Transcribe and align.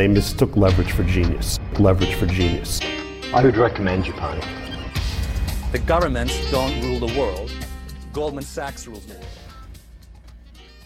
They 0.00 0.08
mistook 0.08 0.56
leverage 0.56 0.92
for 0.92 1.02
genius. 1.02 1.58
Leverage 1.78 2.14
for 2.14 2.26
genius. 2.26 2.80
I 3.34 3.42
would 3.42 3.56
recommend 3.56 4.04
Japan. 4.04 4.40
The 5.72 5.78
governments 5.78 6.50
don't 6.50 6.82
rule 6.82 7.06
the 7.06 7.18
world. 7.20 7.52
Goldman 8.12 8.44
Sachs 8.44 8.86
rules 8.86 9.04
the 9.04 9.14
world. 9.14 9.26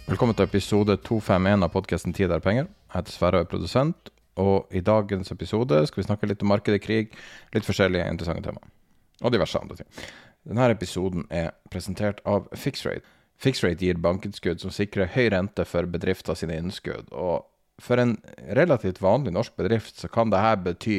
Velkommen 0.06 0.34
til 0.34 0.42
episode 0.42 0.96
251 0.96 1.62
av 1.62 1.70
podkasten 1.70 2.12
'Tid 2.12 2.30
er 2.30 2.38
penger'. 2.38 2.66
Jeg 2.66 2.94
heter 2.94 3.12
Sverre 3.12 3.38
og 3.38 3.40
er 3.40 3.44
produsent. 3.44 4.10
Og 4.36 4.66
i 4.70 4.80
dagens 4.80 5.30
episode 5.30 5.86
skal 5.86 6.02
vi 6.02 6.06
snakke 6.06 6.26
litt 6.26 6.42
om 6.42 6.48
markedet, 6.48 6.82
krig, 6.82 7.08
litt 7.54 7.64
forskjellige 7.64 8.10
interessante 8.10 8.42
tema. 8.42 8.60
Og 9.22 9.32
diverse 9.32 9.58
andre 9.58 9.76
ting. 9.76 9.88
Denne 10.48 10.70
episoden 10.70 11.24
er 11.30 11.50
presentert 11.70 12.20
av 12.26 12.48
Fixrate. 12.54 13.06
Fixrate 13.38 13.78
gir 13.78 13.94
bankinnskudd 13.94 14.58
som 14.58 14.70
sikrer 14.70 15.06
høy 15.06 15.28
rente 15.30 15.64
for 15.64 15.86
bedrifter 15.86 16.34
sine 16.34 16.56
innskudd. 16.56 17.12
Og 17.12 17.46
for 17.82 18.00
en 18.00 18.16
relativt 18.54 19.00
vanlig 19.02 19.32
norsk 19.34 19.56
bedrift 19.56 19.98
så 19.98 20.08
kan 20.08 20.30
dette 20.32 20.62
bety 20.64 20.98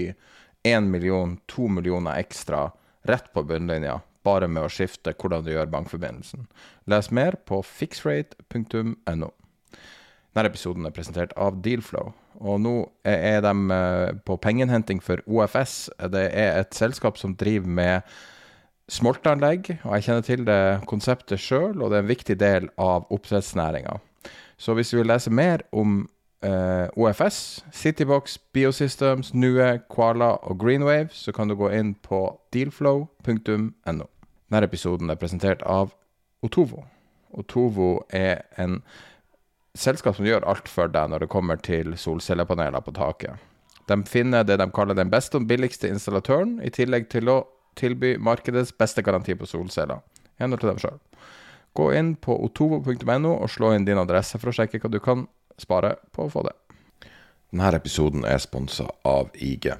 1 0.65 0.89
million, 0.89 1.37
2 1.51 1.69
millioner 1.77 2.19
ekstra 2.19 2.67
rett 3.05 3.31
på 3.33 3.43
bunnlinja 3.45 3.99
bare 4.25 4.49
med 4.49 4.65
å 4.65 4.71
skifte 4.71 5.13
hvordan 5.13 5.45
du 5.45 5.51
gjør 5.53 5.71
bankforbindelsen. 5.71 6.47
Les 6.89 7.11
mer 7.13 7.37
på 7.45 7.61
fixrate.no. 7.65 9.31
Denne 10.35 10.49
episoden 10.51 10.87
er 10.87 10.95
presentert 10.95 11.35
av 11.39 11.61
Dealflow. 11.63 12.11
Og 12.41 12.57
nå 12.59 12.73
er 13.07 13.43
de 13.45 13.77
på 14.27 14.35
pengeinnhenting 14.43 14.99
for 15.03 15.21
OFS. 15.29 15.85
Det 16.11 16.25
er 16.33 16.57
et 16.59 16.75
selskap 16.75 17.19
som 17.21 17.37
driver 17.39 17.69
med 17.77 18.17
smoltanlegg, 18.91 19.69
og 19.85 19.95
jeg 19.95 20.05
kjenner 20.05 20.25
til 20.25 20.43
det 20.45 20.59
konseptet 20.89 21.41
sjøl, 21.41 21.79
og 21.79 21.89
det 21.89 21.97
er 21.97 22.03
en 22.03 22.11
viktig 22.11 22.35
del 22.41 22.67
av 22.81 23.07
oppdrettsnæringa. 23.13 23.95
Så 24.61 24.75
hvis 24.75 24.91
du 24.91 24.99
vil 24.99 25.09
lese 25.09 25.31
mer 25.33 25.63
om 25.75 26.03
eh, 26.45 26.87
OFS, 26.95 27.65
Citybox, 27.73 28.37
Biosystems, 28.53 29.33
Nue, 29.33 29.79
Koala 29.89 30.35
og 30.43 30.59
Greenwave, 30.61 31.09
så 31.11 31.33
kan 31.33 31.49
du 31.49 31.55
gå 31.57 31.71
inn 31.73 31.95
på 32.05 32.27
dealflow.no. 32.53 34.07
Denne 34.45 34.67
episoden 34.69 35.09
er 35.09 35.19
presentert 35.19 35.63
av 35.65 35.93
Otovo. 36.45 36.85
Otovo 37.35 38.05
er 38.13 38.45
en 38.61 38.79
selskap 39.75 40.15
som 40.15 40.27
gjør 40.27 40.45
alt 40.47 40.69
for 40.71 40.91
deg 40.91 41.11
når 41.11 41.25
det 41.25 41.31
kommer 41.33 41.59
til 41.59 41.97
solcellepaneler 41.99 42.83
på 42.85 42.93
taket. 42.95 43.41
De 43.89 43.97
finner 44.09 44.45
det 44.45 44.57
de 44.61 44.69
kaller 44.73 44.97
den 44.97 45.11
beste 45.11 45.37
og 45.37 45.47
billigste 45.49 45.89
installatøren, 45.91 46.59
i 46.63 46.71
tillegg 46.73 47.09
til 47.11 47.29
å 47.29 47.41
tilby 47.77 48.15
markedets 48.21 48.71
beste 48.73 49.03
garanti 49.05 49.35
på 49.35 49.49
solceller. 49.49 49.99
Gjennom 50.39 50.61
til 50.61 50.71
dem 50.71 50.79
sjøl. 50.81 51.01
Gå 51.75 51.89
inn 51.97 52.13
på 52.15 52.37
otovo.no 52.47 53.33
og 53.35 53.49
slå 53.51 53.73
inn 53.75 53.85
din 53.87 53.99
adresse 53.99 54.39
for 54.39 54.51
å 54.51 54.55
sjekke 54.55 54.79
hva 54.79 54.91
du 54.91 55.01
kan 55.03 55.25
spare 55.61 55.95
på 56.15 56.25
å 56.25 56.31
få 56.31 56.45
det. 56.47 56.55
Denne 57.51 57.71
episoden 57.77 58.25
er 58.27 58.41
sponsa 58.43 58.89
av 59.07 59.31
IG. 59.35 59.71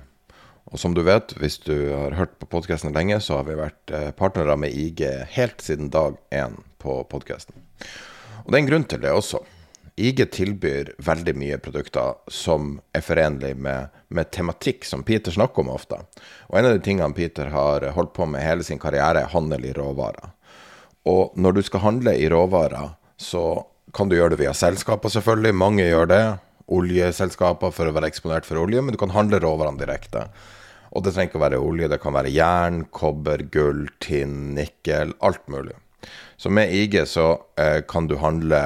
Og 0.72 0.80
som 0.82 0.96
du 0.96 1.04
vet, 1.06 1.36
hvis 1.38 1.60
du 1.62 1.92
har 1.92 2.16
hørt 2.18 2.38
på 2.40 2.50
podkasten 2.50 2.96
lenge, 2.96 3.20
så 3.22 3.42
har 3.42 3.50
vi 3.50 3.58
vært 3.60 3.92
partnere 4.18 4.56
med 4.58 4.74
IG 4.74 5.04
helt 5.36 5.62
siden 5.62 5.92
dag 5.94 6.18
én 6.34 6.58
på 6.82 7.04
podkasten. 7.12 7.60
Og 8.46 8.50
det 8.50 8.58
er 8.58 8.64
en 8.64 8.72
grunn 8.72 8.88
til 8.90 9.04
det 9.04 9.14
også. 9.14 9.44
IG 9.96 10.26
tilbyr 10.32 10.92
veldig 11.00 11.34
mye 11.40 11.58
produkter 11.64 12.18
som 12.28 12.76
er 12.92 13.04
forenlig 13.06 13.54
med, 13.56 13.94
med, 14.12 14.28
tematikk 14.36 14.84
som 14.84 15.06
Peter 15.08 15.32
snakker 15.32 15.64
om 15.64 15.72
ofte. 15.72 16.02
Og 16.50 16.58
en 16.60 16.68
av 16.68 16.76
de 16.76 16.84
tingene 16.84 17.16
Peter 17.16 17.48
har 17.54 17.86
holdt 17.96 18.12
på 18.18 18.28
med 18.28 18.44
hele 18.44 18.66
sin 18.68 18.82
karriere, 18.82 19.24
er 19.24 19.32
handel 19.32 19.64
i 19.64 19.72
råvarer. 19.76 20.34
Og 21.08 21.38
når 21.40 21.56
du 21.56 21.62
skal 21.64 21.86
handle 21.86 22.16
i 22.20 22.28
råvarer, 22.30 22.98
så 23.16 23.46
kan 23.94 24.10
du 24.10 24.18
gjøre 24.18 24.34
det 24.34 24.42
via 24.42 24.54
selskaper, 24.56 25.12
selvfølgelig. 25.14 25.56
Mange 25.56 25.86
gjør 25.86 26.10
det. 26.12 26.24
Oljeselskaper 26.76 27.74
for 27.76 27.88
å 27.90 27.94
være 27.96 28.10
eksponert 28.10 28.48
for 28.48 28.64
olje, 28.64 28.82
men 28.82 28.96
du 28.96 29.00
kan 29.02 29.14
handle 29.14 29.42
råvarene 29.44 29.82
direkte. 29.82 30.26
Og 30.96 31.04
det 31.04 31.14
trenger 31.14 31.30
ikke 31.30 31.42
å 31.42 31.46
være 31.46 31.62
olje, 31.62 31.90
det 31.92 32.02
kan 32.02 32.16
være 32.16 32.34
jern, 32.34 32.86
kobber, 32.96 33.44
gull, 33.54 33.86
tinn, 34.04 34.56
nikkel, 34.58 35.14
alt 35.26 35.44
mulig. 35.52 35.76
Så 36.38 36.52
med 36.54 36.74
IG 36.74 37.02
så 37.10 37.34
eh, 37.60 37.82
kan 37.88 38.08
du 38.08 38.18
handle 38.22 38.62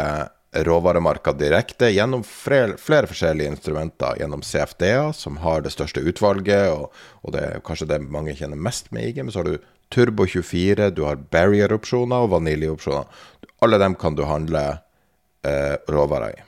råvaremarka 0.66 1.34
direkte 1.38 1.92
gjennom 1.94 2.24
flere, 2.26 2.78
flere, 2.82 3.10
forskjellige 3.10 3.54
instrumenter. 3.54 4.18
Gjennom 4.20 4.42
CFD-er, 4.46 5.12
som 5.14 5.38
har 5.44 5.62
det 5.62 5.74
største 5.74 6.02
utvalget, 6.02 6.72
og, 6.74 6.96
og 7.24 7.36
det 7.36 7.44
er 7.46 7.66
kanskje 7.66 7.90
det 7.92 8.02
mange 8.10 8.36
kjenner 8.38 8.60
mest 8.60 8.90
med 8.96 9.12
IG. 9.12 9.22
Men 9.24 9.34
så 9.34 9.44
har 9.44 9.52
du 9.52 9.70
Turbo 9.94 10.26
24, 10.30 10.92
du 10.94 11.04
har 11.06 11.22
Barrier-opsjoner 11.34 12.26
og 12.26 12.34
Vanilje-opsjoner. 12.36 13.10
Alle 13.66 13.82
dem 13.82 13.98
kan 14.00 14.18
du 14.18 14.26
handle 14.30 14.64
eh, 15.48 15.76
råvarer 15.88 16.36
i. 16.36 16.44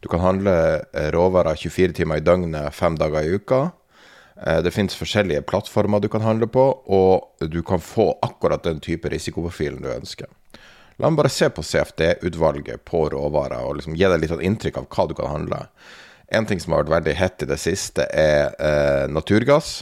Du 0.00 0.08
kan 0.08 0.20
handle 0.20 0.54
eh, 0.92 1.10
råvarer 1.12 1.54
24 1.56 1.92
timer 1.92 2.20
i 2.20 2.24
døgnet, 2.24 2.74
fem 2.74 2.96
dager 2.98 3.22
i 3.22 3.36
uka. 3.36 3.70
Eh, 4.46 4.60
det 4.64 4.72
finnes 4.72 4.96
forskjellige 4.96 5.44
plattformer 5.48 6.00
du 6.00 6.08
kan 6.08 6.24
handle 6.24 6.48
på, 6.48 6.66
og 6.86 7.48
du 7.52 7.62
kan 7.62 7.80
få 7.80 8.12
akkurat 8.22 8.64
den 8.64 8.80
type 8.80 9.08
risikoprofilen 9.12 9.82
du 9.84 9.90
ønsker. 9.92 10.30
La 11.00 11.08
meg 11.08 11.20
bare 11.20 11.32
se 11.32 11.48
på 11.48 11.64
CFD-utvalget 11.64 12.84
på 12.88 13.06
råvarer 13.12 13.64
og 13.64 13.78
liksom 13.78 13.96
gi 13.96 14.08
deg 14.08 14.20
litt 14.20 14.34
inntrykk 14.36 14.82
av 14.82 14.88
hva 14.92 15.06
du 15.08 15.14
kan 15.16 15.32
handle. 15.32 15.62
En 16.30 16.46
ting 16.46 16.60
som 16.62 16.74
har 16.74 16.84
vært 16.84 17.00
veldig 17.00 17.14
hett 17.18 17.44
i 17.44 17.48
det 17.50 17.58
siste, 17.58 18.04
er 18.12 18.52
eh, 18.60 19.06
naturgass. 19.10 19.80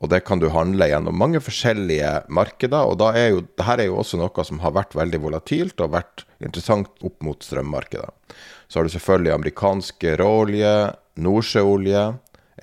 Og 0.00 0.08
det 0.08 0.22
kan 0.24 0.40
du 0.40 0.48
handle 0.52 0.88
gjennom 0.88 1.18
mange 1.20 1.42
forskjellige 1.44 2.12
markeder. 2.32 2.88
Og 2.88 2.96
da 3.02 3.10
er 3.16 3.34
jo, 3.34 3.42
dette 3.44 3.76
er 3.76 3.90
jo 3.90 3.98
også 4.00 4.20
noe 4.20 4.46
som 4.48 4.62
har 4.64 4.72
vært 4.76 4.96
veldig 4.96 5.20
volatilt 5.26 5.82
og 5.84 5.92
vært 5.92 6.24
interessant 6.40 6.88
opp 7.04 7.20
mot 7.26 7.44
strømmarkedet. 7.44 8.08
Så 8.70 8.80
har 8.80 8.88
du 8.88 8.94
selvfølgelig 8.94 9.34
amerikansk 9.34 10.08
råolje, 10.22 10.74
nordsjøolje. 11.20 12.04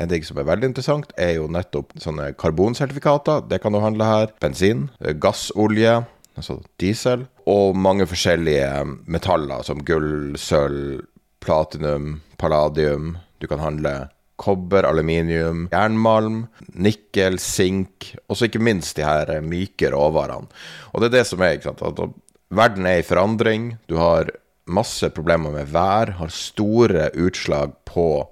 En 0.02 0.10
ting 0.10 0.26
som 0.26 0.38
er 0.42 0.50
veldig 0.50 0.72
interessant, 0.72 1.14
er 1.18 1.36
jo 1.38 1.50
nettopp 1.52 1.94
sånne 2.02 2.32
karbonsertifikater. 2.42 3.46
Det 3.50 3.62
kan 3.62 3.74
du 3.74 3.82
handle 3.84 4.10
her. 4.10 4.34
Bensin, 4.42 4.88
gassolje, 5.22 6.00
altså 6.38 6.60
diesel. 6.82 7.28
Og 7.50 7.78
mange 7.78 8.10
forskjellige 8.10 8.72
metaller 9.06 9.66
som 9.68 9.86
gull, 9.86 10.34
sølv, 10.42 11.06
platinum, 11.44 12.22
palladium. 12.42 13.18
Du 13.38 13.46
kan 13.50 13.62
handle 13.62 14.08
kobber, 14.38 14.86
aluminium, 14.86 15.66
jernmalm, 15.72 16.46
nikkel, 16.78 17.40
sink, 17.42 18.12
og 18.30 18.38
så 18.38 18.48
ikke 18.48 18.62
minst 18.64 18.98
de 19.00 19.06
her 19.06 19.32
myke 19.46 19.90
råvarene. 19.94 20.50
Og 20.94 21.02
det 21.02 21.10
er 21.10 21.16
det 21.20 21.28
som 21.32 21.42
er, 21.42 21.58
ikke 21.58 21.72
sant. 21.72 21.82
At 21.82 22.54
verden 22.54 22.88
er 22.90 23.02
i 23.02 23.08
forandring. 23.08 23.72
Du 23.90 23.98
har 24.00 24.32
masse 24.68 25.10
problemer 25.16 25.54
med 25.56 25.72
vær, 25.74 26.14
har 26.20 26.34
store 26.34 27.10
utslag 27.18 27.74
på 27.88 28.28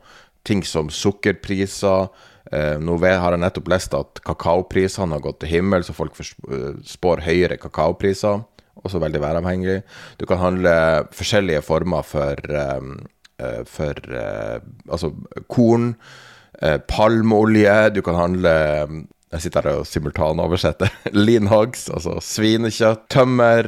ting 0.46 0.64
som 0.68 0.92
sukkerpriser. 0.94 2.10
Eh, 2.54 2.76
nå 2.78 3.00
har 3.02 3.34
jeg 3.34 3.42
nettopp 3.42 3.72
lest 3.74 3.96
at 3.98 4.22
kakaoprisene 4.28 5.18
har 5.18 5.24
gått 5.24 5.42
til 5.42 5.56
himmel, 5.58 5.86
så 5.86 5.96
folk 5.98 6.18
spår 6.20 7.26
høyere 7.26 7.58
kakaopriser. 7.62 8.44
Også 8.86 9.00
veldig 9.02 9.22
væravhengig. 9.24 9.80
Du 10.20 10.28
kan 10.30 10.38
handle 10.38 10.76
forskjellige 11.16 11.64
former 11.66 12.06
for 12.06 12.38
for 13.68 14.00
eh, 14.16 14.60
altså 14.90 15.12
korn, 15.52 15.94
eh, 16.62 16.78
palmeolje, 16.88 17.90
du 17.96 18.02
kan 18.06 18.16
handle 18.20 18.56
Jeg 19.34 19.42
sitter 19.42 19.66
her 19.68 19.82
og 19.82 19.88
simultanoversetter. 19.90 20.94
Linhogs, 21.28 21.90
hogs, 21.90 21.90
altså 21.90 22.20
svinekjøtt, 22.24 23.10
tømmer. 23.12 23.68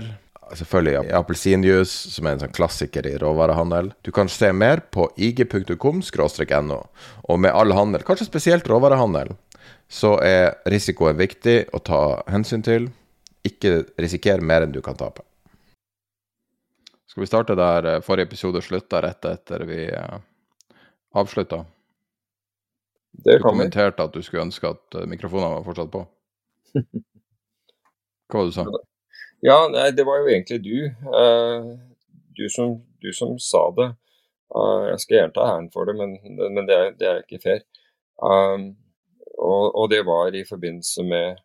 selvfølgelig 0.56 1.12
appelsinjuice, 1.12 2.14
som 2.14 2.28
er 2.28 2.38
en 2.38 2.46
sånn 2.46 2.54
klassiker 2.56 3.08
i 3.10 3.18
råvarehandel. 3.20 3.92
Du 4.08 4.14
kan 4.16 4.30
se 4.32 4.54
mer 4.54 4.80
på 4.80 5.10
ig.com 5.18 6.00
no. 6.64 6.80
Og 7.28 7.40
med 7.40 7.52
all 7.52 7.74
handel, 7.76 8.06
kanskje 8.08 8.30
spesielt 8.30 8.70
råvarehandel, 8.70 9.36
så 9.90 10.16
er 10.24 10.56
risikoen 10.72 11.18
viktig 11.20 11.66
å 11.74 11.80
ta 11.84 12.24
hensyn 12.32 12.64
til. 12.64 12.88
Ikke 13.44 13.84
risikere 14.00 14.40
mer 14.40 14.64
enn 14.64 14.72
du 14.72 14.80
kan 14.82 14.96
tape. 14.96 15.27
Skal 17.18 17.22
vi 17.22 17.28
starte 17.28 17.56
der 17.58 17.86
eh, 17.86 18.02
forrige 18.06 18.28
episode 18.28 18.62
slutta, 18.62 19.00
rett 19.02 19.26
etter 19.26 19.64
vi 19.66 19.88
uh, 19.90 20.20
avslutta? 21.18 21.64
Det 23.26 23.40
du 23.40 23.42
kommenterte 23.42 24.06
at 24.06 24.14
du 24.14 24.22
skulle 24.22 24.44
ønske 24.46 24.70
at 24.70 24.98
eh, 25.00 25.08
mikrofonene 25.10 25.56
var 25.56 25.66
fortsatt 25.66 25.90
på. 25.96 26.04
Hva 28.30 28.38
var 28.38 28.46
det 28.46 28.52
du 28.52 28.56
sa? 28.60 28.68
Ja, 29.50 29.58
nei, 29.74 29.88
det 29.98 30.06
var 30.06 30.22
jo 30.22 30.30
egentlig 30.30 30.62
du. 30.62 30.78
Du, 32.38 32.46
som, 32.54 32.78
du, 33.02 33.10
som, 33.18 33.34
sa 33.42 33.66
det. 33.82 33.92
Jeg 34.92 35.02
skal 35.02 35.18
gjerne 35.18 35.38
ta 35.40 35.50
æren 35.56 35.74
for 35.74 35.90
det, 35.90 35.98
men, 35.98 36.20
men 36.38 36.70
det, 36.70 36.78
er, 36.78 36.96
det, 37.02 37.08
er, 37.10 37.26
ikke 37.26 37.42
fair. 37.42 37.66
Um, 38.22 38.76
og, 39.42 39.72
og, 39.74 39.90
det 39.90 40.06
var 40.06 40.38
i 40.38 40.46
forbindelse 40.46 41.02
med, 41.02 41.42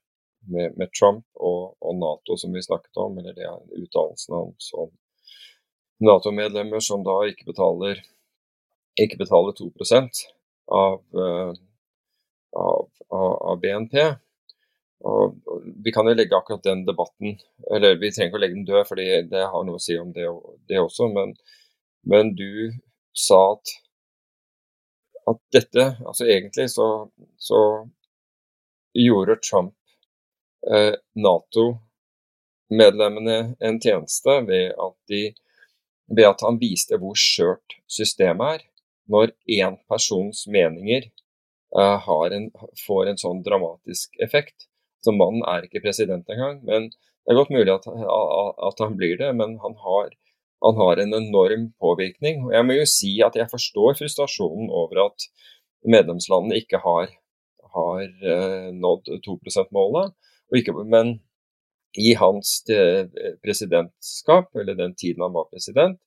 med, 0.53 0.77
med 0.77 0.93
Trump 0.93 1.25
og, 1.33 1.79
og, 1.81 1.97
Nato 1.97 2.37
som 2.37 2.53
vi 2.53 2.61
snakket 2.61 3.01
om, 3.01 3.17
eller 3.23 3.41
det 3.41 3.49
er 3.49 3.57
uttalelsen 3.87 4.37
hans 4.37 4.75
om 4.77 4.93
Nato-medlemmer 6.03 6.83
som 6.83 7.05
da 7.07 7.21
ikke 7.29 7.47
betaler, 7.53 8.01
ikke 9.01 9.21
betaler 9.21 9.55
2 9.59 9.71
av, 10.73 10.99
uh, 11.15 11.53
av, 12.57 12.89
av, 13.13 13.61
BNP. 13.63 13.95
Og 15.03 15.35
vi 15.85 15.93
kan 15.95 16.07
jo 16.07 16.15
legge 16.15 16.37
akkurat 16.37 16.63
den 16.63 16.85
debatten 16.87 17.33
Eller 17.75 17.97
vi 17.99 18.13
trenger 18.15 18.31
ikke 18.31 18.39
å 18.39 18.43
legge 18.45 18.55
den 18.55 18.69
død, 18.69 18.85
fordi 18.87 19.07
det 19.33 19.49
har 19.51 19.65
noe 19.67 19.81
å 19.81 19.83
si 19.83 19.97
om 19.99 20.13
det, 20.15 20.29
det 20.71 20.79
også. 20.79 21.09
Men, 21.11 21.35
men, 22.07 22.31
du 22.39 22.71
sa 23.11 23.41
at, 23.57 23.73
at 25.33 25.41
dette 25.59 25.89
Altså 26.07 26.29
egentlig 26.31 26.69
så, 26.71 26.87
så 27.35 27.59
gjorde 28.95 29.43
Trump 29.43 29.75
eh, 30.71 30.95
Nato-medlemmene 31.15 33.57
en 33.59 33.81
tjeneste 33.81 34.41
ved 34.47 34.73
at, 34.77 34.97
de, 35.09 35.35
ved 36.11 36.29
at 36.29 36.43
han 36.45 36.59
viste 36.61 36.99
hvor 37.01 37.17
skjørt 37.19 37.77
systemet 37.91 38.59
er 38.59 38.67
når 39.13 39.33
én 39.51 39.79
persons 39.91 40.45
meninger 40.51 41.09
uh, 41.77 42.11
en, 42.33 42.51
får 42.87 43.11
en 43.11 43.21
sånn 43.21 43.43
dramatisk 43.45 44.15
effekt. 44.23 44.69
Så 45.03 45.15
mannen 45.15 45.43
er 45.49 45.67
ikke 45.67 45.83
president 45.83 46.29
engang. 46.31 46.61
men 46.65 46.91
Det 46.93 47.33
er 47.33 47.39
godt 47.39 47.55
mulig 47.55 47.73
at, 47.73 47.87
at 47.87 48.83
han 48.83 48.97
blir 48.99 49.17
det, 49.19 49.33
men 49.39 49.59
han 49.63 49.75
har, 49.79 50.13
han 50.65 50.79
har, 50.79 50.99
en 50.99 51.15
enorm 51.15 51.69
påvirkning. 51.83 52.47
Og 52.47 52.55
jeg 52.55 52.67
må 52.67 52.79
jo 52.79 52.87
si 52.87 53.13
at 53.23 53.37
jeg 53.39 53.51
forstår 53.51 53.99
frustrasjonen 53.99 54.71
over 54.71 55.07
at 55.09 55.29
medlemslandene 55.83 56.61
ikke 56.63 56.83
har, 56.83 57.11
har 57.75 58.07
uh, 58.07 58.71
nådd 58.75 59.13
2 59.27 59.39
%-målet. 59.51 60.15
Men 60.87 61.19
i 61.99 62.15
hans 62.15 62.63
eh, 62.71 63.07
presidentskap, 63.45 64.51
eller 64.57 64.75
den 64.79 64.95
tiden 64.95 65.23
han 65.23 65.35
var 65.35 65.51
president, 65.51 65.99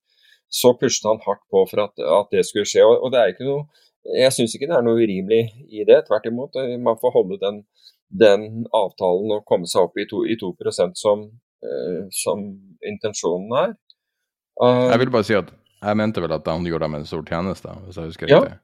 så 0.50 0.74
pushet 0.78 1.08
han 1.10 1.22
hardt 1.26 1.44
på 1.52 1.66
for 1.70 1.84
at, 1.86 2.00
at 2.00 2.32
det 2.34 2.46
skulle 2.48 2.68
skje. 2.70 2.86
Og, 2.86 3.04
og 3.04 3.14
det 3.14 3.22
er 3.22 3.34
ikke 3.34 3.50
noe, 3.50 3.66
Jeg 4.06 4.34
syns 4.36 4.54
ikke 4.54 4.68
det 4.70 4.76
er 4.78 4.84
noe 4.86 5.02
urimelig 5.02 5.44
i 5.74 5.86
det. 5.88 6.04
Tvert 6.06 6.28
imot. 6.30 6.58
Eh, 6.62 6.76
man 6.82 7.00
får 7.02 7.16
holde 7.16 7.40
den, 7.42 7.64
den 8.14 8.66
avtalen 8.70 9.34
og 9.34 9.48
komme 9.50 9.70
seg 9.70 9.88
opp 9.88 9.98
i 9.98 10.06
2, 10.10 10.26
i 10.30 10.38
2 10.42 10.54
som, 10.94 11.26
eh, 11.66 12.04
som 12.14 12.46
intensjonen 12.86 13.58
er. 13.64 13.76
Uh, 14.62 14.88
jeg 14.88 15.02
vil 15.02 15.12
bare 15.12 15.28
si 15.28 15.36
at 15.36 15.50
jeg 15.82 15.98
mente 16.00 16.22
vel 16.24 16.32
at 16.32 16.46
han 16.48 16.64
gjorde 16.64 16.88
dem 16.88 16.94
en 16.96 17.10
stor 17.10 17.26
tjeneste, 17.28 17.74
hvis 17.86 17.98
jeg 18.00 18.12
husker 18.12 18.30
riktig. 18.32 18.60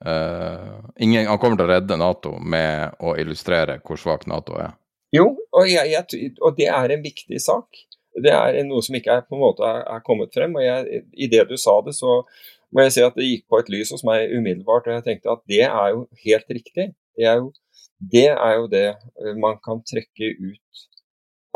Uh, 0.00 0.80
ingen, 0.96 1.28
han 1.28 1.38
kommer 1.38 1.60
til 1.60 1.68
å 1.68 1.70
redde 1.74 1.98
Nato 2.00 2.32
med 2.40 2.96
å 3.04 3.14
illustrere 3.20 3.78
hvor 3.84 4.00
svak 4.00 4.26
Nato 4.26 4.56
er. 4.58 4.72
Jo, 5.14 5.26
og, 5.50 5.64
jeg, 5.66 5.90
jeg, 5.90 6.34
og 6.38 6.54
det 6.58 6.68
er 6.70 6.92
en 6.94 7.02
viktig 7.02 7.40
sak 7.42 7.80
det 8.18 8.32
er 8.34 8.58
noe 8.66 8.82
som 8.84 8.96
ikke 8.98 9.12
er, 9.14 9.26
på 9.26 9.36
en 9.36 9.44
måte 9.44 9.66
er, 9.66 10.02
kommet 10.06 10.34
frem. 10.34 10.56
og 10.58 10.64
jeg, 10.64 11.02
I 11.14 11.28
det 11.30 11.46
du 11.50 11.56
sa 11.60 11.78
det, 11.86 11.94
så 11.96 12.20
må 12.74 12.84
jeg 12.84 12.94
si 12.94 13.04
at 13.06 13.16
det 13.18 13.28
gikk 13.28 13.46
på 13.50 13.60
et 13.60 13.70
lys 13.72 13.92
hos 13.94 14.04
meg 14.06 14.32
umiddelbart. 14.34 14.88
Og 14.88 14.98
jeg 14.98 15.06
tenkte 15.06 15.32
at 15.34 15.42
det 15.50 15.62
er 15.66 15.94
jo 15.94 16.04
helt 16.24 16.56
riktig. 16.58 16.90
Det 17.18 17.26
er 17.26 17.40
jo 17.42 17.52
det, 18.00 18.28
er 18.32 18.54
jo 18.56 18.68
det 18.72 18.86
eh, 18.90 19.34
man 19.36 19.58
kan 19.64 19.82
trekke 19.84 20.32
ut 20.40 20.84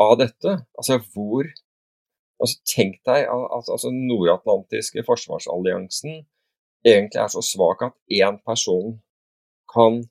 av 0.01 0.17
dette. 0.21 0.57
Altså 0.77 0.99
hvor 1.13 1.47
altså 2.43 2.59
Tenk 2.67 2.97
deg 3.07 3.29
at 3.31 3.69
altså, 3.71 3.89
nordatlantiske 3.95 5.05
forsvarsalliansen 5.07 6.25
egentlig 6.85 7.21
er 7.21 7.29
så 7.31 7.41
svak 7.41 7.85
at 7.87 7.95
én 8.11 8.41
person 8.43 8.97
kan, 9.71 10.01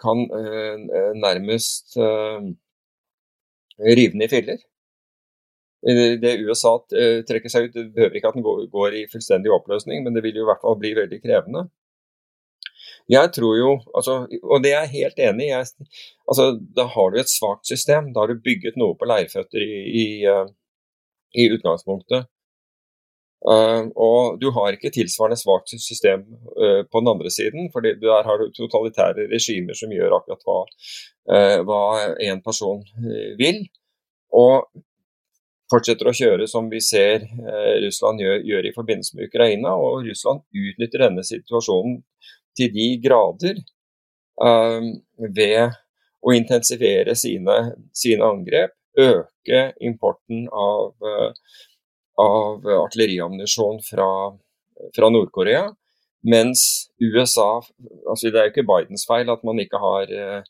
kan 0.00 0.20
eh, 0.38 1.12
nærmest 1.18 1.96
rive 3.78 4.12
den 4.12 4.22
i 4.22 4.28
filler. 4.28 4.60
Det 6.22 6.32
USA 6.42 6.72
eh, 6.98 7.20
trekker 7.28 7.52
seg 7.52 7.68
ut, 7.68 7.74
det 7.76 7.92
behøver 7.94 8.18
ikke 8.18 8.30
at 8.32 8.38
den 8.38 8.46
går 8.72 8.96
i 8.96 9.06
fullstendig 9.12 9.52
oppløsning, 9.54 10.02
men 10.02 10.16
det 10.16 10.24
vil 10.24 10.40
jo 10.40 10.46
i 10.46 10.48
hvert 10.48 10.64
fall 10.64 10.78
bli 10.80 10.94
veldig 10.96 11.20
krevende. 11.22 11.66
Jeg 13.12 13.30
tror 13.36 13.54
jo, 13.54 13.72
altså, 13.94 14.14
og 14.42 14.62
det 14.64 14.72
er 14.72 14.86
jeg 14.86 15.04
helt 15.04 15.20
enig 15.28 15.46
i, 15.46 15.58
altså, 16.26 16.46
da 16.74 16.88
har 16.90 17.12
du 17.12 17.20
et 17.20 17.30
svakt 17.30 17.68
system. 17.68 18.10
Da 18.14 18.24
har 18.24 18.32
du 18.32 18.42
bygget 18.42 18.78
noe 18.80 18.96
på 18.98 19.06
leirføtter 19.06 19.62
i, 19.62 19.76
i, 20.02 20.06
eh, 20.26 20.48
i 21.38 21.46
utgangspunktet. 21.54 22.26
Uh, 23.46 23.92
og 24.00 24.38
du 24.40 24.48
har 24.54 24.74
ikke 24.74 24.90
tilsvarende 24.94 25.36
svakt 25.38 25.70
system 25.76 26.24
uh, 26.56 26.82
på 26.88 27.02
den 27.02 27.10
andre 27.12 27.30
siden, 27.30 27.68
for 27.70 27.84
der 27.84 28.26
har 28.26 28.40
du 28.40 28.48
totalitære 28.56 29.28
regimer 29.30 29.76
som 29.76 29.92
gjør 29.92 30.16
akkurat 30.16 30.46
hva, 30.48 30.56
uh, 31.30 31.58
hva 31.68 31.82
en 32.26 32.42
person 32.42 32.80
vil. 33.38 33.60
Og 34.34 34.64
fortsetter 35.70 36.08
å 36.08 36.14
kjøre 36.14 36.46
som 36.50 36.68
vi 36.70 36.80
ser 36.84 37.24
eh, 37.26 37.72
Russland 37.84 38.22
gjør, 38.22 38.38
gjør, 38.46 38.68
i 38.68 38.74
forbindelse 38.76 39.18
med 39.18 39.30
Ukraina. 39.30 39.74
Og 39.78 40.06
Russland 40.06 40.44
utnytter 40.54 41.06
denne 41.06 41.24
situasjonen 41.26 42.00
til 42.56 42.72
de 42.74 42.88
grader 43.02 43.60
eh, 43.60 44.90
ved 45.18 45.76
å 46.26 46.34
intensivere 46.34 47.16
sine, 47.18 47.56
sine, 47.94 48.26
angrep, 48.26 48.74
øke 48.96 49.62
importen 49.84 50.46
av, 50.48 50.94
eh, 51.02 51.64
av 52.22 52.66
artilleriammunisjon 52.86 53.82
fra, 53.84 54.08
fra 54.96 55.10
Nord-Korea. 55.12 55.66
Mens 56.26 56.90
USA 56.98 57.60
altså 58.08 58.30
Det 58.32 58.40
er 58.40 58.48
jo 58.48 58.54
ikke 58.54 58.68
Bidens 58.70 59.04
feil 59.06 59.28
at 59.30 59.42
man 59.46 59.60
ikke 59.62 59.78
har 59.78 60.10
eh, 60.10 60.46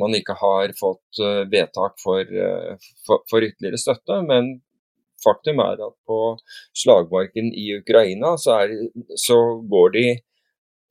man 0.00 0.16
ikke 0.16 0.34
har 0.40 0.72
fått 0.78 1.20
eh, 1.22 1.44
vedtak 1.52 1.98
for, 2.02 2.22
eh, 2.22 2.88
for, 3.06 3.22
for, 3.30 3.44
ytterligere 3.44 3.78
støtte. 3.78 4.22
Men 4.26 4.56
faktum 5.22 5.60
er 5.62 5.78
at 5.86 5.94
på 6.08 6.20
slagmarken 6.76 7.52
i 7.54 7.68
Ukraina 7.78 8.34
så 8.40 8.58
er, 8.62 8.74
så 9.18 9.38
de, 9.94 10.06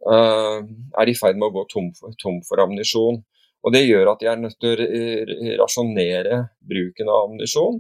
uh, 0.08 0.60
er 1.00 1.10
i 1.10 1.16
ferd 1.16 1.40
med 1.40 1.48
å 1.48 1.56
gå 1.56 1.64
tom 1.72 1.92
for, 1.96 2.16
tom 2.22 2.42
for 2.48 2.64
ammunisjon. 2.64 3.22
Og 3.64 3.74
Det 3.74 3.84
gjør 3.84 4.14
at 4.14 4.24
de 4.24 4.28
er 4.32 4.40
nødt 4.40 4.60
til 4.64 4.84
å 4.84 5.56
rasjonere 5.64 6.42
bruken 6.64 7.10
av 7.12 7.28
ammunisjon. 7.28 7.80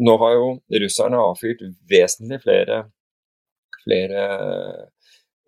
Nå 0.00 0.16
har 0.18 0.34
jo 0.34 0.46
russerne 0.82 1.20
avfyrt 1.22 1.62
vesentlig 1.90 2.40
flere, 2.42 2.80
flere 3.84 4.24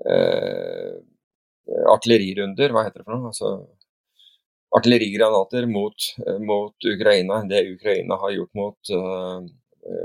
eh, 0.07 0.93
artillerirunder, 1.91 2.71
hva 2.71 2.87
heter 2.87 3.03
det 3.03 3.09
for 3.09 3.17
noe? 3.17 3.33
Altså, 3.33 3.53
artillerigranater 4.77 5.67
mot, 5.71 6.09
eh, 6.27 6.39
mot, 6.39 6.75
Ukraina 6.95 7.41
enn 7.41 7.51
det 7.51 7.65
Ukraina 7.73 8.19
har 8.23 8.35
gjort 8.37 8.53
mot, 8.55 8.91
uh, 8.95 9.41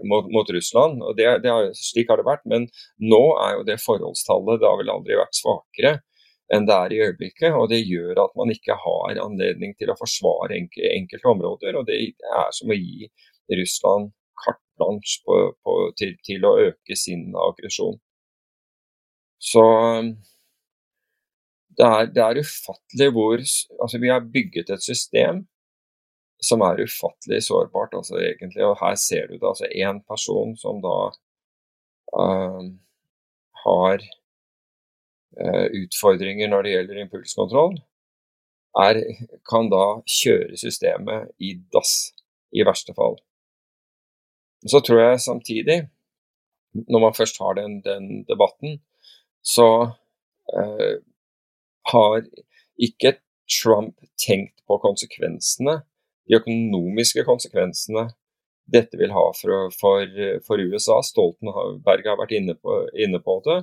mot, 0.09 0.29
mot 0.33 0.49
Russland. 0.49 1.03
og 1.03 1.17
det, 1.17 1.27
det 1.43 1.51
har, 1.51 1.69
Slik 1.77 2.09
har 2.09 2.21
det 2.21 2.29
vært, 2.29 2.45
men 2.45 2.69
nå 2.97 3.21
er 3.45 3.57
jo 3.57 3.67
det 3.67 3.81
forholdstallet 3.83 4.61
det 4.61 4.69
har 4.69 4.79
vel 4.81 4.93
aldri 4.95 5.19
vært 5.19 5.37
svakere 5.37 5.99
enn 6.51 6.65
det 6.67 6.75
er 6.75 6.93
i 6.93 7.03
øyeblikket. 7.07 7.53
og 7.55 7.69
Det 7.71 7.81
gjør 7.83 8.25
at 8.25 8.33
man 8.35 8.51
ikke 8.51 8.75
har 8.75 9.21
anledning 9.23 9.75
til 9.79 9.91
å 9.91 9.99
forsvare 9.99 10.57
enkelte 10.57 11.29
områder. 11.29 11.77
og 11.79 11.85
Det 11.87 11.99
er 12.11 12.49
som 12.55 12.73
å 12.73 12.77
gi 12.77 13.07
Russland 13.61 14.11
carte 14.39 14.63
blanche 14.79 15.21
til, 15.99 16.15
til, 16.25 16.45
å 16.47 16.57
øke 16.69 16.97
sin 16.97 17.31
aggresjon. 17.35 17.99
Så 19.41 19.63
det 21.77 21.87
er, 21.87 22.09
det 22.13 22.23
er 22.23 22.41
ufattelig 22.43 23.09
hvor 23.15 23.41
Altså, 23.41 23.97
vi 24.01 24.11
har 24.11 24.27
bygget 24.33 24.69
et 24.69 24.83
system 24.83 25.45
som 26.41 26.63
er 26.65 26.81
ufattelig 26.81 27.43
sårbart, 27.45 27.93
altså 27.93 28.17
egentlig. 28.17 28.63
Og 28.65 28.79
her 28.81 28.95
ser 28.97 29.27
du 29.27 29.35
det. 29.37 29.47
Altså 29.47 29.69
én 29.69 30.01
person 30.09 30.55
som 30.57 30.81
da 30.81 30.95
uh, 32.17 32.63
har 33.65 34.05
uh, 35.37 35.67
utfordringer 35.83 36.49
når 36.49 36.65
det 36.65 36.73
gjelder 36.75 37.01
impulskontroll, 37.03 37.77
er, 38.81 39.01
kan 39.49 39.69
da 39.69 39.85
kjøre 40.07 40.57
systemet 40.57 41.29
i 41.43 41.53
dass, 41.73 42.11
i 42.55 42.65
verste 42.65 42.95
fall. 42.97 43.19
Så 44.67 44.79
tror 44.85 44.99
jeg 45.01 45.21
samtidig, 45.21 45.77
når 46.73 46.99
man 46.99 47.15
først 47.17 47.39
har 47.41 47.57
den, 47.57 47.81
den 47.81 48.23
debatten, 48.29 48.79
så 49.43 49.91
eh, 50.53 51.01
har 51.91 52.21
ikke 52.77 53.15
Trump 53.51 53.97
tenkt 54.27 54.61
på 54.67 54.77
konsekvensene, 54.77 55.81
de 56.29 56.37
økonomiske 56.37 57.25
konsekvensene 57.27 58.07
dette 58.71 58.97
vil 58.99 59.11
ha 59.11 59.23
for, 59.35 59.71
for, 59.75 60.19
for 60.45 60.61
USA. 60.61 61.01
Stoltenberg 61.03 62.05
har 62.07 62.19
vært 62.19 62.35
inne 62.37 62.55
på, 62.55 62.77
inne 62.95 63.19
på 63.23 63.39
det. 63.47 63.57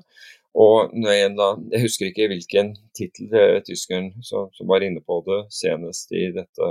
Og 0.59 0.93
jeg, 1.05 1.31
jeg 1.39 1.83
husker 1.85 2.09
ikke 2.09 2.29
hvilken 2.33 2.75
tittel 2.97 3.33
eh, 3.37 3.59
tyskeren 3.65 4.11
som, 4.27 4.49
som, 4.57 4.69
var 4.69 4.85
inne 4.85 5.01
på 5.05 5.21
det 5.27 5.45
senest 5.55 6.13
i 6.17 6.29
dette, 6.35 6.71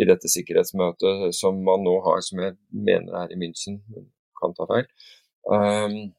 i 0.00 0.08
dette 0.08 0.30
sikkerhetsmøtet 0.30 1.36
som 1.36 1.58
man 1.66 1.84
nå 1.84 1.98
har, 2.06 2.22
som 2.24 2.40
jeg 2.40 2.56
mener 2.72 3.16
er 3.24 3.32
i 3.32 3.38
München, 3.40 3.80
kan 4.40 4.54
ta 4.56 4.66
feil. 4.70 4.88
Um, 5.44 6.12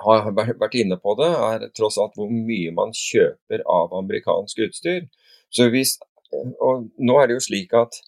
har 0.00 0.30
vært 0.32 0.76
inne 0.80 0.96
på 1.00 1.14
det, 1.18 1.28
er 1.28 1.66
tross 1.76 1.98
alt 2.00 2.16
hvor 2.16 2.30
mye 2.32 2.72
man 2.72 2.94
kjøper 2.96 3.64
av 3.68 3.92
amerikansk 3.98 4.62
utstyr. 4.66 5.08
Så 5.52 5.68
hvis, 5.72 5.98
og 6.32 6.88
nå 6.96 7.18
er 7.20 7.28
det 7.28 7.36
jo 7.36 7.46
slik 7.50 7.74
at 7.76 7.98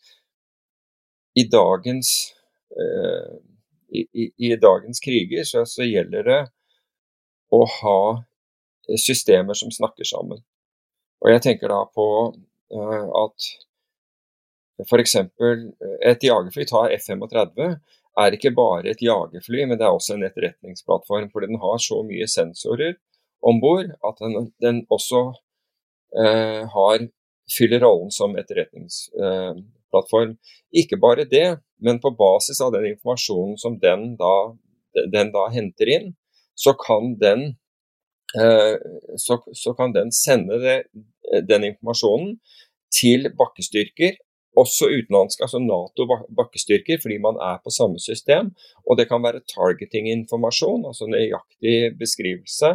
i 1.39 1.45
dagens, 1.53 2.33
uh, 2.77 3.37
i, 3.93 4.07
i, 4.07 4.29
i, 4.47 4.55
dagens 4.57 5.01
kriger 5.05 5.45
så, 5.49 5.67
så, 5.69 5.85
gjelder 5.85 6.29
det 6.29 6.41
å 7.53 7.65
ha 7.81 8.01
systemer 9.01 9.57
som 9.59 9.73
snakker 9.73 10.09
sammen. 10.09 10.41
Og 11.23 11.33
jeg 11.33 11.45
tenker 11.45 11.73
da 11.73 11.83
på 11.93 12.07
uh, 12.33 13.07
at 13.25 13.53
f.eks. 14.81 15.17
et 15.17 16.25
jagerfly 16.25 16.65
tar 16.69 16.95
F-35 16.97 17.75
er 18.21 18.37
ikke 18.37 18.53
bare 18.57 18.91
et 18.93 19.03
jagerfly, 19.03 19.65
men 19.67 19.79
det 19.79 19.87
er 19.87 19.95
også 19.95 20.17
en 20.17 20.27
etterretningsplattform. 20.27 21.31
Fordi 21.33 21.49
den 21.51 21.61
har 21.63 21.79
så 21.81 22.03
mye 22.07 22.29
sensorer 22.29 22.97
om 23.43 23.61
bord 23.63 23.89
at 23.91 24.21
den, 24.23 24.53
den 24.63 24.83
også 24.93 25.23
eh, 26.19 26.63
har, 26.75 27.07
fyller 27.57 27.81
rollen 27.85 28.11
som 28.15 28.37
etterretningsplattform. 28.39 30.37
Eh, 30.37 30.37
ikke 30.85 31.01
bare 31.01 31.29
det, 31.29 31.59
men 31.83 32.01
på 32.01 32.15
basis 32.19 32.61
av 32.65 32.73
den 32.77 32.93
informasjonen 32.93 33.57
som 33.61 33.79
den 33.83 34.13
da, 34.21 34.35
den 35.13 35.33
da 35.35 35.49
henter 35.53 35.91
inn, 35.97 36.13
så 36.55 36.77
kan 36.79 37.17
den, 37.21 37.57
eh, 38.39 38.77
så, 39.17 39.41
så 39.57 39.73
kan 39.79 39.97
den 39.97 40.13
sende 40.15 40.61
det, 40.63 40.79
den 41.49 41.65
informasjonen 41.65 42.37
til 42.93 43.31
bakkestyrker 43.39 44.19
også 44.59 44.89
utenlandske, 44.93 45.47
altså 45.47 45.61
Nato-bakkestyrker, 45.63 46.99
fordi 47.03 47.19
man 47.25 47.39
er 47.41 47.61
på 47.65 47.73
samme 47.73 48.01
system. 48.01 48.51
Og 48.87 48.99
det 48.99 49.09
kan 49.09 49.23
være 49.25 49.45
targeting-informasjon, 49.55 50.85
altså 50.91 51.09
nøyaktig 51.09 51.95
beskrivelse 52.01 52.75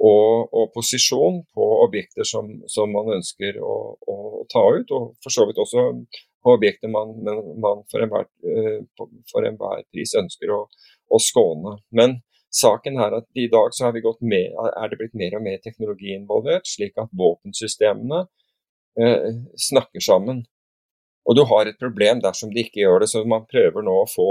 og, 0.00 0.52
og, 0.52 0.70
posisjon 0.74 1.40
på 1.54 1.66
objekter 1.86 2.26
som, 2.28 2.50
som 2.68 2.92
man 2.92 3.12
ønsker 3.16 3.60
å, 3.62 3.74
å, 3.96 4.16
ta 4.52 4.62
ut. 4.76 4.92
Og 4.92 5.14
for 5.24 5.34
så 5.34 5.46
vidt 5.48 5.60
også 5.62 5.86
på 6.44 6.54
objekter 6.58 6.92
man, 6.92 7.14
man 7.24 7.84
for, 7.90 8.04
enhver, 8.04 8.28
eh, 8.44 8.80
for, 8.98 9.46
enhver, 9.48 9.84
pris 9.94 10.14
ønsker 10.20 10.52
å, 10.52 10.64
å, 11.08 11.20
skåne. 11.22 11.78
Men 11.96 12.18
saken 12.54 13.00
er 13.00 13.20
at 13.20 13.28
i 13.38 13.48
dag 13.52 13.72
så 13.74 13.92
med, 13.94 14.50
er 14.52 14.90
det 14.90 14.98
blitt 15.00 15.16
mer 15.16 15.38
og 15.38 15.46
mer 15.46 15.62
teknologi 15.64 16.12
involvert, 16.14 16.68
slik 16.68 16.98
at 17.00 17.14
våpensystemene 17.16 18.26
eh, 19.00 19.30
snakker 19.70 20.04
sammen. 20.04 20.44
Og 21.24 21.36
du 21.38 21.44
har 21.48 21.68
et 21.68 21.80
problem 21.80 22.20
dersom 22.24 22.52
de 22.52 22.64
ikke 22.64 22.82
gjør 22.82 23.04
det. 23.04 23.10
Så 23.12 23.24
man 23.28 23.46
prøver 23.48 23.84
nå 23.84 23.94
å 24.02 24.08
få, 24.10 24.28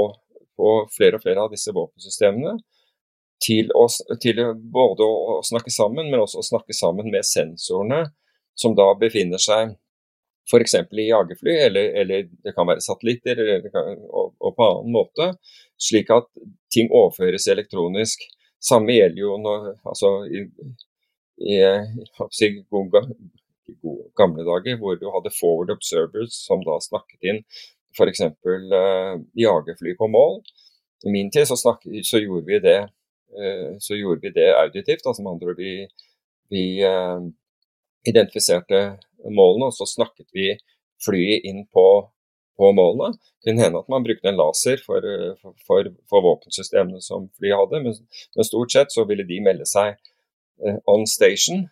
få 0.58 0.74
flere 0.94 1.18
og 1.18 1.26
flere 1.26 1.46
av 1.46 1.54
disse 1.54 1.74
våpensystemene 1.74 2.58
til, 3.44 3.72
å, 3.76 3.88
til 4.22 4.42
både 4.74 5.06
å 5.06 5.40
snakke 5.46 5.74
sammen, 5.74 6.10
men 6.12 6.22
også 6.24 6.42
å 6.42 6.50
snakke 6.54 6.76
sammen 6.78 7.10
med 7.12 7.26
sensorene 7.28 8.06
som 8.56 8.76
da 8.78 8.92
befinner 9.00 9.42
seg 9.42 9.74
f.eks. 10.52 10.76
i 10.76 11.08
jagerfly, 11.08 11.54
eller, 11.68 11.94
eller, 12.02 12.26
det 12.44 12.54
kan 12.56 12.68
være 12.68 12.84
satellitter 12.84 13.40
kan, 13.72 13.94
og, 14.10 14.34
og, 14.40 14.56
på 14.58 14.66
annen 14.68 14.96
måte, 14.96 15.30
slik 15.80 16.12
at 16.14 16.28
ting 16.74 16.92
overføres 16.92 17.48
elektronisk. 17.52 18.26
Samme 18.64 18.96
gjelder 18.96 19.24
jo 19.24 19.38
når, 19.44 19.70
altså, 19.88 20.12
i, 20.28 20.44
i, 21.48 21.60
i 21.64 22.52
gode 23.82 24.10
gamle 24.20 24.44
dager, 24.48 24.78
hvor 24.82 24.98
du 25.00 25.08
hadde 25.14 25.32
forward 25.36 25.72
observers 25.74 26.36
som 26.48 26.64
da 26.66 26.80
snakket 26.84 27.32
inn 27.32 27.42
f.eks. 27.94 28.22
Uh, 28.22 29.22
jagerfly 29.34 29.96
på 29.98 30.08
mål. 30.08 30.42
I 31.06 31.12
min 31.12 31.32
tid 31.32 31.48
så, 31.48 31.58
snakket, 31.58 32.06
så, 32.06 32.20
gjorde 32.20 32.46
vi 32.48 32.60
det, 32.64 32.80
uh, 33.38 33.76
så 33.80 33.96
gjorde 33.96 34.22
vi 34.22 34.34
det 34.40 34.50
auditivt. 34.56 35.06
altså 35.06 35.22
med 35.22 35.32
andre 35.32 35.52
ord 35.52 35.62
vi, 35.62 35.76
vi 36.50 36.64
uh, 36.86 37.22
identifiserte 38.08 38.82
målene, 39.30 39.70
og 39.70 39.78
så 39.78 39.88
snakket 39.88 40.28
vi 40.34 40.54
flyet 41.06 41.46
inn 41.50 41.66
på, 41.74 41.88
på 42.58 42.72
målene. 42.76 43.14
Det 43.44 43.52
kunne 43.52 43.68
hende 43.68 43.84
at 43.84 43.92
man 43.92 44.06
brukte 44.06 44.30
en 44.30 44.40
laser 44.40 44.82
for, 44.86 45.06
for, 45.42 45.56
for, 45.68 45.94
for 46.10 46.26
våpensystemene 46.26 47.02
som 47.04 47.30
flyet 47.38 47.60
hadde, 47.60 47.86
men, 47.86 48.02
men, 48.36 48.48
stort 48.48 48.74
sett 48.74 48.96
så 48.96 49.06
ville 49.10 49.28
de 49.28 49.40
melde 49.44 49.68
seg 49.70 50.00
on 50.88 51.08
station 51.10 51.66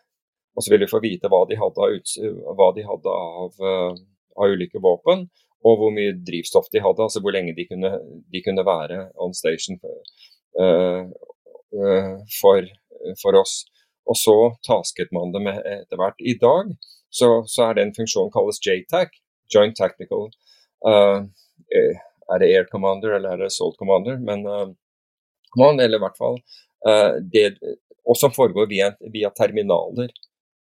og 0.55 0.63
så 0.63 0.71
ville 0.71 0.85
vi 0.85 0.91
få 0.91 1.01
vite 1.03 1.29
hva 1.31 1.43
de 1.47 1.57
hadde 1.59 1.87
av, 1.87 2.61
de 2.75 2.85
hadde 2.87 3.15
av, 3.15 3.63
uh, 3.63 3.95
av, 4.35 4.53
ulike 4.53 4.81
våpen, 4.83 5.25
og 5.61 5.77
hvor 5.79 5.93
mye 5.95 6.15
drivstoff 6.27 6.69
de 6.73 6.81
hadde, 6.83 7.05
altså 7.05 7.21
hvor 7.23 7.35
lenge 7.35 7.55
de 7.57 7.67
kunne, 7.69 7.91
de 8.33 8.43
kunne 8.43 8.65
være 8.67 9.05
on 9.21 9.35
station 9.37 9.79
uh, 9.81 11.05
uh, 11.77 12.15
for, 12.39 12.67
for, 13.21 13.37
oss. 13.39 13.61
Og 14.09 14.17
så 14.17 14.37
tasket 14.67 15.13
man 15.15 15.31
det 15.31 15.43
med 15.45 15.61
etter 15.61 15.99
hvert. 16.01 16.17
I 16.19 16.35
dag 16.41 16.73
så, 17.13 17.43
så 17.47 17.69
er 17.69 17.77
den 17.77 17.93
funksjonen 17.95 18.33
kalles 18.33 18.59
JTAC, 18.65 19.13
Joint 19.51 19.75
Tactical 19.75 20.29
Er 20.87 22.39
det 22.39 22.47
Air 22.47 22.69
Commander 22.71 23.17
eller 23.17 23.35
er 23.35 23.41
det 23.43 23.49
Salt 23.51 23.75
Commander? 23.77 24.15
Men 24.15 24.45
command, 25.51 25.81
eller 25.83 25.99
i 25.99 26.03
hvert 26.05 26.15
fall 26.15 26.37
det, 27.33 27.43
og 28.07 28.15
som 28.17 28.31
foregår 28.31 28.69
via, 28.71 28.87
via 29.11 29.29
terminaler. 29.35 30.13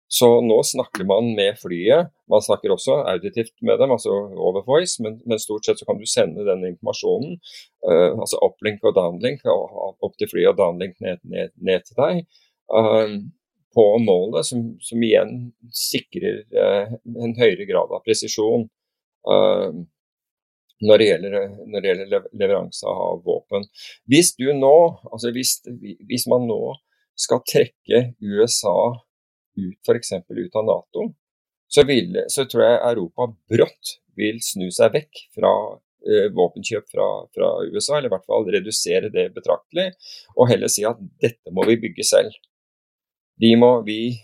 Så 0.07 0.41
nå 0.41 0.63
snakker 0.63 1.03
man 1.03 1.31
med 1.35 1.57
flyet. 1.57 2.11
Man 2.29 2.41
snakker 2.41 2.73
også 2.73 2.99
auditivt 3.09 3.55
med 3.61 3.79
dem, 3.81 3.91
altså 3.91 4.13
over 4.13 4.65
voice, 4.65 5.01
men, 5.03 5.17
men 5.25 5.41
stort 5.41 5.65
sett 5.65 5.81
så 5.81 5.87
kan 5.87 5.97
du 5.97 6.05
sende 6.09 6.45
den 6.45 6.65
informasjonen, 6.69 7.39
uh, 7.87 8.11
altså 8.13 8.39
uplink 8.45 8.85
og 8.85 8.95
downlink, 8.97 9.41
opp 9.49 10.13
til 10.19 10.29
flyet 10.29 10.53
og 10.53 10.59
downlink 10.61 10.99
ned, 11.01 11.23
ned, 11.25 11.55
ned 11.57 11.87
til 11.87 11.97
deg, 11.97 12.21
uh, 12.73 13.17
på 13.75 13.87
målet, 14.05 14.45
som, 14.47 14.61
som 14.85 15.03
igjen 15.03 15.33
sikrer 15.73 16.43
uh, 16.53 16.95
en 17.25 17.35
høyere 17.41 17.67
grad 17.69 17.93
av 17.93 18.05
presisjon. 18.05 18.69
Når 20.85 20.99
det, 21.01 21.05
gjelder, 21.07 21.35
når 21.71 21.81
det 21.81 21.87
gjelder 21.89 22.25
leveranse 22.37 22.91
av 22.91 23.23
våpen. 23.25 23.63
Hvis 24.11 24.35
du 24.37 24.51
nå, 24.53 24.75
altså 25.09 25.31
hvis, 25.33 25.55
hvis 26.05 26.27
man 26.29 26.45
nå 26.45 26.59
skal 27.17 27.41
trekke 27.47 28.01
USA 28.21 28.75
ut 29.57 29.89
f.eks. 29.89 30.11
ut 30.29 30.59
av 30.59 30.67
Nato, 30.67 31.07
så, 31.67 31.83
vil, 31.87 32.13
så, 32.31 32.45
tror 32.49 32.63
jeg 32.65 32.83
Europa 32.91 33.29
brått 33.51 33.95
vil 34.19 34.37
snu 34.43 34.67
seg 34.73 34.93
vekk 34.95 35.23
fra 35.35 35.51
eh, 36.07 36.27
våpenkjøp 36.35 36.85
fra, 36.91 37.07
fra, 37.35 37.49
USA, 37.71 37.97
eller 37.97 38.11
i 38.11 38.13
hvert 38.13 38.27
fall 38.29 38.47
redusere 38.53 39.09
det 39.13 39.31
betraktelig, 39.35 39.89
og 40.37 40.51
heller 40.51 40.71
si 40.71 40.85
at 40.87 41.01
dette 41.23 41.53
må 41.55 41.65
vi 41.69 41.79
bygge 41.87 42.05
selv. 42.07 42.37
Må, 43.59 43.71
vi, 43.83 44.15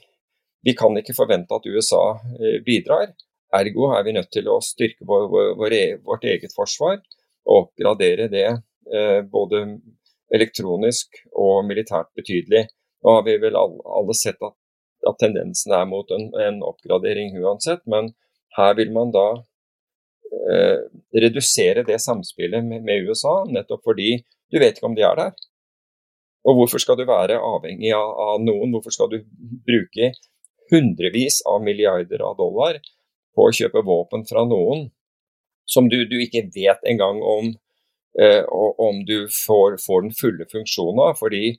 vi 0.63 0.75
kan 0.77 0.95
ikke 0.95 1.17
forvente 1.17 1.57
at 1.57 1.67
USA 1.67 2.03
eh, 2.39 2.61
bidrar, 2.65 3.11
ergo 3.57 3.89
er 3.97 4.05
vi 4.07 4.15
nødt 4.15 4.31
til 4.31 4.47
å 4.47 4.61
styrke 4.63 5.07
vår, 5.07 5.25
vår, 5.59 5.75
e, 5.75 5.97
vårt 6.05 6.23
eget 6.29 6.53
forsvar 6.55 7.01
og 7.49 7.65
oppgradere 7.65 8.29
det 8.31 8.47
eh, 8.47 9.19
både 9.27 9.65
elektronisk 10.31 11.19
og 11.35 11.65
militært 11.67 12.11
betydelig. 12.15 12.69
Nå 13.03 13.17
har 13.17 13.25
vi 13.27 13.35
vel 13.41 13.57
alle, 13.59 13.81
alle 13.97 14.15
sett 14.15 14.39
at 14.39 14.55
at 15.07 15.19
tendensen 15.21 15.73
er 15.75 15.87
mot 15.89 16.09
en, 16.13 16.29
en 16.37 16.59
oppgradering 16.65 17.33
uansett, 17.41 17.81
men 17.89 18.11
her 18.57 18.75
vil 18.77 18.91
man 18.93 19.13
da 19.15 19.27
eh, 20.51 20.83
redusere 21.23 21.85
det 21.87 22.01
samspillet 22.03 22.65
med, 22.65 22.83
med, 22.87 23.07
USA, 23.07 23.41
nettopp 23.49 23.83
fordi 23.87 24.17
du 24.51 24.59
vet 24.59 24.77
ikke 24.77 24.89
om 24.91 24.97
de 24.97 25.05
er 25.07 25.17
der. 25.19 25.35
Og 26.47 26.57
hvorfor 26.57 26.81
skal 26.81 26.97
du 26.97 27.05
være 27.05 27.37
avhengig 27.37 27.93
av, 27.95 28.11
av 28.33 28.41
noen? 28.43 28.73
Hvorfor 28.73 28.93
skal 28.93 29.11
du 29.11 29.19
bruke 29.67 30.11
hundrevis 30.71 31.41
av 31.47 31.61
milliarder 31.63 32.23
av 32.25 32.37
dollar 32.39 32.79
på 33.35 33.47
å 33.47 33.53
kjøpe 33.55 33.83
våpen 33.85 34.25
fra 34.27 34.43
noen 34.47 34.89
som 35.69 35.87
du, 35.89 36.01
du 36.09 36.17
ikke 36.19 36.47
vet 36.55 36.81
engang 36.89 37.21
om, 37.23 37.51
eh, 38.19 38.43
om 38.49 39.03
du 39.07 39.27
får, 39.31 39.77
får, 39.85 40.07
den 40.07 40.15
fulle 40.17 40.47
funksjonen 40.51 41.03
av, 41.05 41.15
fordi 41.19 41.55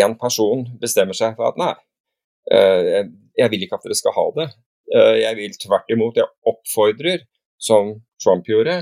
én 0.00 0.16
person 0.18 0.64
bestemmer 0.82 1.16
seg 1.18 1.36
for 1.38 1.50
at 1.50 1.60
nei, 1.60 1.74
jeg 2.48 3.50
vil 3.52 3.62
ikke 3.64 3.76
at 3.78 3.84
dere 3.86 3.96
skal 3.98 4.14
ha 4.16 4.24
det. 4.36 4.46
Eh, 4.90 5.16
jeg 5.22 5.36
vil 5.38 5.58
tvert 5.62 5.92
imot, 5.94 6.18
jeg 6.18 6.26
oppfordrer, 6.50 7.22
som 7.60 7.92
Trump 8.22 8.48
gjorde, 8.48 8.80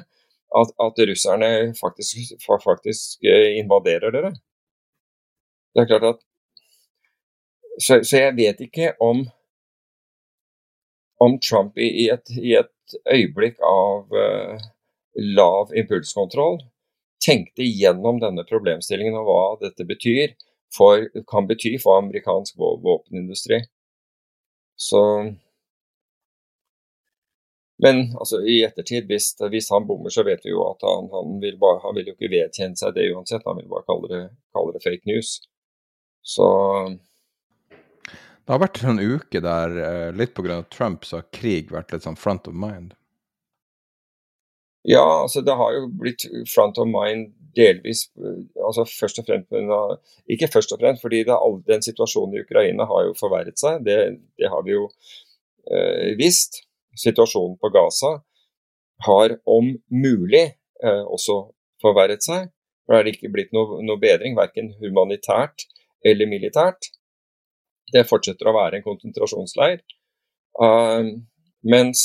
at, 0.61 0.71
at 0.81 1.03
russerne 1.11 1.51
faktisk, 1.77 2.33
faktisk, 2.65 3.19
invaderer 3.61 4.15
dere. 4.15 4.33
Det 5.75 5.85
er 5.85 5.91
klart 5.91 6.09
at 6.15 6.25
Så, 7.79 8.01
så 8.03 8.17
jeg 8.19 8.35
vet 8.35 8.61
ikke 8.61 8.89
om, 8.99 9.21
om 11.23 11.37
Trump 11.39 11.77
i, 11.79 12.09
et, 12.11 12.33
i, 12.35 12.57
et, 12.59 12.73
øyeblikk 13.07 13.61
av 13.63 14.11
uh, 14.11 14.59
lav 15.15 15.71
impulskontroll 15.77 16.57
tenkte 17.23 17.63
gjennom 17.63 18.19
denne 18.19 18.43
problemstillingen 18.49 19.15
og 19.21 19.29
hva 19.29 19.45
dette 19.63 19.87
betyr 19.87 20.35
for, 20.75 21.09
kan 21.31 21.49
bety 21.49 21.77
for 21.83 21.99
amerikansk 21.99 22.59
våpenindustri. 22.59 23.63
Så 24.77 25.35
Men 27.83 27.97
altså, 28.19 28.41
i 28.43 28.65
ettertid, 28.67 29.07
hvis, 29.07 29.37
hvis, 29.51 29.69
han 29.71 29.87
bommer, 29.87 30.11
så 30.11 30.25
vet 30.27 30.43
vi 30.43 30.51
jo 30.51 30.65
at 30.67 30.83
han, 30.83 31.07
han, 31.13 31.37
vil, 31.39 31.55
bare, 31.63 31.79
han 31.85 31.95
vil 31.95 32.09
jo 32.11 32.15
ikke 32.17 32.33
vedkjenne 32.33 32.79
seg 32.79 32.97
det 32.97 33.05
uansett. 33.13 33.45
Han 33.47 33.61
vil 33.61 33.69
bare 33.71 33.87
kalle 33.87 34.11
det, 34.11 34.23
kalle 34.57 34.75
det 34.75 34.83
fake 34.83 35.07
news. 35.07 35.37
Så 36.27 36.49
Det 37.71 38.51
har 38.51 38.65
vært 38.65 38.83
en 38.83 38.99
uke 38.99 39.43
der, 39.45 39.77
eh, 39.85 40.11
litt 40.17 40.35
pga. 40.35 40.59
Trump, 40.75 41.07
så 41.07 41.21
har 41.21 41.31
krig 41.31 41.71
vært 41.71 41.95
litt 41.95 42.03
sånn 42.03 42.19
front 42.19 42.51
of 42.51 42.57
mind. 42.59 42.97
Ja, 44.87 45.23
altså 45.23 45.43
det 45.43 45.57
har 45.59 45.75
jo 45.75 45.89
blitt 46.01 46.25
front 46.49 46.79
of 46.79 46.87
mind 46.87 47.33
delvis 47.57 48.05
eh, 48.21 48.45
altså 48.67 48.85
først 48.87 49.19
og 49.19 49.27
fremst, 49.27 49.53
Ikke 50.31 50.49
først 50.53 50.73
og 50.73 50.81
fremst, 50.81 51.03
fordi 51.03 51.25
det, 51.27 51.39
den 51.67 51.83
situasjonen 51.83 52.37
i 52.37 52.45
Ukraina 52.45 52.87
har 52.87 53.09
jo 53.09 53.17
forverret 53.19 53.59
seg. 53.59 53.83
Det, 53.87 53.99
det 54.39 54.51
har 54.53 54.63
vi 54.67 54.77
jo 54.77 54.89
eh, 55.73 56.15
visst. 56.21 56.63
Situasjonen 56.99 57.59
på 57.63 57.71
Gaza 57.71 58.19
har 59.07 59.37
om 59.47 59.75
mulig 59.91 60.47
eh, 60.85 61.05
også 61.07 61.41
forverret 61.83 62.25
seg. 62.25 62.49
For 62.87 62.97
det 62.97 63.01
er 63.01 63.13
ikke 63.13 63.33
blitt 63.35 63.53
noe, 63.53 63.83
noe 63.85 64.01
bedring, 64.01 64.37
verken 64.39 64.73
humanitært 64.81 65.67
eller 66.07 66.31
militært. 66.31 66.91
Det 67.93 68.07
fortsetter 68.09 68.49
å 68.49 68.57
være 68.57 68.79
en 68.79 68.87
konsentrasjonsleir. 68.87 69.83
Uh, 70.59 71.21
mens, 71.63 72.01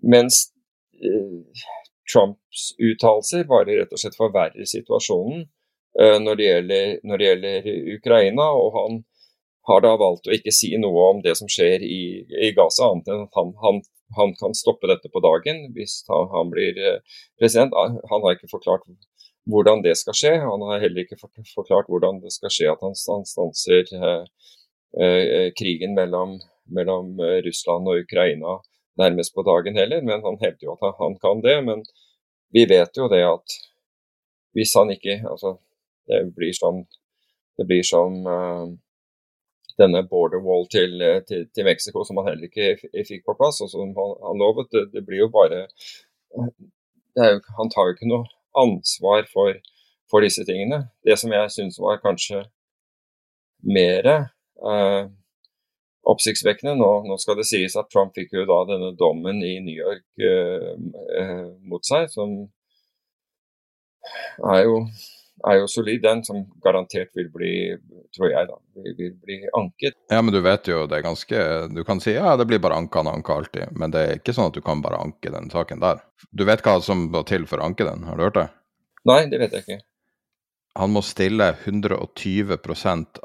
mens 0.00 0.48
Trumps 2.12 2.72
uttalelser 2.78 3.46
bare 3.48 3.78
rett 3.78 3.94
og 3.94 4.00
slett 4.00 4.18
forverrer 4.18 4.68
situasjonen 4.68 5.46
uh, 6.00 6.18
når, 6.22 6.38
det 6.38 6.48
gjelder, 6.48 6.92
når, 7.06 7.18
det 7.18 7.30
gjelder, 7.30 7.70
Ukraina. 7.96 8.48
Og 8.58 8.78
han 8.78 9.00
har 9.70 9.84
da 9.84 9.94
valgt 10.00 10.28
å 10.28 10.34
ikke 10.34 10.54
si 10.54 10.72
noe 10.82 11.08
om 11.12 11.22
det 11.24 11.36
som 11.38 11.50
skjer 11.50 11.84
i, 11.86 12.02
i 12.26 12.52
Gaza, 12.56 12.90
annet 12.90 13.10
enn 13.12 13.26
at 13.28 13.38
han, 13.38 13.54
han, 13.62 13.80
han, 14.18 14.34
kan 14.40 14.56
stoppe 14.58 14.90
dette 14.90 15.08
på 15.12 15.22
dagen 15.22 15.68
hvis 15.76 16.00
han, 16.10 16.28
han 16.34 16.52
blir 16.52 16.78
uh, 16.82 17.22
president. 17.40 17.76
Han 18.10 18.26
har 18.26 18.36
ikke 18.36 18.50
forklart 18.52 18.86
hvordan 19.50 19.82
det 19.86 19.96
skal 19.98 20.18
skje. 20.18 20.34
Han 20.42 20.66
har 20.68 20.82
heller 20.82 21.06
ikke 21.06 21.20
forklart 21.54 21.90
hvordan 21.90 22.20
det 22.22 22.34
skal 22.34 22.52
skje 22.54 22.68
at 22.74 22.82
han, 22.84 22.94
stanser 22.94 23.88
eh, 25.02 25.48
krigen 25.58 25.96
mellom, 25.96 26.36
mellom 26.70 27.16
Russland 27.42 27.90
og 27.90 28.04
Ukraina 28.04 28.60
nærmest 29.00 29.34
på 29.34 29.42
dagen 29.42 29.76
heller, 29.76 30.02
men 30.02 30.24
han 30.24 30.38
hevder 30.40 30.66
jo 30.66 30.76
at 30.76 30.98
han 30.98 31.18
kan 31.22 31.42
det. 31.44 31.58
Men 31.64 31.84
vi 32.52 32.66
vet 32.68 32.96
jo 32.96 33.08
det 33.08 33.22
at 33.26 33.58
hvis 34.56 34.74
han 34.76 34.92
ikke 34.92 35.22
Altså, 35.30 35.56
det 36.08 36.34
blir 36.36 36.52
som, 36.52 36.84
det 37.56 37.66
blir 37.66 37.82
som 37.86 38.26
uh, 38.26 38.68
denne 39.78 40.02
border 40.08 40.42
wall 40.44 40.66
til, 40.68 40.98
til, 41.28 41.46
til, 41.54 41.64
Mexico 41.64 42.04
som 42.04 42.18
han 42.20 42.32
heller 42.32 42.50
ikke 42.50 43.04
fikk 43.08 43.24
på 43.24 43.36
plass, 43.38 43.62
og 43.62 43.70
som 43.70 43.94
han, 43.96 44.14
han 44.26 44.42
lovet. 44.42 44.68
Det, 44.72 44.88
det, 44.92 45.04
blir 45.06 45.24
jo 45.24 45.30
bare 45.32 45.66
jo, 46.36 46.48
Han 47.58 47.70
tar 47.72 47.88
jo 47.88 47.96
ikke 47.96 48.10
noe 48.10 48.28
ansvar 48.58 49.24
for, 49.32 49.56
for 50.10 50.24
disse 50.24 50.44
tingene. 50.48 50.84
Det 51.06 51.16
som 51.20 51.32
jeg 51.32 51.54
syns 51.54 51.80
var 51.80 52.02
kanskje 52.04 52.44
mer 53.62 54.08
uh, 54.12 55.08
oppsiktsvekkende. 56.02 56.74
Nå, 56.78 56.90
nå, 57.06 57.18
skal 57.20 57.38
det 57.38 57.46
sies 57.48 57.76
at 57.78 57.90
Trump 57.92 58.16
fikk 58.16 58.34
jo 58.36 58.46
da 58.48 58.62
denne 58.70 58.92
dommen 58.98 59.42
i 59.46 59.54
New 59.62 59.76
York 59.76 60.04
eh, 60.22 60.72
eh, 61.20 61.48
mot 61.68 61.84
seg, 61.86 62.10
som 62.12 62.34
er 64.50 64.64
jo, 64.66 64.80
er 65.46 65.60
jo, 65.60 65.68
solid, 65.70 66.02
den 66.02 66.24
som 66.26 66.42
garantert 66.64 67.12
vil 67.18 67.28
bli, 67.34 67.52
tror 68.16 68.32
jeg, 68.32 68.48
da, 68.50 68.58
vil, 68.98 69.12
bli 69.22 69.38
anket. 69.58 69.98
Ja, 70.10 70.22
men 70.24 70.34
du 70.34 70.40
vet 70.42 70.68
jo 70.70 70.82
det 70.90 70.98
er 70.98 71.06
ganske 71.06 71.44
Du 71.70 71.84
kan 71.86 72.02
si 72.02 72.16
ja, 72.16 72.34
det 72.38 72.48
blir 72.50 72.62
bare 72.62 72.80
anka 72.80 73.04
og 73.04 73.12
anka 73.14 73.38
alltid, 73.38 73.78
men 73.78 73.94
det 73.94 74.02
er 74.02 74.18
ikke 74.18 74.34
sånn 74.34 74.50
at 74.50 74.58
du 74.58 74.64
kan 74.64 74.82
bare 74.82 75.00
anke 75.02 75.30
den 75.34 75.50
saken 75.54 75.82
der. 75.84 76.02
Du 76.30 76.44
vet 76.48 76.64
hva 76.66 76.80
som 76.82 77.08
må 77.14 77.22
til 77.28 77.46
for 77.50 77.62
å 77.62 77.70
anke 77.70 77.86
den, 77.88 78.04
har 78.08 78.18
du 78.18 78.26
hørt 78.26 78.40
det? 78.40 78.48
Nei, 79.08 79.22
det 79.30 79.38
vet 79.42 79.56
jeg 79.56 79.66
ikke. 79.66 79.82
Han 80.78 80.94
må 80.94 81.02
stille 81.04 81.50
120 81.66 82.54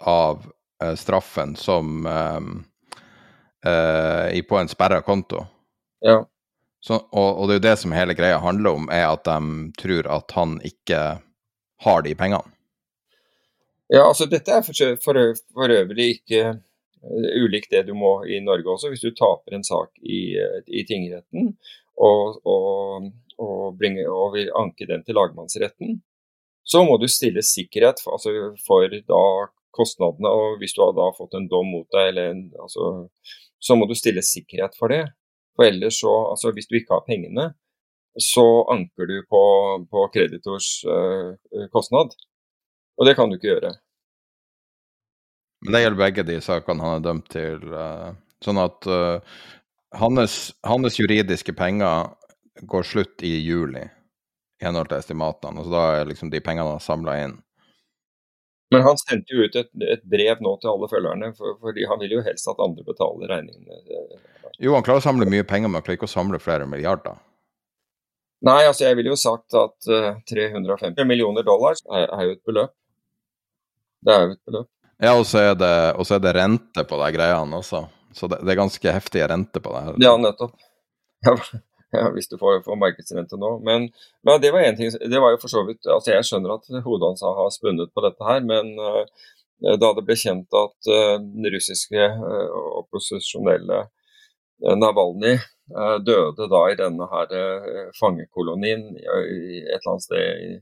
av 0.03 0.47
straffen 0.95 1.55
som 1.55 2.05
um, 2.05 2.65
uh, 3.65 4.41
på 4.41 4.57
en 4.57 4.67
sperra 4.67 5.01
konto. 5.01 5.45
Ja. 5.99 6.27
Så, 6.79 6.93
og, 6.93 7.39
og, 7.39 7.47
det 7.47 7.55
er 7.55 7.59
jo 7.59 7.65
det 7.65 7.77
som 7.81 7.95
hele 7.95 8.15
greia 8.15 8.37
handler 8.39 8.77
om, 8.77 8.89
er 8.93 9.07
at 9.09 9.25
de 9.25 9.71
tror 9.81 10.09
at 10.19 10.37
han 10.37 10.59
ikke 10.65 11.01
har 11.83 12.05
de 12.05 12.13
pengene. 12.15 12.53
Ja, 13.87 14.03
altså 14.03 14.27
dette 14.27 14.51
er 14.51 14.65
for, 14.67 14.75
for, 15.03 15.19
for 15.55 15.73
øvrig 15.73 16.09
ikke 16.17 16.43
uh, 16.53 17.29
ulikt 17.41 17.71
det 17.73 17.87
du 17.87 17.95
må 17.97 18.19
i 18.27 18.39
Norge 18.43 18.69
også. 18.75 18.91
Hvis 18.91 19.05
du 19.05 19.15
taper 19.15 19.57
en 19.57 19.65
sak 19.65 19.93
i, 20.03 20.37
i 20.67 20.83
tingretten 20.87 21.53
og, 21.97 22.39
og, 22.45 23.09
og, 23.39 23.77
bringer, 23.79 24.11
og 24.11 24.35
vil 24.35 24.51
anke 24.59 24.85
den 24.89 25.05
til 25.07 25.17
lagmannsretten, 25.17 26.01
så 26.67 26.83
må 26.83 26.97
du 26.99 27.07
stille 27.07 27.41
sikkerhet 27.47 28.01
for, 28.03 28.17
altså 28.17 28.51
for 28.67 28.91
da 28.91 29.23
kostnadene. 29.77 30.31
Og 30.31 30.57
hvis 30.61 30.75
du 30.75 30.83
har 30.83 30.95
da 30.97 31.07
fått 31.17 31.37
en 31.37 31.47
dom 31.51 31.69
mot 31.75 31.87
deg, 31.95 32.19
en, 32.21 32.43
altså, 32.63 33.07
så 33.61 33.77
må 33.77 33.87
du 33.89 33.95
stille 33.97 34.25
sikkerhet 34.25 34.77
for 34.79 34.93
det. 34.93 35.03
For 35.57 35.69
ellers 35.69 36.01
så, 36.03 36.13
altså 36.33 36.53
hvis 36.53 36.69
du 36.69 36.77
ikke 36.77 36.99
har 36.99 37.07
pengene, 37.07 37.51
så 38.21 38.45
anker 38.73 39.09
du 39.09 39.17
på, 39.29 39.41
på 39.91 40.05
kreditors 40.13 40.69
uh, 40.89 41.33
kostnad. 41.73 42.13
Og 42.97 43.05
det 43.05 43.13
kan 43.17 43.29
du 43.29 43.37
ikke 43.37 43.51
gjøre. 43.51 43.73
Men 45.65 45.73
det 45.73 45.81
gjelder 45.83 46.01
begge 46.01 46.25
de 46.25 46.39
sakene 46.45 46.85
han 46.85 46.99
er 46.99 47.05
dømt 47.05 47.29
til. 47.33 47.61
Uh, 47.73 48.13
sånn 48.45 48.61
at 48.61 48.89
uh, 48.89 49.37
hans, 49.97 50.37
hans, 50.65 50.99
juridiske 50.99 51.53
penger 51.57 52.13
går 52.69 52.85
slutt 52.89 53.25
i 53.25 53.35
juli, 53.41 53.85
i 54.61 54.65
henhold 54.65 54.89
til 54.89 55.01
estimatene. 55.01 55.61
Altså 55.61 55.73
da 55.73 55.85
er 55.97 56.09
liksom 56.11 56.33
de 56.33 56.41
pengene 56.41 56.69
han 56.69 56.79
har 56.79 56.85
samla 56.85 57.17
inn, 57.25 57.37
men 58.73 58.83
han 58.83 58.99
sendte 58.99 59.35
jo 59.35 59.45
ut 59.45 59.55
et, 59.55 59.69
et, 59.87 60.03
brev 60.03 60.41
nå 60.43 60.57
til 60.61 60.73
alle 60.73 60.89
følgerne, 60.91 61.31
for, 61.37 61.55
fordi 61.63 61.85
han 61.87 62.01
vil 62.01 62.17
jo 62.17 62.23
helst 62.25 62.49
at 62.51 62.59
andre 62.63 62.83
betaler 62.87 63.31
regningene. 63.31 63.79
Jo, 64.59 64.73
han 64.75 64.83
klarer 64.83 64.99
å 64.99 65.05
samle 65.05 65.27
mye 65.29 65.45
penger, 65.47 65.71
men 65.71 65.79
han 65.79 65.85
klarer 65.85 65.99
ikke 66.01 66.09
å 66.09 66.15
samle 66.17 66.41
flere 66.43 66.67
milliarder. 66.69 67.15
Nei, 68.45 68.61
altså 68.67 68.85
jeg 68.85 68.97
ville 68.99 69.13
jo 69.13 69.17
sagt 69.17 69.55
at 69.57 69.87
uh, 69.89 70.09
eh, 70.11 70.17
350 70.29 71.07
millioner 71.09 71.45
dollar 71.45 71.77
er, 71.89 72.05
er, 72.05 72.25
jo 72.27 72.35
et 72.35 72.43
beløp. 72.45 72.73
Det 74.05 74.13
er 74.13 74.25
jo 74.25 74.35
et 74.35 74.43
beløp. 74.49 74.69
Ja, 74.97 75.13
og 75.13 75.25
så 75.29 75.41
er 75.41 75.55
det, 75.57 75.71
er 75.97 76.21
det 76.25 76.33
rente 76.37 76.83
på 76.89 76.99
de 77.01 77.07
greiene 77.15 77.61
også. 77.61 77.85
Så 78.13 78.29
det, 78.29 78.41
det, 78.43 78.53
er 78.53 78.59
ganske 78.59 78.93
heftige 78.93 79.29
rente 79.29 79.61
på 79.61 79.73
det 79.73 79.83
her. 79.87 79.97
Ja, 80.03 80.13
nettopp. 80.21 80.53
Ja, 81.25 81.33
ja, 81.95 82.09
hvis 82.13 82.27
du 82.27 82.37
får, 82.37 82.61
får 82.65 82.79
markedsrente 82.79 83.39
nå. 83.39 83.57
Men, 83.65 83.89
men, 84.25 84.41
det 84.43 84.51
var 84.51 84.65
en 84.65 84.77
ting, 84.77 84.91
det 84.91 85.21
var 85.23 85.33
jo 85.33 85.41
for 85.41 85.53
så 85.53 85.63
vidt 85.67 85.87
altså 85.87 86.13
Jeg 86.13 86.27
skjønner 86.27 86.57
at 86.57 86.71
hodet 86.85 87.11
hans 87.11 87.25
har 87.39 87.51
spunnet 87.55 87.93
på 87.95 88.03
dette 88.05 88.27
her, 88.27 88.41
men 88.43 88.73
uh, 88.79 89.03
da 89.81 89.93
det 89.97 90.05
ble 90.05 90.17
kjent 90.19 90.57
at 90.57 90.89
uh, 90.91 91.15
den 91.21 91.47
russiske 91.53 92.09
uh, 92.23 92.57
opposisjonelle 92.83 93.85
Navalny 94.57 95.35
døde 96.01 96.47
da 96.49 96.59
i 96.71 96.77
denne 96.79 97.05
her 97.11 97.33
fangekolonien 97.93 98.87
i, 98.97 99.03
et 99.59 99.75
eller 99.75 99.91
annet 99.91 100.05
sted 100.07 100.39
i, 100.41 100.55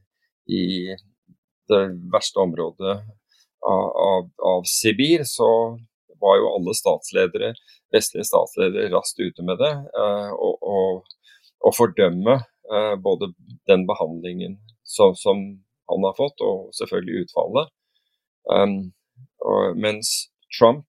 i 0.52 0.64
det 1.72 1.80
verste 2.12 2.42
området 2.44 2.98
av, 3.64 3.86
av, 4.10 4.28
av 4.52 4.68
Sibir, 4.68 5.24
så 5.24 5.48
var 6.20 6.42
jo 6.42 6.52
alle 6.58 6.76
statsledere, 6.76 7.54
vestlige 7.96 8.28
statsledere 8.28 8.92
raskt 8.94 9.22
ute 9.24 9.46
med 9.48 9.64
det. 9.64 9.74
Og, 10.36 10.60
og, 10.60 11.15
å 11.66 11.72
fordømme 11.74 12.40
eh, 12.42 12.96
både 13.02 13.32
den 13.70 13.86
behandlingen 13.90 14.60
som, 14.84 15.16
som, 15.18 15.42
han 15.86 16.06
har 16.08 16.16
fått, 16.18 16.42
og 16.42 16.72
selvfølgelig 16.74 17.26
utfallet. 17.26 17.68
Um, 18.50 18.78
og, 19.46 19.76
mens 19.78 20.32
Trump 20.50 20.88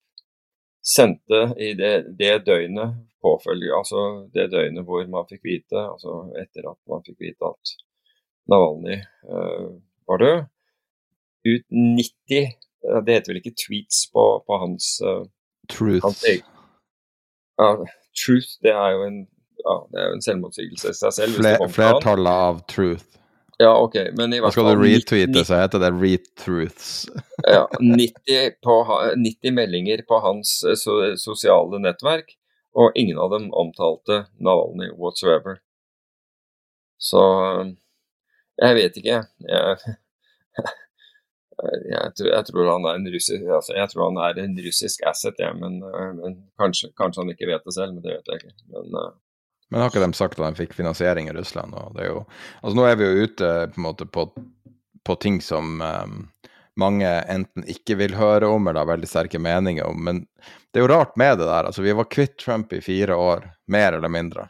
sendte 0.81 1.51
i 1.61 1.75
det, 1.77 2.15
det 2.17 2.47
døgnet 2.47 2.95
påfølge, 3.21 3.75
altså 3.77 4.29
det 4.33 4.47
døgnet 4.55 4.89
hvor 4.89 5.05
man 5.12 5.29
fikk 5.29 5.45
vite, 5.45 5.77
altså 5.83 6.31
etter 6.41 6.71
at 6.71 6.81
man 6.89 7.05
fikk 7.05 7.19
vite 7.27 7.51
at 7.51 7.75
Navalny 8.49 8.97
uh, 9.29 9.77
var 10.09 10.23
død, 10.23 10.45
ut 11.47 11.67
90 11.71 12.55
Det 13.05 13.12
heter 13.12 13.33
vel 13.33 13.41
ikke 13.41 13.57
tweets 13.59 14.05
på, 14.15 14.25
på 14.47 14.59
hans 14.62 14.95
uh, 15.05 15.25
Truth. 15.69 16.05
Hans, 16.07 16.23
ja, 17.59 17.71
truth, 18.17 18.57
det 18.62 18.73
er 18.73 18.91
jo 18.95 19.07
en 19.07 19.25
ja, 19.66 19.76
det 19.90 20.00
er 20.00 20.09
jo 20.09 20.16
en 20.16 20.24
selvmotsigelse 20.24 20.94
i 20.94 20.96
seg 20.96 21.14
selv. 21.16 21.38
Fler, 21.40 21.62
flertallet 21.74 22.42
av 22.48 22.64
truth. 22.70 23.16
Ja, 23.59 23.72
ok, 23.81 23.94
men 24.18 24.35
i 24.37 24.40
hvert 24.40 24.52
fall... 24.52 24.68
Skal 24.68 24.76
du 24.76 24.85
retweete, 24.85 25.44
så 25.48 25.61
heter 25.62 25.81
det 25.81 25.92
retruths. 25.96 26.90
ja, 27.55 27.64
90, 27.81 28.59
på, 28.64 28.74
90, 29.16 29.55
meldinger 29.57 30.02
på 30.09 30.20
hans 30.20 30.59
so, 30.76 30.98
sosiale 31.16 31.81
nettverk, 31.81 32.35
og 32.76 32.92
ingen 33.00 33.18
av 33.22 33.33
dem 33.33 33.48
omtalte 33.57 34.26
Navalny 34.44 34.90
whatsoever. 35.00 35.62
Så 37.00 37.22
jeg 38.61 38.76
vet 38.76 39.00
ikke, 39.00 39.22
jeg. 39.57 39.96
Jeg, 41.57 42.11
tror, 42.18 42.29
jeg, 42.29 42.44
tror 42.50 42.66
han 42.68 42.87
en 42.90 43.07
russisk, 43.14 43.44
altså, 43.48 43.72
jeg 43.72 43.88
tror 43.88 44.11
han 44.11 44.18
er 44.20 44.42
en 44.42 44.59
russisk 44.66 45.05
asset, 45.09 45.38
ja, 45.40 45.55
men, 45.57 45.79
men 46.18 46.35
kanskje, 46.61 46.90
kanskje, 47.00 47.22
han 47.22 47.33
ikke 47.33 47.48
vet 47.48 47.64
det 47.64 47.72
selv. 47.72 47.96
Men 47.96 48.05
det 48.05 48.18
vet 48.18 48.29
jeg 48.29 48.42
ikke. 48.42 48.59
Men, 48.74 48.98
men 49.70 49.81
har 49.81 49.90
ikke 49.90 50.05
de 50.05 50.14
sagt 50.14 50.38
at 50.38 50.44
de 50.46 50.61
fikk 50.61 50.76
finansiering 50.76 51.29
i 51.29 51.35
Russland? 51.35 51.74
Jo, 52.02 52.22
altså 52.62 52.76
nå 52.79 52.87
er 52.87 52.98
vi 53.00 53.09
jo 53.09 53.26
ute 53.26 53.50
på, 53.72 53.81
en 53.81 53.87
måte, 53.87 54.07
på, 54.07 54.29
på 55.07 55.16
ting 55.22 55.40
som 55.42 55.81
um, 55.83 56.20
mange 56.79 57.09
enten 57.09 57.66
ikke 57.66 57.96
vil 57.98 58.14
høre 58.18 58.46
om 58.52 58.68
eller 58.68 58.85
har 58.85 58.92
veldig 58.92 59.11
sterke 59.11 59.40
meninger 59.42 59.88
om. 59.88 60.02
Men 60.07 60.22
det 60.70 60.81
er 60.81 60.87
jo 60.87 60.92
rart 60.92 61.16
med 61.18 61.38
det 61.40 61.48
der. 61.48 61.70
altså 61.70 61.83
Vi 61.83 61.96
var 61.96 62.11
kvitt 62.12 62.37
Trump 62.38 62.72
i 62.72 62.81
fire 62.85 63.16
år, 63.16 63.48
mer 63.66 63.98
eller 63.98 64.12
mindre. 64.12 64.48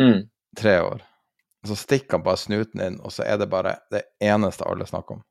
Mm. 0.00 0.26
Tre 0.58 0.80
år. 0.82 1.06
Og 1.64 1.72
så 1.72 1.78
stikker 1.80 2.18
han 2.18 2.26
bare 2.26 2.40
snuten 2.40 2.82
inn, 2.82 3.00
og 3.00 3.14
så 3.14 3.24
er 3.24 3.40
det 3.40 3.48
bare 3.50 3.78
det 3.90 4.04
eneste 4.22 4.68
alle 4.68 4.86
snakker 4.86 5.16
om. 5.16 5.24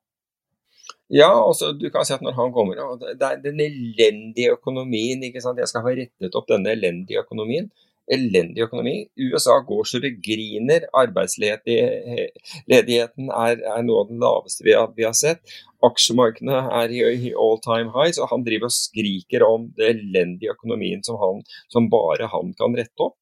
Ja, 1.13 1.29
altså 1.29 1.75
du 1.77 1.85
kan 1.93 2.05
si 2.05 2.15
at 2.15 2.23
når 2.25 2.33
han 2.33 2.51
kommer 2.53 2.79
Det 3.13 3.27
er 3.27 3.37
den 3.41 3.59
elendige 3.61 4.55
økonomien. 4.55 5.21
ikke 5.23 5.41
sant? 5.41 5.61
Jeg 5.61 5.69
skal 5.69 5.85
ha 5.85 5.93
rettet 5.93 6.37
opp 6.37 6.47
denne 6.49 6.73
elendige 6.73 7.21
økonomien 7.21 7.69
elendig 8.11 8.63
økonomi. 8.65 9.07
USA 9.17 9.59
går 9.65 9.83
så 9.89 9.99
det 10.03 10.21
griner. 10.25 10.81
Arbeidsledigheten 10.95 13.29
er, 13.29 13.61
er, 13.61 13.81
av 13.81 14.07
den 14.09 14.19
laveste 14.21 14.63
vi 14.67 14.73
har, 14.77 14.89
vi 14.97 15.03
har 15.07 15.15
sett. 15.17 15.41
Aksjemarkedene 15.85 16.57
er 16.81 16.87
i, 16.93 16.99
i, 17.29 17.31
all 17.33 17.59
time 17.63 17.89
highs, 17.95 18.19
og 18.21 18.29
han 18.31 18.45
driver 18.45 18.67
og 18.69 18.77
skriker 18.77 19.41
om 19.47 19.61
den 19.77 19.87
elendige 19.95 20.53
økonomien 20.55 21.01
som, 21.05 21.15
han, 21.21 21.35
som 21.71 21.89
bare 21.91 22.25
han 22.31 22.47
kan 22.59 22.77
rette 22.77 22.99
opp. 23.07 23.17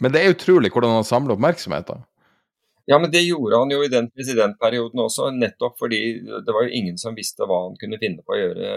Men 0.00 0.10
det 0.14 0.20
er 0.22 0.34
utrolig 0.34 0.70
hvordan 0.72 0.96
han 1.00 1.06
samler 1.06 1.34
oppmerksomhet. 1.36 1.86
da. 1.90 1.96
Ja, 2.90 2.96
men 2.98 3.10
det 3.12 3.22
gjorde 3.22 3.58
han 3.60 3.70
jo 3.70 3.80
i 3.84 3.92
den 3.92 4.08
presidentperioden 4.10 4.98
også, 5.04 5.30
nettopp 5.36 5.74
fordi 5.78 6.00
det 6.26 6.54
var 6.54 6.62
jo 6.66 6.74
ingen 6.74 6.96
som 6.98 7.14
visste 7.14 7.46
hva 7.46 7.58
han 7.68 7.76
kunne 7.78 8.00
finne 8.00 8.24
på 8.24 8.34
å 8.34 8.40
gjøre 8.40 8.70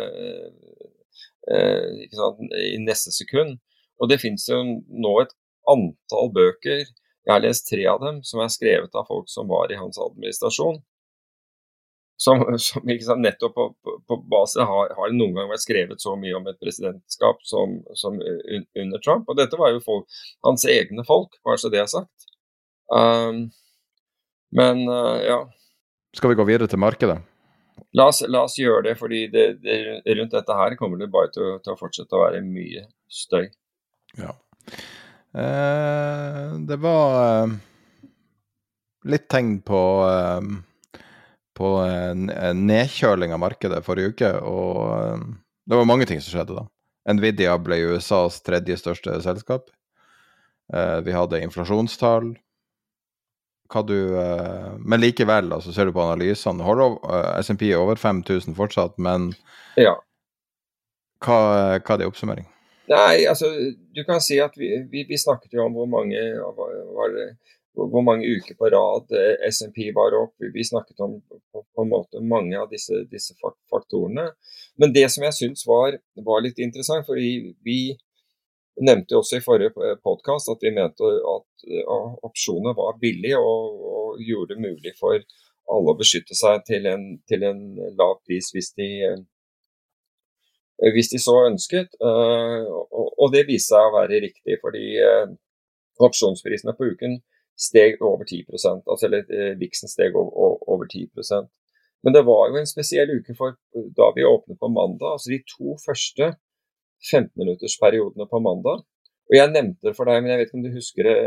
eh, 1.49 1.85
sant, 2.13 2.39
i 2.59 2.77
neste 2.83 3.11
sekund. 3.15 3.57
Og 4.01 4.09
det 4.11 4.21
finnes 4.21 4.45
jo 4.49 4.59
nå 4.63 5.13
et 5.21 5.33
antall 5.69 6.31
bøker, 6.35 6.85
jeg 7.23 7.31
har 7.31 7.43
lest 7.43 7.69
tre 7.69 7.85
av 7.87 8.01
dem, 8.03 8.19
som 8.27 8.41
er 8.43 8.51
skrevet 8.51 8.95
av 8.99 9.07
folk 9.07 9.29
som 9.31 9.47
var 9.47 9.71
i 9.71 9.79
hans 9.79 9.99
administrasjon. 10.01 10.81
Som, 12.19 12.43
som 12.61 12.83
sant, 13.01 13.23
nettopp 13.23 13.55
på, 13.55 13.65
på, 13.83 13.95
på 14.07 14.17
basis 14.31 14.61
har, 14.69 14.93
har, 14.95 15.15
noen 15.15 15.33
gang 15.37 15.49
vært 15.49 15.63
skrevet 15.63 16.03
så 16.03 16.13
mye 16.19 16.35
om 16.37 16.45
et 16.51 16.59
presidentskap 16.61 17.41
som, 17.47 17.79
som 17.99 18.19
under 18.19 19.01
Trump. 19.03 19.27
Og 19.27 19.39
dette 19.39 19.59
var 19.59 19.73
jo 19.73 19.81
folk, 19.83 20.21
hans 20.45 20.67
egne 20.69 21.03
folk, 21.07 21.39
bare 21.47 21.59
så 21.59 21.71
det 21.73 21.81
er 21.83 21.91
sagt. 21.91 22.27
Um, 22.93 23.47
men 24.53 24.83
uh, 24.87 25.19
ja. 25.23 25.39
Skal 26.13 26.33
vi 26.33 26.37
gå 26.37 26.45
videre 26.47 26.69
til 26.69 26.83
markedet? 26.83 27.17
La 27.97 28.09
oss, 28.11 28.21
la 28.29 28.43
oss 28.45 28.59
gjøre 28.59 28.89
det, 28.89 28.97
fordi 28.99 29.25
det, 29.33 29.45
det, 29.63 29.77
rundt 30.17 30.35
dette 30.35 30.57
her 30.57 30.75
kommer 30.77 30.99
det 31.01 31.09
bare 31.13 31.31
til, 31.33 31.55
til 31.63 31.73
å 31.73 31.79
fortsette 31.79 32.17
å 32.17 32.25
være 32.25 32.43
mye 32.45 32.85
støy. 33.09 33.47
Ja. 34.19 34.35
Eh, 35.37 36.53
det 36.59 36.75
var 36.77 37.43
eh, 37.43 37.53
litt 39.09 39.25
tegn 39.29 39.57
på 39.65 39.81
eh, 40.05 40.51
på 41.53 41.67
nedkjøling 42.57 43.29
av 43.35 43.41
markedet 43.43 43.83
forrige 43.85 44.15
uke, 44.15 44.29
og 44.41 45.25
det 45.69 45.77
var 45.77 45.85
mange 45.85 46.07
ting 46.09 46.17
som 46.17 46.33
skjedde 46.33 46.55
da. 46.57 46.63
Nvidia 47.13 47.53
ble 47.61 47.77
USAs 47.91 48.39
tredje 48.41 48.79
største 48.81 49.19
selskap. 49.21 49.67
Vi 51.05 51.13
hadde 51.13 51.43
inflasjonstall. 51.45 52.31
Hva 53.69 53.83
du 53.85 54.17
Men 54.81 55.03
likevel, 55.03 55.53
altså, 55.53 55.75
ser 55.75 55.85
du 55.85 55.93
på 55.93 56.01
analysene, 56.01 56.65
SMP 57.45 57.67
er 57.69 57.77
over 57.77 58.01
5000 58.01 58.57
fortsatt, 58.57 58.97
men 58.97 59.29
ja. 59.77 59.93
hva, 61.21 61.37
hva 61.77 61.93
er 61.93 62.01
det 62.01 62.09
oppsummering? 62.09 62.49
Nei, 62.91 63.23
altså 63.31 63.47
du 63.95 64.03
kan 64.03 64.19
si 64.23 64.37
at 64.43 64.57
vi, 64.59 64.69
vi, 64.91 65.05
vi 65.07 65.19
snakket 65.19 65.55
jo 65.55 65.63
om 65.63 65.75
hvor 65.77 65.87
mange, 65.87 66.19
det, 67.13 67.27
hvor 67.79 68.03
mange 68.03 68.27
uker 68.27 68.57
på 68.59 68.69
rad 68.73 69.13
eh, 69.15 69.45
SMP 69.47 69.85
var 69.95 70.15
opp. 70.19 70.35
Vi 70.53 70.65
snakket 70.67 70.99
om 71.05 71.15
på, 71.21 71.63
på 71.63 71.85
en 71.85 71.91
måte 71.93 72.23
mange 72.23 72.59
av 72.59 72.67
disse, 72.73 73.05
disse, 73.11 73.37
faktorene. 73.71 74.27
Men 74.81 74.95
det 74.95 75.07
som 75.13 75.23
jeg 75.23 75.37
syns 75.39 75.63
var, 75.69 75.95
var, 76.27 76.43
litt 76.43 76.59
interessant, 76.59 77.07
fordi 77.07 77.53
vi 77.63 77.95
nevnte 78.83 79.15
også 79.15 79.39
i 79.39 79.45
forrige 79.45 79.95
podkast 80.03 80.49
at 80.49 80.63
vi 80.65 80.73
mente 80.73 81.07
at 81.29 81.65
opsjoner 82.25 82.73
var 82.75 82.97
billige 82.99 83.37
og, 83.37 83.83
og, 83.93 84.21
gjorde 84.23 84.55
det 84.55 84.63
mulig 84.65 84.93
for 84.97 85.21
alle 85.73 85.93
å 85.93 85.97
beskytte 85.97 86.35
seg 86.37 86.65
til 86.67 86.85
en, 86.89 87.05
til 87.29 87.45
en 87.47 87.61
lav 87.97 88.17
pris 88.25 88.49
hvis 88.53 88.73
de 88.77 88.89
Eh, 89.13 89.21
hvis 90.91 91.11
de 91.13 91.19
så 91.21 91.35
ønsket. 91.47 91.95
Eh, 92.01 92.63
og 92.93 93.31
det 93.33 93.45
viste 93.47 93.73
seg 93.73 93.87
å 93.87 93.95
være 93.95 94.21
riktig, 94.25 94.57
fordi 94.63 94.97
eh, 94.99 95.33
opsjonsprisene 96.03 96.75
på 96.77 96.91
uken 96.93 97.19
steg 97.63 98.01
over 98.01 98.25
10% 98.25 98.81
altså 98.89 99.05
eller 99.05 99.27
Vixen 99.59 99.91
steg 99.91 100.15
over 100.17 100.87
10% 100.89 101.51
Men 102.01 102.15
det 102.15 102.23
var 102.25 102.47
jo 102.49 102.57
en 102.57 102.65
spesiell 102.65 103.11
uke 103.13 103.35
for 103.37 103.53
da 103.93 104.07
vi 104.15 104.25
åpnet 104.25 104.57
på 104.59 104.71
mandag. 104.73 105.11
altså 105.13 105.29
De 105.29 105.37
to 105.45 105.75
første 105.83 106.31
15-minuttersperiodene 107.11 108.25
på 108.27 108.41
mandag. 108.41 108.81
Og 109.29 109.37
Jeg 109.37 109.53
nevnte 109.53 109.87
det 109.87 109.95
for 109.95 110.09
deg, 110.09 110.23
men 110.23 110.33
jeg 110.33 110.41
vet 110.41 110.49
ikke 110.49 110.59
om 110.59 110.65
du 110.65 110.73
husker 110.73 111.07
det 111.07 111.17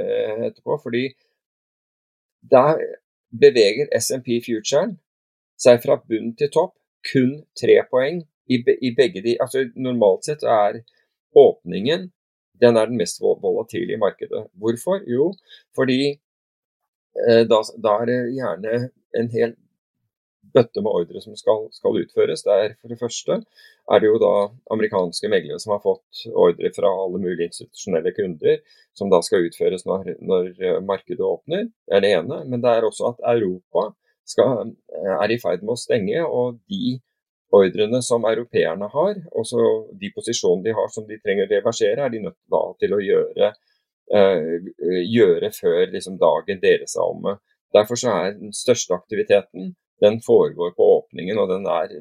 etterpå. 0.51 0.81
fordi 0.83 1.05
der 2.51 2.83
beveger 3.31 3.89
SMP 3.97 4.41
Futuren 4.45 4.99
seg 5.61 5.81
fra 5.83 5.97
bunn 6.09 6.35
til 6.39 6.51
topp 6.53 6.75
kun 7.07 7.39
tre 7.59 7.79
poeng 7.91 8.21
i, 8.47 8.61
i 8.81 8.93
begge 8.97 9.23
de 9.25 9.37
altså 9.43 9.65
Normalt 9.75 10.29
sett 10.29 10.45
er 10.47 10.83
åpningen 11.37 12.11
den 12.61 12.77
er 12.77 12.89
den 12.89 13.01
mest 13.01 13.21
volatile 13.21 13.95
i 13.95 14.01
markedet. 14.01 14.47
Hvorfor? 14.53 15.01
Jo, 15.11 15.33
fordi 15.77 16.01
eh, 17.27 17.45
da, 17.51 17.61
da, 17.85 17.95
er 18.01 18.11
det 18.11 18.19
gjerne 18.37 18.77
en 19.21 19.31
hel 19.33 19.55
bøtte 20.57 20.81
med 20.81 20.95
ordre 20.95 21.21
som 21.21 21.37
skal, 21.37 21.67
skal, 21.75 21.99
utføres. 22.01 22.45
Det 22.47 22.55
er 22.55 22.75
For 22.81 22.93
det 22.93 23.01
første 23.01 23.41
er 23.93 24.01
det 24.01 24.09
jo 24.09 24.21
da 24.23 24.33
amerikanske 24.73 25.29
meglere 25.29 25.61
som 25.61 25.75
har 25.75 25.83
fått 25.85 26.25
ordre 26.33 26.73
fra 26.77 26.93
alle 27.05 27.21
mulige 27.21 27.51
institusjonelle 27.51 28.15
kunder, 28.17 28.63
som 28.97 29.13
da 29.13 29.21
skal 29.25 29.49
utføres 29.49 29.85
når, 29.89 30.17
når 30.21 30.51
eh, 30.57 30.81
markedet 30.81 31.25
åpner. 31.25 31.69
Det 31.87 31.99
er 31.99 32.05
det 32.05 32.15
ene. 32.21 32.43
Men 32.49 32.65
det 32.65 32.73
er 32.73 32.89
også 32.89 33.13
at 33.13 33.25
Europa 33.37 33.91
skal, 34.27 34.73
eh, 34.97 35.15
er 35.19 35.35
i 35.35 35.41
ferd 35.43 35.67
med 35.67 35.77
å 35.77 35.81
stenge, 35.81 36.25
og 36.25 36.63
de 36.73 36.99
ordrene 37.55 38.03
som 38.03 38.25
europeerne 38.27 38.89
har, 38.93 39.19
og 39.33 39.47
så 39.47 39.63
de 40.01 40.11
posisjonene 40.15 40.67
de 40.67 40.75
har 40.77 40.91
som 40.93 41.07
de 41.07 41.19
trenger 41.23 41.47
å 41.47 41.53
reversere, 41.53 42.03
er 42.03 42.13
de 42.13 42.23
nødt 42.25 42.39
da 42.53 42.63
til 42.81 42.97
å 42.97 43.03
gjøre, 43.03 43.53
eh, 44.19 44.71
gjøre 45.07 45.53
før 45.55 45.93
liksom, 45.93 46.19
dagen 46.23 46.63
deres 46.63 46.97
er 46.97 47.07
omme. 47.07 47.37
Derfor 47.75 48.01
så 48.01 48.15
er 48.15 48.39
den 48.39 48.55
største 48.57 48.95
aktiviteten 48.97 49.75
den 50.03 50.21
foregår 50.21 50.75
på 50.77 50.91
åpningen, 50.99 51.39
og 51.39 51.49
den, 51.55 51.67
er, 51.71 51.95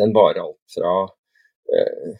den 0.00 0.14
varer 0.16 0.42
alt 0.46 0.74
fra 0.74 0.94
eh, 1.72 2.16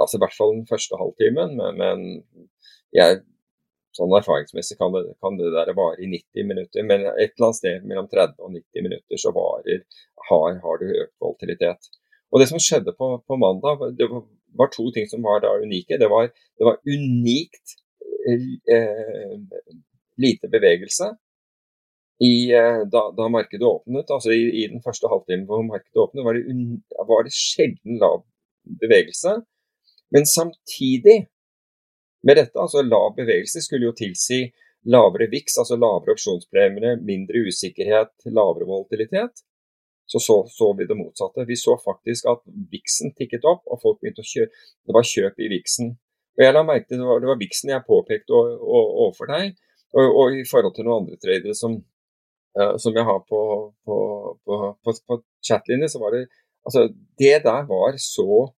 altså 0.00 0.16
I 0.16 0.22
hvert 0.22 0.36
fall 0.36 0.54
den 0.54 0.68
første 0.70 0.96
halvtimen, 0.96 1.56
men, 1.58 1.76
men 1.76 2.54
jeg 2.94 3.20
Sånn 3.96 4.12
erfaringsmessig 4.14 4.76
kan 4.78 4.92
det, 4.94 5.02
kan 5.22 5.38
det 5.38 5.50
der 5.54 5.72
vare 5.74 5.98
i 5.98 6.06
90 6.10 6.46
minutter, 6.46 6.84
men 6.86 7.06
et 7.10 7.32
eller 7.32 7.48
annet 7.48 7.58
sted 7.58 7.86
mellom 7.90 8.06
30 8.10 8.36
og 8.38 8.52
90 8.54 8.84
minutter 8.86 9.18
så 9.18 9.32
varer, 9.34 9.80
har, 10.28 10.60
har 10.62 10.82
du 10.82 10.86
økt 10.92 11.16
volatilitet. 11.24 11.90
Og 12.30 12.42
Det 12.42 12.46
som 12.50 12.62
skjedde 12.62 12.94
på, 12.94 13.08
på 13.26 13.38
mandag, 13.40 13.82
det 13.98 14.06
var, 14.10 14.70
to 14.70 14.86
ting 14.94 15.08
som 15.10 15.24
var 15.26 15.42
da 15.42 15.56
unike. 15.58 15.98
Det 15.98 16.10
var, 16.10 16.30
det 16.30 16.68
var 16.68 16.78
unikt 16.86 17.74
eh, 18.30 19.34
lite 20.22 20.50
bevegelse 20.52 21.10
i, 22.22 22.52
eh, 22.54 22.80
da, 22.92 23.02
da, 23.16 23.28
markedet 23.32 23.66
åpnet. 23.66 24.10
altså 24.10 24.30
i, 24.30 24.44
i, 24.62 24.66
den 24.70 24.82
første 24.84 25.10
halvtimen 25.10 25.46
hvor 25.48 25.66
markedet 25.66 26.04
åpnet, 26.04 26.24
var 26.24 26.38
det, 26.38 26.46
un, 26.52 26.82
var 27.10 27.26
det 27.26 27.34
sjelden 27.34 27.98
lav 27.98 28.22
bevegelse. 28.82 29.40
Men 30.14 30.26
samtidig 30.26 31.24
med 32.26 32.36
dette, 32.36 32.56
altså 32.60 32.82
lav 32.84 33.14
bevegelse, 33.16 33.62
skulle 33.64 33.88
jo 33.88 33.96
tilsi 33.96 34.42
lavere 34.90 35.28
VIX, 35.32 35.58
altså 35.62 35.76
lavere 35.76 36.16
opsjonspremier, 36.16 37.00
mindre 37.04 37.44
usikkerhet, 37.48 38.12
lavere 38.28 38.68
volatilitet. 38.68 39.44
Så, 40.10 40.18
så 40.18 40.40
så 40.50 40.72
vi 40.74 40.88
det 40.90 40.96
motsatte. 40.98 41.46
Vi 41.46 41.56
så 41.56 41.76
faktisk 41.78 42.26
at 42.32 42.40
VIX-en 42.72 43.12
tikket 43.14 43.44
opp, 43.46 43.62
og 43.70 43.80
folk 43.82 44.00
begynte 44.00 44.24
å 44.24 44.30
kjøpe. 44.30 44.64
Det 44.88 44.96
var 44.96 45.06
kjøp 45.06 45.38
i 45.38 45.50
VIX-en. 45.52 45.92
Og 46.38 46.44
jeg 46.44 46.54
la 46.56 46.62
merke 46.64 46.88
til 46.88 47.00
det 47.00 47.06
var, 47.06 47.20
det 47.20 47.28
var 47.28 47.40
Vixen 47.40 47.72
jeg 47.72 47.86
påpekte 47.86 48.36
overfor 48.36 49.28
deg, 49.28 49.56
og, 49.92 50.04
og, 50.06 50.36
i 50.38 50.46
forhold 50.48 50.74
til 50.76 50.86
noen 50.86 51.02
andre 51.02 51.18
tradere 51.20 51.56
som, 51.58 51.74
som 52.80 52.96
jeg 52.96 53.06
har 53.06 53.18
på, 53.26 53.40
på, 53.86 53.96
på, 54.46 54.60
på, 54.80 54.94
på 55.10 55.18
chatlinje, 55.46 55.90
så 55.92 56.02
var 56.02 56.16
det 56.16 56.28
Altså, 56.60 56.90
det 57.16 57.38
der 57.46 57.62
var 57.64 57.94
så 57.96 58.50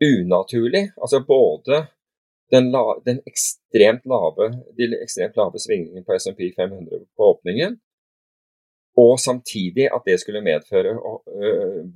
unaturlig. 0.00 0.86
Altså 0.96 1.18
både 1.28 1.82
den, 2.52 2.70
la, 2.74 2.84
den 3.06 3.20
ekstremt 3.26 4.06
lave, 4.06 4.50
de 4.78 4.90
ekstremt 5.02 5.36
lave 5.38 5.60
svingningene 5.62 6.06
på 6.06 6.16
SMP 6.18 6.50
500 6.56 7.04
på 7.16 7.30
åpningen, 7.32 7.78
og 8.96 9.18
samtidig 9.20 9.88
at 9.92 10.06
det 10.08 10.20
skulle 10.22 10.44
medføre 10.44 10.94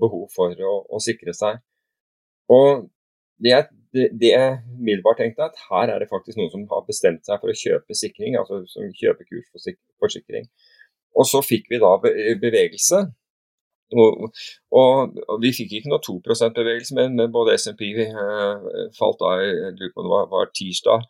behov 0.00 0.26
for 0.34 0.52
å, 0.52 0.72
å, 0.84 0.98
sikre 1.00 1.32
seg. 1.36 1.62
Og 2.52 2.90
det, 3.40 3.62
det 3.94 4.32
jeg 4.34 4.58
umiddelbart 4.74 5.22
tenkte, 5.22 5.48
at 5.48 5.62
her 5.70 5.94
er 5.94 6.02
det 6.02 6.10
faktisk 6.10 6.36
noen 6.36 6.52
som 6.52 6.66
har 6.74 6.84
bestemt 6.88 7.24
seg 7.24 7.40
for 7.40 7.52
å 7.52 7.56
kjøpe 7.56 7.96
sikring, 7.96 8.36
altså 8.36 8.60
som 8.68 8.92
kjøper 9.00 9.30
kursforsikring. 9.30 10.50
Og 11.16 11.26
så 11.26 11.40
fikk 11.42 11.72
vi 11.72 11.80
da 11.80 11.94
bevegelse. 12.42 13.06
Og, 13.90 14.30
og, 14.70 15.16
og 15.26 15.38
vi 15.42 15.50
fikk 15.54 15.72
ikke 15.78 15.90
noe 15.90 16.02
2 16.04 16.20
%-bevegelse, 16.22 16.94
men, 16.94 17.16
men, 17.18 17.32
både 17.34 17.56
SMP 17.58 17.88
eh, 18.04 18.66
falt 18.98 19.18
da, 19.22 19.32
jeg 19.42 19.72
lurer 19.78 19.94
på 19.94 20.04
det 20.04 20.12
var, 20.12 20.28
var 20.30 20.52
tirsdag, 20.54 21.06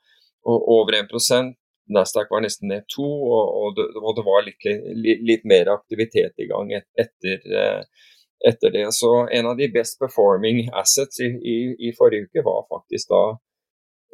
og 0.49 0.71
over 0.79 0.97
1% 1.03 1.57
Nasdaq 1.91 2.31
var 2.31 2.45
nesten 2.45 2.71
ned 2.71 2.87
2 2.95 3.05
og, 3.05 3.45
og, 3.61 3.77
det, 3.77 3.89
det, 4.17 4.25
var 4.27 4.45
litt, 4.47 4.67
litt, 5.05 5.25
litt, 5.27 5.47
mer 5.49 5.73
aktivitet 5.73 6.39
i 6.39 6.47
gang 6.51 6.71
etter, 6.79 7.41
eh, 7.61 8.07
etter, 8.47 8.75
det. 8.75 8.87
Så 8.97 9.11
en 9.27 9.51
av 9.51 9.59
de 9.59 9.69
best 9.75 9.99
performing 10.01 10.69
assets 10.71 11.21
i, 11.25 11.31
i, 11.35 11.57
i 11.89 11.95
forrige 11.99 12.29
uke 12.29 12.45
var 12.47 12.63
faktisk 12.71 13.11
da, 13.11 13.25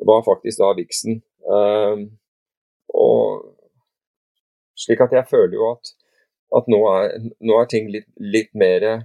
var 0.08 0.24
faktisk 0.26 0.62
da 0.62 0.72
Vixen. 0.78 1.20
Um, 1.46 2.08
og 2.96 3.52
slik 4.76 5.04
at 5.04 5.14
jeg 5.14 5.28
føler 5.30 5.58
jo 5.58 5.70
at, 5.74 5.92
at 6.54 6.68
nå, 6.70 6.78
er, 6.92 7.16
nå, 7.42 7.56
er, 7.58 7.68
ting 7.70 7.88
litt, 7.90 8.06
litt 8.22 8.52
mer 8.54 8.84
eh, 8.86 9.04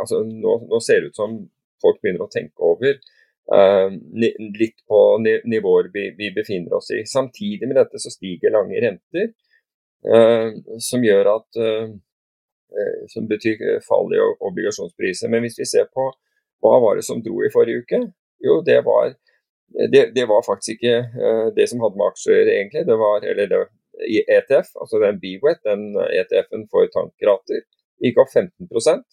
altså 0.00 0.22
nå, 0.24 0.56
nå, 0.70 0.80
ser 0.80 1.02
det 1.02 1.12
ut 1.12 1.20
som 1.20 1.36
folk 1.82 2.00
begynner 2.02 2.24
å 2.24 2.32
tenke 2.32 2.64
over 2.64 2.94
eh, 2.94 3.96
litt 4.16 4.80
på 4.88 5.00
nivåer 5.24 5.90
vi, 5.94 6.08
vi, 6.18 6.30
befinner 6.36 6.78
oss 6.78 6.90
i. 6.94 7.02
Samtidig 7.08 7.68
med 7.68 7.78
dette 7.80 8.00
så 8.00 8.12
stiger 8.12 8.54
lange 8.54 8.80
renter, 8.84 9.32
eh, 10.08 10.50
som 10.80 11.04
gjør 11.04 11.36
at 11.38 11.62
eh, 11.68 11.94
Som 13.06 13.28
betyr 13.30 13.60
fall 13.86 14.08
i 14.10 14.18
obligasjonspriser. 14.18 15.28
Men 15.30 15.44
hvis 15.44 15.60
vi 15.60 15.66
ser 15.68 15.84
på 15.94 16.08
hva 16.64 16.72
var 16.82 16.96
det 16.98 17.04
som 17.06 17.20
dro 17.22 17.36
i 17.44 17.50
forrige 17.54 17.84
uke, 17.84 18.00
jo 18.42 18.56
det 18.66 18.80
var 18.82 19.12
det, 19.92 20.08
det 20.16 20.24
var 20.26 20.42
faktisk 20.42 20.82
ikke 20.82 21.52
det 21.54 21.68
som 21.70 21.84
hadde 21.84 22.00
med 22.00 22.08
aksjer 22.08 22.50
egentlig. 22.50 22.82
Det 22.88 22.96
var, 22.98 23.22
eller 23.30 23.52
det, 23.52 23.60
ETF, 24.02 24.72
altså 24.80 25.00
den 25.02 25.20
BWET, 25.22 25.60
den 25.66 25.94
ETF-en 26.20 26.66
for 26.72 26.88
tankrater, 26.92 27.62
gikk 28.02 28.18
opp 28.20 28.32
15% 28.34 29.04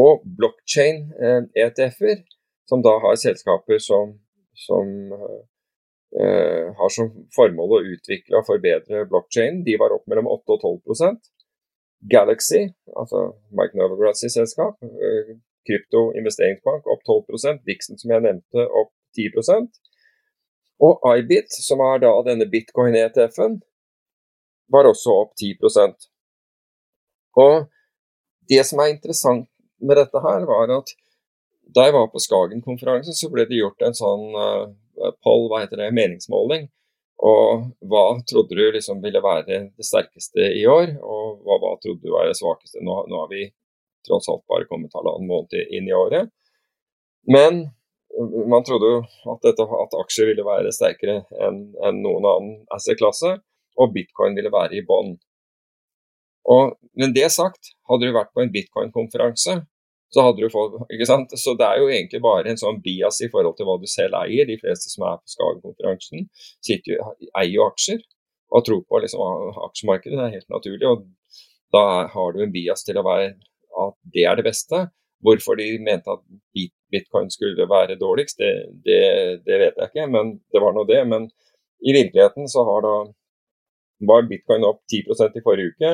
Og 0.00 0.22
blockchain-ETF-er 0.38 2.22
som 2.68 2.84
da 2.84 2.94
har 3.02 3.16
selskaper 3.20 3.80
som, 3.80 4.14
som 4.66 4.88
eh, 5.12 6.66
har 6.80 6.92
som 6.92 7.10
formål 7.36 7.74
å 7.76 7.82
utvikle 7.94 8.40
og 8.40 8.46
forbedre 8.48 9.06
blockchain, 9.10 9.62
De 9.66 9.76
var 9.80 9.94
opp 9.96 10.06
mellom 10.10 10.28
8 10.32 10.56
og 10.56 10.66
12% 10.96 11.32
Galaxy, 12.12 12.68
altså 13.00 13.24
Mike 13.50 13.74
Novograds 13.74 14.22
selskap, 14.22 14.76
uh, 14.84 15.30
krypto 15.66 16.12
investeringsbank, 16.20 16.86
opp 16.86 17.02
12% 17.02 17.64
Dixon, 17.66 17.98
som 17.98 18.12
jeg 18.14 18.22
nevnte, 18.22 18.66
opp 18.70 18.92
10 19.18 19.32
Og 20.84 21.02
iBit, 21.18 21.50
som 21.50 21.82
er 21.82 22.04
da 22.04 22.12
denne 22.26 22.46
bitcoin-ETF-en, 22.50 23.58
var 24.72 24.86
også 24.86 25.14
opp 25.24 25.32
10% 25.40 26.08
Og 27.40 27.68
det 28.48 28.64
som 28.68 28.80
er 28.82 28.92
interessant 28.92 29.48
med 29.80 29.98
dette 29.98 30.20
her, 30.22 30.44
var 30.48 30.70
at 30.78 30.92
da 31.74 31.84
jeg 31.86 31.94
var 31.94 32.08
på 32.12 32.20
Skagen-konferansen, 32.22 33.14
så 33.14 33.28
ble 33.32 33.44
det 33.48 33.58
gjort 33.58 33.82
en 33.84 33.96
sånn 33.96 34.24
uh, 34.32 35.12
poll, 35.24 35.48
hva 35.50 35.62
heter 35.62 35.82
det, 35.82 35.90
meningsmåling. 35.96 36.68
Og 37.28 37.66
hva 37.90 38.04
trodde 38.30 38.56
du 38.56 38.62
liksom 38.72 39.02
ville 39.02 39.20
være 39.22 39.44
det 39.76 39.86
sterkeste 39.86 40.52
i 40.54 40.64
år, 40.70 40.94
og 41.02 41.42
hva, 41.44 41.58
hva 41.60 41.74
trodde 41.82 42.04
du 42.04 42.12
var 42.14 42.28
det 42.28 42.38
svakeste? 42.38 42.80
Nå, 42.84 43.02
nå 43.10 43.22
har 43.24 43.32
vi 43.32 43.48
tross 44.06 44.30
alt 44.32 44.46
bare 44.48 44.68
kommet 44.70 44.94
halvannen 44.96 45.28
måned 45.28 45.74
inn 45.74 45.90
i 45.90 45.96
året. 45.96 46.30
Men 47.28 47.66
man 48.50 48.64
trodde 48.66 48.90
jo 48.90 49.00
at, 49.32 49.40
dette, 49.44 49.62
at 49.62 49.96
aksjer 50.02 50.32
ville 50.32 50.46
være 50.46 50.74
sterkere 50.74 51.22
enn 51.46 51.62
en 51.86 52.02
noen 52.02 52.26
annen 52.26 52.54
asset-klasse, 52.74 53.36
og 53.78 53.94
bitcoin 53.94 54.36
ville 54.38 54.52
være 54.52 54.78
i 54.78 54.84
bånn. 54.86 55.16
Men 56.98 57.12
det 57.14 57.28
sagt, 57.34 57.74
hadde 57.90 58.08
du 58.08 58.16
vært 58.16 58.32
på 58.34 58.42
en 58.42 58.52
bitcoin-konferanse, 58.54 59.58
så 60.08 60.24
hadde 60.24 60.40
du 60.40 60.52
fått 60.52 60.78
ikke 60.94 61.06
sant? 61.08 61.34
Så 61.36 61.52
det 61.58 61.66
er 61.66 61.82
jo 61.82 61.90
egentlig 61.92 62.22
bare 62.24 62.48
en 62.48 62.60
sånn 62.60 62.80
bias 62.84 63.20
i 63.24 63.28
forhold 63.32 63.58
til 63.58 63.68
hva 63.68 63.76
du 63.80 63.84
selv 63.90 64.16
eier. 64.22 64.48
De 64.48 64.56
fleste 64.60 64.88
som 64.88 65.04
er 65.04 65.18
på 65.20 65.34
Skagen-konferansen, 65.34 66.24
eier 66.70 67.52
jo 67.52 67.66
aksjer 67.68 68.00
og 68.48 68.64
tror 68.64 68.80
på 68.88 69.02
liksom, 69.04 69.52
aksjemarkedet. 69.66 70.16
Det 70.16 70.24
er 70.24 70.36
helt 70.38 70.54
naturlig. 70.54 70.88
og 70.88 71.04
Da 71.76 71.84
har 72.14 72.32
du 72.32 72.40
en 72.42 72.54
bias 72.54 72.86
til 72.88 72.96
å 72.96 73.04
være 73.04 73.34
at 73.84 73.98
det 74.16 74.24
er 74.24 74.40
det 74.40 74.48
beste. 74.48 74.86
Hvorfor 75.20 75.58
de 75.60 75.68
mente 75.84 76.14
at 76.14 76.24
bitcoin 76.92 77.30
skulle 77.30 77.68
være 77.68 77.98
dårligst, 78.00 78.38
det, 78.38 78.52
det, 78.86 79.02
det 79.46 79.60
vet 79.62 79.78
jeg 79.78 79.90
ikke, 79.90 80.06
men 80.14 80.36
det 80.52 80.62
var 80.62 80.74
nå 80.76 80.84
det. 80.88 81.02
Men 81.08 81.28
i 81.84 81.94
virkeligheten 81.94 82.48
så 82.48 82.64
har 82.68 82.84
da 82.86 82.94
var 84.08 84.28
bitcoin 84.30 84.66
opp 84.66 84.80
10% 84.92 85.38
i 85.38 85.44
forrige 85.44 85.74
uke 85.74 85.90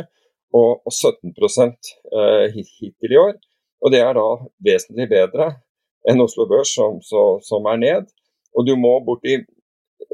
og 0.54 0.92
17 0.92 1.32
eh, 1.32 2.44
hittil 2.52 3.12
i 3.12 3.20
år. 3.20 3.34
Og 3.82 3.92
det 3.92 4.00
er 4.00 4.12
da 4.16 4.26
vesentlig 4.64 5.08
bedre 5.10 5.50
enn 6.08 6.20
Oslo 6.20 6.46
Børs, 6.48 6.74
som, 6.76 7.00
så, 7.02 7.40
som 7.42 7.66
er 7.72 7.80
ned. 7.80 8.12
Og 8.54 8.66
du 8.68 8.76
må 8.76 9.00
borti 9.04 9.40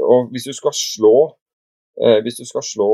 Og 0.00 0.30
hvis 0.30 0.46
du 0.48 0.52
skal 0.56 0.72
slå 0.72 1.16
eh, 2.00 2.20
hvis 2.24 2.38
du 2.40 2.44
skal 2.48 2.64
slå 2.64 2.90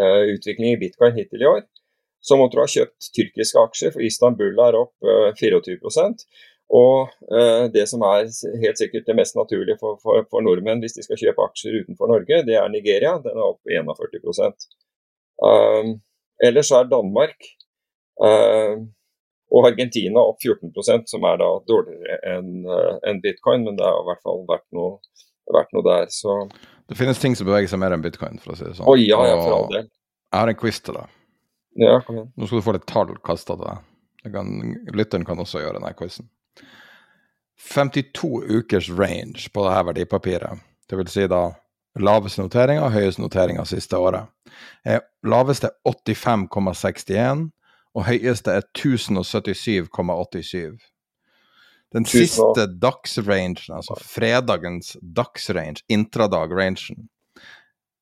eh, 0.00 0.22
utviklingen 0.34 0.74
i 0.76 0.80
bitcoin 0.80 1.14
hittil 1.14 1.42
i 1.42 1.50
år, 1.50 1.62
så 2.26 2.38
måtte 2.38 2.58
du 2.58 2.64
ha 2.64 2.68
kjøpt 2.70 3.12
tyrkiske 3.14 3.62
aksjer, 3.62 3.94
for 3.94 4.04
Istanbul 4.04 4.58
er 4.66 4.78
opp 4.80 5.06
eh, 5.06 5.30
24 5.38 5.78
og 6.74 7.12
eh, 7.30 7.68
det 7.70 7.84
som 7.86 8.02
er 8.02 8.26
helt 8.62 8.80
sikkert 8.80 9.06
det 9.06 9.14
mest 9.14 9.36
naturlige 9.38 9.78
for, 9.78 10.00
for, 10.02 10.24
for, 10.30 10.42
nordmenn 10.42 10.82
hvis 10.82 10.96
de 10.96 11.04
skal 11.06 11.20
kjøpe 11.20 11.44
aksjer 11.46 11.78
utenfor 11.84 12.10
Norge, 12.10 12.42
det 12.48 12.56
er 12.58 12.72
Nigeria. 12.72 13.14
Den 13.22 13.38
er 13.38 13.52
opp 13.52 13.62
41% 13.70 14.66
um, 15.46 15.94
Ellers 16.42 16.72
er 16.74 16.88
Danmark 16.90 17.46
um, 18.18 18.88
og 19.54 19.68
Argentina 19.70 20.24
opp 20.26 20.42
14% 20.42 21.06
som 21.12 21.26
er 21.30 21.38
da 21.40 21.52
dårligere 21.70 22.18
enn 22.34 22.66
uh, 22.66 22.96
en 23.06 23.22
bitcoin, 23.22 23.62
men 23.68 23.78
det 23.78 23.86
har 23.86 24.02
i 24.02 24.08
hvert 24.10 24.24
fall 24.26 24.42
vært 24.48 24.66
noe, 24.74 24.98
vært 25.54 25.70
noe 25.76 25.86
der. 25.86 26.10
Så. 26.10 26.34
Det 26.90 26.98
finnes 26.98 27.22
ting 27.22 27.38
som 27.38 27.46
beveger 27.46 27.70
seg 27.70 27.80
mer 27.80 27.94
enn 27.94 28.02
bitcoin, 28.02 28.42
for 28.42 28.56
å 28.56 28.58
si 28.58 28.66
det 28.66 28.74
sånn. 28.74 28.90
Oh, 28.90 28.98
ja, 28.98 29.22
ja, 29.30 29.38
for 29.38 29.60
all 29.60 29.70
del. 29.70 29.86
Jeg 29.86 30.42
har 30.42 30.50
en 30.50 30.58
quiz 30.58 30.82
til 30.82 30.98
deg. 30.98 31.15
Ja, 31.76 32.00
kom 32.00 32.16
igjen. 32.16 32.32
Nå 32.36 32.48
skal 32.48 32.60
du 32.60 32.64
få 32.64 32.74
litt 32.76 32.88
tall 32.88 33.12
kasta 33.24 33.56
til 33.56 33.66
deg. 33.66 34.32
Kan, 34.34 34.56
lytteren 34.96 35.26
kan 35.28 35.38
også 35.38 35.60
gjøre 35.62 35.78
denne 35.78 35.92
quizen. 35.98 36.30
52 37.72 38.42
ukers 38.48 38.88
range 38.90 39.48
på 39.52 39.64
dette 39.64 39.84
verdipapiret, 39.88 40.64
det 40.90 40.98
vil 40.98 41.08
si 41.08 41.24
da 41.30 41.54
laveste 41.96 42.44
noteringa, 42.44 42.90
høyeste 42.92 43.22
noteringa 43.22 43.64
siste 43.68 43.96
året. 43.96 44.28
Laveste 44.84 45.00
laveste 45.24 45.70
85,61 45.88 47.46
og 47.96 48.04
høyeste 48.04 48.52
er 48.52 48.66
1077,87. 48.76 50.76
Den 51.94 52.04
siste 52.04 52.66
dagsrangen, 52.82 53.56
altså 53.72 53.96
fredagens 54.02 54.96
dagsrange, 55.00 55.80
intradag-rangen, 55.88 57.08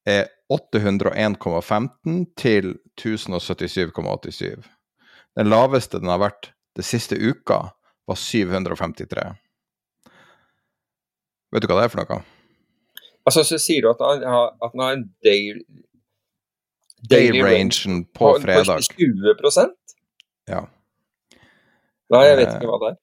er 0.07 0.27
801,15 0.53 2.25
til 2.37 2.75
1077,87. 3.01 4.65
Den 5.37 5.51
laveste 5.51 5.99
den 5.99 6.13
har 6.13 6.21
vært 6.23 6.53
det 6.77 6.85
siste 6.85 7.17
uka, 7.17 7.71
var 8.07 8.19
753. 8.19 9.25
Vet 11.55 11.63
du 11.63 11.71
hva 11.71 11.79
det 11.81 11.87
er 11.87 11.93
for 11.93 12.03
noe? 12.03 12.23
Altså, 13.25 13.45
så 13.47 13.59
sier 13.63 13.85
du 13.85 13.91
at 13.93 14.01
den 14.03 14.27
har, 14.29 14.53
at 14.61 14.75
den 14.75 14.83
har 14.85 14.97
en 14.99 15.05
day, 15.25 15.55
daily, 17.09 17.39
day 17.39 17.45
rangen 17.47 18.05
på, 18.05 18.35
på 18.35 18.41
fredag. 18.43 18.85
På 18.85 18.99
20 18.99 19.73
ja. 20.51 20.65
Nei, 22.13 22.25
jeg 22.29 22.41
vet 22.43 22.51
ikke 22.53 22.69
hva 22.69 22.81
det 22.83 22.91
er. 22.93 22.99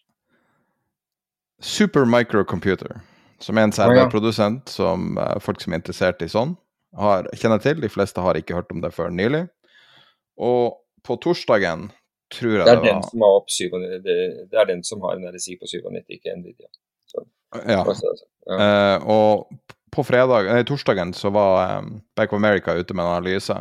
Super 1.61 2.05
Microcomputer, 2.09 2.99
som 3.41 3.57
er 3.57 3.67
en 3.67 3.73
serverprodusent 3.73 4.69
som 4.69 5.17
uh, 5.17 5.37
folk 5.41 5.61
som 5.61 5.73
er 5.73 5.81
interessert 5.81 6.21
i 6.25 6.29
sånn, 6.29 6.55
har, 6.97 7.29
kjenner 7.37 7.61
til. 7.63 7.81
De 7.81 7.89
fleste 7.91 8.23
har 8.23 8.39
ikke 8.39 8.57
hørt 8.57 8.71
om 8.73 8.81
det 8.83 8.93
før 8.95 9.11
nylig. 9.13 9.45
Og 10.41 10.79
på 11.05 11.17
torsdagen 11.21 11.89
tror 12.31 12.61
jeg 12.61 12.65
Det 12.65 12.71
det, 12.71 12.79
var 12.79 12.87
den 12.87 13.03
som 13.03 13.25
har 13.25 13.37
opp 13.41 13.49
97, 13.51 13.99
det, 14.05 14.17
det 14.51 14.59
er 14.59 14.69
den 14.69 14.83
som 14.87 15.03
har 15.03 15.17
en 15.17 15.27
RSI 15.33 15.57
på 15.59 15.67
97, 15.67 16.01
ikke 16.17 16.35
Nvidia. 16.39 16.71
Så, 17.07 17.25
Ja. 17.67 17.83
så 17.83 18.07
er 18.07 18.21
ja. 18.47 18.57
Eh, 18.57 19.07
og 19.11 19.49
på 19.91 20.05
fredag, 20.07 20.47
nei, 20.47 20.63
torsdagen 20.63 21.11
så 21.13 21.29
var 21.35 21.81
um, 21.81 21.97
Bank 22.15 22.31
of 22.31 22.39
America 22.39 22.73
ute 22.73 22.95
med 22.95 23.03
en 23.03 23.11
analyse 23.17 23.57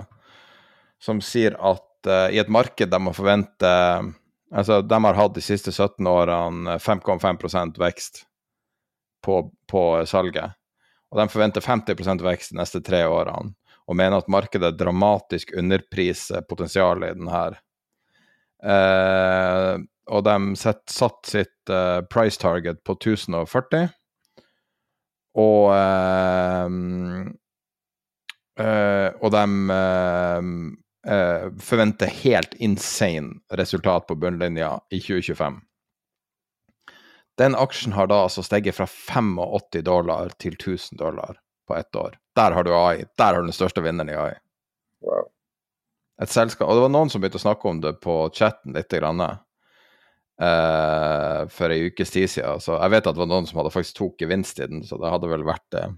som 1.02 1.20
sier 1.24 1.56
at 1.58 2.06
uh, 2.06 2.28
i 2.30 2.38
et 2.38 2.48
marked 2.48 2.90
der 2.90 3.02
man 3.02 3.16
forventer 3.16 4.14
Altså, 4.50 4.80
de 4.82 4.96
har 5.04 5.14
hatt 5.14 5.34
de 5.36 5.42
siste 5.46 5.70
17 5.70 6.06
årene 6.10 6.72
5,5% 6.82 7.76
vekst 7.78 8.24
på, 9.22 9.44
på 9.70 9.82
salget. 10.10 10.56
Og 11.10 11.18
de 11.18 11.26
forventer 11.32 11.64
50 11.64 12.22
vekst 12.22 12.52
de 12.52 12.60
neste 12.60 12.80
tre 12.86 13.02
årene, 13.10 13.54
og 13.90 13.96
mener 13.98 14.20
at 14.22 14.30
markedet 14.30 14.76
dramatisk 14.78 15.50
underpriser 15.58 16.44
potensialet 16.46 17.10
i 17.10 17.18
den 17.18 17.30
her. 17.32 17.56
Eh, 18.62 19.80
og 20.10 20.24
de 20.26 20.36
satt 20.58 21.26
sitt 21.26 21.70
eh, 21.72 22.00
price 22.10 22.38
target 22.40 22.82
på 22.86 22.94
1040. 22.98 23.88
Og 25.40 25.72
eh, 25.74 26.76
eh, 28.64 29.08
Og 29.22 29.34
de 29.34 29.44
eh, 29.78 30.50
eh, 31.14 31.48
forventer 31.70 32.14
helt 32.22 32.54
insane 32.58 33.40
resultat 33.58 34.06
på 34.06 34.18
bunnlinja 34.18 34.76
i 34.90 35.00
2025. 35.02 35.60
Den 37.40 37.54
aksjen 37.56 37.94
har 37.96 38.10
da 38.10 38.18
altså 38.26 38.42
steget 38.44 38.76
fra 38.76 38.86
85 38.86 39.84
dollar 39.86 40.32
til 40.36 40.58
1000 40.58 40.98
dollar 41.00 41.38
på 41.68 41.76
ett 41.78 41.96
år. 41.96 42.18
Der 42.36 42.52
har 42.52 42.66
du 42.66 42.74
AI. 42.74 43.04
Der 43.16 43.34
har 43.34 43.40
du 43.40 43.48
den 43.48 43.56
største 43.56 43.80
vinneren 43.80 44.12
i 44.12 44.18
AI. 44.18 44.34
Wow. 45.00 45.30
Et 46.20 46.28
selskap, 46.28 46.68
og 46.68 46.76
det 46.76 46.84
var 46.84 46.92
noen 46.92 47.08
som 47.08 47.22
begynte 47.22 47.40
å 47.40 47.46
snakke 47.46 47.70
om 47.70 47.80
det 47.80 47.94
på 48.04 48.14
chatten 48.36 48.74
litt. 48.76 48.92
Grann, 48.92 49.22
eh, 49.24 51.40
for 51.48 51.72
ei 51.72 51.88
ukes 51.88 52.12
tid 52.12 52.28
siden. 52.28 52.60
Så 52.60 52.76
jeg 52.76 52.92
vet 52.92 53.06
at 53.06 53.16
det 53.16 53.22
var 53.22 53.30
noen 53.30 53.48
som 53.48 53.62
hadde 53.62 53.72
faktisk 53.72 53.96
tok 53.96 54.20
gevinst 54.20 54.60
i 54.60 54.68
den, 54.68 54.84
så 54.84 55.00
det 55.00 55.12
hadde 55.14 55.30
vel 55.30 55.46
vært 55.48 55.78
eh, 55.80 55.94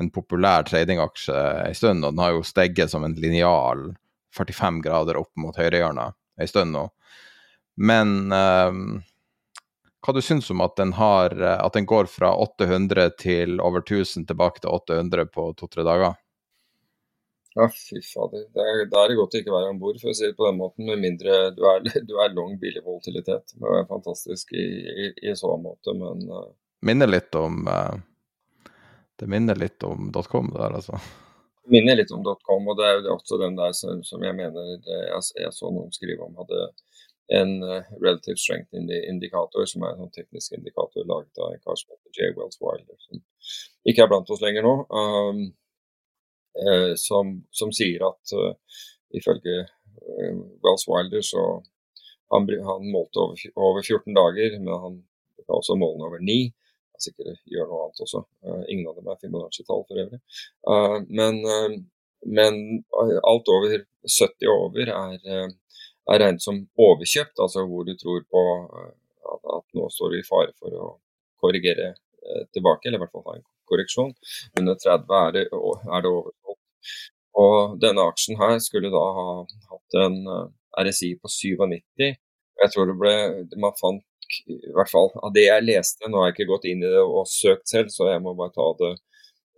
en 0.00 0.10
populær 0.12 0.68
tradingaksje 0.68 1.38
en 1.70 1.78
stund. 1.78 2.04
Og 2.04 2.12
den 2.12 2.24
har 2.24 2.36
jo 2.36 2.44
steget 2.44 2.92
som 2.92 3.08
en 3.08 3.16
linjal 3.16 3.94
45 4.36 4.84
grader 4.84 5.20
opp 5.20 5.32
mot 5.40 5.56
høyrehjørnet 5.56 6.18
en 6.40 6.52
stund 6.52 6.76
nå. 6.76 6.84
Men 7.80 8.32
eh, 8.32 8.72
hva 10.02 10.14
du 10.16 10.22
syns 10.24 10.50
om 10.50 10.60
at 10.64 10.74
den, 10.76 10.92
har, 10.98 11.34
eh, 11.38 11.58
at 11.62 11.76
den 11.78 11.86
går 11.86 12.10
fra 12.10 12.32
800 12.42 13.10
til 13.22 13.60
over 13.62 13.84
1000 13.84 14.26
tilbake 14.26 14.62
til 14.64 14.70
800 14.74 15.30
på 15.30 15.52
to-tre 15.58 15.86
dager? 15.86 16.18
Ja, 17.54 17.68
fy 17.68 18.00
fader. 18.00 18.46
Det 18.54 18.64
er, 18.64 18.82
er 18.86 19.10
det 19.10 19.16
godt 19.18 19.34
å 19.36 19.40
ikke 19.42 19.52
være 19.52 19.72
om 19.74 19.80
bord, 19.80 19.98
for 20.00 20.12
å 20.12 20.16
si 20.16 20.24
det 20.24 20.36
på 20.38 20.46
den 20.48 20.58
måten. 20.58 20.86
Med 20.88 21.02
mindre 21.02 21.50
du 21.56 21.60
er, 21.68 21.84
du 22.08 22.14
er 22.16 22.34
lang 22.34 22.56
billig 22.60 22.82
volatilitet. 22.84 23.54
Det 23.54 23.74
er 23.78 23.90
fantastisk 23.90 24.54
i, 24.56 24.68
i, 24.88 25.10
i 25.30 25.36
så 25.38 25.52
måte, 25.60 25.94
men 25.98 26.24
uh, 26.32 26.48
Minner 26.82 27.06
litt 27.06 27.36
om 27.38 27.60
uh, 27.68 27.94
Det 29.20 29.28
minner 29.30 29.58
litt 29.60 29.84
om 29.86 30.08
.com 30.26 30.48
der, 30.56 30.80
altså. 30.80 30.98
minner 31.70 32.00
litt 32.00 32.10
om 32.10 32.24
.com, 32.24 32.72
og 32.72 32.80
det 32.80 32.88
er 32.88 32.96
jo 33.04 33.12
også 33.14 33.38
den 33.38 33.60
der 33.60 33.76
som, 33.76 34.00
som 34.02 34.24
jeg 34.24 34.34
mener 34.34 34.72
det, 34.82 34.96
jeg, 35.12 35.28
jeg 35.44 35.54
så 35.54 35.70
noen 35.70 35.92
skrive 35.94 36.26
om 36.26 36.40
hadde 36.40 36.64
en 37.28 37.62
uh, 37.62 37.82
relative 38.00 38.36
strength 38.36 38.74
indi 38.74 38.98
indikator, 39.08 39.66
som 39.66 39.84
er 39.84 39.94
en 39.94 40.04
sånn 40.04 40.14
teknisk 40.16 40.56
indikator 40.56 41.06
laget 41.08 41.38
av 41.38 41.52
en 41.52 41.62
kar 41.62 41.78
som 41.78 41.92
heter 41.94 42.16
J. 42.18 42.32
Wells 42.36 42.58
Wilder, 42.60 42.98
som 43.06 43.22
ikke 43.88 44.04
er 44.04 44.10
blant 44.10 44.32
oss 44.32 44.42
lenger 44.42 44.66
nå. 44.66 44.74
Um, 44.90 45.44
uh, 46.58 46.92
som, 47.00 47.38
som 47.54 47.72
sier 47.74 48.04
at 48.08 48.34
uh, 48.36 48.82
ifølge 49.16 49.62
uh, 49.64 50.42
Wells 50.64 50.84
Wilder 50.90 51.24
så 51.26 51.44
han, 52.32 52.48
han 52.48 52.90
målte 52.92 53.20
over, 53.20 53.46
over 53.60 53.84
14 53.84 54.16
dager, 54.16 54.58
men 54.58 54.84
han 54.84 55.00
kan 55.44 55.58
også 55.58 55.76
måle 55.76 56.06
over 56.08 56.22
9. 56.24 56.38
Han 56.96 57.04
sikkert 57.04 57.42
gjør 57.52 57.66
noe 57.68 57.80
annet 57.86 58.04
også. 58.06 58.22
Ingen 58.72 58.86
av 58.88 58.94
dem 58.96 59.10
er 59.12 59.18
Fibonacci-tall 59.20 59.82
for 59.84 60.00
øvrig. 60.00 60.20
Men, 61.12 61.42
men 62.24 62.56
alt 63.28 63.50
over 63.52 63.74
70 63.76 64.48
og 64.48 64.64
over 64.70 64.94
er, 64.94 65.52
er 66.10 66.22
regnet 66.24 66.44
som 66.44 66.58
overkjøpt, 66.86 67.38
altså 67.44 67.66
hvor 67.68 67.86
du 67.86 67.94
tror 67.98 68.24
på 68.32 68.42
uh, 68.72 68.90
at, 69.34 69.42
at 69.58 69.66
nå 69.78 69.88
står 69.94 70.12
du 70.12 70.18
i 70.18 70.26
fare 70.26 70.52
for 70.58 70.74
å 70.74 70.88
korrigere 71.42 71.92
uh, 71.92 72.42
tilbake, 72.54 72.88
eller 72.88 73.00
i 73.00 73.04
hvert 73.04 73.14
fall 73.14 73.26
ha 73.28 73.36
en 73.38 73.46
korreksjon. 73.70 74.14
Under 74.60 74.78
30 74.78 75.18
er 75.20 75.36
det, 75.36 75.44
er 75.52 76.04
det 76.04 76.12
oversolgt. 76.12 76.60
Og 77.42 77.78
denne 77.80 78.04
aksjen 78.10 78.36
her 78.40 78.58
skulle 78.60 78.92
da 78.92 79.04
ha 79.18 79.28
hatt 79.70 80.00
en 80.02 80.18
uh, 80.28 80.48
RSI 80.82 81.14
på 81.20 81.30
97. 81.30 82.10
Jeg 82.62 82.72
tror 82.72 82.88
det 82.88 82.96
ble 83.00 83.14
Man 83.60 83.76
fant 83.78 84.04
i 84.48 84.72
hvert 84.72 84.90
fall 84.90 85.10
av 85.20 85.32
det 85.34 85.46
jeg 85.46 85.66
leste, 85.66 86.08
nå 86.08 86.20
har 86.20 86.30
jeg 86.30 86.38
ikke 86.38 86.50
gått 86.52 86.68
inn 86.70 86.84
i 86.84 86.90
det 86.90 87.02
og 87.02 87.28
søkt 87.28 87.68
selv, 87.68 87.90
så 87.92 88.08
jeg 88.08 88.22
må 88.24 88.32
bare 88.38 88.54
ta 88.54 88.68
det 88.78 88.92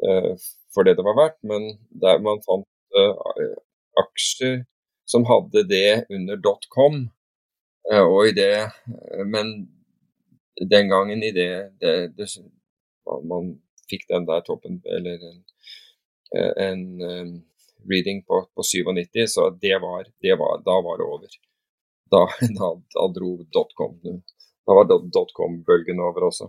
eh, 0.09 0.46
for 0.74 0.87
det 0.87 0.96
det 0.98 1.04
var 1.07 1.18
verdt, 1.20 1.38
men 1.46 1.68
der 2.02 2.22
man 2.24 2.42
fant 2.42 2.66
eh, 2.98 3.52
aksjer 4.02 4.64
som 5.05 5.25
hadde 5.25 5.62
det 5.69 6.07
under 6.09 6.40
.com, 6.75 7.09
eh, 7.93 8.03
og 8.03 8.29
i 8.29 8.33
det 8.37 8.55
eh, 8.61 9.25
Men 9.27 9.55
den 10.71 10.88
gangen 10.88 11.23
i 11.23 11.33
det, 11.35 11.73
det, 11.81 11.95
det 12.17 12.29
man, 13.29 13.57
fikk 13.90 14.07
den 14.09 14.27
der 14.27 14.40
toppen, 14.47 14.79
eller 14.87 15.19
en, 15.29 15.43
eh, 16.37 16.53
en 16.69 16.85
reading 17.90 18.23
på, 18.25 18.47
på 18.55 18.62
97, 18.62 19.27
så 19.29 19.51
det 19.51 19.77
var, 19.83 20.07
det 20.23 20.38
var, 20.40 20.62
da 20.64 20.79
var 20.87 20.99
det 20.99 21.09
over. 21.09 21.35
Da, 22.11 22.23
da, 22.61 22.71
da 22.95 23.09
dro 23.12 23.37
.com 23.77 23.99
Da 24.64 24.79
var 24.79 24.88
.com-bølgen 25.37 26.01
over 26.01 26.31
også. 26.31 26.49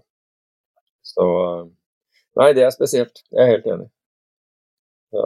Så 1.03 1.25
Nei, 2.35 2.51
det 2.55 2.65
er 2.65 2.71
spesielt. 2.73 3.21
Jeg 3.31 3.41
er 3.41 3.51
helt 3.53 3.67
enig. 3.71 3.85
Så, 5.11 5.21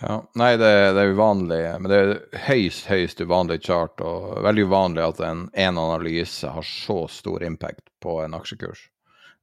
Ja, 0.00 0.18
Nei, 0.36 0.50
det, 0.60 0.72
det 0.92 1.02
er 1.02 1.14
uvanlig, 1.16 1.60
men 1.80 1.88
det 1.88 1.98
er 2.00 2.10
høyst, 2.50 2.84
høyst 2.90 3.22
uvanlig 3.24 3.62
chart, 3.64 4.02
og 4.04 4.42
veldig 4.44 4.66
uvanlig 4.68 5.04
at 5.06 5.22
en, 5.24 5.46
én 5.56 5.80
analyse 5.80 6.50
har 6.52 6.68
så 6.68 7.06
stor 7.08 7.44
impact 7.46 7.86
på 8.04 8.18
en 8.24 8.36
aksjekurs. 8.36 8.90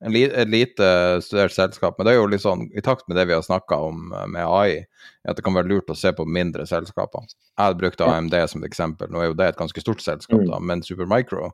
En 0.04 0.14
li, 0.14 0.26
et 0.28 0.52
lite 0.52 0.86
studert 1.24 1.56
selskap, 1.56 1.98
men 1.98 2.06
det 2.06 2.14
er 2.14 2.20
jo 2.20 2.30
litt 2.30 2.44
sånn, 2.44 2.68
i 2.76 2.84
takt 2.86 3.08
med 3.08 3.18
det 3.18 3.26
vi 3.30 3.38
har 3.38 3.46
snakka 3.46 3.80
om 3.88 4.12
eh, 4.12 4.28
med 4.30 4.46
AI, 4.46 4.84
at 5.26 5.40
det 5.40 5.46
kan 5.46 5.56
være 5.58 5.72
lurt 5.72 5.90
å 5.90 5.98
se 5.98 6.12
på 6.14 6.28
mindre 6.28 6.68
selskaper. 6.70 7.26
Jeg 7.32 7.62
hadde 7.64 7.80
brukt 7.80 8.04
AMD 8.04 8.36
som 8.52 8.62
et 8.62 8.70
eksempel, 8.70 9.10
nå 9.10 9.24
er 9.24 9.32
jo 9.32 9.38
det 9.40 9.54
et 9.54 9.62
ganske 9.62 9.86
stort 9.86 10.04
selskap, 10.06 10.44
da, 10.50 10.60
men 10.62 10.86
Supermicro 10.86 11.54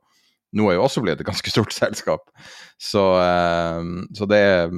nå 0.57 0.65
er 0.69 0.79
jo 0.79 0.85
også 0.87 1.03
blitt 1.05 1.19
et 1.21 1.27
ganske 1.27 1.51
stort 1.53 1.73
selskap. 1.75 2.23
Så, 2.81 3.03
eh, 3.21 3.89
så 4.17 4.27
det, 4.29 4.39
er, 4.39 4.71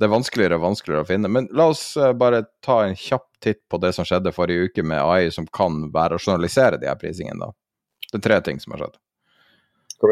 det 0.00 0.06
er 0.06 0.12
vanskeligere 0.14 0.56
og 0.56 0.70
vanskeligere 0.70 1.04
å 1.04 1.08
finne. 1.08 1.30
Men 1.32 1.50
la 1.56 1.68
oss 1.74 1.90
eh, 2.00 2.14
bare 2.16 2.46
ta 2.64 2.80
en 2.86 2.96
kjapp 2.96 3.27
titt 3.44 3.60
på 3.70 3.80
det 3.82 3.92
som 3.96 4.06
skjedde 4.08 4.32
forrige 4.34 4.68
uke 4.68 4.84
med 4.86 5.00
AI, 5.02 5.30
som 5.34 5.46
kan 5.46 5.86
være 5.94 6.18
å 6.18 6.22
journalisere 6.22 6.80
de 6.80 6.88
her 6.90 6.98
prisingene. 7.00 7.48
da. 7.48 7.52
Det 8.12 8.18
er 8.20 8.24
tre 8.28 8.40
ting 8.46 8.60
som 8.60 8.74
har 8.74 8.84
skjedd. 8.84 8.98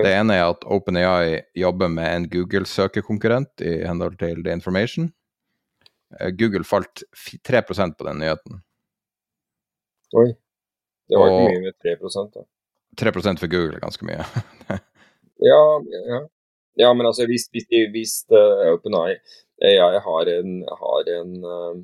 Det 0.03 0.13
ene 0.19 0.35
er 0.35 0.49
at 0.51 0.65
OpenAI 0.67 1.43
jobber 1.55 1.89
med 1.93 2.09
en 2.11 2.25
Google-søkekonkurrent 2.31 3.63
i 3.63 3.77
henhold 3.87 4.19
til 4.19 4.43
The 4.43 4.57
Information. 4.59 5.13
Eh, 6.21 6.33
Google 6.35 6.65
falt 6.67 7.05
fi- 7.15 7.39
3 7.39 7.63
på 7.63 8.05
den 8.05 8.19
nyheten. 8.19 8.61
Oi. 10.17 10.29
Det 11.09 11.19
var 11.19 11.31
ikke 11.31 11.53
mye 11.53 11.65
med 11.69 11.79
3 11.83 12.31
da. 12.35 12.45
3 12.99 13.13
for 13.39 13.47
Google 13.47 13.77
er 13.77 13.81
ganske 13.81 14.07
mye. 14.07 14.25
Ja, 15.39 15.83
ja. 16.09 16.19
ja 16.81 16.93
men 16.97 17.07
altså 17.07 17.27
hvis, 17.29 17.51
hvis, 17.53 17.67
hvis 17.93 18.13
uh, 18.33 18.73
OpenAI 18.73 19.19
har 20.01 20.27
en, 20.33 20.55
har 20.81 21.11
en, 21.21 21.35
eh, 21.45 21.75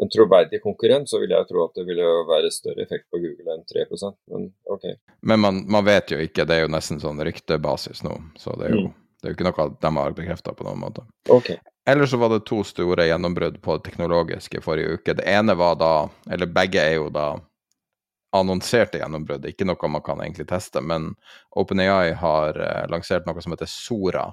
en 0.00 0.08
troverdig 0.08 0.62
konkurrent, 0.62 1.08
så 1.10 1.18
vil 1.20 1.30
jeg 1.34 1.46
tro 1.50 1.66
at 1.66 1.74
det 1.76 1.84
ville 1.86 2.06
være 2.28 2.50
større 2.50 2.82
effekt 2.82 3.04
på 3.12 3.20
Google 3.20 3.52
enn 3.54 3.64
3% 3.68 4.14
Men 4.32 4.46
OK. 4.72 4.86
Men 5.20 5.40
man, 5.40 5.60
man 5.68 5.84
vet 5.84 6.10
jo 6.14 6.18
ikke, 6.18 6.46
det 6.48 6.56
er 6.56 6.64
jo 6.64 6.72
nesten 6.72 6.98
sånn 7.02 7.20
ryktebasis 7.22 8.00
nå. 8.06 8.16
Så 8.40 8.56
det 8.58 8.70
er 8.70 8.74
jo, 8.78 8.86
Mm. 8.88 8.94
det 9.20 9.28
er 9.28 9.34
jo 9.34 9.36
ikke 9.36 9.48
noe 9.50 9.68
de 9.84 9.92
har 9.98 10.16
bekrefta 10.16 10.54
på 10.56 10.64
noen 10.64 10.80
måte. 10.80 11.04
Okay. 11.28 11.58
Ellers 11.86 12.10
så 12.10 12.18
var 12.18 12.30
det 12.30 12.44
to 12.46 12.62
store 12.64 13.04
gjennombrudd 13.08 13.60
på 13.62 13.76
det 13.76 13.90
teknologiske 13.90 14.62
forrige 14.62 14.96
uke. 14.98 15.14
Det 15.18 15.26
ene 15.28 15.54
var 15.58 15.74
da, 15.76 16.08
eller 16.30 16.46
begge 16.46 16.80
er 16.80 16.94
jo 16.96 17.08
da 17.10 17.34
annonserte 18.32 18.98
gjennombrudd, 19.00 19.44
ikke 19.50 19.66
noe 19.68 19.88
man 19.92 20.02
kan 20.04 20.22
egentlig 20.24 20.46
teste, 20.48 20.80
men 20.80 21.10
OpenAI 21.58 22.14
har 22.16 22.56
eh, 22.56 22.86
lansert 22.88 23.26
noe 23.28 23.42
som 23.44 23.52
heter 23.52 23.68
Sora. 23.68 24.30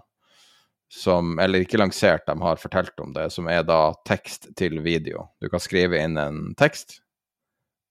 Som, 0.90 1.36
eller 1.40 1.62
ikke 1.62 1.78
lansert, 1.78 2.24
de 2.26 2.34
har 2.42 2.58
fortalt 2.58 2.98
om 3.04 3.12
det, 3.14 3.28
som 3.32 3.46
er 3.48 3.62
da 3.64 3.94
tekst 4.10 4.48
til 4.58 4.80
video. 4.82 5.28
Du 5.42 5.46
kan 5.54 5.62
skrive 5.62 6.00
inn 6.02 6.18
en 6.18 6.40
tekst, 6.58 6.96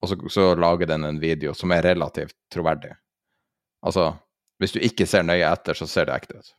og 0.02 0.10
så, 0.10 0.16
så 0.34 0.46
lager 0.58 0.90
den 0.90 1.04
en 1.06 1.20
video 1.22 1.54
som 1.54 1.70
er 1.74 1.84
relativt 1.86 2.34
troverdig. 2.54 2.90
Altså, 3.86 4.08
hvis 4.58 4.74
du 4.74 4.80
ikke 4.82 5.06
ser 5.06 5.22
nøye 5.22 5.46
etter, 5.46 5.78
så 5.78 5.86
ser 5.86 6.08
det 6.10 6.16
ekte 6.16 6.40
ut. 6.40 6.50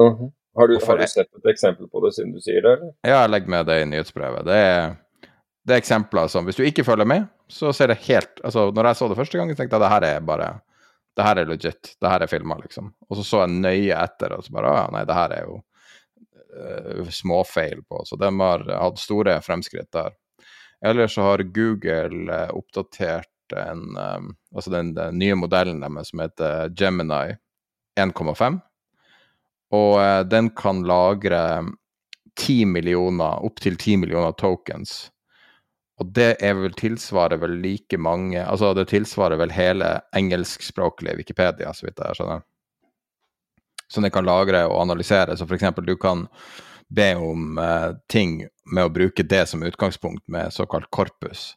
Mhm. 0.00 0.30
Har, 0.56 0.66
du, 0.66 0.78
har 0.82 0.96
du 0.98 1.02
er- 1.04 1.12
sett 1.12 1.28
et 1.36 1.50
eksempel 1.52 1.86
på 1.92 2.00
det 2.06 2.14
siden 2.16 2.32
du 2.34 2.40
sier 2.42 2.64
det, 2.64 2.72
eller? 2.78 2.94
Ja, 3.06 3.20
jeg 3.20 3.30
legger 3.30 3.52
med 3.54 3.66
det 3.68 3.76
i 3.82 3.84
nyhetsbrevet. 3.92 4.48
Det 4.48 4.56
er, 4.56 4.96
det 5.68 5.76
er 5.76 5.82
eksempler 5.84 6.26
som 6.32 6.48
Hvis 6.48 6.56
du 6.58 6.64
ikke 6.66 6.84
følger 6.88 7.06
med, 7.06 7.28
så 7.52 7.70
ser 7.76 7.92
det 7.92 8.00
helt 8.08 8.40
altså 8.44 8.70
Når 8.74 8.88
jeg 8.88 8.96
så 8.98 9.08
det 9.12 9.16
første 9.20 9.38
gang, 9.38 9.52
tenkte 9.52 9.76
jeg 9.76 9.78
at 9.78 9.84
det 9.84 9.92
her 9.92 10.06
er 10.16 10.24
bare 10.26 10.48
det 11.20 11.26
her 11.26 11.42
er 11.42 11.50
legit. 11.50 11.92
Det 12.00 12.08
her 12.08 12.24
er 12.24 12.30
filma, 12.30 12.56
liksom. 12.62 12.88
Og 13.08 13.18
så 13.18 13.24
så 13.26 13.42
jeg 13.44 13.58
nøye 13.60 13.96
etter, 13.98 14.32
og 14.32 14.46
så 14.46 14.54
bare 14.56 14.70
Å 14.70 14.78
ja, 14.78 14.86
nei, 14.94 15.02
det 15.08 15.16
her 15.18 15.34
er 15.36 15.50
jo 15.50 15.58
uh, 16.56 17.10
småfeil 17.12 17.82
på. 17.84 18.00
Så 18.08 18.16
de 18.20 18.30
har 18.40 18.64
hatt 18.72 19.02
store 19.02 19.36
fremskritt 19.44 19.90
der. 19.92 20.16
Eller 20.86 21.12
så 21.12 21.26
har 21.28 21.44
Google 21.52 22.24
uh, 22.32 22.48
oppdatert 22.56 23.28
en 23.56 23.96
um, 23.98 24.32
Altså 24.54 24.70
den, 24.70 24.94
den, 24.94 25.18
nye 25.18 25.36
modellen 25.36 25.82
deres 25.82 26.12
som 26.12 26.22
heter 26.22 26.72
Gemini 26.78 27.36
1,5. 28.00 28.60
Og 29.76 29.92
uh, 30.00 30.22
den 30.24 30.50
kan 30.56 30.80
lagre 30.88 31.42
10 32.40 32.64
millioner, 32.72 33.44
opptil 33.44 33.76
10 33.76 34.00
millioner 34.06 34.32
tokens 34.40 35.10
og 36.00 36.12
det 36.16 36.30
er 36.40 36.56
vel 36.56 36.72
tilsvarer 36.76 37.40
vel 37.42 37.58
like 37.60 37.98
mange 38.00 38.40
Altså 38.40 38.72
det 38.76 38.88
tilsvarer 38.88 39.36
vel 39.40 39.52
hele 39.52 39.98
engelskspråklige 40.16 41.18
Wikipedia, 41.18 41.74
så 41.76 41.86
vidt 41.86 42.00
jeg 42.00 42.16
skjønner. 42.16 42.42
Som 43.90 44.06
det 44.06 44.12
kan 44.14 44.24
lagre 44.24 44.64
og 44.70 44.80
analysere. 44.80 45.36
Så 45.36 45.44
f.eks. 45.44 45.66
du 45.84 45.96
kan 46.00 46.24
be 46.88 47.10
om 47.20 47.58
eh, 47.58 47.90
ting 48.08 48.46
med 48.72 48.86
å 48.86 48.92
bruke 48.94 49.26
det 49.26 49.44
som 49.50 49.62
utgangspunkt 49.66 50.24
med 50.30 50.54
såkalt 50.54 50.88
korpus. 50.94 51.50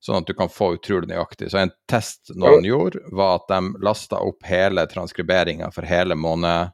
Sånn 0.00 0.20
at 0.20 0.28
du 0.30 0.34
kan 0.36 0.52
få 0.52 0.76
utrolig 0.76 1.10
nøyaktig. 1.10 1.50
Så 1.50 1.58
en 1.64 1.74
test 1.90 2.30
noen 2.38 2.64
gjorde, 2.64 3.02
var 3.10 3.40
at 3.40 3.48
de 3.50 3.82
lasta 3.82 4.20
opp 4.22 4.46
hele 4.46 4.86
transkriberinga 4.86 5.72
for 5.74 5.88
hele 5.88 6.14
måned, 6.14 6.70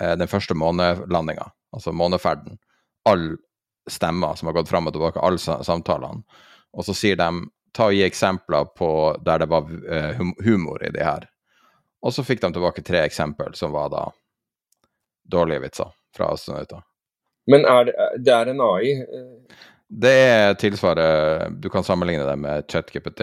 eh, 0.00 0.14
den 0.20 0.30
første 0.30 0.54
månelandinga, 0.54 1.50
altså 1.74 1.92
måneferden. 1.92 2.60
All 3.08 3.32
stemmer 3.92 4.34
som 4.38 4.48
har 4.48 4.56
gått 4.56 4.68
fram 4.68 4.86
og 4.86 4.94
tilbake, 4.94 5.20
alle 5.20 5.38
samtalene. 5.64 6.22
Og 6.72 6.84
så 6.84 6.94
sier 6.96 7.18
de 7.18 7.28
ta 7.76 7.88
og 7.88 7.96
gi 7.96 8.04
eksempler 8.06 8.70
på 8.76 8.90
der 9.24 9.42
det 9.42 9.48
var 9.50 9.68
uh, 9.68 10.22
humor 10.44 10.84
i 10.84 10.92
de 10.94 11.04
her. 11.04 11.28
Og 12.02 12.14
så 12.14 12.24
fikk 12.24 12.42
de 12.42 12.52
tilbake 12.54 12.84
tre 12.86 13.02
eksempel 13.06 13.54
som 13.58 13.72
var 13.74 13.90
da 13.92 14.04
dårlige 15.28 15.64
vitser 15.66 15.90
fra 16.16 16.32
astronauter. 16.34 16.82
Men 17.50 17.64
er 17.64 17.88
det, 17.88 17.94
det 18.24 18.34
er 18.34 18.52
en 18.52 18.60
AI? 18.64 18.92
Eh? 19.02 19.56
Det 19.88 20.12
er 20.12 20.54
tilsvaret 20.60 21.54
Du 21.62 21.70
kan 21.72 21.84
sammenligne 21.84 22.26
det 22.28 22.36
med 22.36 22.66
ChatGPT 22.68 23.22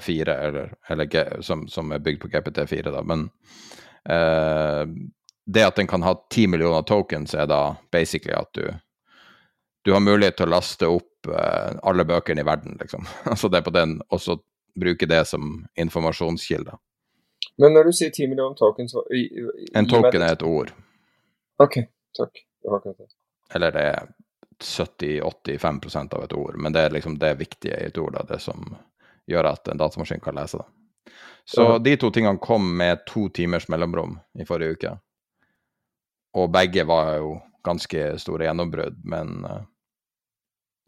4, 0.00 0.34
eh, 0.34 0.48
eller, 0.48 0.74
eller 0.88 1.40
som, 1.40 1.68
som, 1.68 1.92
er 1.92 1.98
bygd 1.98 2.20
på 2.20 2.28
GPT4, 2.28 2.90
da. 2.92 3.02
Men 3.02 3.30
eh, 4.04 4.84
det 5.46 5.64
at 5.64 5.76
den 5.76 5.88
kan 5.88 6.02
ha 6.02 6.14
ti 6.30 6.46
millioner 6.46 6.82
tokens, 6.82 7.34
er 7.34 7.46
da 7.46 7.76
basically 7.92 8.34
at 8.36 8.52
du 8.54 8.66
du 9.84 9.92
har 9.92 10.00
mulighet 10.00 10.36
til 10.38 10.46
å 10.48 10.54
laste 10.54 10.88
opp 10.88 11.28
uh, 11.30 11.74
alle 11.82 12.06
bøkene 12.06 12.42
i 12.42 12.46
verden, 12.46 12.78
liksom. 12.80 13.06
altså 13.32 13.50
det 13.50 13.60
er 13.60 13.66
på 13.66 13.74
den, 13.74 13.98
og 14.08 14.22
så 14.22 14.38
bruke 14.78 15.06
det 15.06 15.24
som 15.28 15.66
informasjonskilde. 15.74 16.76
Men 17.60 17.74
når 17.76 17.90
du 17.90 17.96
sier 17.96 18.10
10 18.10 18.30
millioner 18.30 18.56
tokens 18.56 18.94
i, 19.12 19.26
i, 19.26 19.66
En 19.76 19.88
token 19.88 20.22
er 20.22 20.38
et 20.38 20.44
ord. 20.46 20.70
OK, 21.60 21.82
takk. 22.16 22.44
Det 22.62 22.70
var 22.70 22.80
akkurat 22.80 23.02
det. 23.02 23.10
Eller 23.54 23.74
det 23.74 23.82
er 23.90 24.12
70-85% 24.62 26.14
av 26.14 26.24
et 26.24 26.32
ord, 26.32 26.56
men 26.56 26.72
det 26.72 26.86
er 26.86 26.94
liksom 26.94 27.18
det 27.20 27.34
viktige 27.40 27.76
i 27.76 27.90
et 27.90 27.98
ord, 27.98 28.14
da, 28.14 28.22
det 28.28 28.38
som 28.40 28.62
gjør 29.28 29.50
at 29.50 29.68
en 29.68 29.80
datamaskin 29.80 30.22
kan 30.22 30.38
lese 30.38 30.62
det. 30.62 31.12
Så 31.44 31.62
ja. 31.62 31.78
de 31.82 31.96
to 31.98 32.10
tingene 32.14 32.38
kom 32.38 32.68
med 32.78 33.02
to 33.06 33.26
timers 33.34 33.66
mellomrom 33.68 34.14
i 34.38 34.46
forrige 34.46 34.76
uke. 34.76 34.92
Og 36.38 36.50
begge 36.54 36.84
var 36.88 37.16
jo 37.18 37.34
ganske 37.66 38.04
store 38.22 38.46
gjennombrudd, 38.46 39.00
men 39.04 39.42
uh, 39.44 39.64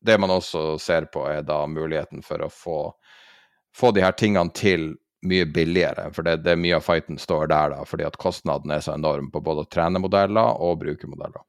det 0.04 0.18
man 0.20 0.30
også 0.30 0.78
ser 0.78 1.08
på, 1.12 1.24
er 1.30 1.42
da 1.46 1.62
muligheten 1.70 2.22
for 2.24 2.44
å 2.44 2.50
få, 2.52 2.78
få 3.76 3.90
de 3.96 4.04
her 4.04 4.12
tingene 4.18 4.52
til 4.54 4.92
mye 5.24 5.46
billigere. 5.48 6.10
For 6.12 6.26
det, 6.26 6.36
det 6.44 6.56
mye 6.60 6.76
av 6.76 6.84
fighten 6.84 7.18
står 7.18 7.48
der, 7.48 7.72
da, 7.72 7.84
fordi 7.88 8.04
at 8.04 8.18
kostnaden 8.20 8.74
er 8.74 8.84
så 8.84 8.94
enorm 8.98 9.30
på 9.32 9.40
både 9.44 9.64
å 9.64 9.70
trene 9.70 10.02
modeller 10.02 10.60
og 10.60 10.82
bruke 10.82 11.08
modeller. 11.08 11.44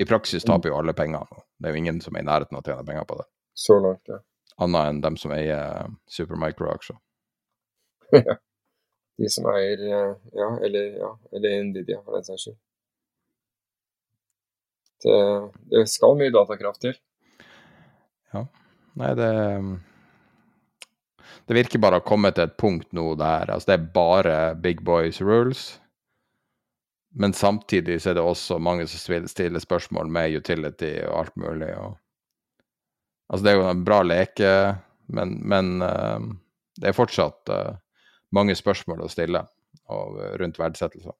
I 0.00 0.06
praksis 0.08 0.44
taper 0.48 0.72
jo 0.72 0.80
alle 0.80 0.94
penger. 0.96 1.28
Det 1.60 1.68
er 1.68 1.76
jo 1.76 1.82
ingen 1.84 2.00
som 2.02 2.16
er 2.16 2.24
i 2.24 2.26
nærheten 2.26 2.58
av 2.58 2.64
å 2.64 2.66
tjene 2.66 2.86
penger 2.88 3.06
på 3.06 3.20
det. 3.20 3.28
Så 3.54 3.78
langt, 3.84 4.02
ja. 4.08 4.18
Annet 4.62 4.88
enn 4.88 5.00
dem 5.04 5.16
som 5.20 5.32
eier 5.34 5.92
Supermicro-aksjer. 6.10 6.98
De 9.20 9.28
som 9.30 9.46
eier 9.52 9.80
eh, 9.86 10.12
Ja, 10.34 10.48
eller, 10.64 10.86
ja, 10.98 11.10
eller 11.36 11.64
Nvidia, 11.68 12.00
for 12.02 12.16
den 12.16 12.26
saks 12.26 12.48
skyld. 12.48 12.58
Det, 15.04 15.16
det 15.70 15.82
skal 15.90 16.16
mye 16.18 16.32
datakraft 16.34 16.82
til. 16.84 16.96
Ja. 18.32 18.46
Nei, 19.00 19.14
det 19.18 19.30
Det 21.48 21.56
virker 21.56 21.80
bare 21.82 21.98
å 21.98 22.02
ha 22.02 22.06
kommet 22.06 22.36
til 22.36 22.46
et 22.46 22.58
punkt 22.60 22.92
nå 22.94 23.14
der 23.18 23.50
altså 23.50 23.72
det 23.72 23.78
er 23.78 23.92
bare 23.94 24.36
big 24.54 24.82
boys 24.86 25.20
rules. 25.20 25.78
Men 27.12 27.32
samtidig 27.32 27.98
så 28.02 28.10
er 28.10 28.14
det 28.16 28.24
også 28.24 28.58
mange 28.58 28.86
som 28.88 29.26
stiller 29.28 29.60
spørsmål 29.60 30.08
med 30.08 30.36
utility 30.38 30.94
og 31.04 31.18
alt 31.18 31.36
mulig. 31.36 31.68
Og, 31.76 31.98
altså 33.28 33.44
det 33.44 33.52
er 33.52 33.58
jo 33.58 33.66
en 33.68 33.84
bra 33.84 33.98
leke, 34.06 34.52
men, 35.12 35.34
men 35.44 35.82
uh, 35.84 36.22
det 36.80 36.88
er 36.88 36.96
fortsatt 36.96 37.52
uh, 37.52 37.74
mange 38.32 38.56
spørsmål 38.56 39.04
å 39.04 39.10
stille 39.12 39.44
og, 39.92 40.16
rundt 40.40 40.60
verdsettelser. 40.62 41.12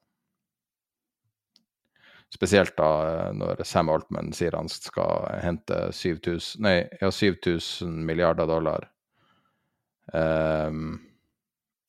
Spesielt 2.33 2.77
da 2.77 2.89
eh, 3.09 3.33
når 3.37 3.61
Sam 3.67 3.91
Altman 3.93 4.31
sier 4.33 4.55
han 4.57 4.69
skal 4.71 5.27
hente 5.43 5.85
7000, 5.93 6.63
nei, 6.65 6.77
ja, 7.01 7.11
7000 7.11 7.99
milliarder 8.07 8.49
dollar. 8.49 8.89
Um, 10.13 10.19
ehm, 10.19 10.95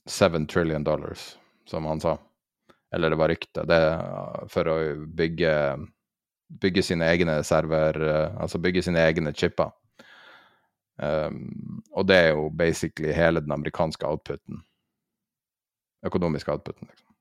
7 0.06 0.46
trillion 0.52 0.84
dollars, 0.84 1.38
som 1.66 1.88
han 1.88 2.00
sa. 2.00 2.18
Eller 2.92 3.10
det 3.10 3.16
var 3.16 3.32
rykte. 3.32 3.64
Det 3.66 3.80
for 4.52 4.68
å 4.68 4.76
bygge, 5.16 5.54
bygge 6.60 6.84
sine 6.84 7.08
egne 7.10 7.38
server 7.42 7.98
eh, 8.04 8.36
Altså 8.44 8.60
bygge 8.62 8.84
sine 8.84 9.00
egne 9.00 9.32
chipper. 9.34 9.72
Um, 11.00 11.80
og 11.90 12.06
det 12.06 12.20
er 12.20 12.28
jo 12.36 12.50
basically 12.54 13.10
hele 13.16 13.40
den 13.42 13.56
amerikanske 13.56 14.06
outputen. 14.06 14.60
Økonomiske 16.06 16.52
outputen, 16.52 16.86
liksom. 16.92 17.13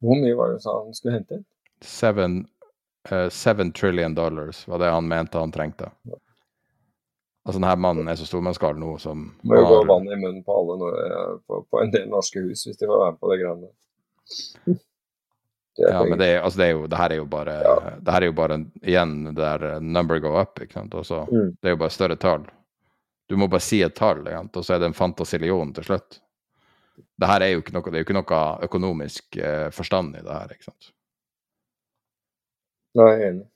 Hvor 0.00 0.16
mye 0.16 0.36
var 0.36 0.54
det 0.54 0.62
sa 0.64 0.78
han 0.84 0.94
skulle 0.94 1.18
hente 1.18 1.34
inn? 1.34 1.44
Seven, 1.84 2.46
uh, 3.12 3.28
seven 3.28 3.72
trillion 3.72 4.14
dollars 4.14 4.68
var 4.68 4.78
det 4.78 4.90
han 4.92 5.08
mente 5.08 5.38
han 5.38 5.52
trengte. 5.52 5.90
Altså 7.44 7.56
denne 7.56 7.76
mannen 7.80 8.08
er 8.08 8.18
så 8.20 8.28
stor 8.28 8.42
man 8.44 8.56
skal 8.56 8.76
nå 8.80 8.94
som 9.00 9.30
Må 9.42 9.56
jo 9.56 9.64
har... 9.64 9.74
gå 9.80 9.88
vann 9.88 10.08
i 10.12 10.16
munnen 10.16 10.42
på 10.44 10.56
alle 10.60 10.76
nå, 10.80 10.88
eh, 11.00 11.34
på, 11.48 11.62
på, 11.70 11.80
en 11.80 11.92
del 11.92 12.08
norske 12.12 12.42
hus 12.44 12.66
hvis 12.66 12.76
de 12.76 12.88
får 12.88 13.00
være 13.00 13.14
med 13.14 13.20
på 13.20 13.30
det 13.30 13.38
greiene 13.40 13.70
Ja, 15.80 16.02
men 16.04 16.18
det, 16.20 16.26
er, 16.26 16.42
altså 16.44 16.60
det, 16.60 16.66
er 16.66 16.74
jo, 16.76 16.84
det 16.92 16.98
her 17.00 17.14
er 17.14 17.20
jo 17.22 17.26
bare 17.32 17.54
ja. 17.64 17.74
Det 17.96 18.12
her 18.12 18.26
er 18.26 18.28
jo 18.28 18.36
bare 18.36 18.58
igjen 18.82 19.14
det 19.30 19.36
der 19.40 19.64
eh, 19.70 19.80
number 19.80 20.20
go 20.20 20.34
up. 20.36 20.60
ikke 20.60 20.76
sant? 20.76 20.94
Også, 20.94 21.22
mm. 21.30 21.54
Det 21.56 21.70
er 21.70 21.76
jo 21.76 21.80
bare 21.80 21.96
større 21.96 22.18
tall. 22.20 22.44
Du 23.30 23.38
må 23.40 23.48
bare 23.48 23.64
si 23.64 23.80
et 23.82 23.96
tall, 23.96 24.26
og 24.28 24.64
så 24.64 24.74
er 24.74 24.82
det 24.82 24.90
en 24.90 24.98
fantasillion 24.98 25.72
til 25.72 25.86
slutt 25.86 26.20
det 27.20 27.28
her 27.28 27.44
er 27.44 27.52
jo 27.52 27.60
ikke 27.62 27.74
noe, 27.76 27.84
det 27.86 27.98
er 27.98 28.02
jo 28.02 28.08
ikke 28.08 28.16
noe 28.16 28.40
økonomisk 28.66 29.36
eh, 29.36 29.68
forstand 29.76 30.16
i 30.16 30.24
det 30.24 30.32
her, 30.34 30.54
ikke 30.54 30.70
sant. 30.70 30.92
Nei, 32.98 33.08
jeg 33.12 33.20
er 33.20 33.32
enig. 33.34 33.46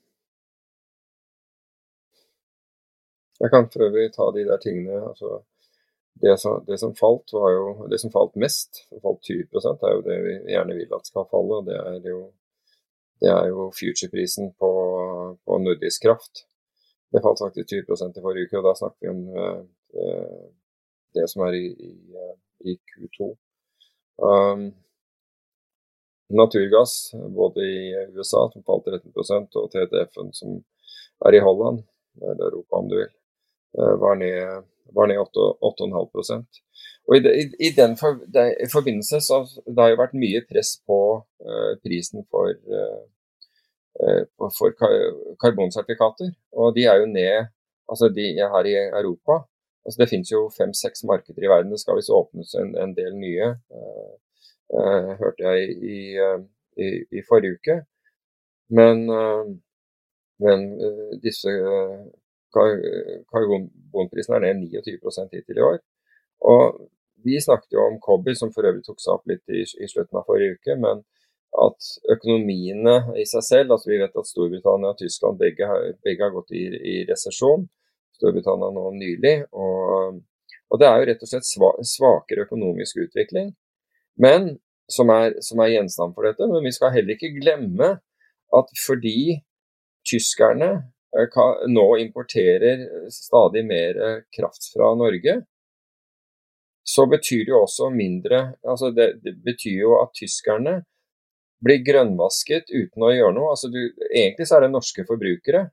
Jeg 3.43 3.51
kan 3.51 3.67
for 3.67 3.83
øvrig 3.83 4.07
ta 4.15 4.29
de 4.31 4.45
der 4.47 4.61
tingene 4.63 5.01
altså 5.09 5.41
det 6.21 6.37
som, 6.39 6.63
det 6.67 6.77
som, 6.79 6.95
falt, 6.95 7.33
var 7.33 7.51
jo 7.51 7.87
Det 7.91 7.99
som 7.99 8.11
falt 8.11 8.35
mest, 8.39 8.85
falt 9.03 9.21
20 9.27 9.83
er 9.83 9.93
jo 9.95 10.01
det 10.01 10.19
vi 10.23 10.35
gjerne 10.53 10.75
vil 10.77 10.93
at 10.95 11.07
skal 11.07 11.27
falle. 11.31 11.57
Det 11.67 11.75
er 11.75 12.09
jo, 12.09 12.21
det 13.21 13.31
er 13.31 13.47
jo 13.51 13.71
future-prisen 13.79 14.53
på, 14.59 14.69
på, 15.45 15.57
nordisk 15.57 16.07
kraft. 16.07 16.45
Det 17.11 17.23
falt 17.23 17.43
faktisk 17.43 17.67
20 17.67 18.15
i 18.17 18.21
forrige 18.21 18.47
uke, 18.47 18.57
og 18.57 18.67
da 18.67 18.73
snakker 18.79 18.99
vi 19.01 19.11
om 19.11 19.21
eh, 19.43 20.47
det 21.15 21.27
som 21.31 21.43
er 21.47 21.59
i, 21.59 21.67
i, 21.89 21.91
i 22.71 22.79
Q2. 22.79 23.35
Um, 24.21 24.69
naturgass, 26.29 27.11
både 27.13 27.65
i 27.65 27.79
USA, 28.15 28.47
som 28.53 28.63
falt 28.65 28.87
13% 28.87 29.59
og 29.61 29.71
TTF-en, 29.73 30.31
som 30.33 30.55
er 31.25 31.37
i 31.37 31.43
Holland, 31.43 31.83
eller 32.21 32.47
Europa 32.49 32.79
om 32.79 32.89
du 32.89 32.95
vil, 32.97 33.11
eh, 33.77 33.95
var 34.01 34.15
ned, 34.19 34.63
var 34.95 35.11
ned 35.11 35.19
8,5 35.19 36.45
og 37.05 37.17
i, 37.17 37.19
i, 37.21 37.43
i 37.67 37.69
den 37.75 37.93
for, 37.99 38.17
de, 38.33 38.47
i 38.65 38.69
forbindelse 38.71 39.19
så 39.21 39.43
det 39.65 39.77
har 39.77 39.91
jo 39.93 39.99
vært 39.99 40.17
mye 40.17 40.41
press 40.49 40.71
på 40.89 40.99
uh, 41.21 41.73
prisen 41.85 42.25
for, 42.33 42.49
uh, 42.49 44.47
for 44.57 44.73
karbonsertifikater. 45.41 46.31
Og 46.57 46.73
de 46.73 46.87
er 46.89 47.03
jo 47.03 47.11
ned 47.11 47.51
altså 47.85 48.09
de 48.09 48.25
her 48.39 48.69
i 48.71 48.73
Europa 48.87 49.43
Altså, 49.85 49.99
det 50.01 50.09
finnes 50.09 50.31
jo 50.31 50.47
fem-seks 50.57 51.03
markeder 51.05 51.45
i 51.45 51.51
verden. 51.51 51.71
Det 51.71 51.79
skal 51.81 51.99
visst 51.99 52.13
åpnes 52.13 52.55
en, 52.61 52.73
en, 52.81 52.95
del 52.97 53.13
nye, 53.21 53.51
uh, 53.77 55.11
hørte 55.21 55.45
jeg 55.45 55.75
i, 55.77 55.99
uh, 56.17 56.41
i, 56.81 56.89
i, 57.11 57.21
forrige 57.29 57.59
uke. 57.59 57.75
Men, 58.73 59.05
men 60.41 60.63
disse 61.21 61.51
karbonprisene 62.55 64.39
er 64.39 64.55
ned 64.57 64.71
29% 64.73 65.35
hittil 65.37 65.59
i 65.59 65.65
år. 65.67 65.77
Og 66.49 66.79
vi 67.25 67.41
snakket 67.41 67.73
jo 67.73 67.83
om 67.89 67.99
Cobby, 68.05 68.35
som 68.35 68.51
for 68.53 68.67
øvrig 68.67 68.83
tok 68.85 69.01
seg 69.01 69.13
opp 69.15 69.29
litt 69.29 69.45
i, 69.49 69.63
i, 69.65 69.87
slutten 69.89 70.19
av 70.19 70.27
forrige 70.29 70.57
uke. 70.59 70.77
Men 70.81 71.01
at 71.65 71.89
økonomiene 72.15 72.95
i 73.21 73.23
seg 73.29 73.45
selv 73.47 73.75
altså 73.75 73.91
Vi 73.91 74.01
vet 74.01 74.17
at 74.19 74.27
Storbritannia 74.27 74.91
og 74.91 74.99
Tyskland 74.99 75.39
begge, 75.39 75.69
begge 76.03 76.25
har 76.25 76.33
gått 76.35 76.51
i, 76.53 76.65
i 76.67 76.95
resesjon. 77.09 77.67
Storbritannia 78.15 78.71
nå 78.73 78.89
nylig. 78.97 79.35
Og, 79.53 80.19
og, 80.69 80.79
det 80.81 80.89
er 80.89 80.99
jo 80.99 81.09
rett 81.11 81.25
og 81.25 81.31
slett 81.31 81.49
svakere 81.91 82.47
økonomisk 82.47 83.03
utvikling. 83.05 83.53
Men 84.21 84.55
som 84.91 85.09
er, 85.09 85.37
som 85.43 85.61
er 85.63 85.73
gjenstand 85.75 86.15
for 86.15 86.27
dette. 86.27 86.47
Men 86.49 86.65
vi 86.65 86.73
skal 86.75 86.93
heller 86.95 87.15
ikke 87.15 87.33
glemme 87.39 87.95
at 88.55 88.75
fordi 88.85 89.41
tyskerne 90.05 90.69
eh, 91.17 91.39
nå 91.71 91.87
importerer 92.03 92.85
stadig 93.13 93.65
mer 93.65 94.01
kraft 94.35 94.69
fra 94.73 94.93
Norge, 94.97 95.39
så 96.85 97.07
betyr 97.09 97.47
det 97.47 97.49
jo 97.49 97.63
også 97.63 97.87
mindre 97.89 98.39
altså 98.61 98.91
det, 98.93 99.07
det, 99.25 99.31
betyr 99.41 99.79
jo 99.79 99.95
at 99.97 100.11
tyskerne 100.13 100.83
blir 101.65 101.81
grønnvasket 101.81 102.69
uten 102.69 103.05
å 103.07 103.09
gjøre 103.09 103.33
noe. 103.33 103.53
Altså 103.55 103.71
du, 103.73 103.79
egentlig 104.11 104.45
så 104.45 104.59
er 104.59 104.67
det 104.67 104.75
norske 104.75 105.05
forbrukere 105.07 105.63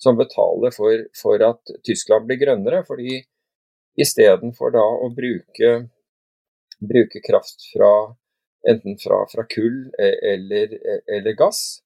som 0.00 0.18
betaler 0.18 0.74
for, 0.74 1.06
for 1.16 1.42
at 1.46 1.74
Tyskland 1.86 2.28
blir 2.28 2.40
grønnere. 2.40 2.84
fordi 2.86 3.22
istedenfor 4.00 4.74
da 4.74 4.82
å 4.82 5.08
bruke, 5.14 5.72
bruke 6.82 7.22
kraft 7.22 7.68
fra 7.72 7.90
enten 8.68 8.98
fra, 8.98 9.20
fra 9.30 9.44
kull 9.46 9.90
e, 10.00 10.10
eller, 10.32 10.74
e, 10.74 10.98
eller, 11.16 11.36
gass, 11.38 11.80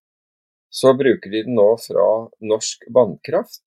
så 0.70 0.94
bruker 0.96 1.30
de 1.32 1.44
den 1.48 1.58
nå 1.58 1.68
fra 1.82 2.08
norsk 2.52 2.86
vannkraft. 2.94 3.64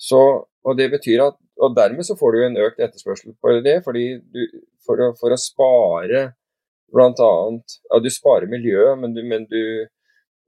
Så, 0.00 0.20
og 0.64 0.78
det 0.78 0.90
betyr 0.94 1.26
at 1.28 1.38
og 1.62 1.74
Dermed 1.76 2.06
så 2.06 2.16
får 2.18 2.32
du 2.32 2.38
en 2.42 2.60
økt 2.64 2.80
etterspørsel 2.80 3.34
på 3.38 3.52
det, 3.62 3.76
fordi 3.84 4.06
du, 4.34 4.40
for, 4.82 4.98
å, 4.98 5.10
for 5.18 5.34
å 5.34 5.38
spare 5.38 6.22
bl.a. 6.92 7.32
Ja, 7.90 8.00
du 8.02 8.08
sparer 8.10 8.50
miljøet, 8.50 8.98
men 8.98 9.14
men 9.28 9.44
du 9.50 9.60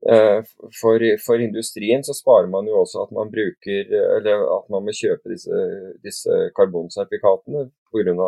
for, 0.05 1.01
for, 1.25 1.41
industrien 1.41 2.03
så 2.05 2.13
sparer 2.13 2.49
man 2.51 2.67
jo 2.69 2.75
også 2.83 3.07
at 3.07 3.13
man 3.15 3.31
bruker 3.33 3.87
Eller 4.17 4.43
at 4.53 4.67
man 4.69 4.85
må 4.85 4.93
kjøpe 4.93 5.31
disse, 5.31 5.61
disse 6.05 6.35
karbonsertifikatene 6.57 7.63
pga. 7.89 8.27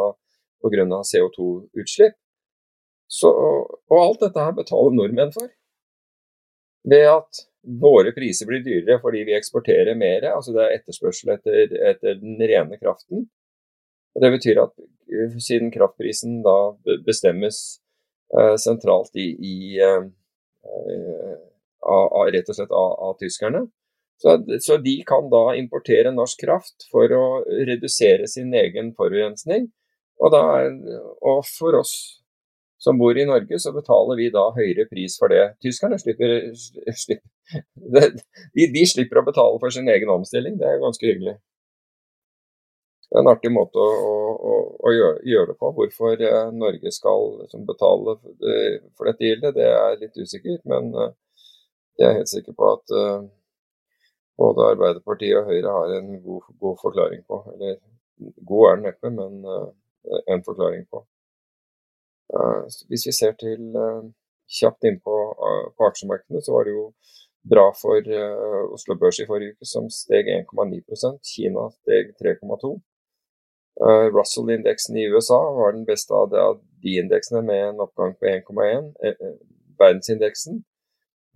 CO2-utslipp. 1.11 2.17
Og 3.93 3.99
alt 4.01 4.25
dette 4.25 4.47
her 4.47 4.57
betaler 4.57 4.97
nordmenn 4.97 5.35
for. 5.35 5.51
Ved 6.87 7.05
at 7.11 7.45
våre 7.81 8.13
priser 8.15 8.47
blir 8.47 8.63
dyrere 8.63 8.99
fordi 9.03 9.23
vi 9.27 9.35
eksporterer 9.35 9.95
mer. 9.95 10.29
altså 10.33 10.53
Det 10.55 10.63
er 10.63 10.77
etterspørsel 10.77 11.33
etter, 11.35 11.75
etter 11.91 12.21
den 12.21 12.39
rene 12.39 12.79
kraften. 12.79 13.27
Og 14.15 14.21
Det 14.23 14.31
betyr 14.37 14.63
at 14.63 14.73
eh, 14.79 15.35
siden 15.39 15.71
kraftprisen 15.71 16.41
da 16.45 16.57
bestemmes 17.05 17.81
uh, 18.33 18.55
sentralt 18.57 19.13
i, 19.15 19.27
i 19.37 19.55
uh, 19.83 20.07
av, 21.87 22.31
rett 22.33 22.49
og 22.51 22.57
slett 22.57 22.73
av, 22.75 22.93
av 23.09 23.17
tyskerne, 23.21 23.65
så, 24.21 24.33
så, 24.65 24.77
de 24.81 24.95
kan 25.05 25.27
da 25.29 25.51
importere 25.59 26.11
norsk 26.13 26.41
kraft 26.41 26.87
for 26.91 27.11
å 27.13 27.25
redusere 27.69 28.25
sin 28.29 28.53
egen 28.57 28.89
forurensning. 28.97 29.67
Og, 30.17 30.31
da, 30.33 30.41
og 31.21 31.43
for 31.45 31.77
oss 31.77 31.93
som 32.81 32.97
bor 32.97 33.17
i 33.17 33.25
Norge, 33.25 33.59
så 33.61 33.73
betaler 33.73 34.17
vi 34.17 34.31
da 34.33 34.47
høyere 34.55 34.87
pris 34.89 35.17
for 35.21 35.33
det. 35.33 35.43
Tyskerne 35.61 35.97
slipper, 36.01 36.33
slipper 36.53 37.29
de, 38.53 38.65
de, 38.73 38.83
slipper 38.85 39.21
å 39.21 39.27
betale 39.27 39.59
for 39.61 39.73
sin 39.73 39.89
egen 39.89 40.11
omstilling. 40.13 40.57
Det 40.59 40.67
er 40.67 40.81
ganske 40.81 41.07
hyggelig. 41.07 41.37
Det 43.07 43.15
er 43.15 43.23
en 43.23 43.31
artig 43.31 43.53
måte 43.55 43.79
å, 43.79 44.09
å, 44.35 44.55
å 44.83 44.93
gjøre, 44.93 45.21
gjøre, 45.31 45.53
det 45.53 45.59
på. 45.61 45.71
Hvorfor 45.77 46.23
eh, 46.27 46.49
Norge 46.53 46.91
skal 46.91 47.29
liksom, 47.43 47.63
betale 47.69 48.17
for 48.19 49.07
dette 49.07 49.29
gildet, 49.29 49.55
det 49.55 49.69
er 49.71 50.01
litt 50.01 50.19
usikkert. 50.19 50.65
Men 50.67 50.91
uh, 50.91 51.13
jeg 51.97 52.07
er 52.07 52.17
helt 52.19 52.31
sikker 52.31 52.53
på 52.57 52.71
at 52.75 52.95
uh, 53.01 53.27
både 54.37 54.71
Arbeiderpartiet 54.71 55.39
og 55.39 55.49
Høyre 55.49 55.75
har 55.77 55.93
en 55.97 56.09
god, 56.21 56.49
god 56.61 56.77
forklaring 56.81 57.23
på. 57.29 57.41
Eller 57.53 57.77
god 58.49 58.69
er 58.69 58.75
den 58.75 58.85
neppe, 58.87 59.13
men 59.19 59.45
uh, 59.45 59.69
en 60.33 60.43
forklaring 60.45 60.85
på. 60.93 61.03
Uh, 62.33 62.65
hvis 62.89 63.07
vi 63.09 63.15
ser 63.19 63.37
til 63.39 63.63
kjapt 64.59 64.85
inn 64.87 64.99
på, 65.03 65.15
aksjemarkedene, 65.89 66.43
så 66.43 66.53
var 66.55 66.67
det 66.67 66.75
jo 66.75 66.85
bra 67.47 67.65
for 67.75 68.07
Oslo 68.75 68.95
Børs 68.99 69.19
i 69.23 69.25
forrige 69.27 69.55
uke, 69.55 69.67
som 69.67 69.89
steg 69.91 70.27
1,9% 70.31 71.19
Kina 71.23 71.65
steg 71.71 72.13
3,2 72.19 72.71
Russell-indeksen 74.15 74.97
i 74.97 75.05
USA 75.11 75.37
var 75.59 75.75
den 75.75 75.85
beste 75.87 76.15
av 76.15 76.31
de 76.83 76.95
indeksene 76.99 77.43
med 77.45 77.61
en 77.65 77.83
oppgang 77.83 78.15
på 78.19 78.31
1,1. 78.31 78.89
Verdensindeksen 79.79 80.63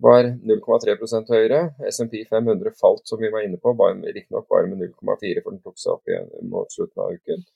var 0.02 0.26
0,3% 0.50 1.30
høyere. 1.34 1.60
SMP 1.90 2.24
500 2.30 2.74
falt, 2.80 3.04
som 3.08 3.20
vi 3.22 3.30
var 3.32 3.46
inne 3.46 3.60
på, 3.62 3.74
riktignok 3.76 4.48
bare 4.50 4.66
med 4.70 4.82
0,4, 4.88 5.44
for 5.44 5.54
den 5.54 5.62
tok 5.62 5.78
seg 5.78 5.94
opp 5.94 6.10
igjen 6.10 6.28
mot 6.50 6.74
slutten 6.74 7.04
av 7.04 7.14
uken 7.14 7.46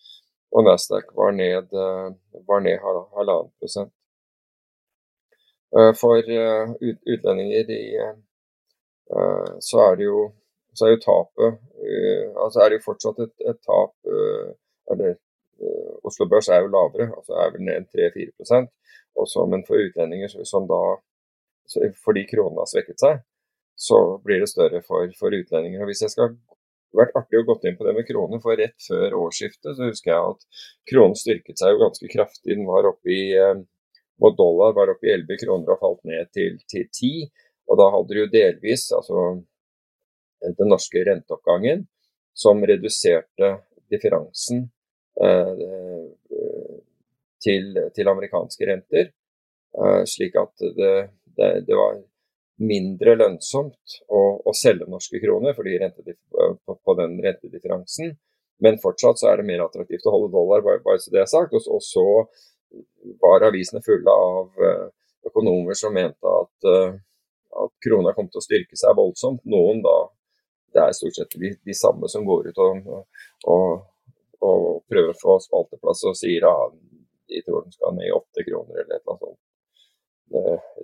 og 0.57 0.65
Nasdaq 0.65 1.13
var 1.15 1.31
ned, 1.33 1.73
eh, 1.73 2.41
var 2.49 2.61
ned 2.61 2.79
halvannen 2.81 3.53
prosent. 3.61 3.93
Eh, 5.77 5.93
for 6.01 6.17
eh, 6.17 6.75
utlendinger 7.15 7.71
i, 7.71 7.85
så 9.61 9.83
er 9.87 9.97
det 9.97 10.05
jo 10.05 10.21
så 10.75 10.87
er 10.87 10.91
jo 10.91 11.03
tapet 11.03 11.59
altså 12.43 12.61
er 12.61 12.69
det 12.69 12.79
jo 12.79 12.87
fortsatt 12.89 13.21
et, 13.23 13.35
et 13.51 13.61
tap 13.63 13.93
eller 14.93 15.15
Oslo 16.03 16.27
Børs 16.27 16.49
er 16.51 16.65
jo 16.65 16.73
lavere, 16.75 17.07
altså 17.15 17.37
er 17.39 17.53
vel 17.55 17.63
ned 17.69 17.87
3-4 17.95 18.67
også, 19.15 19.47
Men 19.47 19.63
for 19.69 19.79
utlendinger 19.79 20.43
som 20.45 20.67
da 20.67 20.81
fordi 22.05 22.27
kronen 22.31 22.61
har 22.63 22.69
svekket 22.71 23.03
seg, 23.03 23.23
så 23.77 23.99
blir 24.25 24.43
det 24.43 24.51
større 24.51 24.83
for, 24.87 25.11
for 25.19 25.35
utlendinger. 25.37 25.83
Og 25.83 25.91
Hvis 25.91 26.05
jeg 26.07 26.15
skal 26.15 26.37
vært 26.97 27.17
artig 27.19 27.41
å 27.41 27.47
gå 27.49 27.59
inn 27.69 27.77
på 27.77 27.87
det 27.87 27.95
med 27.97 28.07
kroner, 28.09 28.41
for 28.41 28.57
rett 28.57 28.77
før 28.87 29.19
årsskiftet 29.27 29.77
så 29.77 29.91
husker 29.91 30.13
jeg 30.13 30.35
at 30.35 30.63
kronen 30.91 31.19
styrket 31.19 31.61
seg 31.61 31.75
jo 31.75 31.83
ganske 31.83 32.13
kraftig. 32.13 32.55
Den 32.55 32.69
var 32.69 32.89
oppe 32.89 33.13
i 33.13 33.25
og 34.17 34.37
dollar 34.37 34.73
var 34.73 34.93
oppe 34.93 35.09
i 35.09 35.13
11 35.13 35.43
kroner 35.43 35.75
og 35.75 35.83
falt 35.83 36.07
ned 36.09 36.31
til, 36.33 36.57
til 36.71 36.87
10. 36.89 37.29
Og 37.69 37.81
da 37.81 37.91
hadde 37.93 38.15
du 38.15 38.21
jo 38.23 38.31
delvis 38.33 38.89
altså 38.97 39.27
den 40.47 40.71
norske 40.71 41.03
renteoppgangen 41.05 41.85
som 42.37 42.63
reduserte 42.69 43.53
differansen 43.93 44.67
eh, 45.23 46.09
til, 47.43 47.71
til, 47.97 48.11
amerikanske 48.13 48.69
renter. 48.69 49.13
Eh, 49.77 50.03
slik 50.09 50.37
at 50.41 50.67
det, 50.79 50.95
det, 51.37 51.51
det 51.69 51.77
var 51.79 51.99
mindre 52.57 53.17
lønnsomt 53.21 53.99
å, 54.09 54.21
å 54.49 54.55
selge 54.57 54.89
norske 54.89 55.21
kroner 55.21 55.57
fordi 55.57 55.77
på, 55.81 56.77
på, 56.77 56.95
den 56.99 57.19
rentedifferansen. 57.25 58.15
Men 58.65 58.81
fortsatt 58.81 59.21
så 59.21 59.31
er 59.31 59.41
det 59.41 59.49
mer 59.51 59.67
attraktivt 59.67 60.07
å 60.09 60.15
holde 60.15 60.33
dollar, 60.33 60.63
bare, 60.65 60.81
bare 60.85 61.01
så 61.03 61.13
det 61.13 61.21
er 61.23 61.29
sagt. 61.31 61.53
Og, 61.53 61.67
og, 61.69 61.83
så 61.85 62.07
var 63.21 63.45
avisene 63.47 63.85
fulle 63.85 64.13
av 64.13 64.63
uh, 64.63 64.87
økonomer 65.29 65.77
som 65.77 65.93
mente 65.95 66.33
at, 66.33 66.69
uh, 66.69 66.97
at 67.65 67.75
krona 67.85 68.15
kom 68.17 68.31
til 68.31 68.41
å 68.41 68.47
styrke 68.47 68.81
seg 68.81 68.97
voldsomt. 68.97 69.45
Noen 69.45 69.85
da 69.85 69.97
Det 70.77 70.83
er 70.83 70.97
stort 70.97 71.17
sett 71.17 71.37
de, 71.41 71.53
de 71.65 71.75
samme 71.77 72.09
som 72.13 72.25
går 72.27 72.51
ut 72.51 72.59
og, 72.61 72.89
og, 73.49 73.69
og 74.45 74.65
prøver 74.91 75.13
å 75.15 75.21
få 75.21 75.37
spalteplass 75.45 76.03
og 76.09 76.19
sier 76.19 76.45
at 76.45 76.75
ja, 76.75 76.83
de 77.33 77.41
tror 77.47 77.65
den 77.65 77.73
skal 77.73 77.95
ned 77.97 78.11
i 78.11 78.13
åtte 78.13 78.45
kroner 78.45 78.83
eller 78.83 78.99
et 78.99 79.01
eller 79.01 79.15
annet 79.15 79.25
sånt 79.25 79.41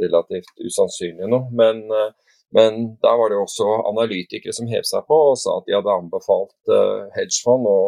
relativt 0.00 0.52
usannsynlig 0.60 1.28
nå. 1.30 1.40
Men, 1.52 1.82
eh, 1.90 2.10
men 2.50 2.80
da 3.02 3.14
var 3.16 3.32
det 3.32 3.40
også 3.40 3.68
analytikere 3.88 4.52
som 4.52 4.68
hev 4.70 4.86
seg 4.88 5.06
på 5.08 5.18
og 5.32 5.38
sa 5.40 5.58
at 5.58 5.68
de 5.68 5.76
hadde 5.76 5.98
anbefalt 5.98 6.72
eh, 6.72 7.10
hedgefond 7.16 7.68
å, 7.68 7.78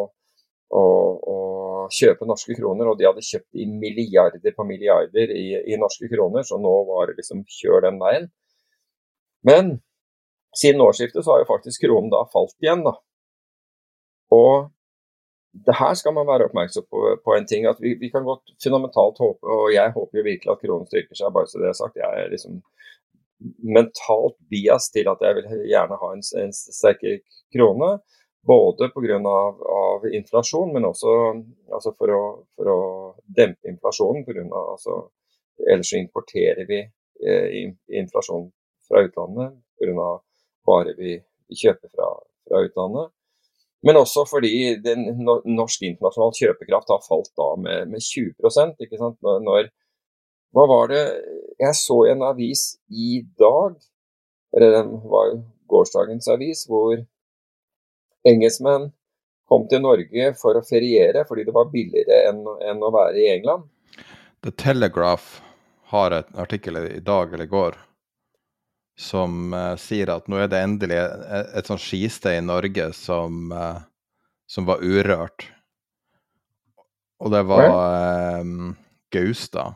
å, 0.73 0.83
å, 1.33 1.37
kjøpe 1.93 2.25
norske 2.25 2.55
kroner, 2.57 2.87
og 2.89 2.97
de 2.97 3.05
hadde 3.05 3.21
kjøpt 3.21 3.59
i 3.61 3.67
milliarder 3.69 4.55
på 4.57 4.63
milliarder 4.65 5.29
i, 5.29 5.51
i 5.69 5.77
norske 5.77 6.09
kroner, 6.09 6.41
så 6.41 6.57
nå 6.57 6.71
var 6.87 7.11
det 7.11 7.19
liksom 7.19 7.43
kjør 7.59 7.85
den 7.85 7.99
veien. 8.01 8.25
Men 9.45 9.75
siden 10.57 10.81
årsskiftet 10.81 11.21
så 11.21 11.35
har 11.35 11.43
jo 11.43 11.51
faktisk 11.51 11.85
kronen 11.85 12.09
da 12.09 12.23
falt 12.31 12.55
igjen, 12.65 12.81
da. 12.87 12.95
Og 14.33 14.71
det 15.63 15.75
her 15.79 15.93
skal 15.95 16.13
man 16.15 16.27
være 16.27 16.49
oppmerksom 16.49 16.85
på, 16.91 17.01
på 17.25 17.35
en 17.35 17.47
ting. 17.47 17.65
at 17.65 17.79
vi, 17.79 17.93
vi, 17.99 18.09
kan 18.11 18.27
godt 18.27 18.55
fundamentalt 18.63 19.21
håpe, 19.23 19.47
og 19.47 19.73
jeg 19.73 19.93
håper 19.95 20.19
jo 20.19 20.23
virkelig 20.23 20.51
at 20.51 20.63
kronen 20.63 20.89
styrker 20.89 21.15
seg. 21.15 21.33
bare 21.33 21.47
så 21.47 21.61
det 21.61 21.69
er 21.69 21.77
sagt. 21.79 22.01
Jeg 22.01 22.23
er 22.23 22.33
liksom 22.33 22.59
mentalt 23.77 24.37
bias 24.51 24.89
til 24.95 25.07
at 25.11 25.23
jeg 25.23 25.37
vil 25.37 25.65
gjerne 25.71 25.99
ha 26.01 26.11
en, 26.15 26.23
en 26.43 26.53
sterkere 26.55 27.21
krone. 27.55 27.97
Både 28.45 28.91
pga. 28.93 29.17
Av, 29.31 29.61
av 29.79 30.05
inflasjon, 30.19 30.73
men 30.73 30.85
også 30.85 31.13
altså 31.73 31.95
for, 31.97 32.13
å, 32.13 32.23
for, 32.57 32.69
å, 32.69 32.79
dempe 33.37 33.71
inflasjonen. 33.71 34.25
På 34.27 34.35
grunn 34.35 34.51
av, 34.51 34.75
altså, 34.75 34.99
ellers 35.65 35.89
så 35.89 36.01
importerer 36.01 36.67
vi 36.69 36.83
eh, 36.83 37.57
inflasjon 38.01 38.51
fra 38.87 39.01
utlandet 39.07 39.55
pga. 39.79 40.11
varer 40.67 40.99
vi, 40.99 41.17
kjøper 41.61 41.89
fra, 41.93 42.11
fra 42.49 42.61
utlandet. 42.67 43.14
Men 43.85 43.99
også 43.99 44.25
fordi 44.25 44.75
den, 44.81 45.05
norsk 45.25 45.83
internasjonal 45.85 46.33
kjøpekraft 46.33 46.89
har 46.89 47.03
falt 47.05 47.31
da 47.37 47.51
med, 47.61 47.91
med 47.93 48.01
20 48.01 48.33
ikke 48.81 48.97
sant? 48.97 49.19
Når, 49.21 49.69
Hva 50.55 50.65
var 50.71 50.89
det 50.89 51.03
Jeg 51.61 51.77
så 51.77 51.99
en 52.09 52.25
avis 52.25 52.75
i 52.89 53.21
dag, 53.39 53.77
eller 54.55 54.73
den 54.79 54.95
var 55.11 55.29
jo 55.29 55.37
gårsdagens 55.71 56.27
avis, 56.33 56.65
hvor 56.69 56.97
engelskmenn 58.25 58.89
kom 59.49 59.67
til 59.69 59.83
Norge 59.85 60.31
for 60.39 60.57
å 60.57 60.65
feriere 60.65 61.23
fordi 61.29 61.45
det 61.45 61.53
var 61.55 61.69
billigere 61.71 62.23
enn, 62.31 62.41
enn 62.65 62.83
å 62.83 62.91
være 62.93 63.21
i 63.21 63.31
England. 63.37 63.69
The 64.41 64.51
Telegraph 64.51 65.39
har 65.93 66.13
et 66.17 66.31
artikkel 66.41 66.81
i 66.81 67.03
dag 67.05 67.33
eller 67.33 67.45
i 67.45 67.53
går 67.53 67.77
som 68.95 69.53
uh, 69.53 69.75
sier 69.79 70.09
at 70.13 70.29
nå 70.31 70.39
er 70.39 70.51
det 70.51 70.61
endelig 70.63 70.97
et, 71.01 71.49
et 71.59 71.67
sånt 71.67 71.83
skisted 71.83 72.37
i 72.39 72.45
Norge 72.45 72.89
som, 72.95 73.51
uh, 73.51 73.83
som 74.47 74.67
var 74.67 74.83
urørt. 74.83 75.49
Og 77.23 77.31
det 77.31 77.43
var 77.47 78.41
um, 78.41 78.73
Gaustad. 79.13 79.75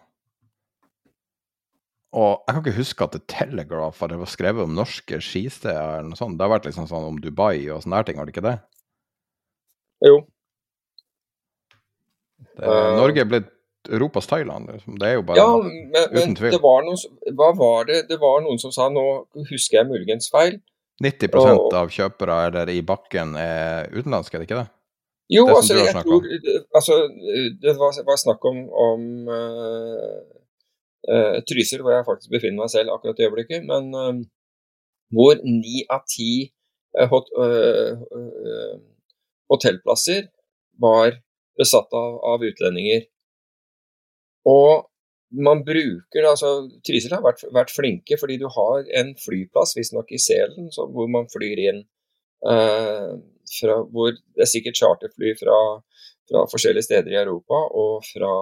Og 2.10 2.42
jeg 2.42 2.56
kan 2.56 2.64
ikke 2.64 2.80
huske 2.80 3.06
at 3.06 3.14
The 3.14 3.22
Telegraph 3.30 4.02
hadde 4.02 4.18
skrevet 4.32 4.66
om 4.66 4.74
norske 4.74 5.20
skisteder 5.22 6.00
eller 6.00 6.10
noe 6.10 6.20
sånt. 6.20 6.40
Det 6.40 6.46
har 6.46 6.56
vært 6.56 6.66
liksom 6.66 6.90
sånn 6.90 7.06
om 7.12 7.22
Dubai 7.22 7.70
og 7.70 7.84
sånne 7.84 8.00
her 8.00 8.08
ting, 8.08 8.18
har 8.18 8.26
det 8.26 8.34
ikke 8.34 8.48
det? 8.48 8.58
Jo. 10.08 10.18
Det, 12.56 12.66
uh, 12.66 12.96
Norge 12.98 13.24
er 13.24 13.30
blitt 13.30 13.52
Europas 13.88 14.28
Thailand. 14.28 14.70
Liksom. 14.74 14.98
Det 15.00 15.08
er 15.08 15.16
jo 15.18 15.24
bare 15.28 15.40
ja, 15.40 15.52
men, 15.64 16.10
uten 16.12 16.36
tvil. 16.36 16.52
Det 16.54 16.62
var 16.64 16.84
noen, 16.88 17.20
hva 17.38 17.52
var 17.58 17.88
det? 17.90 18.02
Det 18.10 18.20
var 18.22 18.42
noen 18.44 18.60
som 18.62 18.74
sa, 18.76 18.90
nå 18.92 19.06
husker 19.50 19.80
jeg 19.80 19.90
muligens 19.92 20.32
feil 20.34 20.60
90 21.00 21.38
og, 21.40 21.70
av 21.80 21.92
kjøpere 21.94 22.36
eller 22.50 22.72
i 22.74 22.82
bakken 22.84 23.32
er 23.40 23.88
utenlandske, 23.94 24.36
er 24.36 24.44
det 24.44 24.50
ikke 24.50 24.60
det? 24.60 24.68
Jo, 25.30 25.46
det 25.46 25.56
altså, 25.60 25.78
jeg 25.78 25.94
tror 25.94 26.26
altså, 26.76 26.96
Det 27.62 27.74
var, 27.78 28.00
var 28.08 28.18
snakk 28.18 28.46
om, 28.50 28.58
om 28.90 29.04
uh, 29.30 30.18
uh, 31.06 31.38
Trysil, 31.48 31.84
hvor 31.86 31.94
jeg 31.94 32.08
faktisk 32.08 32.34
befinner 32.34 32.64
meg 32.64 32.74
selv 32.74 32.96
akkurat 32.96 33.22
i 33.22 33.28
øyeblikket. 33.28 33.68
Men 33.70 33.94
uh, 33.94 34.18
hvor 35.14 35.40
ni 35.46 35.86
av 35.90 36.04
ti 36.10 36.50
hot, 37.10 37.30
hotellplasser 39.50 40.26
var 40.82 41.20
besatt 41.60 41.94
av, 41.94 42.18
av 42.34 42.44
utlendinger. 42.46 43.06
Og 44.48 44.90
man 45.30 45.62
bruker 45.66 46.26
altså 46.26 46.70
Trysil 46.86 47.14
har 47.14 47.24
vært, 47.26 47.44
vært, 47.54 47.74
flinke 47.74 48.18
fordi 48.20 48.40
du 48.42 48.48
har 48.50 48.88
en 49.02 49.12
flyplass, 49.20 49.76
visstnok 49.78 50.10
i 50.16 50.22
Selen, 50.22 50.72
hvor 50.74 51.10
man 51.12 51.30
flyr 51.30 51.62
inn 51.68 51.84
eh, 52.50 53.12
fra, 53.60 53.78
Hvor 53.92 54.16
det 54.16 54.46
er 54.46 54.50
sikkert 54.50 54.80
charterfly 54.80 55.36
fra, 55.38 55.60
fra, 56.30 56.44
forskjellige 56.52 56.88
steder 56.88 57.14
i 57.14 57.22
Europa 57.22 57.62
og 57.84 58.04
fra, 58.08 58.34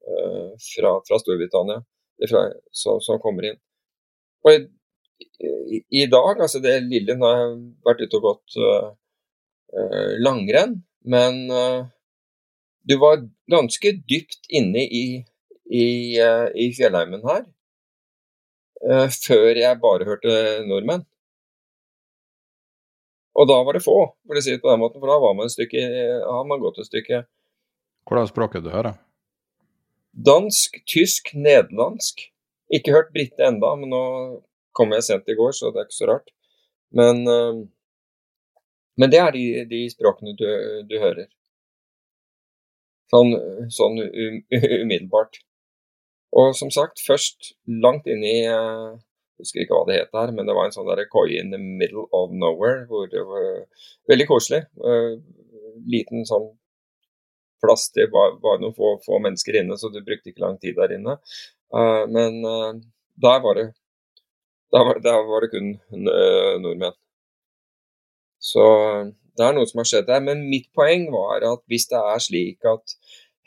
eh, 0.00 0.50
fra, 0.72 0.96
fra 1.06 1.22
Storbritannia 1.22 1.80
som, 2.28 2.98
som, 3.00 3.20
kommer 3.22 3.48
inn. 3.48 3.60
Og 4.44 4.52
i, 4.52 4.58
i, 5.40 5.80
i, 6.02 6.04
dag, 6.10 6.34
altså 6.36 6.60
det 6.60 6.74
lille 6.84 7.16
Nå 7.16 7.28
har 7.28 7.40
jeg 7.40 7.54
vært 7.86 8.02
ute 8.04 8.18
og 8.18 8.26
gått 8.26 8.58
eh, 8.60 10.14
langrenn, 10.20 10.80
men 11.08 11.44
uh, 11.48 11.86
du 12.90 12.96
var 12.98 13.22
ganske 13.50 13.92
dypt 14.10 14.48
inne 14.50 14.82
i, 14.82 15.04
i, 15.70 15.86
uh, 16.18 16.48
i 16.58 16.70
fjellheimen 16.74 17.22
her 17.22 17.44
uh, 18.82 19.06
før 19.14 19.60
jeg 19.60 19.78
bare 19.82 20.08
hørte 20.08 20.34
nordmenn. 20.66 21.06
Og 23.38 23.46
da 23.46 23.60
var 23.64 23.78
det 23.78 23.84
få, 23.84 23.94
for 24.26 24.36
å 24.36 24.42
si 24.42 24.56
det 24.56 24.62
på 24.64 24.72
den 24.72 24.82
måten, 24.82 24.98
for 24.98 25.08
da 25.08 25.20
var 25.22 25.36
man, 25.38 25.52
stykke, 25.52 25.84
har 26.26 26.48
man 26.50 26.60
gått 26.60 26.82
et 26.82 26.90
stykke. 26.90 27.22
Hvordan 28.10 28.28
språket 28.28 28.66
du 28.66 28.72
hører? 28.74 28.98
Dansk, 30.10 30.80
tysk, 30.90 31.30
nederlandsk. 31.38 32.26
Ikke 32.74 32.94
hørt 32.96 33.14
brite 33.14 33.46
enda, 33.46 33.70
men 33.78 33.94
nå 33.94 34.02
kom 34.76 34.90
jeg 34.96 35.06
sent 35.06 35.30
i 35.30 35.38
går, 35.38 35.54
så 35.54 35.70
det 35.70 35.84
er 35.84 35.86
ikke 35.86 36.00
så 36.00 36.10
rart. 36.10 36.34
Men, 36.90 37.22
uh, 37.30 37.62
men 38.98 39.14
det 39.14 39.22
er 39.22 39.36
de, 39.38 39.44
de 39.70 39.84
språkene 39.94 40.34
du, 40.34 40.48
du 40.90 40.98
hører. 40.98 41.30
Sånn, 43.10 43.34
sånn 43.74 43.98
umiddelbart. 44.84 45.40
Og 46.36 46.54
som 46.54 46.70
sagt, 46.70 47.02
først 47.02 47.54
langt 47.66 48.06
inn 48.06 48.22
i 48.22 48.36
Jeg 48.44 49.46
husker 49.46 49.64
ikke 49.64 49.78
hva 49.78 49.88
det 49.88 49.98
het 49.98 50.14
her, 50.14 50.30
men 50.36 50.46
det 50.46 50.54
var 50.54 50.68
en 50.68 50.74
sånn 50.74 50.88
der 50.90 51.06
koie 51.10 51.40
in 51.40 51.50
the 51.50 51.58
middle 51.58 52.06
of 52.16 52.30
nowhere. 52.30 52.86
hvor 52.86 53.08
det 53.10 53.24
var 53.26 53.66
Veldig 54.10 54.26
koselig. 54.28 54.64
Uh, 54.76 55.18
liten 55.90 56.26
sånn 56.28 56.50
plass 57.60 57.90
bare, 57.94 58.38
bare 58.40 58.60
noen 58.60 58.74
få, 58.76 58.94
få, 59.04 59.18
mennesker 59.20 59.60
inne, 59.60 59.76
så 59.76 59.90
du 59.92 60.00
brukte 60.04 60.32
ikke 60.32 60.44
lang 60.44 60.56
tid 60.60 60.78
der 60.78 60.94
inne. 60.96 61.18
Uh, 61.74 62.04
men 62.10 62.40
uh, 62.44 62.72
der 63.20 63.42
var 63.44 63.58
det 63.58 63.68
der 64.70 64.84
var, 64.86 65.00
der 65.02 65.24
var 65.26 65.42
det 65.42 65.50
kun 65.50 65.72
nordmenn. 66.62 66.94
Så 68.38 68.62
det 69.40 69.48
er 69.48 69.56
noe 69.56 69.68
som 69.68 69.80
har 69.80 69.88
skjedd 69.88 70.08
der. 70.10 70.22
Men 70.24 70.46
mitt 70.52 70.68
poeng 70.76 71.08
var 71.14 71.44
at 71.48 71.64
hvis 71.70 71.88
det 71.90 71.98
er 71.98 72.22
slik 72.22 72.68
at 72.68 72.96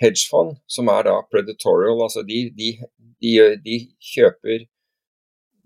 hedgefond, 0.01 0.57
som 0.67 0.89
er 0.91 1.07
da 1.07 1.19
predatorial, 1.31 2.01
altså 2.03 2.25
de, 2.27 2.47
de, 2.57 2.73
de, 3.21 3.33
de 3.63 3.79
kjøper 4.13 4.65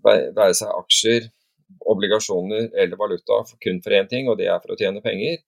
være 0.04 0.54
seg 0.54 0.72
aksjer, 0.72 1.28
obligasjoner 1.88 2.70
eller 2.80 2.96
valuta 3.00 3.42
kun 3.62 3.80
for 3.84 3.96
én 3.96 4.08
ting, 4.08 4.28
og 4.28 4.38
det 4.40 4.48
er 4.48 4.60
for 4.62 4.72
å 4.72 4.78
tjene 4.78 5.02
penger. 5.04 5.40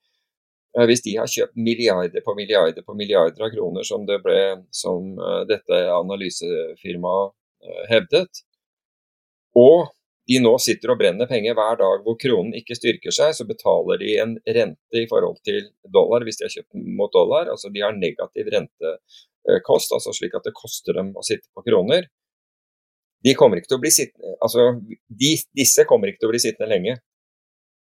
Eh, 0.77 0.87
hvis 0.87 1.03
de 1.07 1.17
har 1.19 1.31
kjøpt 1.31 1.57
milliarder 1.59 2.25
på 2.25 2.35
milliarder 2.39 2.85
på 2.87 2.97
milliarder 2.99 3.47
av 3.47 3.55
kroner, 3.55 3.87
som, 3.87 4.05
det 4.07 4.21
ble, 4.25 4.41
som 4.75 5.15
eh, 5.19 5.41
dette 5.51 5.81
analysefirmaet 5.97 7.33
eh, 7.65 7.83
hevdet, 7.95 8.45
og 9.59 9.91
de 10.31 10.39
nå 10.39 10.53
sitter 10.63 10.93
og 10.93 11.01
brenner 11.01 11.27
penger 11.27 11.57
hver 11.59 11.79
dag 11.81 12.05
hvor 12.05 12.15
kronen 12.21 12.55
ikke 12.55 12.77
styrker 12.79 13.15
seg, 13.15 13.33
så 13.35 13.47
betaler 13.49 13.99
de 13.99 14.13
en 14.23 14.37
rente 14.47 15.01
i 15.03 15.09
forhold 15.11 15.41
til 15.47 15.65
dollar 15.91 16.23
hvis 16.27 16.39
de 16.39 16.47
har 16.47 16.53
kjøpt 16.55 16.85
mot 17.01 17.11
dollar. 17.11 17.51
Altså 17.51 17.73
de 17.75 17.83
har 17.83 17.97
negativ 17.97 18.51
rentekost, 18.55 19.95
altså 19.97 20.15
slik 20.15 20.37
at 20.39 20.47
det 20.47 20.55
koster 20.55 20.95
dem 21.01 21.11
å 21.19 21.25
sitte 21.27 21.51
på 21.51 21.65
kroner. 21.67 22.07
De 23.27 23.35
kommer 23.37 23.59
ikke 23.59 23.73
til 23.73 23.81
å 23.81 23.83
bli 23.83 23.93
sittende, 23.93 24.37
altså 24.41 24.69
de, 25.11 25.33
disse 25.59 25.85
kommer 25.89 26.13
ikke 26.13 26.23
til 26.23 26.31
å 26.31 26.35
bli 26.37 26.43
sittende 26.47 26.71
lenge. 26.71 26.95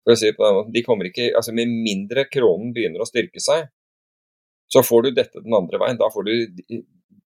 For 0.04 0.14
å 0.14 0.20
si 0.20 0.34
på 0.36 0.44
den 0.44 0.58
måten. 0.58 0.74
De 0.76 0.84
kommer 0.84 1.08
ikke, 1.08 1.30
altså 1.40 1.56
Med 1.56 1.72
mindre 1.72 2.26
kronen 2.28 2.74
begynner 2.76 3.06
å 3.06 3.08
styrke 3.08 3.40
seg, 3.40 3.70
så 4.68 4.84
får 4.84 5.06
du 5.06 5.10
dette 5.16 5.46
den 5.46 5.56
andre 5.56 5.80
veien. 5.80 6.02
Da 6.02 6.12
får 6.12 6.28
du, 6.28 6.84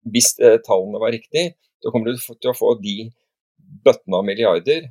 Hvis 0.07 0.32
eh, 0.39 0.55
tallene 0.64 1.03
var 1.03 1.12
riktige, 1.12 1.57
så 1.84 1.91
kommer 1.91 2.09
du 2.09 2.22
til 2.22 2.53
å 2.53 2.57
få 2.57 2.78
de 2.80 3.12
bøttene 3.84 4.18
av 4.18 4.26
milliarder 4.26 4.88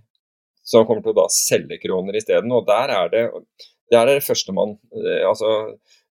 som 0.71 0.87
kommer 0.87 1.03
til 1.05 1.15
å 1.15 1.21
da 1.23 1.29
selge 1.35 1.81
kroner 1.83 2.19
isteden. 2.19 2.53
Og 2.55 2.67
der 2.69 2.93
er 2.95 3.11
det, 3.13 3.25
der 3.91 4.05
er 4.05 4.19
det 4.19 4.27
førstemann. 4.27 4.77
Eh, 4.95 5.23
altså, 5.29 5.55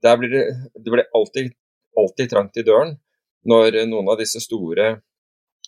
der 0.04 0.20
blir 0.20 0.32
det, 0.32 0.46
det 0.78 0.92
blir 0.92 1.09
alltid, 1.16 1.52
alltid 1.98 2.32
trangt 2.32 2.57
i 2.61 2.64
døren 2.66 2.96
når 3.46 3.84
noen 3.86 4.09
av 4.11 4.18
disse 4.18 4.40
store 4.42 4.96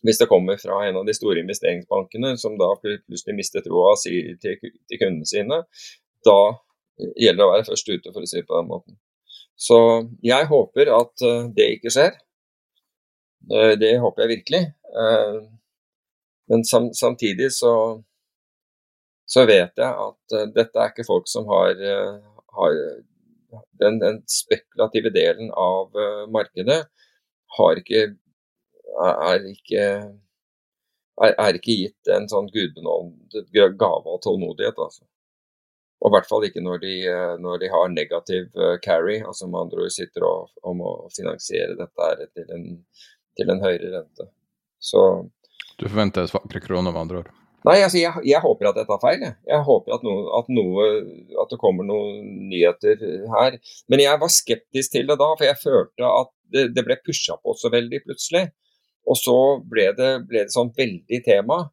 hvis 0.07 0.21
det 0.21 0.29
kommer 0.31 0.59
fra 0.63 0.77
en 0.87 1.01
av 1.01 1.07
de 1.07 1.15
store 1.17 1.41
investeringsbankene 1.43 2.37
som 2.39 2.55
da 2.59 2.69
plutselig 2.79 3.35
mister 3.35 3.65
troa 3.65 3.97
si 3.99 4.21
til, 4.39 4.55
til 4.63 5.01
kundene 5.01 5.27
sine, 5.27 5.59
da 6.27 6.39
gjelder 7.19 7.41
det 7.41 7.47
å 7.47 7.51
være 7.51 7.67
først 7.67 7.91
ute, 7.91 8.13
for 8.13 8.23
å 8.23 8.31
si 8.31 8.39
det 8.39 8.47
på 8.47 8.55
den 8.61 8.71
måten. 8.71 8.99
Så 9.59 9.79
jeg 10.23 10.47
håper 10.51 10.93
at 10.95 11.27
eh, 11.27 11.49
det 11.55 11.67
ikke 11.77 11.91
skjer. 11.95 12.15
Eh, 13.51 13.75
det 13.81 13.97
håper 14.03 14.25
jeg 14.25 14.37
virkelig. 14.37 14.63
Men 16.49 16.63
samtidig 16.65 17.51
så 17.53 17.73
så 19.29 19.45
vet 19.49 19.77
jeg 19.77 19.89
at 19.89 20.37
uh, 20.37 20.47
dette 20.55 20.81
er 20.81 20.93
ikke 20.93 21.07
folk 21.07 21.29
som 21.29 21.49
har, 21.51 21.77
uh, 21.77 22.17
har 22.57 22.79
den, 23.83 23.99
den, 24.01 24.23
spekulative 24.29 25.13
delen 25.13 25.53
av 25.53 25.93
uh, 25.97 26.25
markedet 26.33 26.81
har 27.59 27.81
ikke, 27.81 28.07
er, 29.05 29.45
ikke 29.53 29.85
er, 29.85 31.35
er, 31.35 31.59
ikke 31.59 31.77
gitt 31.83 32.11
en 32.13 32.29
sånn 32.31 32.49
gudbenådet 32.55 33.47
gave 33.53 34.15
av 34.15 34.21
tålmodighet. 34.25 34.81
Altså. 34.81 35.05
Og 36.01 36.11
i 36.11 36.15
hvert 36.15 36.29
fall 36.29 36.47
ikke 36.49 36.63
når 36.65 36.83
de, 36.85 36.95
når 37.43 37.63
de 37.65 37.71
har 37.73 37.89
negativ 37.91 38.61
carry, 38.85 39.17
altså 39.25 39.49
med 39.49 39.65
andre 39.65 39.87
ord 39.87 39.95
sitter 39.97 40.29
og, 40.29 40.53
og 40.63 40.77
må 40.79 40.93
finansiere 41.17 41.75
dette 41.81 42.29
til 42.37 42.53
en, 42.55 42.69
til 43.41 43.51
en 43.51 43.65
høyere 43.65 43.97
rente. 43.97 44.29
Så 44.79 45.03
Du 45.81 45.89
forventer 45.89 46.29
svakere 46.31 46.63
krone, 46.63 46.93
med 46.93 47.01
andre 47.01 47.25
ord? 47.25 47.33
Nei, 47.67 47.81
altså 47.83 47.99
jeg, 47.99 48.23
jeg, 48.29 48.39
håper 48.45 48.69
at 48.71 48.77
jeg 48.79 48.87
tar 48.87 49.01
feil. 49.03 49.23
Jeg, 49.25 49.35
jeg 49.51 49.65
håper 49.67 49.97
at, 49.97 50.05
noe, 50.07 50.27
at, 50.39 50.51
noe, 50.55 50.85
at, 51.43 51.51
det 51.51 51.59
kommer 51.59 51.87
noen 51.89 52.21
nyheter 52.53 53.03
her. 53.33 53.59
Men 53.91 54.03
jeg 54.05 54.21
var 54.23 54.31
skeptisk 54.31 54.95
til 54.95 55.09
det 55.09 55.19
da, 55.19 55.33
for 55.35 55.47
jeg 55.49 55.59
følte 55.63 56.13
at 56.21 56.31
det, 56.55 56.69
det 56.77 56.85
ble 56.87 56.99
pusha 57.03 57.37
på 57.43 57.57
så 57.59 57.73
veldig 57.75 58.05
plutselig. 58.07 58.47
Og 59.09 59.19
så 59.19 59.37
ble 59.67 59.89
det, 59.99 60.13
ble 60.29 60.45
det 60.47 60.55
sånn 60.55 60.71
veldig 60.77 61.21
tema. 61.27 61.65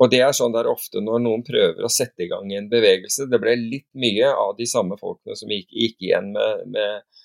Og 0.00 0.08
det 0.08 0.22
er 0.24 0.32
sånn 0.32 0.54
det 0.54 0.62
er 0.62 0.72
ofte 0.72 1.02
når 1.04 1.20
noen 1.26 1.42
prøver 1.44 1.84
å 1.84 1.92
sette 1.92 2.24
i 2.24 2.30
gang 2.30 2.48
en 2.56 2.70
bevegelse. 2.72 3.28
Det 3.28 3.40
ble 3.42 3.58
litt 3.60 3.88
mye 4.00 4.32
av 4.32 4.54
de 4.56 4.68
samme 4.70 4.96
folkene 5.00 5.36
som 5.36 5.52
gikk, 5.52 5.68
gikk 5.76 6.06
igjen 6.08 6.32
med, 6.32 6.62
med, 6.72 7.24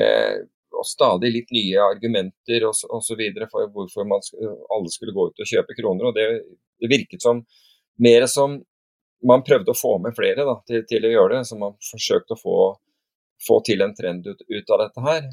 med 0.00 0.48
og 0.78 0.86
stadig 0.86 1.30
litt 1.34 1.52
nye 1.54 1.82
argumenter 1.82 2.64
osv. 2.68 3.22
for 3.50 3.70
hvorfor 3.74 4.06
man, 4.08 4.22
alle 4.74 4.92
skulle 4.94 5.14
gå 5.16 5.28
ut 5.30 5.42
og 5.42 5.50
kjøpe 5.50 5.76
kroner. 5.78 6.08
og 6.08 6.14
Det, 6.14 6.26
det 6.82 6.90
virket 6.92 7.24
som 7.24 7.42
mer 7.98 8.26
som 8.30 8.60
man 9.26 9.42
prøvde 9.42 9.74
å 9.74 9.78
få 9.78 9.96
med 10.02 10.14
flere 10.14 10.46
da, 10.46 10.54
til, 10.68 10.84
til, 10.86 11.08
å 11.08 11.12
gjøre 11.12 11.38
det. 11.38 11.42
Så 11.48 11.58
man 11.58 11.76
forsøkte 11.90 12.36
å 12.36 12.40
få, 12.40 12.56
få 13.46 13.60
til 13.66 13.82
en 13.82 13.94
trend 13.98 14.26
ut, 14.28 14.46
ut, 14.46 14.70
av 14.70 14.84
dette 14.84 15.04
her. 15.08 15.28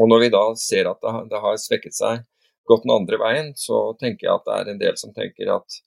Og 0.00 0.10
når 0.10 0.24
vi 0.26 0.30
da 0.34 0.44
ser 0.60 0.90
at 0.90 1.00
det, 1.00 1.16
det, 1.32 1.40
har 1.40 1.58
svekket 1.60 1.96
seg, 1.96 2.24
gått 2.68 2.84
den 2.84 2.94
andre 2.94 3.20
veien, 3.20 3.52
så 3.56 3.86
tenker 4.00 4.26
jeg 4.26 4.34
at 4.34 4.46
det 4.48 4.56
er 4.58 4.72
en 4.72 4.80
del 4.80 4.96
som 5.00 5.12
tenker 5.16 5.52
at 5.52 5.80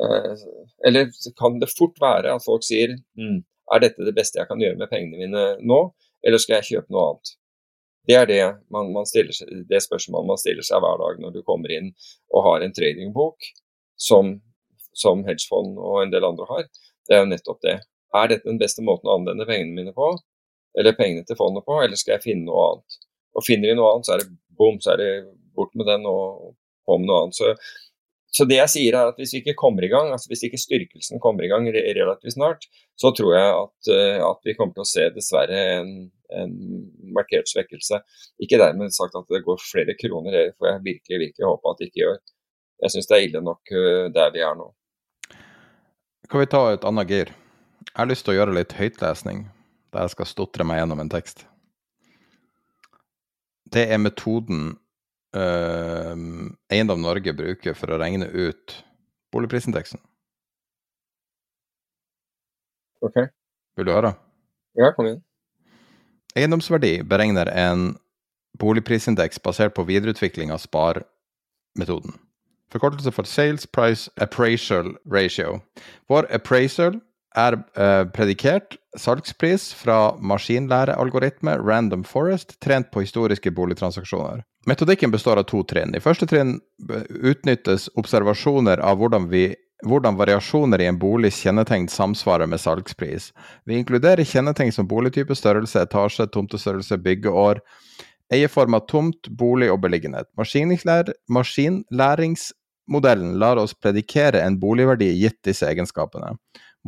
eh, 0.00 0.46
Eller 0.88 1.10
kan 1.38 1.58
det 1.60 1.68
fort 1.74 2.00
være 2.00 2.32
at 2.34 2.44
folk 2.44 2.64
sier 2.66 2.96
mm, 2.96 3.42
er 3.74 3.82
dette 3.84 4.06
det 4.06 4.14
beste 4.16 4.40
jeg 4.40 4.48
kan 4.48 4.60
gjøre 4.62 4.80
med 4.80 4.90
pengene 4.90 5.20
mine 5.20 5.44
nå, 5.60 5.80
eller 6.24 6.40
skal 6.42 6.58
jeg 6.58 6.68
kjøpe 6.70 6.94
noe 6.94 7.10
annet? 7.10 7.34
Det 8.08 8.16
er 8.16 8.28
det, 8.28 8.42
man, 8.72 8.92
man 8.94 9.06
stiller, 9.06 9.36
det 9.68 9.82
spørsmålet 9.84 10.30
man 10.30 10.40
stiller 10.40 10.64
seg 10.64 10.80
hver 10.80 11.00
dag 11.02 11.18
når 11.20 11.34
du 11.34 11.42
kommer 11.44 11.72
inn 11.74 11.90
og 12.32 12.44
har 12.46 12.64
en 12.64 12.72
tradingbok, 12.72 13.50
som, 14.00 14.38
som 14.96 15.26
hedgefond 15.26 15.76
og 15.76 16.02
en 16.02 16.14
del 16.14 16.24
andre 16.24 16.46
har. 16.48 16.70
Det 17.08 17.16
er 17.16 17.24
jo 17.24 17.30
nettopp 17.34 17.60
det. 17.66 17.76
Er 18.16 18.30
dette 18.30 18.48
den 18.48 18.60
beste 18.60 18.84
måten 18.84 19.10
å 19.10 19.18
anvende 19.18 19.44
pengene 19.48 19.76
mine 19.76 19.92
på, 19.96 20.14
eller 20.78 20.96
pengene 20.96 21.26
til 21.28 21.36
fondet 21.36 21.66
på, 21.66 21.76
eller 21.84 22.00
skal 22.00 22.16
jeg 22.16 22.24
finne 22.30 22.48
noe 22.48 22.64
annet? 22.70 22.98
Og 23.36 23.44
finner 23.44 23.70
de 23.70 23.76
noe 23.76 23.92
annet, 23.92 24.08
så 24.08 24.14
er 24.16 24.24
det 24.24 24.30
bom, 24.58 24.80
så 24.80 24.94
er 24.94 25.02
det 25.02 25.10
bort 25.58 25.74
med 25.76 25.88
den 25.90 26.08
og 26.08 26.54
på 26.88 26.96
med 26.96 27.10
noe 27.10 27.26
annet. 27.26 27.36
Så 27.36 27.52
så 28.28 28.44
det 28.44 28.58
jeg 28.58 28.70
sier 28.72 28.96
er 28.96 29.10
at 29.10 29.18
hvis 29.20 29.32
vi 29.32 29.40
ikke 29.40 29.56
kommer 29.58 29.84
i 29.84 29.90
gang, 29.92 30.10
altså 30.12 30.28
hvis 30.28 30.44
ikke 30.46 30.60
styrkelsen 30.60 31.20
kommer 31.22 31.46
i 31.46 31.50
gang 31.50 31.64
relativt 31.72 32.34
snart, 32.34 32.66
så 33.00 33.12
tror 33.16 33.32
jeg 33.34 33.52
at, 33.54 33.90
eh, 33.94 34.20
at 34.24 34.40
vi 34.44 34.54
kommer 34.58 34.76
til 34.76 34.84
å 34.84 34.88
se 34.90 35.06
dessverre 35.14 35.60
en, 35.78 35.92
en, 36.36 36.56
markert 37.16 37.48
svekkelse. 37.48 38.02
Ikke 38.44 38.60
dermed 38.60 38.92
sagt 38.94 39.16
at 39.16 39.32
det 39.32 39.44
går 39.46 39.62
flere 39.64 39.96
kroner, 40.00 40.34
det 40.34 40.58
får 40.58 40.72
jeg 40.72 40.84
virkelig, 40.90 41.20
virkelig 41.24 41.48
håpe 41.48 41.72
at 41.72 41.80
det 41.80 41.88
ikke 41.88 42.02
gjør. 42.04 42.18
Jeg 42.84 42.94
syns 42.94 43.08
det 43.10 43.16
er 43.16 43.28
ille 43.30 43.44
nok 43.48 43.72
eh, 43.74 44.08
der 44.14 44.34
vi 44.34 44.44
er 44.44 44.58
nå. 44.58 44.68
Kan 46.28 46.44
vi 46.44 46.50
ta 46.52 46.66
et 46.74 46.84
annet 46.84 47.08
gir? 47.08 47.32
Jeg 47.88 47.96
har 47.96 48.10
lyst 48.10 48.26
til 48.26 48.34
å 48.34 48.40
gjøre 48.42 48.58
litt 48.58 48.76
høytlesning, 48.76 49.46
der 49.94 50.04
jeg 50.04 50.18
skal 50.18 50.28
stotre 50.28 50.68
meg 50.68 50.82
gjennom 50.82 51.00
en 51.00 51.10
tekst. 51.14 51.46
Det 53.72 53.88
er 53.88 54.00
metoden 54.00 54.76
uh, 55.36 56.14
Eiendom 56.72 57.02
Norge 57.04 57.34
bruker 57.36 57.76
for 57.76 57.92
å 57.92 58.00
regne 58.00 58.28
ut 58.32 58.78
boligprisindeksen. 59.34 60.00
Ok. 63.04 63.28
Vil 63.78 63.86
du 63.86 63.92
høre? 63.94 64.14
Ja, 64.78 64.92
kom 64.96 65.06
igjen. 65.06 65.24
Eiendomsverdi 66.38 67.02
beregner 67.08 67.50
en 67.50 67.96
boligprisindeks 68.58 69.40
basert 69.42 69.74
på 69.74 69.86
videreutvikling 69.88 70.52
av 70.54 70.62
SPAR-metoden. 70.62 72.16
Forkortelse 72.72 73.12
for 73.12 73.24
Sales 73.24 73.66
Price 73.66 74.10
Appraisal 74.20 74.96
Ratio. 75.06 75.60
Vår 76.08 76.26
appraisal 76.30 77.00
er 77.36 77.58
eh, 77.76 78.04
predikert 78.14 78.76
salgspris 78.98 79.74
fra 79.74 80.16
maskinlærealgoritme 80.20 81.58
Random 81.60 82.04
Forest, 82.04 82.60
trent 82.60 82.90
på 82.90 83.00
historiske 83.04 83.50
boligtransaksjoner. 83.50 84.42
Metodikken 84.66 85.10
består 85.10 85.36
av 85.40 85.44
to 85.48 85.62
trinn. 85.64 85.94
I 85.96 86.00
første 86.02 86.26
trinn 86.28 86.60
utnyttes 87.08 87.88
observasjoner 88.00 88.78
av 88.84 88.96
hvordan, 89.00 89.28
vi, 89.32 89.54
hvordan 89.86 90.16
variasjoner 90.18 90.80
i 90.82 90.86
en 90.90 90.98
boligs 91.00 91.40
kjennetegn 91.44 91.88
samsvarer 91.92 92.46
med 92.50 92.60
salgspris. 92.60 93.24
Vi 93.64 93.78
inkluderer 93.78 94.24
kjennetegn 94.28 94.72
som 94.74 94.90
boligtype, 94.90 95.34
størrelse, 95.38 95.78
etasje, 95.86 96.24
tomtestørrelse, 96.34 96.96
byggeår, 97.04 97.56
eierform 98.34 98.72
av 98.76 98.82
tomt, 98.90 99.22
bolig 99.30 99.68
og 99.72 99.80
beliggenhet. 99.86 100.26
Maskinlæringsmodellen 100.36 103.32
lar 103.40 103.56
oss 103.62 103.74
predikere 103.78 104.40
en 104.44 104.60
boligverdi 104.60 105.08
gitt 105.22 105.40
disse 105.48 105.64
egenskapene. 105.70 106.30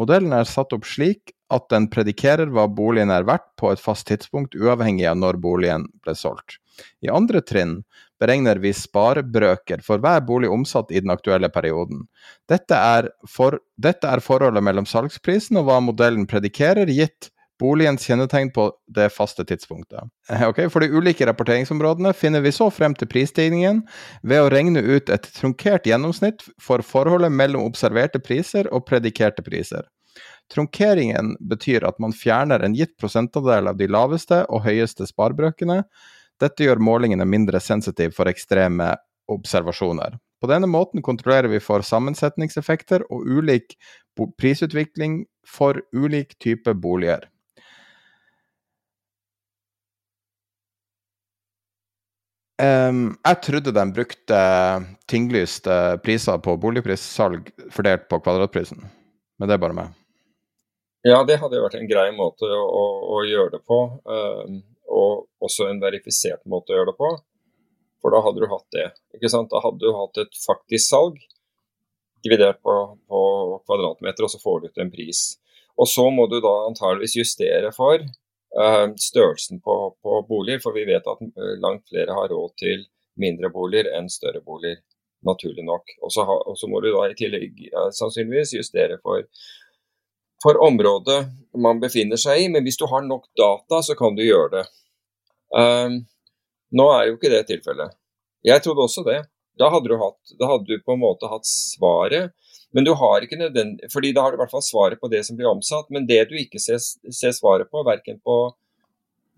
Modellen 0.01 0.32
er 0.32 0.48
satt 0.48 0.72
opp 0.72 0.86
slik 0.88 1.34
at 1.53 1.66
den 1.72 1.90
predikerer 1.92 2.48
hva 2.55 2.64
boligen 2.72 3.11
er 3.12 3.26
verdt 3.28 3.51
på 3.61 3.72
et 3.72 3.82
fast 3.82 4.07
tidspunkt, 4.09 4.55
uavhengig 4.57 5.05
av 5.11 5.18
når 5.20 5.36
boligen 5.42 5.88
ble 6.05 6.14
solgt. 6.16 6.57
I 7.05 7.11
andre 7.12 7.42
trinn 7.44 7.82
beregner 8.20 8.61
vi 8.62 8.72
sparebrøker 8.76 9.82
for 9.84 10.01
hver 10.01 10.22
bolig 10.24 10.48
omsatt 10.53 10.92
i 10.92 11.03
den 11.03 11.12
aktuelle 11.12 11.51
perioden. 11.53 12.07
Dette 12.48 12.76
er, 12.76 13.11
for, 13.28 13.59
dette 13.76 14.09
er 14.09 14.24
forholdet 14.24 14.64
mellom 14.64 14.88
salgsprisen 14.88 15.61
og 15.61 15.68
hva 15.68 15.80
modellen 15.84 16.24
predikerer, 16.30 16.88
gitt 16.88 17.28
boligens 17.61 18.06
kjennetegn 18.08 18.50
på 18.56 18.66
det 18.96 19.11
faste 19.12 19.44
tidspunktet. 19.44 20.08
Okay, 20.48 20.70
for 20.72 20.80
de 20.82 20.90
ulike 20.90 21.26
rapporteringsområdene 21.28 22.12
finner 22.16 22.40
vi 22.44 22.52
så 22.56 22.70
frem 22.72 22.96
til 22.96 23.11
prisstigningen 23.11 23.82
ved 24.22 24.42
å 24.42 24.50
regne 24.52 24.82
ut 24.82 25.12
et 25.12 25.28
trunkert 25.36 25.88
gjennomsnitt 25.88 26.46
for 26.62 26.84
forholdet 26.86 27.32
mellom 27.36 27.68
observerte 27.68 28.22
priser 28.24 28.70
og 28.72 28.86
predikerte 28.88 29.44
priser. 29.46 29.84
Trunkeringen 30.50 31.36
betyr 31.50 31.84
at 31.86 32.00
man 32.02 32.16
fjerner 32.16 32.64
en 32.64 32.74
gitt 32.74 32.96
prosentandel 32.98 33.70
av 33.70 33.78
de 33.78 33.86
laveste 33.86 34.42
og 34.50 34.64
høyeste 34.64 35.06
sparebrøkene. 35.06 35.84
Dette 36.42 36.66
gjør 36.66 36.82
målingene 36.82 37.28
mindre 37.28 37.61
sensitive 37.62 38.16
for 38.16 38.30
ekstreme 38.30 38.96
observasjoner. 39.30 40.16
På 40.40 40.48
denne 40.48 40.66
måten 40.66 41.04
kontrollerer 41.04 41.52
vi 41.52 41.61
for 41.62 41.84
sammensetningseffekter 41.84 43.04
og 43.12 43.28
ulik 43.28 43.76
prisutvikling 44.40 45.24
for 45.46 45.82
ulik 45.92 46.34
type 46.40 46.74
boliger. 46.74 47.28
Um, 52.61 53.14
jeg 53.24 53.40
trodde 53.46 53.72
de 53.72 53.84
brukte 53.94 54.38
tinglyste 55.08 55.76
priser 56.04 56.40
på 56.44 56.56
boligprissalg 56.61 57.48
fordelt 57.72 58.04
på 58.11 58.18
kvadratprisen, 58.20 58.82
men 59.40 59.48
det 59.48 59.56
er 59.56 59.62
bare 59.62 59.76
meg. 59.78 59.94
Ja, 61.06 61.22
det 61.24 61.38
hadde 61.40 61.56
jo 61.56 61.64
vært 61.64 61.78
en 61.78 61.88
grei 61.88 62.11
måte 62.12 62.44
å, 62.52 62.84
å, 63.16 63.22
gjøre 63.24 63.54
det 63.54 63.62
på. 63.64 63.78
Um, 64.04 64.61
og 64.90 65.46
også 65.46 65.70
en 65.70 65.80
verifisert 65.80 66.42
måte 66.50 66.74
å 66.74 66.80
gjøre 66.80 66.92
det 66.92 66.98
på. 66.98 67.11
For 68.00 68.12
da 68.12 68.20
hadde 68.24 68.42
du 68.42 68.50
hatt 68.50 68.76
det. 68.76 68.88
ikke 69.16 69.30
sant? 69.32 69.48
Da 69.52 69.62
hadde 69.64 69.80
du 69.80 69.96
hatt 69.96 70.20
et 70.20 70.36
faktisk 70.44 70.90
salg 70.90 71.20
dividert 72.24 72.61
på, 72.61 72.74
på 73.08 73.20
kvadratmeter, 73.64 74.26
og 74.26 74.32
så 74.32 74.40
får 74.42 74.61
du 74.61 74.68
ut 74.68 74.82
en 74.84 74.92
pris. 74.92 75.22
Og 75.80 75.88
så 75.88 76.04
må 76.12 76.26
du 76.28 76.36
da 76.44 76.52
antageligvis 76.66 77.16
justere 77.16 77.72
for 77.72 78.04
størrelsen 78.98 79.61
på, 79.61 79.96
på, 80.03 80.26
boliger, 80.28 80.61
for 80.62 80.74
vi 80.74 80.84
vet 80.84 81.07
at 81.07 81.22
eh, 81.22 81.57
langt 81.62 81.88
flere 81.88 82.16
har 82.16 82.28
råd 82.32 82.57
til 82.59 82.86
mindre 83.20 83.51
boliger 83.55 83.90
enn 83.96 84.09
større 84.11 84.40
boliger, 84.42 84.80
naturlig 85.26 85.64
nok. 85.64 85.94
Og 86.03 86.12
så, 86.12 86.68
må 86.68 86.80
du 86.80 86.90
da 86.90 87.07
i 87.11 87.16
tillegg 87.18 87.59
ja, 87.68 87.86
sannsynligvis 87.94 88.57
justere 88.57 88.98
for, 89.03 89.26
for 90.42 90.59
området 90.64 91.20
man 91.61 91.82
befinner 91.82 92.20
seg 92.20 92.42
i, 92.42 92.48
men 92.53 92.64
hvis 92.66 92.80
du 92.80 92.86
har 92.90 93.05
nok 93.07 93.28
data, 93.38 93.82
så 93.82 93.94
kan 93.98 94.16
du 94.16 94.24
gjøre 94.24 94.51
det. 94.59 94.64
Um, 95.51 96.01
nå 96.74 96.86
er 96.94 97.09
jo 97.09 97.18
ikke 97.18 97.32
det 97.32 97.44
tilfellet. 97.48 97.96
Jeg 98.46 98.62
trodde 98.64 98.86
også 98.86 99.05
det. 99.07 99.20
Da 99.61 99.68
hadde, 99.68 99.98
hatt, 100.01 100.34
da 100.38 100.48
hadde, 100.48 100.70
du 100.70 100.84
på 100.86 100.94
en 100.94 101.03
måte 101.03 101.28
hatt 101.28 101.44
svaret 101.46 102.30
men 102.73 102.87
du 102.87 102.93
har 102.95 103.25
ikke 103.25 103.39
nødvendig, 103.39 103.91
fordi 103.93 104.12
da 104.14 104.23
har 104.23 104.33
du 104.33 104.39
i 104.39 104.43
hvert 104.45 104.53
fall 104.53 104.62
svaret 104.62 105.01
på 105.03 105.11
det 105.11 105.25
som 105.27 105.39
blir 105.39 105.51
omsatt. 105.51 105.89
Men 105.91 106.07
det 106.07 106.23
du 106.31 106.37
ikke 106.39 106.61
ser, 106.62 106.79
ser 106.79 107.35
svaret 107.35 107.71
på, 107.71 107.83
verken 107.87 108.21
på 108.23 108.37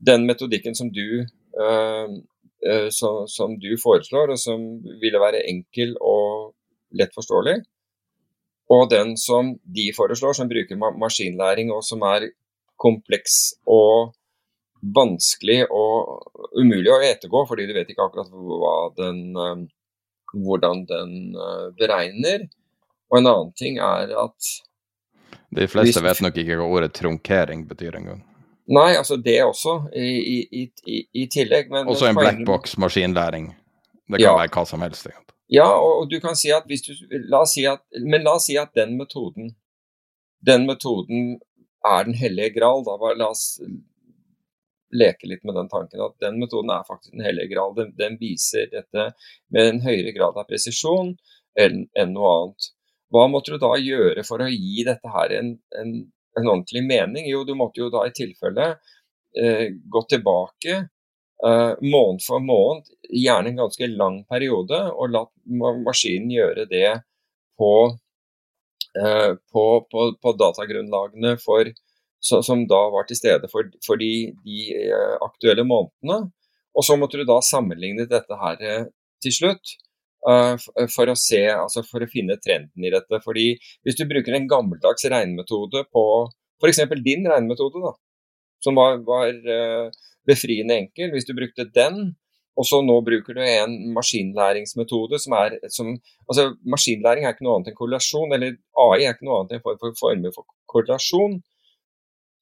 den 0.04 0.26
metodikken 0.28 0.76
som 0.76 0.90
du, 0.92 1.24
øh, 1.24 2.88
så, 2.92 3.12
som 3.32 3.56
du 3.58 3.70
foreslår, 3.80 4.34
og 4.34 4.40
som 4.40 4.66
ville 5.00 5.22
være 5.22 5.46
enkel 5.48 5.96
og 6.00 6.52
lett 6.98 7.14
forståelig, 7.16 7.62
og 8.72 8.88
den 8.92 9.16
som 9.20 9.54
de 9.64 9.88
foreslår, 9.96 10.36
som 10.36 10.48
bruker 10.48 10.78
ma 10.80 10.92
maskinlæring 11.00 11.72
og 11.72 11.82
som 11.84 12.04
er 12.08 12.28
kompleks 12.80 13.56
og 13.68 14.12
vanskelig 14.96 15.62
og 15.70 16.28
umulig 16.58 16.90
å 16.92 17.02
ettergå, 17.06 17.44
fordi 17.48 17.68
du 17.68 17.74
vet 17.76 17.90
ikke 17.92 18.06
akkurat 18.06 18.96
den, 18.98 19.20
uh, 19.36 19.64
hvordan 20.32 20.84
den 20.88 21.12
beregner. 21.78 22.48
Og 23.12 23.20
en 23.20 23.28
annen 23.28 23.54
ting 23.58 23.78
er 23.78 24.12
at 24.16 24.52
De 25.52 25.66
fleste 25.68 26.00
hvis, 26.00 26.04
vet 26.08 26.22
nok 26.24 26.38
ikke 26.42 26.58
hva 26.58 26.68
ordet 26.78 26.94
trunkering 26.96 27.66
betyr 27.68 27.98
engang. 28.00 28.22
Nei, 28.72 28.94
altså 28.96 29.18
det 29.20 29.36
også, 29.44 29.74
i, 29.92 30.08
i, 30.32 30.62
i, 30.88 31.00
i 31.22 31.26
tillegg. 31.28 31.68
Men 31.72 31.90
også 31.92 32.08
en 32.08 32.16
blackbox 32.16 32.78
maskinlæring. 32.80 33.50
Det 34.08 34.20
kan 34.20 34.24
ja. 34.24 34.36
være 34.38 34.52
hva 34.54 34.64
som 34.68 34.84
helst. 34.84 35.10
Egentlig. 35.10 35.36
Ja, 35.52 35.66
og 35.68 36.08
du 36.08 36.16
kan 36.24 36.38
si 36.38 36.52
at 36.54 36.64
hvis 36.70 36.86
du 36.86 36.94
la 37.28 37.42
oss 37.44 37.52
si 37.58 37.66
at, 37.68 37.82
Men 38.00 38.24
la 38.24 38.38
oss 38.38 38.48
si 38.48 38.56
at 38.56 38.72
den 38.78 38.96
metoden 38.96 39.52
den 40.46 40.66
metoden 40.66 41.40
er 41.86 42.04
den 42.04 42.14
hellige 42.14 42.50
gral. 42.58 42.84
Da. 42.86 42.96
La 43.14 43.30
oss 43.30 43.60
leke 44.92 45.28
litt 45.28 45.44
med 45.48 45.56
den 45.56 45.70
tanken 45.72 46.02
at 46.04 46.18
den 46.20 46.38
metoden 46.40 46.70
er 46.74 46.86
faktisk 46.88 47.14
den 47.14 47.24
hellige 47.24 47.54
gral. 47.54 47.74
Den, 47.76 47.94
den 47.96 48.18
viser 48.20 48.68
dette 48.72 49.12
med 49.54 49.68
en 49.68 49.82
høyere 49.86 50.12
grad 50.16 50.36
av 50.36 50.48
presisjon 50.50 51.14
enn, 51.58 51.86
enn 51.98 52.14
noe 52.16 52.32
annet. 52.38 52.72
Hva 53.12 53.28
måtte 53.28 53.54
du 53.54 53.60
da 53.60 53.74
gjøre 53.76 54.24
for 54.26 54.42
å 54.42 54.48
gi 54.48 54.84
dette 54.88 55.12
her 55.12 55.34
en, 55.38 55.52
en, 55.78 55.92
en 56.38 56.48
ordentlig 56.48 56.82
mening? 56.86 57.28
Jo, 57.28 57.44
du 57.44 57.54
måtte 57.58 57.82
jo 57.82 57.90
da 57.92 58.06
i 58.08 58.14
tilfelle 58.16 58.68
eh, 59.36 59.68
gå 59.92 60.02
tilbake 60.08 60.78
eh, 60.80 61.72
måned 61.82 62.24
for 62.24 62.44
måned, 62.44 62.88
gjerne 63.12 63.52
en 63.52 63.62
ganske 63.64 63.90
lang 63.92 64.22
periode, 64.30 64.80
og 64.92 65.12
la 65.12 65.26
maskinen 65.84 66.32
gjøre 66.32 66.66
det 66.70 66.88
på, 67.60 67.72
eh, 68.96 69.30
på, 69.52 69.64
på, 69.92 70.08
på 70.22 70.36
datagrunnlagene 70.40 71.36
for, 71.42 71.68
så, 72.22 72.40
som 72.46 72.64
da 72.70 72.80
var 72.94 73.08
til 73.08 73.18
stede 73.18 73.50
for, 73.52 73.68
for 73.86 74.00
de, 74.00 74.32
de 74.46 74.68
eh, 74.78 75.16
aktuelle 75.20 75.66
månedene. 75.68 76.30
Og 76.72 76.86
så 76.86 76.96
måtte 76.96 77.20
du 77.20 77.26
da 77.28 77.42
sammenligne 77.44 78.08
dette 78.08 78.38
her 78.40 78.62
eh, 78.64 78.84
til 79.22 79.34
slutt 79.42 79.76
for 80.22 81.10
å 81.10 81.16
se, 81.18 81.42
altså 81.50 81.82
for 81.86 82.04
å 82.04 82.10
finne 82.10 82.38
trenden 82.38 82.84
i 82.86 82.92
dette. 82.94 83.18
Fordi 83.24 83.56
Hvis 83.82 83.98
du 83.98 84.04
bruker 84.06 84.36
en 84.36 84.48
gammeldags 84.50 85.04
regnemetode 85.10 85.84
på 85.90 86.04
f.eks. 86.62 86.82
din 87.02 87.26
regnemetode, 87.26 87.82
da, 87.82 87.92
som 88.62 88.78
var, 88.78 89.00
var 89.02 89.32
uh, 89.34 89.90
befriende 90.28 90.78
enkel, 90.78 91.10
hvis 91.10 91.26
du 91.26 91.34
brukte 91.34 91.66
den, 91.74 92.12
og 92.52 92.66
så 92.68 92.82
nå 92.84 92.98
bruker 93.04 93.36
du 93.36 93.40
en 93.42 93.78
maskinlæringsmetode 93.96 95.18
som 95.22 95.34
er 95.38 95.56
som, 95.72 95.94
altså 96.28 96.50
Maskinlæring 96.68 97.24
er 97.24 97.32
ikke 97.32 97.46
noe 97.46 97.56
annet 97.58 97.70
enn 97.72 97.78
korrelasjon, 97.78 98.34
eller 98.36 98.58
AI 98.84 99.06
er 99.06 99.16
ikke 99.16 99.26
noe 99.28 99.38
annet 99.40 99.56
enn 99.56 99.64
form 99.64 99.80
for 99.80 99.96
former 99.96 100.34
for 100.34 100.46
korrelasjon. 100.68 101.38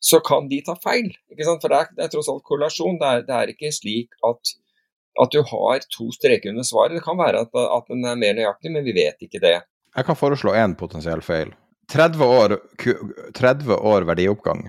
Så 0.03 0.19
kan 0.25 0.49
de 0.51 0.59
ta 0.67 0.75
feil. 0.83 1.13
ikke 1.31 1.47
sant? 1.47 1.63
For 1.63 1.71
det 1.71 1.79
er, 1.79 1.95
det 1.95 2.05
er 2.05 2.13
tross 2.15 2.31
alt 2.33 2.43
korrelasjon. 2.49 2.99
Det 2.99 3.07
er, 3.13 3.25
det 3.29 3.37
er 3.37 3.53
ikke 3.55 3.71
slik 3.77 4.17
at 4.27 4.55
at 5.23 5.33
du 5.35 5.41
har 5.43 5.83
to 5.97 6.11
streker 6.15 6.53
under 6.53 6.67
svaret. 6.67 6.95
Det 6.99 7.05
kan 7.05 7.19
være 7.19 7.43
at, 7.45 7.51
at 7.51 7.91
den 7.91 8.07
er 8.07 8.19
mer 8.21 8.37
nøyaktig, 8.39 8.73
men 8.75 8.87
vi 8.87 8.95
vet 8.97 9.27
ikke 9.27 9.43
det. 9.43 9.59
Jeg 9.97 10.07
kan 10.07 10.19
foreslå 10.19 10.55
én 10.55 10.77
potensiell 10.79 11.23
feil. 11.25 11.53
30 11.91 12.25
år, 12.25 12.57
30 13.35 13.75
år 13.75 14.07
verdioppgang. 14.07 14.69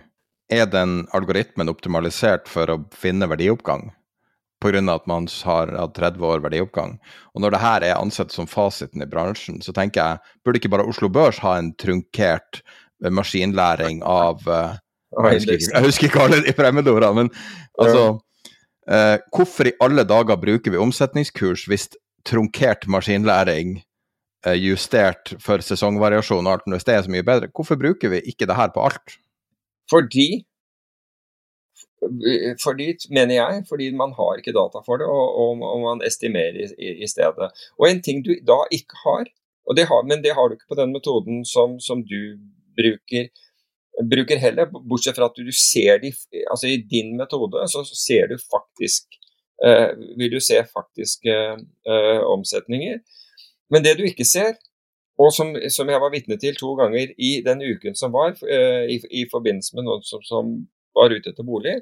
Er 0.51 0.65
den 0.67 1.05
algoritmen 1.15 1.69
optimalisert 1.69 2.49
for 2.49 2.73
å 2.73 2.79
finne 2.97 3.29
verdioppgang? 3.29 3.91
Pga. 4.61 4.81
at 4.93 5.07
man 5.09 5.27
har 5.43 5.71
hatt 5.73 5.95
30 5.97 6.25
år 6.25 6.41
verdioppgang. 6.43 6.99
Og 7.33 7.41
når 7.41 7.55
det 7.55 7.61
her 7.61 7.83
er 7.85 7.97
ansett 7.97 8.33
som 8.33 8.49
fasiten 8.49 9.01
i 9.01 9.09
bransjen, 9.09 9.61
så 9.61 9.73
tenker 9.73 10.01
jeg, 10.01 10.33
burde 10.45 10.61
ikke 10.61 10.69
bare 10.69 10.85
Oslo 10.85 11.09
Børs 11.09 11.39
ha 11.41 11.55
en 11.57 11.71
trunkert 11.81 12.61
maskinlæring 13.01 14.03
av 14.05 14.45
uh, 14.45 14.77
jeg, 15.11 15.39
husker 15.39 15.57
ikke, 15.57 15.71
jeg 15.73 15.85
husker 15.85 16.07
ikke 16.07 16.25
alle 16.27 16.41
de 16.45 16.53
fremmedordene, 16.55 17.23
men 17.23 17.31
altså 17.81 18.03
Eh, 18.91 19.17
hvorfor 19.31 19.69
i 19.69 19.77
alle 19.79 20.03
dager 20.03 20.39
bruker 20.39 20.73
vi 20.73 20.79
omsetningskurs 20.81 21.63
hvis 21.71 21.87
trunkert 22.27 22.87
maskinlæring 22.91 23.77
eh, 24.45 24.57
justert 24.59 25.31
for 25.39 25.63
sesongvariasjon 25.63 26.47
og 26.47 26.57
alt 26.57 26.71
hvis 26.73 26.87
det 26.87 26.95
er 26.95 27.05
så 27.05 27.13
mye 27.13 27.27
bedre? 27.27 27.51
Hvorfor 27.55 27.79
bruker 27.79 28.11
vi 28.11 28.23
ikke 28.33 28.49
det 28.49 28.57
her 28.59 28.73
på 28.75 28.83
alt? 28.89 29.19
Fordi 29.91 30.29
fordi, 32.63 32.87
mener 33.13 33.35
jeg, 33.35 33.63
fordi 33.69 33.91
man 33.93 34.13
har 34.17 34.39
ikke 34.39 34.55
data 34.55 34.79
for 34.85 34.97
det, 34.97 35.05
og, 35.05 35.27
og, 35.41 35.61
og 35.73 35.81
man 35.83 36.01
estimerer 36.07 36.57
i, 36.57 36.89
i, 37.05 37.07
stedet. 37.07 37.51
Og 37.77 37.85
en 37.85 38.01
ting 38.01 38.23
du 38.25 38.31
da 38.47 38.57
ikke 38.73 38.97
har, 39.03 39.29
det 39.77 39.85
har, 39.85 40.01
men 40.09 40.23
det 40.23 40.33
har 40.33 40.49
du 40.49 40.55
ikke 40.57 40.71
på 40.73 40.79
den 40.81 40.95
metoden 40.95 41.45
som, 41.45 41.77
som 41.79 42.01
du 42.01 42.41
bruker, 42.79 43.29
bruker 43.99 44.37
heller, 44.37 44.65
bortsett 44.71 45.15
fra 45.15 45.27
at 45.29 45.37
du 45.37 45.51
ser 45.55 45.99
de 46.03 46.11
Altså 46.51 46.69
i 46.69 46.77
din 46.77 47.15
metode 47.17 47.63
så 47.71 47.83
ser 47.85 48.31
du 48.31 48.37
faktisk 48.39 49.17
eh, 49.65 49.91
Vil 50.17 50.31
du 50.31 50.39
se 50.39 50.61
faktiske 50.63 51.37
eh, 51.87 52.21
omsetninger. 52.25 52.99
Men 53.71 53.83
det 53.83 53.97
du 53.99 54.03
ikke 54.07 54.27
ser, 54.27 54.57
og 55.21 55.31
som, 55.35 55.53
som, 55.71 55.89
jeg 55.89 56.01
var 56.01 56.11
vitne 56.11 56.35
til 56.39 56.57
to 56.59 56.73
ganger 56.75 57.13
i 57.17 57.31
den 57.45 57.61
uken 57.61 57.95
som 57.95 58.11
var, 58.11 58.33
eh, 58.43 58.89
i, 58.91 58.97
i, 59.21 59.27
forbindelse 59.31 59.77
med 59.77 59.87
noen 59.87 60.03
som, 60.07 60.23
som, 60.27 60.55
var 60.95 61.13
ute 61.13 61.31
etter 61.31 61.47
bolig, 61.47 61.77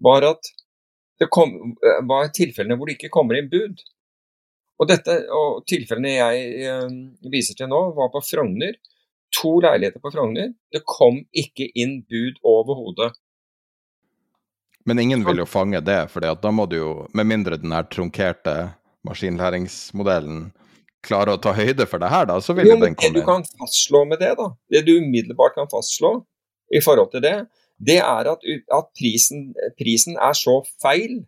var 0.00 0.24
at 0.24 0.48
det 1.20 1.26
kom, 1.28 1.74
var 2.08 2.30
tilfellene 2.32 2.78
hvor 2.80 2.88
det 2.88 2.94
ikke 2.96 3.12
kommer 3.12 3.36
inn 3.36 3.50
bud. 3.52 3.82
Og, 4.80 4.86
dette, 4.88 5.18
og 5.36 5.60
tilfellene 5.68 6.14
jeg 6.14 7.26
viser 7.28 7.58
til 7.58 7.68
nå, 7.68 7.82
var 7.98 8.08
på 8.14 8.22
Frogner 8.24 8.78
to 9.34 9.58
leiligheter 9.64 10.02
på 10.02 10.12
Frogner. 10.14 10.52
Det 10.72 10.82
kom 10.88 11.22
ikke 11.36 11.68
inn 11.78 12.00
bud 12.08 12.40
overhodet. 12.46 13.12
Men 14.88 14.98
ingen 14.98 15.24
vil 15.26 15.42
jo 15.42 15.46
fange 15.46 15.80
det, 15.84 16.00
for 16.10 16.24
da 16.24 16.52
må 16.54 16.66
du 16.66 16.78
jo, 16.78 16.92
med 17.14 17.28
mindre 17.28 17.58
den 17.60 17.72
her 17.74 17.84
trunkerte 17.92 18.72
maskinlæringsmodellen 19.06 20.50
klarer 21.04 21.36
å 21.36 21.40
ta 21.40 21.52
høyde 21.56 21.86
for 21.88 22.02
det 22.02 22.10
her, 22.12 22.26
da, 22.28 22.36
så 22.44 22.56
vil 22.56 22.68
jo, 22.68 22.76
den 22.80 22.96
komme 22.96 23.08
inn. 23.08 23.14
Det 23.16 23.22
du 23.22 23.28
kan 23.28 23.44
fastslå 23.60 24.04
med 24.08 24.20
det, 24.20 24.34
da, 24.40 24.50
det 24.72 24.84
du 24.88 24.94
umiddelbart 24.98 25.56
kan 25.56 25.70
fastslå 25.70 26.14
i 26.76 26.82
forhold 26.84 27.12
til 27.14 27.24
det, 27.24 27.36
det 27.80 27.98
er 28.04 28.28
at, 28.28 28.44
at 28.76 28.88
prisen, 28.96 29.50
prisen, 29.80 30.18
er 30.20 30.36
så 30.36 30.58
feil, 30.82 31.22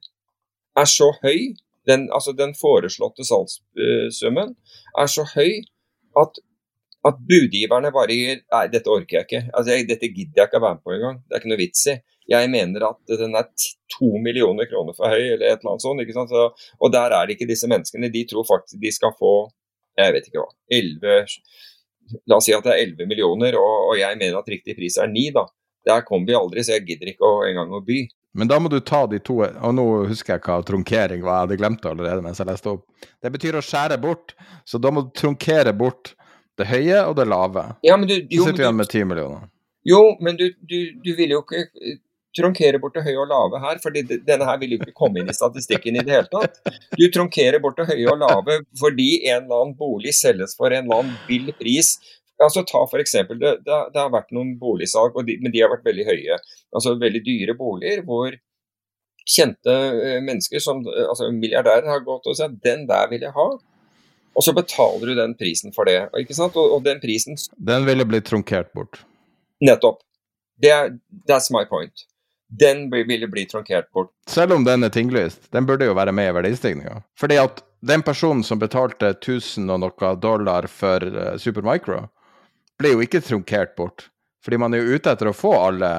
er 0.76 0.88
så 0.88 1.08
høy, 1.22 1.54
den, 1.88 2.08
altså 2.14 2.34
den 2.36 2.52
foreslåtte 2.54 3.24
salgssummen 3.26 4.52
er 5.00 5.08
så 5.10 5.24
høy 5.32 5.64
at 6.20 6.38
at 7.08 7.22
budgiverne 7.26 7.90
bare 7.94 8.14
gir 8.14 8.42
Nei, 8.52 8.66
dette 8.70 8.90
orker 8.92 9.18
jeg 9.18 9.28
ikke. 9.28 9.42
Altså, 9.50 9.72
jeg, 9.74 9.88
dette 9.90 10.10
gidder 10.10 10.42
jeg 10.44 10.50
ikke 10.50 10.60
å 10.60 10.64
være 10.66 10.78
med 10.78 10.84
på 10.86 10.96
engang. 10.96 11.16
Det 11.26 11.34
er 11.34 11.42
ikke 11.42 11.52
noe 11.52 11.62
vits 11.62 11.86
i. 11.90 11.96
Jeg 12.30 12.50
mener 12.52 12.84
at 12.86 13.16
den 13.18 13.34
er 13.34 13.48
to 13.90 14.10
millioner 14.22 14.68
kroner 14.70 14.94
for 14.94 15.10
høy, 15.10 15.32
eller 15.32 15.48
et 15.48 15.58
eller 15.58 15.72
annet 15.72 15.84
sånt. 15.84 16.04
ikke 16.04 16.14
sant? 16.14 16.30
Så, 16.30 16.70
og 16.78 16.94
der 16.94 17.16
er 17.16 17.26
det 17.26 17.34
ikke 17.36 17.50
disse 17.50 17.70
menneskene. 17.70 18.12
De 18.14 18.22
tror 18.30 18.46
faktisk 18.46 18.78
de 18.82 18.94
skal 18.94 19.16
få 19.18 19.34
jeg 19.98 20.14
vet 20.14 20.28
ikke 20.28 20.40
hva, 20.40 20.50
11 20.72 21.26
La 22.28 22.36
oss 22.36 22.44
si 22.48 22.52
at 22.52 22.64
det 22.66 22.72
er 22.74 22.82
11 22.90 23.08
millioner, 23.08 23.54
og, 23.56 23.92
og 23.92 23.94
jeg 23.96 24.18
mener 24.20 24.34
at 24.36 24.48
riktig 24.50 24.74
pris 24.76 24.98
er 25.00 25.08
9, 25.08 25.22
da. 25.36 25.46
Der 25.88 26.02
kommer 26.04 26.28
vi 26.28 26.34
aldri, 26.36 26.64
så 26.64 26.74
jeg 26.74 26.84
gidder 26.90 27.12
ikke 27.12 27.24
å, 27.24 27.38
engang 27.46 27.72
å 27.72 27.80
by. 27.86 28.02
Men 28.36 28.50
da 28.50 28.58
må 28.60 28.68
du 28.72 28.78
ta 28.84 29.02
de 29.10 29.18
to 29.20 29.38
Og 29.44 29.72
nå 29.76 29.84
husker 30.08 30.34
jeg 30.34 30.42
hva 30.44 30.58
trunkering 30.64 31.24
var, 31.24 31.42
jeg 31.42 31.46
hadde 31.46 31.58
glemt 31.60 31.82
det 31.84 31.90
allerede 31.90 32.24
mens 32.24 32.40
jeg 32.40 32.48
leste 32.48 32.74
opp. 32.74 32.84
Det 33.22 33.32
betyr 33.32 33.58
å 33.58 33.64
skjære 33.64 33.98
bort, 34.02 34.34
så 34.68 34.80
da 34.82 34.92
må 34.92 35.06
du 35.06 35.14
trunkere 35.16 35.72
bort 35.76 36.14
det 36.60 36.68
høye 36.68 37.02
og 37.08 37.16
det 37.18 37.26
lave. 37.30 37.66
Ja, 37.86 37.96
men 37.96 38.08
du, 38.10 38.16
jo, 38.20 38.44
Så 38.44 38.50
sitter 38.50 38.62
vi 38.62 38.66
igjen 38.66 38.80
med 38.80 38.90
10 38.90 39.04
millioner. 39.10 39.50
Jo, 39.88 40.00
men 40.22 40.38
du, 40.38 40.48
du, 40.68 40.78
du 41.02 41.12
vil 41.18 41.34
jo 41.34 41.42
ikke 41.42 41.64
eh, 41.64 42.00
tronkere 42.36 42.80
bort 42.80 42.94
det 42.96 43.04
høye 43.06 43.18
og 43.20 43.28
lave 43.30 43.60
her, 43.60 43.80
for 43.82 43.94
denne 43.94 44.48
her 44.48 44.60
vil 44.60 44.74
jo 44.74 44.80
ikke 44.80 44.94
komme 44.96 45.20
inn 45.20 45.30
i 45.30 45.36
statistikken 45.36 45.98
i 45.98 46.04
det 46.04 46.14
hele 46.14 46.30
tatt. 46.32 46.60
Du 46.96 47.04
tronkerer 47.12 47.60
bort 47.62 47.80
det 47.80 47.88
høye 47.90 48.08
og 48.12 48.22
lave 48.22 48.62
fordi 48.80 49.10
en 49.26 49.42
eller 49.44 49.66
annen 49.66 49.76
bolig 49.78 50.14
selges 50.16 50.56
for 50.58 50.72
en 50.72 50.86
eller 50.86 51.02
annen 51.02 51.18
vill 51.28 51.52
pris. 51.58 51.96
Altså 52.42 52.64
ta 52.66 52.80
for 52.90 53.02
eksempel, 53.02 53.38
det, 53.42 53.58
det, 53.66 53.82
det 53.94 54.00
har 54.00 54.14
vært 54.14 54.32
noen 54.34 54.56
boligsalg, 54.58 55.18
men 55.18 55.52
de 55.52 55.60
har 55.60 55.70
vært 55.74 55.84
veldig 55.86 56.08
høye. 56.08 56.38
Altså 56.72 56.96
veldig 57.00 57.22
dyre 57.26 57.58
boliger 57.58 58.02
hvor 58.06 58.38
kjente 59.28 59.74
eh, 59.74 60.18
mennesker, 60.24 60.62
som 60.62 60.80
altså 60.82 61.28
milliardærer, 61.34 61.86
har 61.90 62.06
gått 62.06 62.26
og 62.26 62.38
sagt 62.38 62.62
den 62.64 62.88
der 62.88 63.10
vil 63.12 63.22
jeg 63.22 63.34
ha. 63.36 63.48
Og 64.34 64.44
så 64.44 64.54
betaler 64.56 65.12
du 65.12 65.14
den 65.18 65.34
prisen 65.36 65.74
for 65.74 65.88
det. 65.88 65.98
ikke 66.18 66.36
sant? 66.36 66.56
Og, 66.56 66.78
og 66.78 66.84
den 66.86 67.00
prisen 67.02 67.36
Den 67.56 67.84
ville 67.88 68.06
blitt 68.08 68.28
trunkert 68.30 68.72
bort. 68.72 69.02
Nettopp. 69.60 70.00
Det 70.62 70.70
er, 70.70 70.94
that's 71.28 71.52
my 71.52 71.64
point. 71.68 72.06
Den 72.52 72.90
ville 72.90 73.28
bli 73.28 73.46
trunkert 73.48 73.92
bort. 73.92 74.10
Selv 74.28 74.52
om 74.52 74.64
den 74.64 74.84
er 74.84 74.92
tinglyst, 74.92 75.50
den 75.52 75.66
burde 75.66 75.88
jo 75.88 75.96
være 75.96 76.12
med 76.12 76.30
i 76.30 76.34
verdistigninga. 76.36 77.00
Fordi 77.18 77.38
at 77.40 77.62
den 77.80 78.02
personen 78.02 78.44
som 78.44 78.60
betalte 78.60 79.14
1000 79.16 79.70
og 79.72 79.80
noe 79.82 80.10
dollar 80.20 80.68
for 80.70 81.02
uh, 81.02 81.36
Supermicro, 81.40 82.04
ble 82.78 82.92
jo 82.92 83.04
ikke 83.04 83.22
trunkert 83.24 83.74
bort. 83.76 84.08
Fordi 84.44 84.58
man 84.58 84.74
er 84.74 84.82
jo 84.82 84.98
ute 84.98 85.14
etter 85.14 85.30
å 85.30 85.36
få 85.36 85.54
alle 85.56 85.90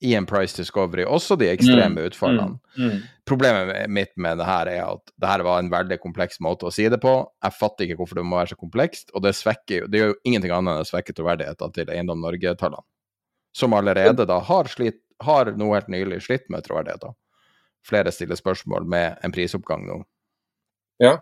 i 0.00 0.14
en 0.16 0.26
price 0.26 0.56
discovery, 0.56 1.04
også 1.04 1.36
de 1.36 1.50
ekstreme 1.50 2.00
mm. 2.00 2.04
utfallene. 2.08 2.56
Mm. 2.78 2.84
Mm. 2.86 3.00
Problemet 3.28 3.90
mitt 3.92 4.12
med 4.16 4.38
det 4.40 4.46
her 4.48 4.68
er 4.72 4.80
at 4.86 5.12
det 5.20 5.28
her 5.28 5.44
var 5.44 5.60
en 5.60 5.68
veldig 5.72 5.98
kompleks 6.00 6.40
måte 6.40 6.68
å 6.68 6.72
si 6.72 6.86
det 6.88 6.98
på. 7.02 7.12
Jeg 7.44 7.56
fatter 7.58 7.84
ikke 7.84 7.98
hvorfor 8.00 8.16
det 8.16 8.24
må 8.24 8.38
være 8.38 8.54
så 8.54 8.58
komplekst, 8.60 9.12
og 9.12 9.26
det 9.26 9.34
svekker 9.36 9.82
jo 9.82 9.90
Det 9.92 10.00
gjør 10.00 10.12
jo 10.14 10.18
ingenting 10.24 10.54
annet 10.56 10.78
enn 10.78 10.86
å 10.86 10.88
svekke 10.88 11.14
troverdigheten 11.16 11.74
til 11.76 11.92
Eiendom 11.92 12.24
Norge-tallene, 12.24 12.86
som 13.56 13.76
allerede 13.76 14.24
da 14.28 14.38
har, 14.46 14.70
slitt, 14.72 15.02
har 15.20 15.52
nå 15.52 15.68
helt 15.74 15.92
nylig 15.92 16.22
slitt 16.24 16.48
med 16.48 16.64
troverdigheten. 16.64 17.12
Flere 17.86 18.12
stiller 18.12 18.40
spørsmål 18.40 18.88
med 18.88 19.20
en 19.24 19.36
prisoppgang 19.36 19.84
nå. 19.88 20.00
Ja. 21.04 21.18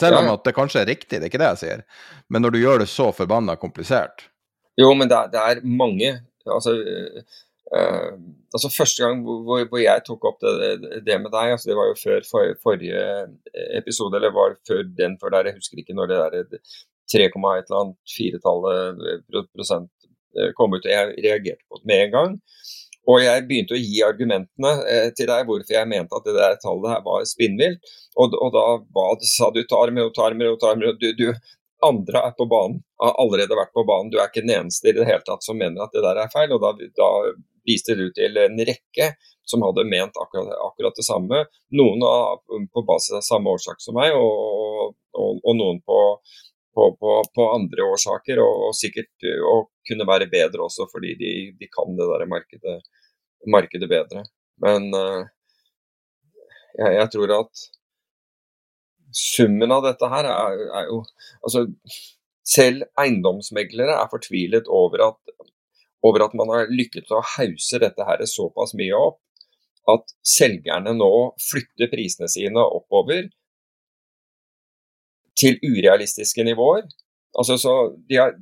Selv 0.00 0.18
om 0.18 0.28
ja, 0.28 0.34
ja. 0.34 0.36
at 0.36 0.44
det 0.44 0.54
kanskje 0.56 0.82
er 0.82 0.90
riktig, 0.92 1.16
det 1.16 1.24
er 1.24 1.32
ikke 1.32 1.40
det 1.40 1.50
jeg 1.54 1.62
sier, 1.62 1.82
men 2.28 2.44
når 2.44 2.52
du 2.52 2.60
gjør 2.60 2.84
det 2.84 2.90
så 2.90 3.08
forbanna 3.14 3.54
komplisert 3.56 4.26
Jo, 4.80 4.88
men 4.98 5.06
det 5.06 5.16
er, 5.16 5.28
det 5.30 5.42
er 5.42 5.60
mange 5.62 6.16
altså 6.50 6.74
Uh, 7.74 8.14
altså 8.54 8.70
Første 8.70 9.02
gang 9.02 9.22
hvor, 9.26 9.64
hvor, 9.66 9.80
jeg 9.82 10.04
tok 10.06 10.24
opp 10.30 10.42
det, 10.44 11.00
det 11.06 11.16
med 11.18 11.32
deg, 11.34 11.54
altså 11.56 11.70
det 11.70 11.78
var 11.78 11.88
jo 11.90 11.96
før 11.98 12.26
for, 12.28 12.56
forrige 12.62 13.04
episode, 13.80 14.14
eller 14.18 14.34
var 14.36 14.54
før 14.68 14.84
den 14.98 15.16
før 15.18 15.34
der, 15.34 15.50
jeg 15.50 15.58
husker 15.58 15.82
ikke 15.82 15.96
når 15.98 16.12
det 16.12 16.20
der 16.22 16.60
3, 17.12 17.26
et 17.26 17.34
eller 17.36 17.80
annet 17.80 17.98
firetallet 18.08 19.04
eh, 19.10 19.44
prosent 19.52 19.90
eh, 20.38 20.52
kom 20.56 20.74
ut. 20.74 20.84
og 20.84 20.90
Jeg 20.90 21.14
reagerte 21.26 21.64
på 21.68 21.80
det 21.80 21.90
med 21.90 22.04
en 22.06 22.14
gang. 22.16 22.38
Og 23.04 23.20
jeg 23.20 23.44
begynte 23.48 23.76
å 23.76 23.80
gi 23.80 24.00
argumentene 24.06 24.72
eh, 24.88 25.10
til 25.16 25.28
deg 25.28 25.44
hvorfor 25.48 25.76
jeg 25.76 25.90
mente 25.90 26.16
at 26.16 26.24
det 26.24 26.36
der 26.38 26.56
tallet 26.62 26.94
her 26.94 27.02
var 27.04 27.26
spinnvilt. 27.28 27.92
Og, 28.16 28.36
og 28.40 28.54
da 28.54 28.64
ba, 28.96 29.10
sa 29.28 29.50
du 29.52 29.60
tar 29.68 29.92
med 29.92 30.08
og 30.08 30.14
tar 30.16 30.36
med 30.38 30.54
og 30.54 30.60
tar 30.62 30.80
med, 30.80 30.94
og 30.94 31.02
du, 31.02 31.12
du 31.12 31.28
andre 31.86 32.22
er 32.28 32.34
på 32.38 32.46
banen, 32.50 32.80
har 33.02 33.16
allerede 33.22 33.56
vært 33.58 33.74
på 33.76 33.84
banen. 33.88 34.10
Du 34.12 34.18
er 34.18 34.28
ikke 34.28 34.44
den 34.44 34.54
eneste 34.56 34.90
i 34.90 34.94
det 34.96 35.06
hele 35.08 35.24
tatt 35.26 35.44
som 35.44 35.58
mener 35.60 35.84
at 35.84 35.94
det 35.94 36.02
der 36.04 36.20
er 36.22 36.32
feil. 36.32 36.54
og 36.56 36.62
Da, 36.64 36.72
da 36.98 37.10
viste 37.68 37.96
du 37.98 38.06
til 38.16 38.38
en 38.40 38.58
rekke 38.68 39.12
som 39.44 39.64
hadde 39.64 39.84
ment 39.88 40.16
akkurat, 40.20 40.54
akkurat 40.68 40.96
det 40.96 41.06
samme. 41.06 41.44
Noen 41.76 42.04
av, 42.08 42.40
på 42.48 42.84
basis 42.88 43.18
av 43.18 43.26
samme 43.26 43.52
årsak 43.52 43.82
som 43.84 43.96
meg, 43.98 44.16
og, 44.16 44.94
og, 45.12 45.40
og 45.42 45.58
noen 45.58 45.80
på, 45.84 46.00
på, 46.74 46.88
på, 47.00 47.14
på, 47.36 47.48
andre 47.52 47.88
årsaker. 47.92 48.40
Og, 48.44 48.68
og 48.68 48.78
sikkert 48.78 49.28
og 49.50 49.70
kunne 49.88 50.08
være 50.08 50.30
bedre 50.32 50.64
også, 50.64 50.88
fordi 50.92 51.14
de, 51.20 51.32
de 51.60 51.70
kan 51.72 51.96
det 51.98 52.08
der 52.10 52.26
markedet, 52.30 52.76
markedet 53.52 53.90
bedre. 53.90 54.24
Men 54.64 54.88
uh, 54.96 55.24
jeg, 56.78 56.94
jeg 57.00 57.10
tror 57.12 57.38
at 57.42 57.66
summen 59.14 59.72
av 59.74 59.84
dette 59.86 60.08
her 60.10 60.28
er, 60.30 60.64
er 60.80 60.90
jo 60.90 61.02
altså, 61.42 61.66
Selv 62.44 62.84
eiendomsmeglere 63.00 63.94
er 63.96 64.08
fortvilet 64.12 64.66
over 64.68 65.00
at, 65.00 65.36
over 66.04 66.26
at 66.26 66.34
man 66.36 66.50
har 66.52 66.66
lykket 66.68 67.06
til 67.08 67.16
å 67.16 67.22
hause 67.38 67.78
dette 67.80 68.04
her 68.04 68.20
såpass 68.28 68.74
mye 68.76 68.98
opp 68.98 69.16
at 69.88 70.12
selgerne 70.28 70.92
nå 70.96 71.10
flytter 71.40 71.88
prisene 71.92 72.28
sine 72.28 72.60
oppover 72.60 73.30
til 75.40 75.58
urealistiske 75.64 76.44
nivåer. 76.46 76.84
Altså, 77.38 77.56
så 77.58 77.74
har, 78.12 78.36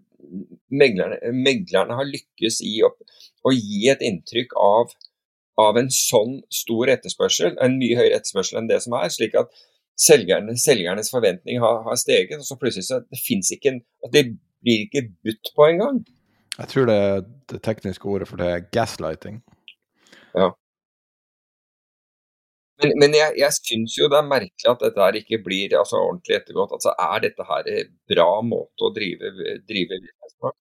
meglerne, 0.71 1.19
meglerne, 1.33 1.97
har 1.99 2.09
lykkes 2.09 2.61
i 2.67 2.81
å, 2.85 2.93
å 3.43 3.55
gi 3.55 3.87
et 3.93 4.05
inntrykk 4.05 4.55
av, 4.61 4.93
av, 5.61 5.79
en 5.81 5.91
sånn 5.95 6.41
stor 6.53 6.93
etterspørsel, 6.93 7.57
en 7.63 7.79
mye 7.81 7.99
høyere 7.99 8.21
etterspørsel 8.21 8.61
enn 8.61 8.71
det 8.71 8.83
som 8.85 8.99
er, 8.99 9.09
slik 9.13 9.39
at 9.41 9.63
selgerne, 9.99 10.57
selgernes 10.59 11.11
forventning 11.13 11.61
har, 11.63 11.83
har, 11.87 11.99
steget, 12.01 12.39
og 12.39 12.47
så 12.47 12.59
plutselig 12.61 12.89
så 12.89 13.03
det 13.05 13.21
fins 13.21 13.53
ikke 13.55 13.79
at 14.05 14.13
Det 14.13 14.25
blir 14.63 14.87
ikke 14.87 15.09
budt 15.25 15.53
på 15.57 15.69
engang. 15.69 16.03
Jeg 16.59 16.69
tror 16.69 16.87
det, 16.87 17.01
det 17.51 17.63
tekniske 17.65 18.07
ordet 18.09 18.29
for 18.29 18.39
det 18.39 18.49
er 18.49 18.67
gaslighting. 18.75 19.41
Ja. 20.37 20.53
Men, 22.83 22.95
men 22.99 23.17
jeg, 23.17 23.35
jeg 23.39 23.57
syns 23.57 23.97
jo 23.99 24.09
det 24.11 24.19
er 24.19 24.29
merkelig 24.29 24.71
at 24.71 24.81
dette 24.83 25.03
her 25.03 25.19
ikke 25.19 25.41
blir 25.45 25.75
altså, 25.79 26.01
ordentlig 26.03 26.39
ettergått. 26.39 26.75
Altså, 26.79 26.95
er 26.95 27.23
dette 27.27 27.47
her 27.49 27.69
en 27.75 27.93
bra 28.15 28.31
måte 28.47 28.87
å 28.87 28.93
drive, 28.95 29.33
drive 29.69 30.01
på? 30.43 30.55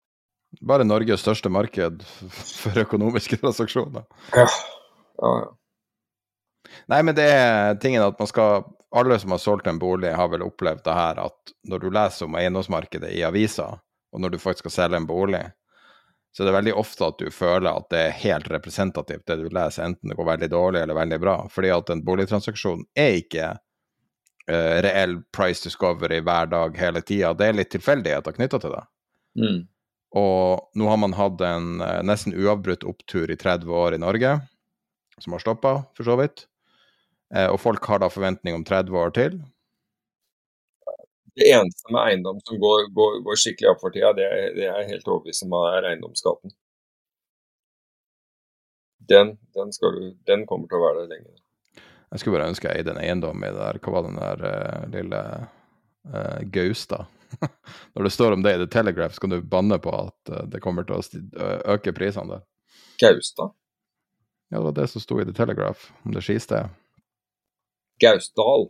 Bare 0.68 0.86
Norges 0.86 1.24
største 1.24 1.50
marked 1.54 2.04
for 2.62 2.84
økonomiske 2.84 3.40
transaksjoner. 3.42 4.06
Ja. 4.36 4.46
ja, 5.22 5.34
ja. 5.46 5.50
Nei, 6.92 7.02
men 7.04 7.18
det 7.18 7.26
er 7.26 7.80
tingen 7.82 8.04
at 8.06 8.20
man 8.20 8.30
skal 8.30 8.66
Alle 8.96 9.20
som 9.20 9.32
har 9.32 9.40
solgt 9.40 9.68
en 9.68 9.80
bolig, 9.80 10.12
har 10.12 10.28
vel 10.32 10.44
opplevd 10.44 10.84
det 10.84 10.94
her 10.98 11.20
at 11.24 11.54
når 11.70 11.80
du 11.80 11.90
leser 11.96 12.28
om 12.28 12.36
eiendomsmarkedet 12.36 13.14
i 13.16 13.24
avisa, 13.24 13.70
og 14.12 14.24
når 14.24 14.34
du 14.34 14.42
faktisk 14.42 14.66
skal 14.66 14.76
selge 14.76 15.00
en 15.00 15.08
bolig, 15.08 15.46
så 16.32 16.44
det 16.44 16.52
er 16.52 16.58
veldig 16.60 16.74
ofte 16.80 17.08
at 17.08 17.20
du 17.20 17.32
føler 17.34 17.72
at 17.72 17.90
det 17.92 18.02
er 18.06 18.20
helt 18.22 18.48
representativt, 18.52 19.26
det 19.28 19.36
du 19.42 19.50
leser, 19.52 19.84
enten 19.84 20.12
det 20.12 20.16
går 20.16 20.30
veldig 20.30 20.50
dårlig 20.52 20.84
eller 20.84 20.96
veldig 20.96 21.20
bra. 21.20 21.36
Fordi 21.52 21.72
at 21.76 21.92
en 21.92 22.04
boligtransaksjon 22.08 22.86
er 22.96 23.18
ikke 23.20 23.50
uh, 23.52 24.78
reell 24.86 25.18
price 25.36 25.66
discovery 25.68 26.22
hver 26.24 26.48
dag 26.54 26.80
hele 26.80 27.04
tida. 27.04 27.34
Det 27.36 27.50
er 27.50 27.60
litt 27.60 27.74
tilfeldigheter 27.76 28.38
knytta 28.38 28.62
til 28.64 28.78
det. 28.78 28.86
Mm. 29.44 29.60
Og 30.22 30.80
nå 30.80 30.88
har 30.88 31.02
man 31.04 31.18
hatt 31.20 31.44
en 31.48 31.84
uh, 31.84 32.00
nesten 32.08 32.36
uavbrutt 32.36 32.88
opptur 32.88 33.32
i 33.32 33.40
30 33.40 33.76
år 33.84 34.00
i 34.00 34.02
Norge, 34.04 34.38
som 35.20 35.36
har 35.36 35.44
stoppa, 35.44 35.82
for 36.00 36.08
så 36.08 36.16
vidt. 36.20 36.46
Uh, 37.32 37.48
og 37.54 37.60
folk 37.64 37.86
har 37.88 38.02
da 38.04 38.10
forventning 38.12 38.58
om 38.58 38.66
30 38.68 38.98
år 38.98 39.14
til. 39.16 39.38
Det 41.40 41.48
eneste 41.48 41.94
med 41.94 42.02
eiendom 42.04 42.42
som 42.44 42.60
går, 42.60 42.90
går, 42.96 43.22
går 43.24 43.40
skikkelig 43.40 43.70
opp 43.72 43.84
for 43.84 43.94
tida, 43.96 44.12
det, 44.18 44.28
det 44.58 44.68
er 44.68 44.90
helt 44.90 45.08
overbevist 45.08 45.46
om 45.46 45.56
er 45.62 45.88
eiendomsskatten. 45.94 46.52
Den, 49.12 49.38
den, 49.56 49.72
du, 49.72 50.12
den, 50.28 50.44
kommer 50.48 50.68
til 50.68 50.78
å 50.78 50.84
være 50.84 51.06
der 51.06 51.16
lenge. 51.16 51.40
Jeg 52.12 52.20
skulle 52.22 52.36
bare 52.36 52.52
ønske 52.52 52.68
jeg 52.68 52.82
eide 52.82 52.94
en 52.94 53.00
eiendom 53.02 53.44
i 53.44 53.50
det 53.50 53.62
der, 53.62 53.80
hva 53.80 53.96
var 53.96 54.06
den 54.06 54.20
der 54.20 54.44
uh, 54.44 54.84
lille 54.92 55.24
uh, 56.12 56.40
Gaustad? 56.52 57.08
Når 57.96 58.06
det 58.08 58.14
står 58.14 58.36
om 58.36 58.44
det 58.44 58.56
i 58.58 58.62
The 58.66 58.70
Telegraph, 58.76 59.16
så 59.16 59.24
kan 59.24 59.32
du 59.32 59.40
banne 59.40 59.80
på 59.80 59.96
at 59.96 60.34
uh, 60.34 60.44
det 60.52 60.60
kommer 60.64 60.88
til 60.88 61.00
å 61.00 61.50
øke 61.78 61.96
prisene 61.96 62.36
der. 62.36 62.46
Gaustad? 63.00 63.56
Ja, 64.52 64.60
det 64.60 64.68
var 64.68 64.78
det 64.84 64.90
som 64.92 65.04
sto 65.04 65.22
i 65.24 65.26
The 65.26 65.36
Telegraph, 65.36 65.94
om 66.04 66.12
det 66.12 66.28
skisted. 66.28 66.68
Gausdal? 68.02 68.70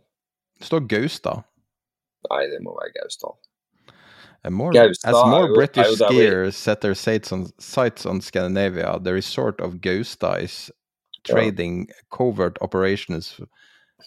Det 0.58 0.68
står 0.68 0.84
Gaustad. 0.90 1.42
Nei, 2.30 2.44
det 2.52 2.60
må 2.62 2.76
være 2.78 2.92
Gausdal. 3.00 3.38
More, 4.50 4.74
as 4.76 5.14
more 5.14 5.46
jo, 5.46 5.54
British 5.54 5.98
skiers 5.98 6.56
set 6.56 6.80
their 6.80 6.94
sights 6.94 7.30
on, 7.32 7.46
sights 7.60 8.04
on 8.04 8.20
Scandinavia, 8.20 8.98
the 8.98 9.14
resort 9.14 9.60
of 9.60 9.80
Gausta 9.80 10.34
is 10.42 10.70
trading 11.22 11.86
ja. 11.88 11.94
covert 12.10 12.58
operations 12.60 13.40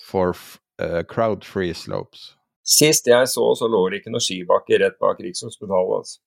for 0.03 0.35
uh, 0.79 1.03
crowd-free 1.03 1.73
slopes. 1.73 2.35
Sist 2.63 3.07
jeg 3.07 3.27
så, 3.27 3.55
så 3.55 3.67
lå 3.69 3.85
det 3.89 4.01
ikke 4.01 4.11
noe 4.11 4.23
skibakke 4.23 4.79
rett 4.81 4.97
bak 4.99 5.21
Rikshospitalet. 5.23 6.01
Altså. 6.01 6.19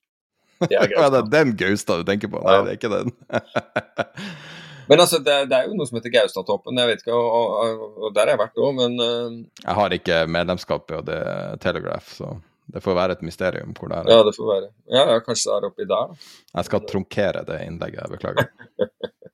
Det 0.63 0.73
er, 0.73 0.93
ja, 0.97 1.11
det 1.13 1.21
er 1.25 1.31
den 1.35 1.57
Gausta 1.59 1.99
du 2.01 2.07
tenker 2.09 2.33
på? 2.33 2.41
Nei, 2.41 2.55
ja. 2.55 2.65
det 2.65 2.73
er 2.73 2.79
ikke 2.79 2.95
den. 2.95 3.13
Men 4.89 5.03
altså, 5.05 5.21
det, 5.21 5.37
det, 5.51 5.57
er 5.57 5.69
jo 5.69 5.77
noe 5.77 5.89
som 5.89 5.99
heter 5.99 6.13
Gaustatoppen. 6.15 6.79
Jeg 6.81 6.91
vet 6.91 7.03
ikke, 7.05 7.17
og, 7.17 7.57
og, 7.61 7.99
og 8.09 8.15
der 8.17 8.25
har 8.25 8.35
jeg 8.35 8.41
vært 8.41 8.61
òg, 8.63 8.71
men 8.79 8.97
uh... 9.03 9.35
Jeg 9.61 9.77
har 9.81 9.97
ikke 9.97 10.21
medlemskap 10.33 10.95
i 10.97 11.03
det 11.09 11.21
Telegraph, 11.65 12.15
så 12.17 12.33
det 12.73 12.83
får 12.85 12.97
være 12.97 13.17
et 13.17 13.25
mysterium 13.25 13.77
hvor 13.77 13.93
det 13.93 14.01
er. 14.01 14.11
Ja, 14.13 14.25
det 14.27 14.35
får 14.37 14.49
være. 14.49 14.71
Ja, 14.93 15.05
ja 15.13 15.21
kanskje 15.25 15.51
det 15.51 15.55
er 15.57 15.69
oppi 15.71 15.89
der. 15.89 16.17
Jeg 16.55 16.69
skal 16.69 16.85
trunkere 16.89 17.45
det 17.49 17.63
innlegget, 17.65 18.11
beklager. 18.13 18.51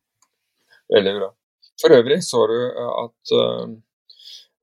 Veldig 0.95 1.15
bra. 1.19 1.31
For 1.83 1.97
øvrig 1.97 2.21
så 2.23 2.45
du 2.51 2.59
at 2.85 3.35
uh, 3.35 3.75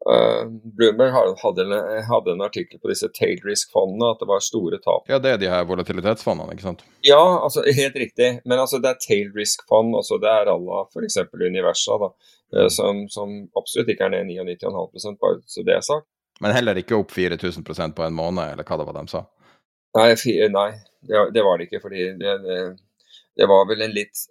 Uh, 0.10 0.47
Bloomberg 0.49 1.14
hadde 1.38 1.62
en, 1.62 1.74
hadde 2.08 2.32
en, 2.32 2.41
artikkel 2.41 2.80
på 2.82 2.89
disse 2.89 3.06
tail 3.14 3.41
risk-fondene, 3.45 4.08
at 4.16 4.24
det 4.24 4.28
var 4.32 4.41
store 4.41 4.80
tap. 4.82 5.06
Ja, 5.12 5.20
det 5.22 5.36
er 5.36 5.41
de 5.41 5.52
her 5.52 5.68
volatilitetsfondene, 5.70 6.56
ikke 6.56 6.66
sant? 6.66 6.82
Ja, 7.06 7.22
altså, 7.43 7.62
helt 7.82 7.99
riktig. 8.02 8.32
Men 8.45 8.64
altså, 8.64 8.82
det 8.82 8.89
er 8.95 9.04
tail 9.04 9.30
risk-fond. 9.36 9.93
Altså, 9.99 10.18
det 10.22 10.32
er 10.32 10.49
alle, 10.49 10.66
la 10.66 10.88
f.eks. 10.89 11.20
Universa, 11.38 11.99
da, 12.02 12.10
uh, 12.58 12.70
som, 12.74 13.06
som, 13.14 13.36
absolutt 13.58 13.93
ikke 13.93 14.10
er 14.10 14.16
ned 14.16 14.34
99,5% 14.34 15.22
bare 15.22 15.43
så 15.45 15.66
det 15.68 15.78
er 15.78 15.86
sagt. 15.86 16.10
Men 16.41 16.56
heller 16.58 16.80
ikke 16.82 16.97
opp 16.97 17.14
4000% 17.14 17.93
på 17.93 18.08
en 18.08 18.18
måned, 18.18 18.56
eller 18.56 18.66
hva 18.66 18.80
det 18.80 18.88
var 18.88 18.97
de 18.97 19.06
sa? 19.12 19.28
Nei, 19.99 20.08
nei 20.49 20.70
det, 21.06 21.22
det, 21.36 21.43
var 21.45 21.60
det 21.60 21.68
ikke. 21.68 21.84
fordi 21.84 22.08
det, 22.18 22.34
det, 22.41 22.58
det 23.38 23.49
var 23.52 23.68
vel 23.70 23.86
en 23.86 23.93
litt 23.93 24.26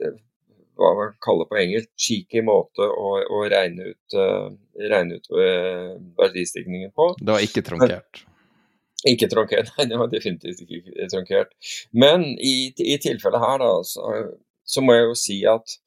hva 0.80 0.94
man 0.96 1.14
kaller 1.24 1.48
på 1.50 1.58
engelsk, 1.60 1.90
cheeky 2.00 2.42
måte 2.46 2.86
å, 2.86 3.12
å 3.20 3.44
regne 3.52 3.92
ut, 3.92 4.16
uh, 4.16 4.48
regne 4.90 5.20
ut 5.20 5.30
uh, 5.34 5.94
verdistigningen 6.20 6.94
på. 6.96 7.12
Det 7.20 7.36
var 7.36 7.44
ikke 7.44 7.64
tronkert? 7.66 8.24
Ikke 9.08 9.30
tronkert, 9.32 9.70
nei, 9.78 9.88
det 9.90 10.00
var 10.00 10.10
definitivt 10.12 10.64
ikke 10.64 11.10
tronkert. 11.12 11.54
Men 11.92 12.26
i, 12.36 12.72
i 12.84 12.98
tilfellet 13.00 13.44
her, 13.44 13.62
da, 13.62 13.70
så, 13.86 14.10
så, 14.64 14.84
må 14.84 14.96
jeg 14.96 15.08
jo 15.10 15.22
si 15.26 15.40
at 15.48 15.78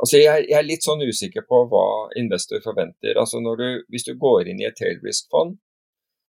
Altså, 0.00 0.16
jeg, 0.16 0.46
jeg, 0.48 0.56
er 0.56 0.64
litt 0.64 0.82
sånn 0.82 1.02
usikker 1.04 1.44
på 1.44 1.58
hva 1.68 2.08
investor 2.16 2.62
forventer. 2.64 3.18
Altså, 3.20 3.42
du, 3.60 3.66
hvis 3.92 4.06
du 4.06 4.14
går 4.18 4.48
inn 4.48 4.62
i 4.62 4.66
et 4.66 4.78
tail 4.78 4.96
risk-fond, 5.04 5.58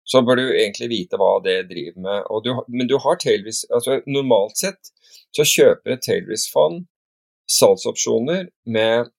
så 0.07 0.21
bør 0.23 0.39
du 0.39 0.45
egentlig 0.47 0.87
vite 0.93 1.19
hva 1.19 1.33
det 1.43 1.57
driver 1.71 1.99
med. 2.05 2.29
Du, 2.45 2.53
men 2.71 2.87
du 2.87 2.95
har 3.03 3.19
tailrisk, 3.19 3.67
altså 3.75 3.99
Normalt 4.07 4.55
sett 4.59 4.91
så 5.35 5.43
kjøper 5.43 5.93
et 5.93 6.05
tailrisk-fond 6.05 6.85
salgsopsjoner 7.51 8.47
med, 8.71 9.11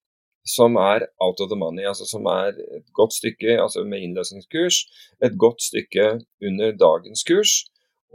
som 0.49 0.79
er 0.81 1.05
out 1.21 1.41
of 1.45 1.51
the 1.51 1.59
money, 1.61 1.85
altså 1.89 2.07
som 2.09 2.27
er 2.33 2.57
et 2.79 2.87
godt 2.97 3.13
stykke 3.19 3.59
altså 3.61 3.85
med 3.85 4.05
innløsningskurs, 4.05 4.81
et 5.25 5.37
godt 5.41 5.61
stykke 5.65 6.07
under 6.45 6.77
dagens 6.81 7.25
kurs. 7.29 7.57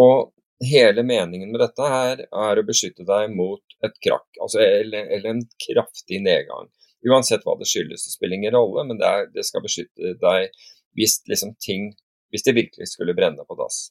Og 0.02 0.32
hele 0.66 1.04
meningen 1.06 1.52
med 1.54 1.62
dette 1.62 1.90
her 1.94 2.24
er 2.26 2.60
å 2.60 2.66
beskytte 2.66 3.06
deg 3.06 3.34
mot 3.38 3.62
et 3.86 3.98
krakk, 4.06 4.30
altså, 4.42 4.64
eller, 4.64 5.10
eller 5.14 5.36
en 5.36 5.44
kraftig 5.68 6.24
nedgang. 6.26 6.72
Uansett 7.06 7.44
hva 7.46 7.58
det 7.60 7.68
skyldes, 7.70 8.08
det 8.08 8.16
spiller 8.16 8.40
ingen 8.40 8.56
rolle, 8.56 8.86
men 8.88 9.02
det, 9.02 9.10
er, 9.10 9.30
det 9.34 9.46
skal 9.46 9.66
beskytte 9.66 10.16
deg 10.22 10.50
hvis 10.98 11.20
liksom 11.30 11.56
ting 11.62 11.92
hvis 12.34 12.46
det 12.46 12.58
virkelig 12.58 12.90
skulle 12.92 13.16
brenne 13.18 13.46
på 13.46 13.58
dass. 13.60 13.86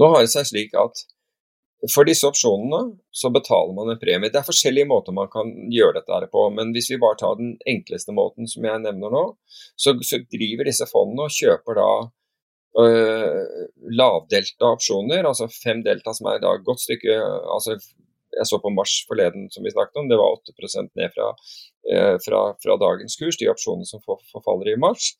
Nå 0.00 0.10
har 0.12 0.24
det 0.24 0.32
seg 0.32 0.48
slik 0.50 0.74
at 0.76 1.06
for 1.92 2.08
disse 2.08 2.26
opsjonene 2.26 2.96
så 3.14 3.28
betaler 3.30 3.74
man 3.76 3.92
en 3.92 4.00
premie. 4.00 4.30
Det 4.32 4.40
er 4.40 4.46
forskjellige 4.48 4.88
måter 4.88 5.14
man 5.14 5.28
kan 5.30 5.50
gjøre 5.70 5.98
dette 5.98 6.14
her 6.14 6.26
på, 6.32 6.46
men 6.56 6.72
hvis 6.74 6.88
vi 6.90 6.98
bare 7.00 7.18
tar 7.20 7.36
den 7.38 7.52
enkleste 7.68 8.14
måten 8.16 8.48
som 8.50 8.64
jeg 8.64 8.82
nevner 8.82 9.12
nå, 9.12 9.24
så, 9.76 9.94
så 10.00 10.22
driver 10.32 10.66
disse 10.66 10.88
fondene 10.90 11.28
og 11.28 11.36
kjøper 11.36 11.78
da 11.78 11.90
øh, 12.82 13.68
lavdelta 13.92 14.72
opsjoner, 14.72 15.28
altså 15.28 15.50
fem 15.52 15.84
delta 15.86 16.16
som 16.16 16.32
er 16.32 16.40
da 16.42 16.56
et 16.56 16.66
godt 16.66 16.82
stykke 16.82 17.20
altså 17.54 17.76
jeg 18.36 18.48
så 18.50 18.58
på 18.60 18.72
Mars 18.74 18.94
forleden, 19.08 19.48
som 19.52 19.64
vi 19.64 19.72
snakket 19.72 20.00
om, 20.00 20.08
det 20.10 20.18
var 20.20 20.34
8% 20.36 20.90
ned 20.98 21.12
fra, 21.14 21.28
øh, 21.92 22.16
fra, 22.24 22.40
fra, 22.62 22.78
dagens 22.82 23.16
kurs, 23.20 23.38
de 23.40 23.48
opsjonene 23.52 23.88
som 23.88 24.02
forfaller 24.04 24.72
i 24.72 24.80
mars. 24.80 25.14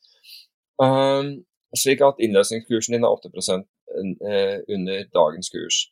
Um, 0.77 1.31
slik 1.75 2.03
at 2.05 2.21
innløsningskursen 2.23 2.95
din 2.95 3.05
er 3.05 3.13
8 3.13 3.31
eh, 3.33 4.59
under 4.75 5.05
dagens 5.15 5.51
kurs. 5.51 5.87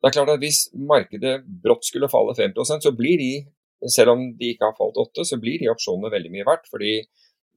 Det 0.00 0.10
er 0.10 0.16
klart 0.16 0.34
at 0.36 0.42
Hvis 0.42 0.68
markedet 0.74 1.42
brått 1.62 1.84
skulle 1.84 2.08
falle 2.08 2.34
5 2.36 2.52
så 2.80 2.92
blir 2.92 3.18
de, 3.18 3.32
selv 3.88 4.10
om 4.10 4.20
de 4.38 4.52
ikke 4.52 4.68
har 4.68 4.76
falt 4.78 4.96
8 4.96 5.24
så 5.24 5.40
blir 5.40 5.58
de 5.58 5.70
opsjonene 5.72 6.12
veldig 6.12 6.30
mye 6.30 6.46
verdt. 6.46 6.68
Fordi, 6.70 6.94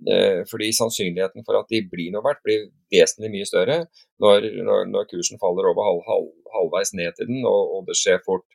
eh, 0.09 0.41
fordi 0.51 0.71
sannsynligheten 0.73 1.45
for 1.45 1.59
at 1.59 1.69
de 1.69 1.83
blir 1.91 2.11
noe 2.11 2.23
verdt, 2.23 2.43
blir 2.43 2.69
vesentlig 2.91 3.31
mye 3.35 3.45
større 3.45 3.77
når, 4.23 4.49
når, 4.63 4.85
når 4.93 5.09
kursen 5.11 5.41
faller 5.41 5.69
over 5.69 5.83
halv, 5.89 6.01
halv, 6.07 6.29
halvveis 6.55 6.93
ned 6.93 7.13
til 7.17 7.27
den, 7.27 7.43
og, 7.45 7.75
og, 7.75 7.85
det 7.87 7.97
skjer 7.99 8.23
fort. 8.25 8.47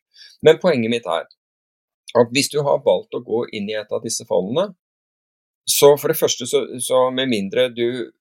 Men 0.43 0.59
poenget 0.63 0.91
mitt 0.91 1.07
er 1.07 1.29
at 2.15 2.31
hvis 2.31 2.51
du 2.51 2.61
har 2.63 2.83
valgt 2.85 3.15
å 3.15 3.25
gå 3.27 3.47
inn 3.53 3.69
i 3.71 3.79
et 3.79 3.91
av 3.91 4.03
disse 4.03 4.25
fondene, 4.27 4.73
så 5.67 5.95
for 5.97 6.13
det 6.13 6.19
første, 6.19 6.47
så, 6.47 6.61
så 6.79 7.09
med 7.11 7.31
mindre 7.31 7.71
du 7.73 8.13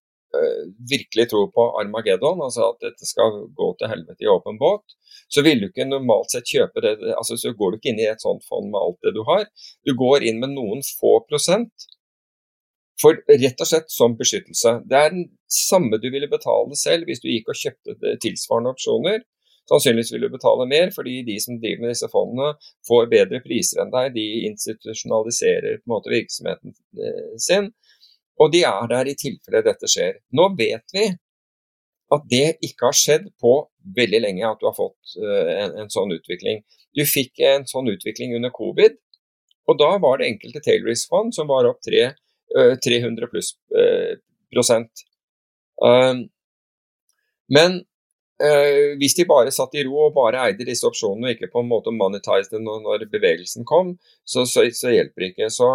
virkelig 0.90 1.30
tror 1.32 1.50
på 1.54 1.66
Armageddon, 1.80 2.42
altså 2.42 2.72
at 2.72 2.86
dette 2.86 3.08
skal 3.08 3.44
gå 3.58 3.70
til 3.80 3.92
helvete 3.92 4.26
i 4.26 4.30
åpen 4.32 4.60
båt, 4.62 4.96
så 5.34 5.44
vil 5.46 5.62
du 5.62 5.68
ikke 5.70 5.88
normalt 5.90 6.34
sett 6.34 6.50
kjøpe 6.50 6.84
det. 6.86 6.96
altså 7.18 7.38
Så 7.38 7.54
går 7.58 7.72
du 7.72 7.80
ikke 7.80 7.94
inn 7.94 8.02
i 8.04 8.10
et 8.12 8.24
sånt 8.24 8.46
fond 8.50 8.70
med 8.72 8.80
alt 8.82 9.00
det 9.06 9.14
du 9.16 9.24
har. 9.30 9.46
Du 9.88 9.94
går 9.98 10.26
inn 10.30 10.42
med 10.44 10.56
noen 10.56 10.84
få 11.00 11.20
prosent. 11.30 11.90
For 13.02 13.18
rett 13.28 13.62
og 13.62 13.68
slett 13.68 13.90
som 13.92 14.18
beskyttelse. 14.18 14.78
Det 14.88 14.98
er 14.98 15.14
den 15.16 15.26
samme 15.50 15.98
du 16.00 16.10
ville 16.14 16.30
betale 16.32 16.78
selv 16.80 17.10
hvis 17.10 17.24
du 17.24 17.30
gikk 17.32 17.50
og 17.52 17.60
kjøpte 17.60 18.18
tilsvarende 18.24 18.74
opsjoner. 18.76 19.24
Sannsynligvis 19.70 20.12
vil 20.14 20.26
du 20.26 20.32
betale 20.34 20.68
mer, 20.68 20.90
fordi 20.96 21.22
de 21.28 21.38
som 21.40 21.58
driver 21.60 21.86
med 21.86 21.94
disse 21.94 22.10
fondene, 22.12 22.50
får 22.88 23.10
bedre 23.12 23.40
priser 23.46 23.84
enn 23.84 23.94
deg. 23.94 24.12
De 24.18 24.26
institusjonaliserer 24.50 25.80
på 25.80 25.88
en 25.88 25.94
måte 25.96 26.12
virksomheten 26.12 26.76
eh, 27.00 27.36
sin. 27.40 27.70
Og 28.42 28.52
de 28.54 28.64
er 28.66 28.90
der 28.90 29.10
i 29.10 29.18
tilfelle 29.20 29.62
dette 29.66 29.90
skjer. 29.90 30.18
Nå 30.34 30.50
vet 30.58 30.96
vi 30.96 31.06
at 32.14 32.26
det 32.30 32.58
ikke 32.66 32.90
har 32.90 32.98
skjedd 32.98 33.30
på 33.42 33.54
veldig 33.98 34.20
lenge 34.26 34.46
at 34.48 34.60
du 34.62 34.68
har 34.68 34.76
fått 34.78 35.16
eh, 35.22 35.54
en, 35.64 35.78
en 35.84 35.94
sånn 35.94 36.14
utvikling. 36.16 36.62
Du 36.94 37.04
fikk 37.10 37.42
en 37.46 37.66
sånn 37.70 37.90
utvikling 37.94 38.36
under 38.38 38.54
covid, 38.54 38.98
og 39.70 39.80
da 39.80 39.96
var 40.02 40.20
det 40.20 40.28
enkelte 40.30 40.62
tail 40.66 40.84
risk-fond 40.86 41.34
som 41.36 41.50
var 41.50 41.70
opp 41.70 41.80
3, 41.88 42.12
300 42.84 43.30
pluss 43.32 43.54
prosent. 44.54 45.06
Um, 45.82 46.28
men 47.48 47.80
hvis 49.00 49.16
de 49.16 49.24
bare 49.30 49.54
satt 49.56 49.74
i 49.80 49.86
ro 49.88 50.10
og 50.10 50.16
bare 50.18 50.42
eide 50.50 50.66
disse 50.68 50.84
opsjonene 50.90 51.30
og 51.30 51.36
ikke 51.38 51.52
på 51.54 51.62
en 51.64 51.70
måte 51.70 51.94
monetize 51.96 52.52
dem 52.52 52.66
når, 52.68 52.82
når 52.84 53.06
bevegelsen 53.14 53.64
kom, 53.66 53.94
så, 54.28 54.44
så, 54.50 54.66
så, 54.76 54.92
hjelper 54.92 55.24
det 55.24 55.30
ikke. 55.32 55.50
Så 55.54 55.70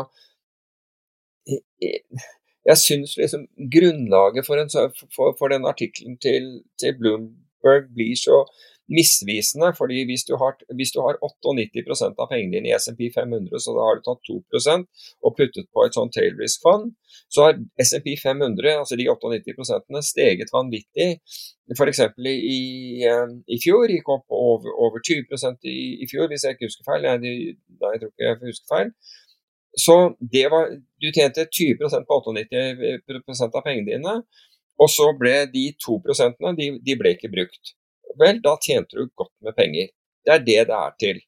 jeg, 2.68 2.78
syns 2.84 3.16
liksom 3.18 3.46
grunnlaget 3.74 4.46
for, 4.46 4.60
en, 4.60 4.72
for, 5.14 5.36
for 5.38 5.52
den 5.52 5.68
artikkelen 5.68 6.18
til, 6.24 6.58
til, 6.80 6.96
Bloomberg 7.00 7.88
blir 7.94 8.16
så 8.18 8.44
misvisende. 8.88 9.68
fordi 9.78 10.04
hvis 10.08 10.24
du 10.28 10.34
har, 10.40 10.52
hvis 10.78 10.92
du 10.94 11.00
har 11.04 11.18
98 11.20 12.02
av 12.22 12.28
pengene 12.30 12.54
dine 12.56 12.70
i 12.70 12.76
SMP 12.78 13.10
500, 13.14 13.60
så 13.60 13.74
da 13.76 13.84
har 13.88 13.98
du 13.98 14.02
tatt 14.06 14.30
2% 14.30 14.86
og 15.24 15.36
puttet 15.38 15.68
på 15.74 15.84
et 15.84 15.98
sånt 15.98 16.14
tail 16.16 16.32
risk-fond, 16.40 16.90
så 17.28 17.46
har 17.46 17.60
SMP 17.84 18.16
500, 18.22 18.78
altså 18.80 18.96
de 18.96 19.08
98 19.12 20.02
steget 20.12 20.54
vanvittig. 20.56 21.10
F.eks. 21.76 22.00
I, 22.24 22.60
eh, 23.04 23.30
i 23.54 23.60
fjor 23.60 23.92
gikk 23.92 24.08
opp 24.08 24.24
over, 24.32 24.72
over 24.86 25.04
20 25.04 25.26
i, 25.68 25.78
i, 26.02 26.08
fjor, 26.10 26.30
hvis 26.32 26.46
jeg 26.46 26.56
ikke 26.56 26.70
husker 26.70 26.88
feil. 26.88 27.04
Nei, 27.04 27.34
jeg 27.92 28.00
tror 28.00 28.12
ikke 28.12 28.28
jeg 28.28 28.40
husker 28.48 28.72
feil. 28.72 28.94
Så 29.76 29.96
det 30.20 30.46
var, 30.52 30.70
du 31.00 31.08
tjente 31.12 31.44
20% 31.44 32.06
på 32.08 32.20
98% 32.24 33.58
av 33.58 33.64
pengene 33.64 33.90
dine, 33.90 34.14
og 34.78 34.90
så 34.90 35.10
ble 35.18 35.44
de 35.52 35.68
2 35.84 35.98
de, 36.56 36.70
de 36.82 36.96
ble 36.98 37.14
ikke 37.16 37.30
brukt 37.32 37.74
vel, 38.18 38.40
da 38.44 38.56
tjente 38.62 38.96
du 38.96 39.08
godt 39.14 39.34
med 39.44 39.56
penger. 39.56 39.92
Det 40.24 40.34
er 40.34 40.44
det 40.44 40.58
det 40.70 40.78
er 40.78 40.96
til. 41.00 41.20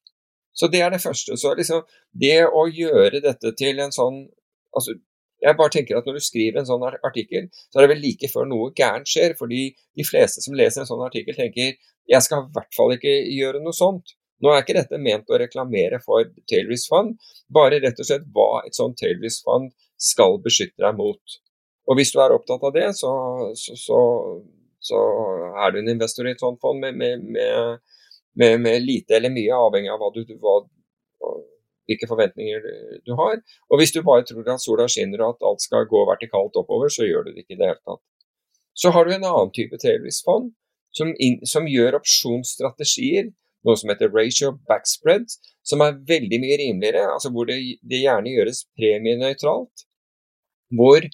Så 0.55 0.69
det 0.69 0.81
er 0.83 0.91
det 0.91 1.03
første. 1.03 1.37
Så 1.39 1.55
liksom, 1.55 1.85
det 2.13 2.43
å 2.47 2.67
gjøre 2.67 3.23
dette 3.25 3.55
til 3.59 3.81
en 3.81 3.95
sånn 3.95 4.27
altså, 4.75 4.97
Jeg 5.41 5.57
bare 5.57 5.73
tenker 5.73 5.97
at 5.97 6.05
når 6.05 6.19
du 6.19 6.21
skriver 6.21 6.61
en 6.61 6.67
sånn 6.69 6.83
artikkel, 6.85 7.47
så 7.73 7.79
er 7.79 7.87
det 7.87 7.93
vel 7.95 8.03
like 8.05 8.29
før 8.29 8.45
noe 8.45 8.75
gærent 8.77 9.09
skjer. 9.09 9.33
Fordi 9.39 9.71
de 9.97 10.05
fleste 10.05 10.43
som 10.45 10.57
leser 10.57 10.83
en 10.83 10.91
sånn 10.91 11.07
artikkel, 11.07 11.37
tenker 11.37 11.79
jeg 12.11 12.27
skal 12.27 12.45
i 12.45 12.51
hvert 12.53 12.77
fall 12.77 12.93
ikke 12.93 13.15
gjøre 13.39 13.63
noe 13.65 13.73
sånt. 13.77 14.13
Nå 14.41 14.53
er 14.53 14.63
ikke 14.63 14.79
dette 14.79 15.01
ment 15.01 15.29
å 15.29 15.39
reklamere 15.41 16.01
for 16.05 16.29
Tailrisk 16.49 16.93
Fund, 16.93 17.19
bare 17.53 17.81
rett 17.83 17.99
og 18.01 18.09
slett 18.09 18.25
hva 18.35 18.63
et 18.65 18.77
sånt 18.77 18.97
Tailrisk 19.01 19.45
Fund 19.45 19.73
skal 20.01 20.39
beskytte 20.45 20.81
deg 20.81 20.97
mot. 20.97 21.41
Og 21.91 21.99
hvis 21.99 22.13
du 22.15 22.21
er 22.23 22.33
opptatt 22.33 22.65
av 22.65 22.73
det, 22.73 22.87
så, 22.97 23.11
så, 23.59 23.77
så 23.77 24.01
så 24.81 24.99
er 25.61 25.73
du 25.73 25.81
en 25.81 25.93
investor 25.93 26.27
i 26.27 26.35
et 26.35 26.43
sånt 26.43 26.61
fond 26.63 26.81
med, 26.81 26.97
med, 26.97 27.25
med, 28.33 28.61
med 28.65 28.85
lite 28.85 29.19
eller 29.19 29.33
mye, 29.33 29.57
avhengig 29.69 29.93
av 29.93 30.01
hva 30.01 30.09
du, 30.15 30.23
hva, 30.41 30.55
hvilke 31.91 32.09
forventninger 32.09 32.65
du 33.05 33.13
har. 33.19 33.43
Og 33.69 33.81
hvis 33.81 33.93
du 33.93 34.01
bare 34.07 34.25
tror 34.27 34.49
at 34.49 34.65
sola 34.65 34.89
skinner 34.91 35.25
og 35.27 35.37
at 35.37 35.51
alt 35.51 35.67
skal 35.67 35.89
gå 35.91 36.05
vertikalt 36.09 36.57
oppover, 36.61 36.93
så 36.93 37.09
gjør 37.09 37.29
du 37.29 37.35
det 37.35 37.45
ikke 37.45 37.59
i 37.59 37.61
det 37.61 37.69
hele 37.69 37.83
tatt. 37.83 38.03
Så 38.81 38.95
har 38.95 39.05
du 39.05 39.13
en 39.13 39.27
annen 39.27 39.53
type 39.53 39.77
tailrisk-fond 39.83 40.49
som, 40.97 41.13
som, 41.47 41.69
gjør 41.69 41.99
opsjonsstrategier, 42.01 43.29
noe 43.67 43.77
som 43.77 43.93
heter 43.93 44.13
ratio 44.13 44.55
backspread, 44.69 45.29
som 45.67 45.83
er 45.85 45.99
veldig 46.09 46.41
mye 46.43 46.59
rimeligere, 46.61 47.05
altså 47.13 47.33
hvor 47.35 47.49
det, 47.49 47.59
det 47.87 48.03
gjerne 48.03 48.33
gjøres 48.33 48.65
premienøytralt. 48.79 49.85
Hvor, 50.79 51.05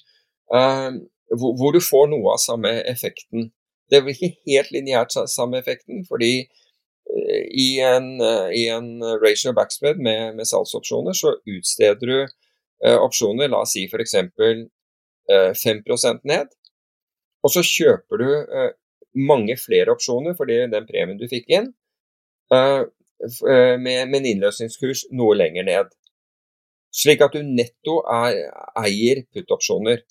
uh, 0.53 0.91
hvor, 1.33 1.55
hvor, 1.59 1.73
du 1.75 1.81
får 1.83 2.09
noe 2.13 2.35
av 2.35 2.41
samme 2.43 2.71
effekten. 2.87 3.49
Det 3.91 4.03
blir 4.03 4.15
ikke 4.15 4.51
helt 4.51 4.73
lineært 4.75 5.15
samme 5.31 5.59
effekten, 5.59 6.03
fordi 6.07 6.45
uh, 6.45 7.43
i, 7.51 7.69
en, 7.83 8.13
uh, 8.21 8.49
i 8.53 8.67
en 8.71 8.91
ratio 9.23 9.55
backspread 9.57 9.99
med, 9.99 10.37
med 10.37 10.49
salgsopsjoner, 10.49 11.17
så 11.17 11.37
utsteder 11.41 12.13
du 12.13 12.43
opsjoner, 12.77 13.49
la 13.49 13.63
oss 13.63 13.71
si 13.73 13.87
f.eks. 13.89 14.13
Uh, 15.27 15.49
5 15.57 15.79
ned, 16.29 16.51
og 17.41 17.49
så 17.51 17.63
kjøper 17.65 18.21
du 18.21 18.27
mange 19.17 19.55
flere 19.57 19.95
opsjoner 19.95 20.35
for 20.37 20.45
den 20.45 20.85
premien 20.85 21.17
du 21.17 21.25
fikk 21.31 21.49
inn, 21.49 21.71
med, 22.53 22.91
med, 23.81 24.17
en 24.19 24.29
innløsningskurs 24.33 25.07
noe 25.15 25.37
lenger 25.37 25.67
ned. 25.67 25.95
Slik 26.95 27.21
at 27.25 27.35
du 27.35 27.43
netto 27.43 27.99
er, 28.09 28.37
eier 28.83 29.25
put-opsjoner 29.33 30.03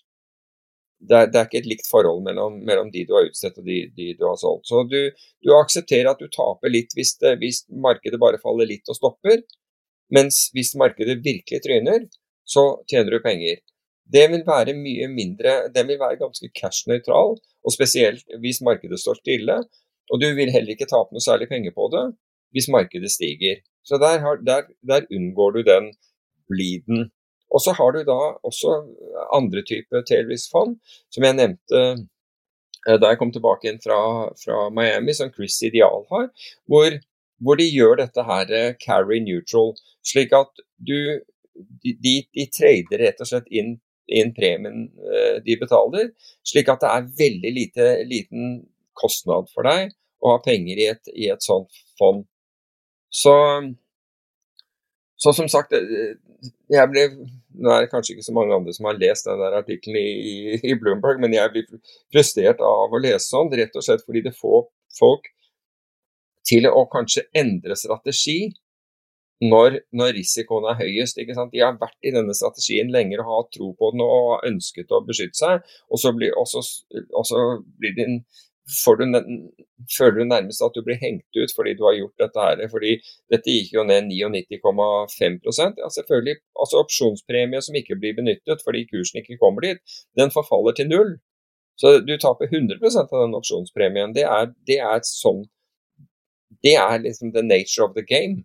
det 0.98 1.16
er, 1.16 1.28
det 1.30 1.38
er, 1.38 1.46
ikke 1.46 1.60
et 1.60 1.68
likt 1.68 1.88
forhold 1.90 2.22
mellom, 2.24 2.58
mellom 2.66 2.90
de 2.92 3.04
du 3.06 3.14
har 3.16 3.26
utstedt 3.28 3.58
og 3.60 3.68
de, 3.68 3.78
de, 3.96 4.08
du 4.18 4.24
har 4.26 4.38
solgt. 4.40 4.66
Så 4.68 4.82
du, 4.88 4.98
du 5.44 5.52
aksepterer 5.56 6.10
at 6.10 6.22
du 6.22 6.28
taper 6.32 6.72
litt 6.72 6.94
hvis, 6.96 7.16
det, 7.20 7.36
hvis, 7.42 7.64
markedet 7.84 8.20
bare 8.22 8.40
faller 8.42 8.68
litt 8.70 8.88
og 8.88 8.98
stopper. 8.98 9.42
Mens 10.14 10.46
hvis 10.56 10.74
markedet 10.78 11.18
virkelig 11.24 11.62
tryner, 11.64 12.06
så 12.46 12.64
tjener 12.90 13.16
du 13.16 13.20
penger. 13.24 13.60
Det 14.06 14.24
vil 14.30 14.44
være 14.46 14.76
mye 14.78 15.08
mindre, 15.10 15.56
den 15.74 15.88
vil 15.90 15.98
være 15.98 16.20
ganske 16.20 16.48
cash-nøytral, 16.54 17.34
og 17.36 17.74
spesielt 17.74 18.22
hvis 18.42 18.62
markedet 18.64 19.00
står 19.02 19.18
stille. 19.20 19.58
Og 20.14 20.22
du 20.22 20.28
vil 20.38 20.52
heller 20.54 20.76
ikke 20.76 20.88
tape 20.88 21.12
noe 21.12 21.24
særlig 21.24 21.50
penger 21.50 21.74
på 21.74 21.90
det 21.92 22.06
hvis 22.54 22.70
markedet 22.72 23.10
stiger. 23.12 23.62
Så 23.86 23.98
der, 24.02 24.22
der, 24.46 24.66
der 24.86 25.06
unngår 25.14 25.58
du 25.58 25.62
den 25.66 25.92
bleeden 26.50 27.10
og 27.50 27.62
så 27.62 27.74
har 27.78 27.94
du 27.94 28.02
da 28.06 28.18
også 28.46 28.74
andre 29.34 29.62
typer 29.66 30.04
tailrisk-fond, 30.08 30.76
som 31.14 31.26
jeg 31.26 31.38
nevnte 31.38 31.82
eh, 32.88 32.98
da 33.00 33.12
jeg 33.12 33.20
kom 33.20 33.32
tilbake 33.34 33.70
inn 33.70 33.80
fra, 33.82 33.98
fra 34.40 34.66
Miami, 34.74 35.14
som 35.16 35.32
Chris 35.34 35.58
Ideal 35.66 36.04
har, 36.10 36.28
hvor, 36.70 36.98
hvor, 37.42 37.58
de 37.60 37.68
gjør 37.70 38.00
dette 38.02 38.26
her 38.26 38.52
eh, 38.60 38.76
carry 38.82 39.20
neutral, 39.22 39.74
slik 40.06 40.34
at 40.36 40.52
du 40.76 41.22
de, 41.80 42.16
de 42.36 42.44
trader 42.52 43.00
rett 43.00 43.20
og 43.24 43.30
slett 43.30 43.46
inn, 43.48 43.78
inn 44.12 44.34
premien 44.36 44.88
eh, 45.08 45.38
de 45.46 45.56
betaler, 45.60 46.10
slik 46.46 46.68
at 46.68 46.82
det 46.82 46.90
er 46.92 47.12
veldig 47.22 47.52
lite, 47.60 47.92
liten 48.10 48.58
kostnad 48.96 49.48
for 49.54 49.64
deg 49.68 49.94
å 50.24 50.34
ha 50.34 50.42
penger 50.44 50.80
i 50.80 50.90
et, 50.90 51.14
i 51.14 51.30
et 51.32 51.44
sånt 51.44 51.72
fond. 52.00 52.26
Så 53.16 53.34
så 55.16 55.32
som 55.32 55.48
sagt, 55.48 55.72
eh, 55.72 56.16
jeg 56.72 56.92
ble 56.92 57.08
Nå 57.56 57.70
er 57.72 57.86
det 57.86 57.88
kanskje 57.88 58.12
ikke 58.12 58.26
så 58.26 58.34
mange 58.36 58.52
andre 58.52 58.72
som 58.76 58.84
har 58.84 58.98
lest 59.00 59.24
den 59.24 59.40
artikkelen 59.56 59.96
i, 59.96 60.58
i, 60.60 60.74
Bloomberg, 60.76 61.22
men 61.22 61.32
jeg 61.32 61.48
blir 61.54 61.78
frustrert 62.12 62.60
av 62.60 62.92
å 62.92 63.00
lese 63.00 63.30
sånn, 63.30 63.48
rett 63.48 63.78
og 63.80 63.86
slett 63.86 64.04
fordi 64.04 64.26
det 64.26 64.34
får 64.36 64.66
folk 64.98 65.30
til 66.44 66.68
å 66.68 66.82
kanskje 66.92 67.24
endre 67.32 67.78
strategi 67.80 68.50
når, 69.40 69.78
når 69.96 70.12
risikoen 70.18 70.68
er 70.68 70.76
høyest. 70.82 71.16
De 71.16 71.64
har 71.64 71.80
vært 71.80 71.96
i 72.04 72.12
denne 72.12 72.36
strategien 72.36 72.92
lenger 72.92 73.24
og 73.24 73.32
har 73.32 73.48
tro 73.56 73.70
på 73.80 73.90
den 73.94 74.04
og 74.04 74.44
ønsket 74.44 74.92
å 74.92 75.00
beskytte 75.08 75.40
seg, 75.40 75.74
og 75.88 76.04
så 76.04 76.12
blir, 76.12 76.36
også, 76.36 76.60
også 76.60 77.16
og 77.16 77.28
så 77.32 77.46
blir 77.80 78.04
en 78.04 78.20
du, 78.66 79.18
føler 79.98 80.18
du 80.18 80.24
nærmest 80.24 80.62
at 80.62 80.74
du 80.74 80.82
blir 80.82 80.98
hengt 80.98 81.38
ut 81.38 81.52
fordi 81.56 81.74
du 81.78 81.84
har 81.86 81.94
gjort 81.98 82.22
dette 82.22 82.46
her. 82.46 82.62
Fordi 82.72 82.96
dette 83.30 83.54
gikk 83.54 83.72
jo 83.76 83.84
ned 83.86 84.10
99,5% 84.10 85.82
ja, 85.82 85.88
selvfølgelig, 85.98 86.36
altså 86.60 86.82
Opsjonspremie 86.82 87.62
som 87.62 87.78
ikke 87.78 87.98
blir 88.00 88.16
benyttet 88.18 88.64
fordi 88.66 88.86
kursen 88.90 89.22
ikke 89.22 89.38
kommer 89.42 89.62
dit, 89.68 89.78
den 90.18 90.34
forfaller 90.34 90.74
til 90.74 90.90
null. 90.90 91.16
Så 91.76 91.98
du 92.00 92.16
taper 92.16 92.48
100% 92.48 93.12
av 93.12 93.22
den 93.22 93.36
opsjonspremien. 93.36 94.14
Det 94.16 94.24
er, 94.24 94.52
det 94.66 94.78
er 94.80 95.02
sånn 95.04 95.44
Det 96.64 96.72
er 96.80 97.02
liksom 97.02 97.34
the 97.34 97.42
nature 97.44 97.84
of 97.84 97.92
the 97.94 98.02
game. 98.02 98.44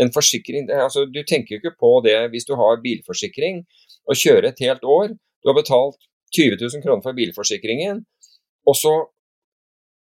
En 0.00 0.12
forsikring 0.14 0.70
altså, 0.70 1.04
Du 1.04 1.22
tenker 1.26 1.56
jo 1.56 1.60
ikke 1.60 1.76
på 1.80 1.90
det 2.06 2.30
hvis 2.30 2.46
du 2.46 2.54
har 2.54 2.80
bilforsikring 2.84 3.64
og 4.06 4.16
kjører 4.16 4.52
et 4.52 4.62
helt 4.62 4.84
år. 4.84 5.16
Du 5.42 5.50
har 5.50 5.58
betalt 5.58 5.98
20 6.36 6.56
000 6.62 6.82
kroner 6.84 7.02
for 7.02 7.16
bilforsikringen, 7.16 8.04
og 8.70 8.76
så 8.78 8.92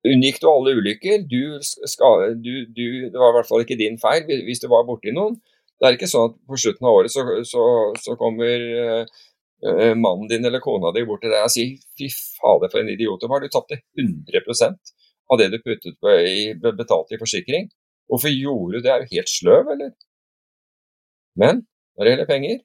unngikk 0.06 0.40
du 0.42 0.48
alle 0.50 0.74
ulykker. 0.78 1.24
Du 1.30 1.58
skal, 1.62 2.34
du, 2.42 2.52
du, 2.66 2.84
det 3.10 3.18
var 3.18 3.32
i 3.32 3.38
hvert 3.38 3.48
fall 3.48 3.64
ikke 3.64 3.78
din 3.80 3.98
feil 4.00 4.26
hvis 4.46 4.62
du 4.62 4.68
var 4.70 4.86
borti 4.88 5.14
noen. 5.14 5.38
Det 5.78 5.86
er 5.86 5.96
ikke 5.96 6.10
sånn 6.10 6.32
at 6.32 6.38
på 6.50 6.58
slutten 6.58 6.86
av 6.88 6.96
året 7.00 7.14
så, 7.14 7.24
så, 7.46 7.64
så 8.02 8.16
kommer 8.18 8.64
uh, 9.04 9.94
mannen 9.94 10.26
din 10.30 10.46
eller 10.48 10.62
kona 10.62 10.90
di 10.94 11.04
bort 11.06 11.22
til 11.22 11.30
deg 11.30 11.46
og 11.46 11.52
sier 11.54 11.76
fy 11.98 12.08
fader 12.10 12.72
for 12.72 12.82
en 12.82 12.90
idiot 12.90 13.22
du 13.22 13.28
var, 13.30 13.42
du 13.42 13.50
tapte 13.52 13.78
100% 13.98 14.94
av 15.30 15.38
det 15.38 15.48
du 15.52 15.58
puttet 15.62 15.98
på 16.02 16.14
i, 16.24 16.50
betalte 16.58 17.14
i 17.14 17.20
forsikring. 17.20 17.68
Hvorfor 18.08 18.32
gjorde 18.32 18.78
du 18.78 18.86
det? 18.86 18.92
Er 18.92 19.04
du 19.04 19.14
helt 19.14 19.30
sløv, 19.30 19.70
eller? 19.74 19.92
Men 21.38 21.66
når 21.94 22.04
det 22.04 22.12
gjelder 22.14 22.30
penger, 22.30 22.62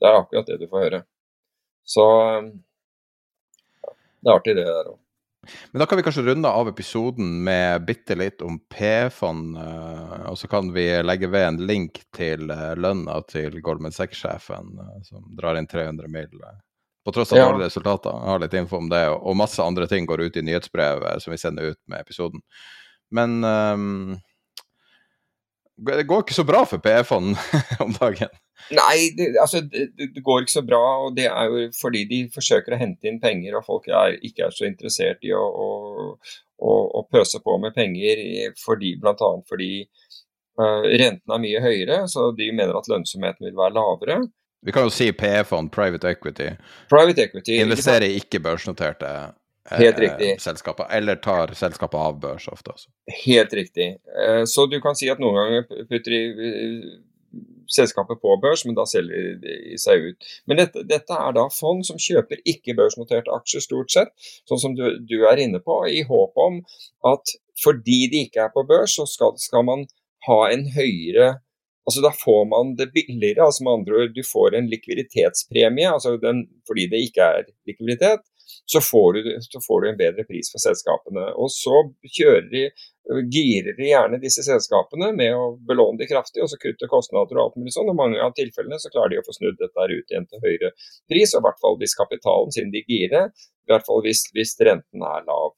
det 0.00 0.08
er 0.08 0.20
akkurat 0.20 0.48
det 0.48 0.60
du 0.60 0.68
får 0.70 0.84
høre. 0.86 1.00
Så 1.84 2.04
det 4.24 4.30
er 4.30 4.36
artig, 4.38 4.56
det 4.56 4.64
der 4.64 4.92
òg. 4.94 5.03
Men 5.72 5.82
da 5.82 5.86
kan 5.86 5.98
vi 5.98 6.04
kanskje 6.06 6.22
runde 6.26 6.48
av 6.48 6.68
episoden 6.68 7.30
med 7.44 7.84
bitte 7.86 8.16
litt 8.18 8.42
om 8.42 8.58
P-fond. 8.70 9.56
Eh, 9.58 10.20
og 10.30 10.38
så 10.38 10.50
kan 10.50 10.72
vi 10.74 10.86
legge 11.02 11.30
ved 11.32 11.48
en 11.48 11.62
link 11.66 12.02
til 12.16 12.50
eh, 12.50 12.74
lønna 12.76 13.20
til 13.30 13.60
Goldman 13.64 13.94
Sachs-sjefen, 13.94 14.74
eh, 14.84 15.00
som 15.08 15.26
drar 15.38 15.58
inn 15.60 15.70
300 15.70 16.10
mill. 16.12 16.44
På 17.04 17.12
tross 17.12 17.32
av 17.32 17.38
ja. 17.38 17.48
dårlige 17.50 17.68
resultater. 17.72 18.14
Jeg 18.16 18.32
har 18.32 18.44
litt 18.44 18.56
info 18.60 18.80
om 18.80 18.88
det, 18.92 19.04
og 19.12 19.36
masse 19.36 19.62
andre 19.62 19.88
ting 19.90 20.08
går 20.08 20.26
ut 20.26 20.38
i 20.40 20.44
nyhetsbrevet 20.46 21.22
som 21.22 21.34
vi 21.34 21.40
sender 21.40 21.74
ut 21.74 21.80
med 21.90 22.00
episoden. 22.00 22.40
Men 23.14 23.44
um, 23.44 24.16
det 25.76 26.06
går 26.08 26.24
ikke 26.24 26.36
så 26.36 26.46
bra 26.48 26.64
for 26.68 26.80
PE-fond 26.82 27.36
om 27.84 27.92
dagen? 28.00 28.32
Nei, 28.74 29.10
det, 29.16 29.32
altså, 29.40 29.60
det, 29.60 29.88
det, 29.98 30.22
går 30.24 30.44
ikke 30.44 30.54
så 30.54 30.64
bra. 30.66 30.82
og 31.04 31.16
Det 31.16 31.26
er 31.28 31.50
jo 31.50 31.66
fordi 31.76 32.04
de 32.10 32.20
forsøker 32.34 32.76
å 32.76 32.80
hente 32.80 33.10
inn 33.10 33.20
penger, 33.22 33.58
og 33.58 33.66
folk 33.66 33.88
er, 33.90 34.18
ikke 34.24 34.48
er 34.48 34.54
så 34.54 34.68
interessert 34.68 35.24
i 35.26 35.34
å, 35.36 35.42
å, 35.42 35.68
å, 36.58 36.76
å 37.00 37.04
pøse 37.12 37.42
på 37.44 37.58
med 37.62 37.76
penger, 37.76 38.24
fordi, 38.60 38.94
bl.a. 39.02 39.30
fordi 39.50 39.70
uh, 39.84 40.86
renten 40.86 41.36
er 41.36 41.44
mye 41.44 41.62
høyere, 41.64 42.00
så 42.10 42.30
de 42.36 42.50
mener 42.52 42.74
at 42.78 42.90
lønnsomheten 42.90 43.50
vil 43.50 43.58
være 43.58 43.76
lavere. 43.76 44.22
Vi 44.64 44.72
kan 44.72 44.86
jo 44.86 44.92
si 44.96 45.10
PE-fond, 45.12 45.68
private 45.72 46.14
equity. 46.14 46.54
Private 46.88 47.28
equity. 47.28 47.58
Investerer 47.60 48.08
i 48.08 48.22
ikke 48.22 48.40
børsnoterte 48.40 49.10
Helt 49.70 49.98
riktig. 49.98 50.30
Eh, 50.30 50.36
selskaper, 50.38 50.86
eller 50.90 51.16
tar 51.16 51.54
selskapet 51.56 51.96
av 52.00 52.18
børs 52.20 52.48
ofte 52.52 52.74
også. 52.74 52.90
Helt 53.24 53.52
riktig. 53.56 53.86
Eh, 54.20 54.42
så 54.44 54.66
du 54.68 54.76
kan 54.84 54.96
si 54.96 55.08
at 55.08 55.22
noen 55.22 55.38
ganger 55.38 55.64
putter 55.88 56.12
de 56.12 56.20
eh, 56.28 56.90
selskapet 57.72 58.20
på 58.22 58.36
børs, 58.42 58.64
men 58.66 58.76
da 58.78 58.86
selger 58.88 59.38
de 59.42 59.78
seg 59.80 60.10
ut. 60.10 60.28
Men 60.48 60.60
dette, 60.62 60.84
dette 60.88 61.18
er 61.18 61.36
da 61.36 61.46
fond 61.52 61.84
som 61.86 62.00
kjøper 62.00 62.42
ikke-børsnoterte 62.54 63.32
aksjer, 63.34 63.64
stort 63.64 63.94
sett, 63.94 64.12
sånn 64.48 64.62
som 64.62 64.76
du, 64.78 64.84
du, 65.04 65.18
er 65.28 65.42
inne 65.42 65.62
på, 65.64 65.80
i 65.88 66.04
håp 66.08 66.38
om 66.40 66.60
at 67.12 67.36
fordi 67.62 68.04
de 68.10 68.24
ikke 68.26 68.48
er 68.48 68.54
på 68.54 68.64
børs, 68.66 68.96
så 68.98 69.06
skal, 69.06 69.36
skal 69.38 69.66
man 69.66 69.86
ha 70.28 70.40
en 70.50 70.68
høyere 70.74 71.34
Altså 71.84 72.00
Da 72.00 72.10
får 72.16 72.46
man 72.48 72.70
det 72.78 72.86
billigere, 72.94 73.44
altså 73.44 73.64
med 73.64 73.74
andre 73.76 73.96
ord, 73.98 74.14
du 74.16 74.22
får 74.24 74.54
en 74.56 74.70
likviditetspremie 74.72 75.90
altså 75.90 76.14
den, 76.22 76.46
fordi 76.64 76.86
det 76.92 77.02
ikke 77.08 77.26
er 77.28 77.50
likviditet 77.68 78.24
så 78.64 78.80
får, 78.80 79.16
du, 79.16 79.30
så 79.44 79.60
får, 79.66 79.80
du, 79.80 79.88
en 79.90 79.98
bedre 80.00 80.24
pris 80.28 80.50
for 80.52 80.62
selskapene. 80.62 81.26
Og 81.40 81.50
så 81.52 81.82
kjører 82.18 82.46
de, 82.52 82.64
girer 83.32 83.76
de 83.78 83.90
gjerne 83.90 84.20
disse 84.22 84.44
selskapene 84.46 85.10
med 85.16 85.36
å 85.36 85.50
belåne 85.68 86.00
de 86.00 86.08
kraftig 86.10 86.44
og 86.44 86.52
så 86.52 86.60
kutte 86.60 86.88
kostnader 86.90 87.40
og 87.40 87.44
alt 87.46 87.58
mulig 87.60 87.74
sånn. 87.76 87.90
Og 87.92 87.98
mange 87.98 88.22
av 88.22 88.36
tilfellene 88.38 88.80
så 88.82 88.92
klarer 88.94 89.14
de 89.14 89.20
å 89.22 89.26
få 89.26 89.36
snudd 89.36 89.58
dette 89.60 89.90
ut 89.90 90.14
igjen 90.14 90.30
til 90.30 90.46
høyere 90.46 90.72
pris, 91.10 91.34
og 91.34 91.42
i 91.42 91.48
hvert 91.48 91.60
fall 91.64 91.76
hvis 91.82 91.98
kapitalen, 91.98 92.54
siden 92.54 92.72
de 92.74 92.86
girer, 92.88 93.28
i 93.64 93.72
hvert 93.72 93.86
fall 93.86 94.02
hvis, 94.04 94.26
hvis 94.36 94.56
renten 94.64 95.04
er 95.04 95.28
lav. 95.28 95.52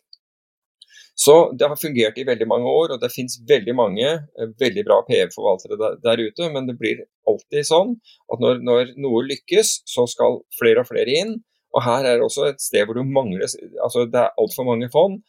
Så 1.18 1.56
Det 1.58 1.68
har 1.68 1.76
fungert 1.80 2.18
i 2.18 2.26
veldig 2.28 2.46
mange 2.48 2.68
år, 2.68 2.92
og 2.92 3.00
det 3.00 3.08
finnes 3.14 3.38
veldig 3.48 3.74
mange 3.74 4.04
eh, 4.04 4.50
veldig 4.60 4.82
bra 4.84 4.98
PE-forvaltere 5.06 5.78
der, 5.80 5.94
der, 6.04 6.22
ute. 6.28 6.48
Men 6.52 6.68
det 6.68 6.76
blir 6.76 7.00
alltid 7.30 7.64
sånn 7.64 7.94
at 8.32 8.42
når, 8.42 8.60
når, 8.68 8.92
noe 9.00 9.22
lykkes, 9.30 9.78
så 9.88 10.04
skal 10.12 10.42
flere 10.60 10.84
og 10.84 10.90
flere 10.90 11.16
inn. 11.16 11.38
Og 11.76 11.84
Her 11.84 12.06
er 12.08 12.16
det 12.16 12.24
også 12.24 12.46
et 12.48 12.62
sted 12.62 12.86
hvor 12.86 12.96
du 12.96 13.04
mangler 13.04 13.44
altså 13.84 14.06
Det 14.08 14.20
er 14.20 14.36
altfor 14.40 14.64
mange 14.68 14.88
fond 14.92 15.20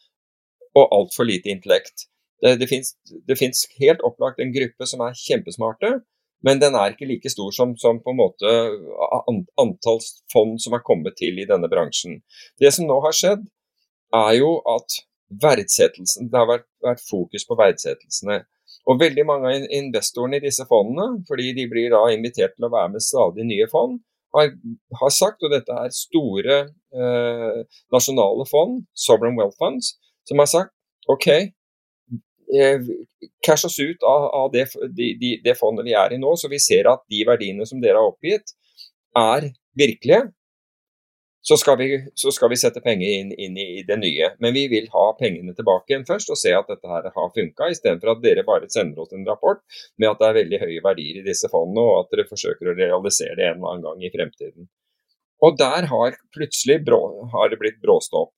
og 0.76 0.92
altfor 0.94 1.26
lite 1.26 1.50
intellekt. 1.50 2.06
Det, 2.42 2.54
det, 2.60 2.68
finnes, 2.70 3.64
helt 3.80 4.02
opplagt 4.06 4.38
en 4.38 4.52
gruppe 4.54 4.86
som 4.86 5.00
er 5.02 5.16
kjempesmarte, 5.16 5.90
men 6.46 6.60
den 6.62 6.76
er 6.78 6.92
ikke 6.92 7.08
like 7.08 7.30
stor 7.32 7.50
som, 7.56 7.72
som 7.80 7.98
på 8.04 8.12
en 8.12 8.20
måte 8.20 8.52
antall 9.58 9.98
fond 10.32 10.60
som 10.62 10.76
er 10.76 10.84
kommet 10.86 11.16
til 11.18 11.40
i 11.40 11.48
denne 11.48 11.70
bransjen. 11.72 12.20
Det 12.62 12.70
som 12.74 12.86
nå 12.86 13.00
har 13.02 13.16
skjedd, 13.16 13.42
er 14.14 14.36
jo 14.38 14.52
at 14.70 15.00
verdsettelsen, 15.42 16.30
det 16.30 16.38
har 16.38 16.46
vært, 16.48 16.68
vært 16.84 17.02
fokus 17.08 17.44
på 17.48 17.58
verdsettelsene. 17.58 18.38
Og 18.88 19.00
veldig 19.00 19.24
mange 19.26 19.50
av 19.50 19.66
investorene 19.80 20.38
i 20.38 20.46
disse 20.46 20.64
fondene, 20.68 21.24
fordi 21.28 21.50
de 21.58 21.66
blir 21.72 21.90
da 21.92 22.04
invitert 22.14 22.54
til 22.56 22.68
å 22.68 22.72
være 22.72 22.94
med 22.94 23.04
stadig 23.04 23.44
nye 23.48 23.66
fond, 23.72 23.98
har, 24.36 24.50
har 25.00 25.14
sagt, 25.14 25.44
og 25.44 25.52
dette 25.54 25.74
er 25.74 25.94
store 25.94 26.58
eh, 26.68 27.60
nasjonale 27.94 28.46
fond, 28.50 28.82
sovereign 28.92 29.38
wealth 29.38 29.56
funds, 29.60 29.94
som 30.28 30.42
har 30.42 30.50
sagt 30.50 30.74
OK, 31.08 31.28
eh, 31.32 32.88
cash 33.44 33.68
oss 33.68 33.78
ut 33.80 34.04
av, 34.04 34.28
av 34.42 34.50
det, 34.52 34.66
de, 34.96 35.12
de, 35.20 35.34
det, 35.44 35.56
fondet 35.58 35.88
vi 35.88 35.96
er 35.96 36.14
i 36.14 36.20
nå, 36.20 36.34
så 36.36 36.50
vi 36.52 36.60
ser 36.62 36.90
at 36.92 37.04
de 37.10 37.22
verdiene 37.28 37.66
som 37.68 37.80
dere 37.80 38.00
har 38.00 38.12
oppgitt, 38.12 38.52
er 39.16 39.48
virkelige 39.78 40.28
så 41.40 41.56
skal, 41.56 41.78
vi, 41.78 41.88
så 42.14 42.32
skal 42.34 42.50
vi, 42.50 42.56
sette 42.60 42.80
penger 42.84 43.08
inn, 43.08 43.30
inn 43.32 43.56
i, 43.56 43.82
det 43.86 43.96
nye. 44.00 44.32
Men 44.42 44.54
vi 44.56 44.66
vil 44.68 44.88
ha 44.92 45.04
pengene 45.18 45.54
tilbake 45.56 45.92
igjen 45.92 46.06
først 46.08 46.32
og 46.34 46.40
se 46.40 46.52
at 46.54 46.70
dette 46.70 46.90
her 46.90 47.06
har 47.14 47.30
funka, 47.34 47.70
istedenfor 47.72 48.12
at 48.12 48.24
dere 48.24 48.44
bare 48.46 48.68
sender 48.72 49.04
oss 49.04 49.14
en 49.16 49.26
rapport 49.28 49.62
med 49.96 50.10
at 50.10 50.20
det 50.20 50.28
er 50.28 50.38
veldig 50.40 50.60
høye 50.64 50.82
verdier 50.84 51.20
i 51.20 51.26
disse 51.28 51.50
fondene, 51.52 51.84
og 51.84 52.02
at 52.02 52.10
dere 52.12 52.26
forsøker 52.28 52.72
å 52.72 52.76
realisere 52.78 53.38
det 53.38 53.46
en 53.46 53.60
eller 53.60 53.70
annen 53.70 53.86
gang 53.86 54.02
i 54.02 54.12
fremtiden. 54.14 54.68
Og 55.46 55.54
der 55.60 55.86
har 55.86 56.18
plutselig 56.34 56.82
brå, 56.84 57.00
har 57.32 57.52
det 57.52 57.60
blitt 57.62 57.78
bråstopp. 57.84 58.34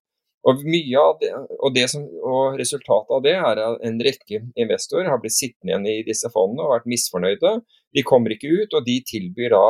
Og, 0.48 0.62
mye 0.64 1.00
av 1.00 1.18
det, 1.20 1.28
og, 1.36 1.68
det 1.76 1.84
som, 1.92 2.06
og 2.24 2.56
resultatet 2.60 3.12
av 3.12 3.24
det 3.24 3.34
er 3.36 3.58
at 3.60 3.82
en 3.84 3.98
rekke 4.00 4.40
investorer 4.60 5.10
har 5.12 5.20
blitt 5.20 5.36
sittende 5.36 5.74
igjen 5.74 5.88
i 5.90 6.06
disse 6.06 6.30
fondene 6.32 6.64
og 6.64 6.72
vært 6.76 6.88
misfornøyde. 6.88 7.58
De 7.96 8.04
kommer 8.06 8.32
ikke 8.32 8.48
ut, 8.48 8.76
og 8.76 8.86
de 8.86 8.96
tilbyr 9.04 9.52
da 9.52 9.64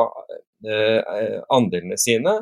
eh, 0.71 1.41
andelene 1.51 1.99
sine 1.99 2.37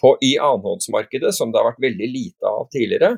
på, 0.00 0.14
i 0.24 0.36
annenhåndsmarkedet, 0.40 1.32
som 1.36 1.52
det 1.52 1.60
har 1.60 1.70
vært 1.72 1.84
veldig 1.84 2.08
lite 2.10 2.50
av 2.50 2.68
tidligere, 2.72 3.14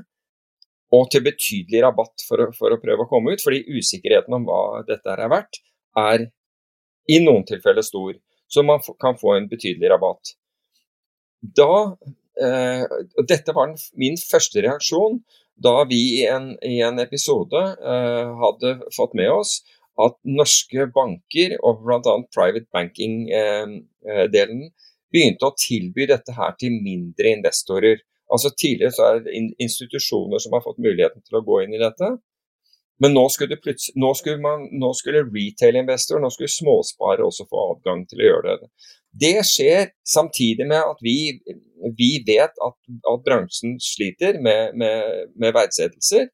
og 0.93 1.09
til 1.13 1.25
betydelig 1.25 1.83
rabatt 1.87 2.25
for 2.29 2.45
å, 2.45 2.49
for 2.57 2.75
å 2.75 2.81
prøve 2.83 3.07
å 3.07 3.11
komme 3.11 3.33
ut. 3.33 3.43
Fordi 3.45 3.63
usikkerheten 3.79 4.35
om 4.37 4.45
hva 4.49 4.83
dette 4.89 5.15
er 5.15 5.31
verdt, 5.33 5.63
er 5.99 6.27
i 7.11 7.21
noen 7.25 7.47
tilfeller 7.49 7.85
stor. 7.87 8.13
Så 8.53 8.65
man 8.67 8.83
kan 9.01 9.17
få 9.21 9.39
en 9.39 9.49
betydelig 9.49 9.89
rabatt. 9.95 10.35
Da, 11.43 11.97
eh, 12.45 12.85
dette 13.29 13.55
var 13.57 13.73
min 13.99 14.19
første 14.21 14.63
reaksjon 14.67 15.23
da 15.63 15.83
vi 15.89 16.01
i 16.21 16.27
en, 16.29 16.53
i 16.65 16.81
en 16.85 17.01
episode 17.03 17.63
eh, 17.81 18.29
hadde 18.43 18.77
fått 18.95 19.17
med 19.19 19.33
oss 19.33 19.61
at 20.01 20.17
norske 20.25 20.87
banker, 20.95 21.59
og 21.61 21.83
bl.a. 21.85 22.15
private 22.33 22.67
banking-delen, 22.73 24.63
eh, 24.65 24.92
begynte 25.13 25.49
å 25.49 25.57
tilby 25.59 26.09
dette 26.11 26.35
her 26.37 26.57
til 26.61 26.75
mindre 26.83 27.37
investorer. 27.37 28.03
Altså 28.33 28.53
Tidligere 28.57 28.97
så 28.97 29.09
er 29.09 29.25
det 29.25 29.39
institusjoner 29.61 30.41
som 30.43 30.55
har 30.57 30.65
fått 30.65 30.81
muligheten 30.83 31.25
til 31.25 31.39
å 31.39 31.45
gå 31.47 31.63
inn 31.65 31.77
i 31.77 31.83
dette. 31.83 32.15
Men 33.03 33.17
nå 33.17 33.25
skulle, 33.35 33.57
skulle, 33.59 34.53
skulle 34.99 35.23
retail-investor, 35.27 36.21
nå 36.23 36.31
skulle 36.31 36.53
småsparere 36.53 37.27
også 37.27 37.49
få 37.51 37.63
adgang 37.73 38.05
til 38.07 38.23
å 38.23 38.29
gjøre 38.29 38.59
det. 38.61 38.69
Det 39.25 39.35
skjer 39.45 39.91
samtidig 40.09 40.69
med 40.71 40.81
at 40.81 41.01
vi, 41.05 41.17
vi 41.99 42.13
vet 42.27 42.55
at, 42.65 42.77
at, 42.79 43.25
bransjen 43.27 43.75
sliter 43.83 44.39
med, 44.45 44.77
med, 44.79 45.33
med 45.35 45.57
verdsettelser. 45.57 46.31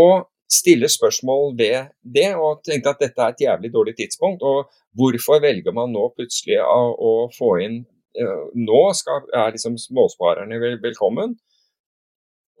Og 0.00 0.24
stiller 0.50 0.90
spørsmål 0.92 1.54
ved 1.58 1.90
det, 2.02 2.30
og 2.36 2.62
tenker 2.66 2.92
at 2.92 3.02
dette 3.02 3.22
er 3.22 3.32
et 3.32 3.44
jævlig 3.46 3.72
dårlig 3.72 3.96
tidspunkt. 3.98 4.42
Og 4.42 4.70
Hvorfor 4.94 5.40
velger 5.42 5.74
man 5.74 5.90
nå 5.94 6.06
plutselig 6.14 6.60
å, 6.62 7.26
få 7.34 7.56
inn 7.64 7.80
uh, 8.20 8.44
Nå 8.54 8.82
skal, 8.94 9.24
er 9.34 9.56
liksom 9.56 9.74
småsparerne 9.80 10.60
vel, 10.62 10.78
velkommen. 10.82 11.34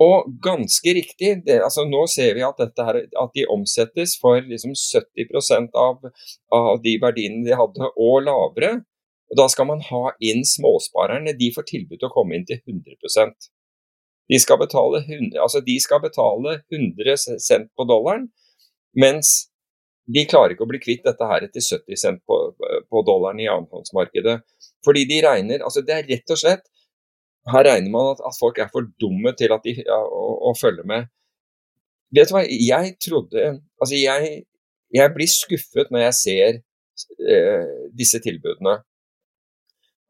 Og 0.02 0.26
ganske 0.42 0.94
riktig, 0.96 1.36
det, 1.46 1.60
altså 1.62 1.84
nå 1.86 2.00
ser 2.10 2.34
vi 2.34 2.42
at, 2.42 2.58
her, 2.58 2.98
at 3.06 3.36
de 3.36 3.44
omsettes 3.54 4.16
for 4.18 4.42
liksom 4.42 4.74
70% 4.74 5.78
av, 5.78 6.08
av 6.50 6.80
de 6.82 6.96
verdiene 7.02 7.44
de 7.46 7.54
hadde, 7.54 7.92
og 7.94 8.24
lavere. 8.26 8.80
Og 9.30 9.38
Da 9.38 9.46
skal 9.50 9.70
man 9.70 9.84
ha 9.86 10.10
inn 10.18 10.42
småsparerne. 10.46 11.36
De 11.38 11.52
får 11.54 11.70
tilbud 11.70 12.00
til 12.00 12.10
å 12.10 12.14
komme 12.14 12.36
inn 12.36 12.48
til 12.48 12.58
100 12.58 12.98
De 14.30 14.38
skal 14.40 14.60
betale 14.60 15.02
100, 15.04 15.36
altså 15.40 15.60
de 15.64 15.74
skal 15.82 16.00
betale 16.00 16.58
100 16.72 17.40
cent 17.44 17.68
på 17.76 17.84
dollaren, 17.88 18.30
mens 18.96 19.50
de 20.04 20.24
klarer 20.28 20.54
ikke 20.54 20.66
å 20.66 20.68
bli 20.68 20.80
kvitt 20.82 21.04
dette 21.06 21.26
her 21.28 21.46
til 21.48 21.64
70 21.64 22.00
cent 22.00 22.22
på, 22.28 22.38
på 22.90 23.02
dollaren 23.08 23.40
i 23.40 23.48
annenhåndsmarkedet. 23.48 24.38
Fordi 24.84 25.04
de 25.08 25.20
regner 25.24 25.64
altså 25.64 25.80
Det 25.84 25.94
er 25.96 26.08
rett 26.10 26.32
og 26.34 26.36
slett 26.36 26.66
Her 27.48 27.64
regner 27.64 27.92
man 27.92 28.10
at, 28.12 28.20
at 28.28 28.36
folk 28.36 28.60
er 28.60 28.68
for 28.72 28.88
dumme 29.00 29.32
til 29.36 29.52
at 29.56 29.64
de, 29.64 29.78
ja, 29.80 29.96
å, 29.96 30.24
å, 30.50 30.52
følge 30.56 30.84
med. 30.88 31.08
Vet 32.14 32.30
du 32.30 32.36
hva, 32.36 32.44
jeg 32.44 32.94
trodde 33.04 33.46
Altså, 33.80 33.96
jeg, 33.96 34.44
jeg 34.92 35.14
blir 35.16 35.30
skuffet 35.32 35.92
når 35.92 36.06
jeg 36.06 36.18
ser 36.20 36.60
eh, 36.60 37.72
disse 37.96 38.20
tilbudene 38.24 38.76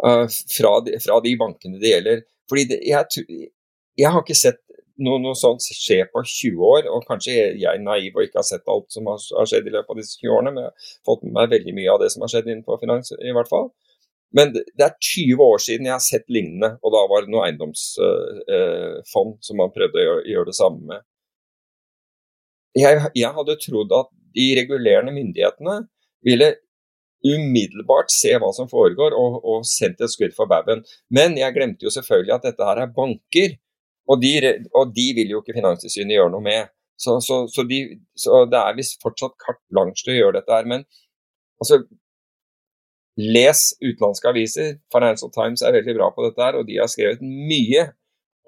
uh, 0.04 0.26
fra, 0.26 0.72
de, 0.86 0.98
fra, 1.02 1.20
de, 1.24 1.34
bankene 1.40 1.80
det 1.82 1.94
gjelder. 1.94 2.24
Fordi 2.50 2.66
det, 2.70 2.80
jeg, 2.86 3.50
jeg 3.98 4.10
har 4.10 4.24
ikke 4.24 4.36
sett 4.36 4.60
noe, 5.02 5.18
noe, 5.22 5.34
sånt 5.38 5.64
skje 5.64 6.04
på 6.10 6.22
20 6.22 6.66
år, 6.68 6.88
og 6.92 7.06
kanskje 7.08 7.34
jeg 7.34 7.66
er 7.70 7.80
naiv 7.82 8.14
og 8.14 8.26
ikke 8.26 8.40
har 8.40 8.46
sett 8.46 8.70
alt 8.70 8.86
som 8.94 9.08
har, 9.10 9.18
skjedd 9.20 9.66
i 9.66 9.74
løpet 9.74 9.90
av 9.90 9.98
disse 10.00 10.20
20 10.20 10.34
årene, 10.36 10.52
men 10.54 10.66
jeg 10.66 10.74
har 10.74 11.08
fått 11.08 11.24
med 11.26 11.34
meg 11.38 11.54
veldig 11.54 11.74
mye 11.78 11.94
av 11.94 12.04
det 12.04 12.10
som 12.14 12.24
har 12.24 12.32
skjedd 12.32 12.50
innenfor 12.50 12.80
finans, 12.82 13.10
i 13.18 13.34
hvert 13.34 13.50
fall. 13.50 13.72
Men 14.34 14.50
det, 14.54 14.66
er 14.82 14.94
20 14.98 15.42
år 15.46 15.62
siden 15.62 15.88
jeg 15.88 15.94
har 15.94 16.02
sett 16.02 16.26
lignende, 16.32 16.74
og 16.82 16.94
da 16.94 17.04
var 17.10 17.24
det 17.24 17.30
noe 17.34 17.44
eiendomsfond 17.46 19.34
uh, 19.34 19.38
uh, 19.38 19.42
som 19.46 19.60
man 19.60 19.74
prøvde 19.74 20.00
å 20.00 20.06
gjøre, 20.06 20.24
gjøre 20.32 20.50
det 20.50 20.56
samme 20.58 20.88
med. 20.90 21.06
Jeg, 22.74 22.98
jeg, 23.14 23.30
hadde 23.36 23.60
trodd 23.62 23.94
at 23.94 24.10
de 24.34 24.48
regulerende 24.58 25.14
myndighetene 25.14 25.76
ville 26.26 26.56
umiddelbart 27.24 28.10
se 28.12 28.34
hva 28.40 28.50
som 28.52 28.66
foregår, 28.68 29.14
og, 29.16 29.38
og 29.46 29.68
sendt 29.68 30.02
et 30.02 30.12
skudd 30.12 30.34
for 30.36 30.50
baugen. 30.50 30.82
Men 31.14 31.38
jeg 31.38 31.54
glemte 31.54 31.86
jo 31.86 31.94
selvfølgelig 31.94 32.34
at 32.34 32.48
dette 32.50 32.66
her 32.68 32.82
er 32.82 32.90
banker, 32.96 33.54
og 34.10 34.20
de, 34.20 34.32
og 34.76 34.92
de 34.96 35.06
vil 35.16 35.32
jo 35.32 35.42
ikke 35.42 35.56
Finanstilsynet 35.56 36.18
gjøre 36.18 36.32
noe 36.34 36.44
med. 36.44 36.72
Så, 37.00 37.16
så, 37.24 37.44
så, 37.50 37.64
de, 37.66 37.80
så 38.18 38.44
det 38.50 38.60
er 38.60 38.76
visst 38.76 39.00
fortsatt 39.02 39.36
carte 39.40 39.62
blanche 39.72 40.12
å 40.12 40.16
gjøre 40.16 40.38
dette 40.38 40.54
her. 40.54 40.68
Men 40.70 40.84
altså, 41.62 41.80
les 43.20 43.62
utenlandske 43.82 44.30
aviser. 44.30 44.76
Financial 44.92 45.32
Times 45.34 45.62
er 45.62 45.76
veldig 45.78 45.96
bra 45.98 46.10
på 46.14 46.26
dette 46.26 46.44
her, 46.44 46.58
og 46.58 46.68
de 46.68 46.78
har 46.80 46.90
skrevet 46.90 47.22
mye 47.24 47.88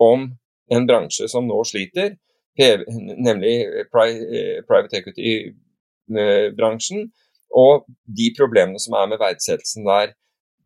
om 0.02 0.28
en 0.74 0.88
bransje 0.88 1.28
som 1.30 1.46
nå 1.46 1.60
sliter, 1.66 2.16
nemlig 2.58 3.54
private 3.92 5.00
equity-bransjen. 5.00 7.08
Og 7.56 7.86
de 8.18 8.32
problemene 8.36 8.80
som 8.82 8.96
er 8.98 9.10
med 9.10 9.22
verdsettelsen 9.22 9.86
der. 9.86 10.16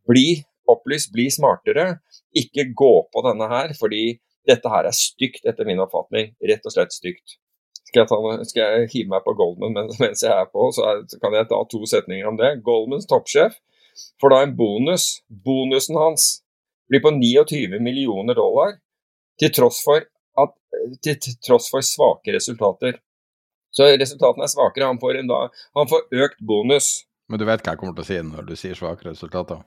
Bli 0.09 0.41
opplyst, 0.71 1.11
bli 1.13 1.27
smartere. 1.31 2.01
Ikke 2.35 2.65
gå 2.75 2.93
på 3.13 3.23
denne 3.27 3.47
her, 3.51 3.75
fordi 3.79 4.17
dette 4.47 4.71
her 4.73 4.87
er 4.89 4.95
stygt, 4.95 5.45
etter 5.47 5.67
min 5.67 5.81
oppfatning. 5.83 6.33
Rett 6.49 6.65
og 6.65 6.73
slett 6.73 6.95
stygt. 6.95 7.37
Skal 7.91 8.03
jeg, 8.03 8.09
ta, 8.11 8.45
skal 8.47 8.61
jeg 8.63 8.91
hive 8.93 9.11
meg 9.11 9.25
på 9.25 9.33
Goldman 9.35 9.75
mens, 9.75 9.97
mens 9.99 10.23
jeg 10.23 10.31
er 10.31 10.47
på, 10.47 10.69
så, 10.75 10.85
er, 10.87 11.19
kan 11.19 11.35
jeg 11.35 11.49
ta 11.49 11.59
to 11.67 11.81
setninger 11.89 12.29
om 12.29 12.39
det. 12.39 12.53
Goldmans 12.65 13.09
toppsjef 13.09 13.57
får 14.21 14.33
da 14.33 14.39
en 14.45 14.55
bonus. 14.55 15.09
Bonusen 15.27 15.99
hans 15.99 16.29
blir 16.91 17.03
på 17.03 17.11
29 17.15 17.79
millioner 17.83 18.35
dollar, 18.35 18.75
til 19.39 19.51
tross 19.55 19.79
for, 19.83 20.03
at, 20.43 20.55
til, 21.03 21.19
tross 21.43 21.69
for 21.71 21.83
svake 21.85 22.35
resultater. 22.35 22.99
Så 23.71 23.87
resultatene 23.87 24.43
er 24.47 24.51
svakere. 24.51 24.89
Han 24.91 24.99
får, 24.99 25.21
da, 25.29 25.45
han 25.79 25.91
får 25.91 26.23
økt 26.25 26.41
bonus. 26.43 26.93
Men 27.31 27.39
du 27.39 27.47
vet 27.47 27.63
hva 27.63 27.75
jeg 27.75 27.79
kommer 27.79 27.95
til 27.95 28.03
å 28.03 28.09
si 28.09 28.19
når 28.27 28.49
du 28.49 28.57
sier 28.59 28.75
svake 28.75 29.07
resultater? 29.07 29.61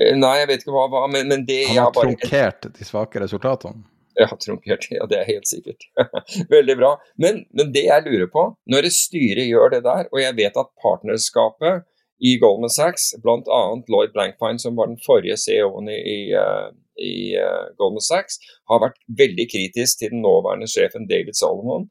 Eh, 0.00 0.16
nei, 0.16 0.34
jeg 0.40 0.50
vet 0.50 0.64
ikke 0.64 0.74
hva, 0.74 0.88
hva 0.92 1.06
men, 1.12 1.28
men 1.30 1.46
det 1.48 1.62
Han 1.68 1.84
har 1.84 1.94
bare... 1.96 2.14
trunkert 2.16 2.70
de 2.76 2.86
svake 2.88 3.22
resultatene? 3.22 3.84
Ja, 4.18 4.28
trunkert. 4.36 4.88
Ja, 4.90 5.06
det 5.08 5.20
er 5.20 5.28
helt 5.28 5.48
sikkert. 5.48 5.86
Veldig 6.54 6.76
bra. 6.80 6.94
Men, 7.20 7.44
men, 7.56 7.70
det 7.72 7.86
jeg 7.86 8.04
lurer 8.08 8.28
på, 8.32 8.50
når 8.68 8.88
et 8.88 8.96
styre 8.96 9.46
gjør 9.46 9.76
det 9.76 9.84
der, 9.86 10.10
og 10.10 10.20
jeg 10.20 10.36
vet 10.40 10.58
at 10.60 10.72
partnerskapet 10.82 11.86
i 12.20 12.34
Goldman 12.42 12.72
Sachs, 12.72 13.14
bl.a. 13.22 13.60
Lloyd 13.88 14.12
Blankfine, 14.12 14.60
som 14.60 14.76
var 14.76 14.90
den 14.90 15.00
forrige 15.06 15.38
CEO-en 15.40 15.88
i, 15.88 15.96
i, 15.96 16.18
eh, 16.36 16.66
i 17.00 17.14
uh, 17.40 17.70
Goldman 17.80 18.04
Sachs, 18.04 18.36
har 18.68 18.82
vært 18.82 18.98
veldig 19.22 19.46
kritisk 19.48 20.02
til 20.02 20.12
den 20.12 20.20
nåværende 20.26 20.68
sjefen 20.68 21.08
David 21.08 21.38
Solomon 21.38 21.88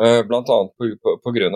Bl.a. 0.00 0.58
pga. 1.20 1.48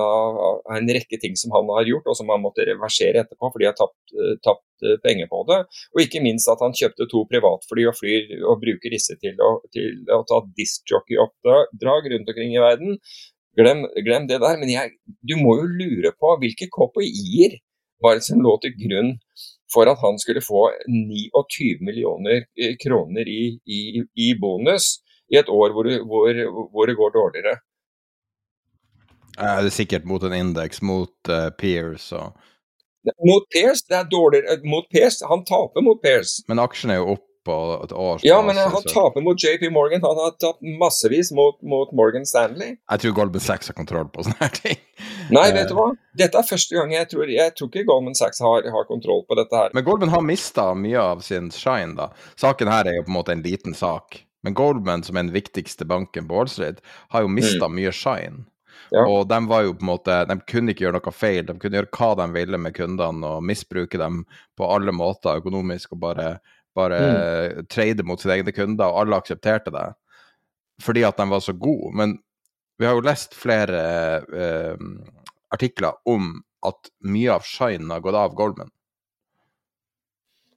en 0.77 0.91
rekke 0.97 1.19
ting 1.21 1.37
som 1.41 1.55
han 1.55 1.71
har 1.79 1.89
gjort, 1.89 2.11
og 2.11 2.17
som 2.19 2.29
han 2.29 2.43
måtte 2.45 2.67
reversere 2.69 3.23
etterpå 3.23 3.49
fordi 3.55 3.71
han 3.71 3.79
tapt, 3.79 3.97
uh, 4.13 4.35
tapt 4.45 4.85
uh, 4.85 4.97
penger 5.05 5.31
på 5.31 5.41
det. 5.49 5.61
Og 5.95 6.03
ikke 6.05 6.21
minst 6.25 6.51
at 6.53 6.61
han 6.65 6.77
kjøpte 6.77 7.09
to 7.09 7.25
privatfly 7.31 7.87
og 7.89 7.97
flyr 7.97 8.35
og 8.43 8.61
bruker 8.65 8.93
disse 8.93 9.17
til 9.23 9.41
å, 9.41 9.55
til 9.73 10.03
å 10.13 10.21
ta 10.29 10.43
diskjockey-oppdrag 10.61 12.11
rundt 12.13 12.35
omkring 12.35 12.53
i 12.53 12.63
verden. 12.63 12.99
Glem, 13.57 13.85
glem 14.05 14.29
det 14.29 14.43
der. 14.43 14.61
Men 14.61 14.73
jeg, 14.73 14.97
du 15.25 15.39
må 15.41 15.57
jo 15.63 15.71
lure 15.71 16.13
på 16.19 16.37
hvilke 16.43 16.69
KPI-er 16.69 17.61
var 18.05 18.19
det 18.19 18.27
som 18.27 18.43
lå 18.45 18.59
til 18.61 18.75
grunn 18.77 19.15
for 19.73 19.89
at 19.91 20.01
han 20.05 20.19
skulle 20.21 20.45
få 20.45 20.67
29 20.91 21.81
millioner 21.87 22.45
kroner 22.83 23.29
i, 23.31 23.55
i, 23.65 23.81
i 24.27 24.35
bonus 24.39 24.99
i 25.33 25.39
et 25.41 25.49
år 25.51 25.73
hvor, 25.75 25.89
hvor, 26.05 26.41
hvor 26.75 26.91
det 26.91 26.99
går 26.99 27.15
dårligere. 27.15 27.55
Uh, 29.39 29.61
det 29.65 29.71
er 29.73 29.77
sikkert 29.77 30.09
mot 30.09 30.23
en 30.23 30.35
indeks, 30.37 30.83
mot 30.83 31.31
uh, 31.31 31.49
Peers 31.59 32.11
og 32.15 32.35
Mot 33.05 33.45
Peers? 33.53 33.83
Det 33.85 33.99
er 33.99 34.07
dårligere 34.09 34.63
mot 34.65 34.87
Peers. 34.89 35.19
Han 35.29 35.43
taper 35.45 35.85
mot 35.85 35.99
Peers. 36.01 36.39
Men 36.49 36.63
aksjen 36.63 36.95
er 36.95 37.03
jo 37.03 37.17
opp 37.19 37.25
på 37.45 37.57
et 37.85 37.93
år. 37.93 38.21
Ja, 38.23 38.43
men 38.43 38.57
han 38.57 38.73
så. 38.73 38.89
taper 38.89 39.21
mot 39.21 39.45
JP 39.45 39.69
Morgan. 39.73 40.01
Han 40.03 40.21
har 40.23 40.33
tatt 40.41 40.63
massevis 40.81 41.33
mot, 41.37 41.59
mot, 41.63 41.93
Morgan 41.93 42.27
Stanley. 42.27 42.79
Jeg 42.91 43.03
tror 43.03 43.17
Goldman 43.19 43.45
Sachs 43.45 43.69
har 43.69 43.77
kontroll 43.77 44.09
på 44.13 44.25
sånne 44.25 44.39
her 44.41 44.55
ting. 44.57 44.81
Nei, 45.35 45.47
vet 45.57 45.69
du 45.69 45.77
hva? 45.77 45.91
Dette 46.17 46.41
er 46.41 46.47
første 46.49 46.77
gang 46.77 46.93
jeg 46.95 47.09
tror 47.11 47.31
Jeg 47.33 47.55
tror 47.59 47.71
ikke 47.71 47.87
Goldman 47.89 48.17
Sachs 48.19 48.41
har, 48.45 48.65
har 48.77 48.89
kontroll 48.89 49.25
på 49.29 49.39
dette 49.39 49.61
her. 49.61 49.75
Men 49.77 49.87
Goldman 49.87 50.15
har 50.15 50.25
mista 50.25 50.71
mye 50.79 51.05
av 51.13 51.25
sin 51.27 51.51
shine, 51.55 51.97
da. 52.01 52.11
Saken 52.41 52.73
her 52.73 52.89
er 52.89 53.01
jo 53.01 53.07
på 53.07 53.13
en 53.13 53.19
måte 53.19 53.37
en 53.37 53.45
liten 53.45 53.77
sak. 53.77 54.23
Men 54.45 54.57
Goldman, 54.57 55.05
som 55.05 55.17
er 55.17 55.27
den 55.27 55.37
viktigste 55.37 55.87
banken 55.89 56.29
på 56.29 56.41
Wall 56.41 56.51
Street, 56.53 56.81
har 57.13 57.25
jo 57.25 57.33
mista 57.33 57.69
mm. 57.69 57.79
mye 57.81 57.93
shine. 57.97 58.45
Ja. 58.93 59.05
Og 59.07 59.29
de 59.31 59.39
var 59.49 59.65
jo 59.65 59.75
på 59.79 59.85
en 59.85 59.91
måte, 59.93 60.19
de 60.29 60.37
kunne 60.51 60.75
ikke 60.75 60.87
gjøre 60.87 60.99
noe 60.99 61.15
feil. 61.15 61.45
De 61.49 61.57
kunne 61.61 61.81
gjøre 61.81 61.93
hva 61.97 62.11
de 62.21 62.29
ville 62.35 62.61
med 62.61 62.77
kundene 62.77 63.31
og 63.37 63.47
misbruke 63.47 64.01
dem 64.01 64.25
på 64.59 64.69
alle 64.71 64.95
måter 64.95 65.41
økonomisk 65.41 65.97
og 65.97 66.03
bare, 66.05 66.29
bare 66.77 67.01
mm. 67.01 67.67
trade 67.73 68.07
mot 68.07 68.21
sine 68.21 68.39
egne 68.39 68.55
kunder, 68.57 68.91
og 68.91 69.05
alle 69.05 69.21
aksepterte 69.23 69.75
det 69.75 69.91
fordi 70.83 71.05
at 71.07 71.17
de 71.21 71.29
var 71.31 71.39
så 71.39 71.53
gode. 71.55 71.93
Men 71.95 72.17
vi 72.83 72.87
har 72.87 72.97
jo 72.97 73.05
lest 73.07 73.35
flere 73.39 73.83
eh, 74.35 74.87
artikler 75.55 76.01
om 76.11 76.41
at 76.67 76.91
mye 77.07 77.31
av 77.31 77.45
shinen 77.47 77.93
har 77.95 78.03
gått 78.03 78.19
av 78.19 78.35
Goldman. 78.35 78.73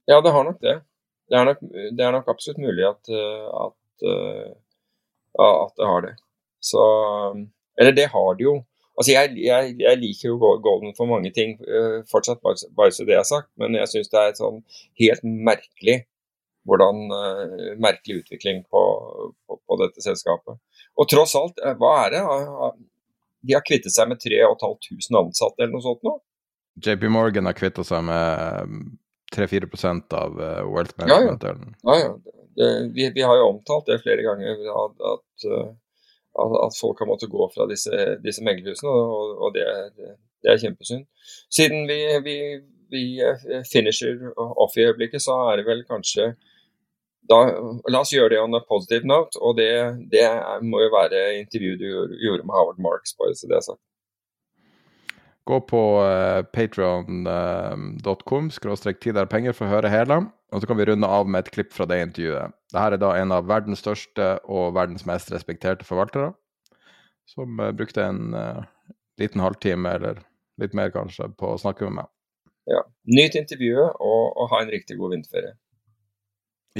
Ja, 0.08 0.20
det 0.24 0.32
har 0.34 0.44
nok 0.48 0.58
det. 0.64 0.80
Det 1.28 1.36
er 1.36 1.44
nok, 1.44 1.60
det 1.68 2.04
er 2.04 2.14
nok 2.16 2.30
absolutt 2.32 2.62
mulig 2.64 2.86
at, 2.88 3.10
at, 3.12 4.04
at, 4.08 5.44
at 5.44 5.74
det 5.76 5.88
har 5.90 6.04
det. 6.06 6.14
Så 6.64 6.84
eller 7.80 7.94
det 7.94 8.08
har 8.12 8.34
de 8.38 8.44
jo. 8.44 8.58
Altså 8.98 9.14
jeg, 9.14 9.34
jeg, 9.38 9.74
jeg, 9.78 9.98
liker 10.00 10.32
jo 10.32 10.52
Golden 10.62 10.94
for 10.98 11.06
mange 11.10 11.30
ting, 11.34 11.54
uh, 11.62 12.00
fortsatt 12.10 12.42
bare, 12.42 12.58
bare, 12.74 12.94
så 12.94 13.06
det 13.06 13.14
er 13.14 13.26
sagt, 13.26 13.50
men 13.60 13.78
jeg 13.78 13.90
syns 13.92 14.10
det 14.10 14.20
er 14.20 14.32
et 14.32 14.40
sånn 14.40 14.62
helt 14.98 15.26
merkelig 15.48 16.00
hvordan 16.68 17.04
uh, 17.14 17.68
merkelig 17.80 18.24
utvikling 18.24 18.64
på, 18.66 18.82
på, 19.46 19.58
på, 19.62 19.78
dette 19.84 20.02
selskapet. 20.04 20.58
Og 20.98 21.08
tross 21.10 21.36
alt, 21.38 21.62
uh, 21.62 21.76
hva 21.78 21.92
er 22.02 22.16
det? 22.16 22.24
De 23.46 23.54
har 23.54 23.64
kvittet 23.64 23.94
seg 23.94 24.10
med 24.10 24.18
3500 24.24 25.22
ansatte 25.22 25.62
eller 25.62 25.76
noe 25.76 25.86
sånt 25.86 26.02
nå? 26.02 26.18
JP 26.82 27.08
Morgan 27.14 27.46
har 27.46 27.56
kvittet 27.58 27.86
seg 27.86 28.02
med 28.06 28.74
3-4% 29.34 30.14
av 30.18 30.34
Wealth 30.66 30.98
Management. 30.98 31.46
Ja, 31.46 31.54
ja. 31.54 31.72
ja, 31.86 32.00
ja. 32.02 32.38
Det, 32.58 32.68
vi, 32.94 33.06
vi, 33.14 33.22
har 33.22 33.38
jo 33.38 33.52
omtalt 33.52 33.86
det 33.86 34.00
flere 34.02 34.24
ganger, 34.26 34.58
at, 34.74 35.02
at 35.14 35.46
at 36.38 36.76
folk 36.78 37.00
har 37.02 37.08
måttet 37.10 37.32
gå 37.32 37.48
fra 37.54 37.66
disse, 37.70 37.94
disse 38.24 38.44
meglerhusene, 38.46 38.90
og, 38.90 39.32
og 39.46 39.54
det, 39.56 39.66
det, 39.98 40.52
er 40.52 40.60
kjempesynd. 40.62 41.06
Siden 41.52 41.88
vi, 41.90 41.98
vi, 42.24 42.36
vi, 42.92 43.02
finisher 43.72 44.30
off 44.36 44.76
i 44.78 44.86
øyeblikket, 44.86 45.24
så 45.24 45.40
er 45.50 45.60
det 45.60 45.66
vel 45.68 45.84
kanskje 45.88 46.32
da, 47.28 47.42
La 47.92 48.00
oss 48.00 48.14
gjøre 48.14 48.32
det 48.32 48.40
on 48.40 48.56
a 48.56 48.62
positive 48.64 49.04
note, 49.08 49.36
og 49.44 49.58
det, 49.58 49.68
det 50.12 50.24
må 50.64 50.80
jo 50.80 50.94
være 50.94 51.38
intervjuet 51.42 51.82
du 51.82 52.16
gjorde 52.22 52.46
med 52.46 52.56
Howard 52.56 52.80
Marks. 52.80 53.12
bare 53.18 53.36
så 53.36 53.50
det 53.50 53.58
er 53.58 53.66
sagt. 53.66 53.82
Gå 55.48 55.60
på 55.64 55.82
uh, 56.00 56.44
eh, 56.44 56.44
uh, 56.44 57.76
tid 59.00 59.16
er 59.16 59.30
penger 59.30 59.52
for 59.56 59.64
å 59.64 59.72
høre 59.72 59.92
hele. 59.92 60.20
Og 60.52 60.62
så 60.62 60.68
kan 60.68 60.78
vi 60.78 60.86
runde 60.88 61.08
av 61.12 61.28
med 61.28 61.44
et 61.44 61.52
klipp 61.52 61.74
fra 61.76 61.84
det 61.88 62.00
intervjuet. 62.00 62.54
Dette 62.72 62.84
er 62.96 63.00
da 63.02 63.12
en 63.20 63.34
av 63.36 63.48
verdens 63.50 63.82
største 63.84 64.28
og 64.48 64.74
verdens 64.76 65.04
mest 65.08 65.32
respekterte 65.34 65.84
forvaltere, 65.84 66.30
som 67.28 67.60
uh, 67.60 67.68
brukte 67.76 68.06
en 68.06 68.32
uh, 68.32 68.62
liten 69.20 69.44
halvtime, 69.44 69.92
eller 69.98 70.22
litt 70.62 70.76
mer 70.76 70.92
kanskje, 70.94 71.28
på 71.36 71.52
å 71.52 71.60
snakke 71.60 71.84
med 71.88 72.00
meg. 72.00 72.12
Ja. 72.68 72.80
Nyt 73.12 73.36
intervjuet, 73.36 74.00
og, 74.00 74.24
og 74.40 74.48
ha 74.54 74.62
en 74.64 74.72
riktig 74.72 74.96
god 75.00 75.16
vinterferie. 75.16 75.52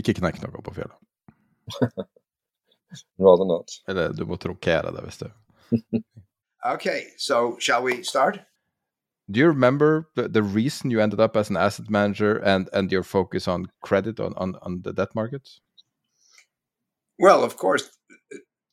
Ikke 0.01 0.17
knekk 0.17 0.41
noe 0.45 0.65
på 0.65 0.77
fjellet. 0.79 0.97
rather 3.19 3.45
not. 3.45 3.71
Eller 3.89 4.13
du 4.13 4.25
må 4.25 4.37
trokere 4.37 4.93
det 4.95 5.05
hvis 5.05 5.23
du 5.23 5.29
Okay, 6.75 7.05
so 7.17 7.57
shall 7.61 7.85
we 7.85 8.03
start? 8.03 8.41
Do 9.31 9.41
you 9.41 9.49
remember 9.49 10.09
the, 10.15 10.29
the 10.29 10.43
reason 10.43 10.91
you 10.91 11.01
ended 11.01 11.21
up 11.21 11.37
as 11.37 11.51
an 11.51 11.57
asset 11.57 11.91
manager 11.91 12.37
and, 12.37 12.69
and 12.73 12.91
your 12.91 13.03
focus 13.03 13.47
on 13.47 13.67
credit 13.83 14.21
on, 14.21 14.33
on, 14.37 14.57
on 14.63 14.83
the 14.83 14.93
debt 14.93 15.15
markets? 15.15 15.61
Well, 17.19 17.45
of 17.45 17.57
course, 17.57 17.91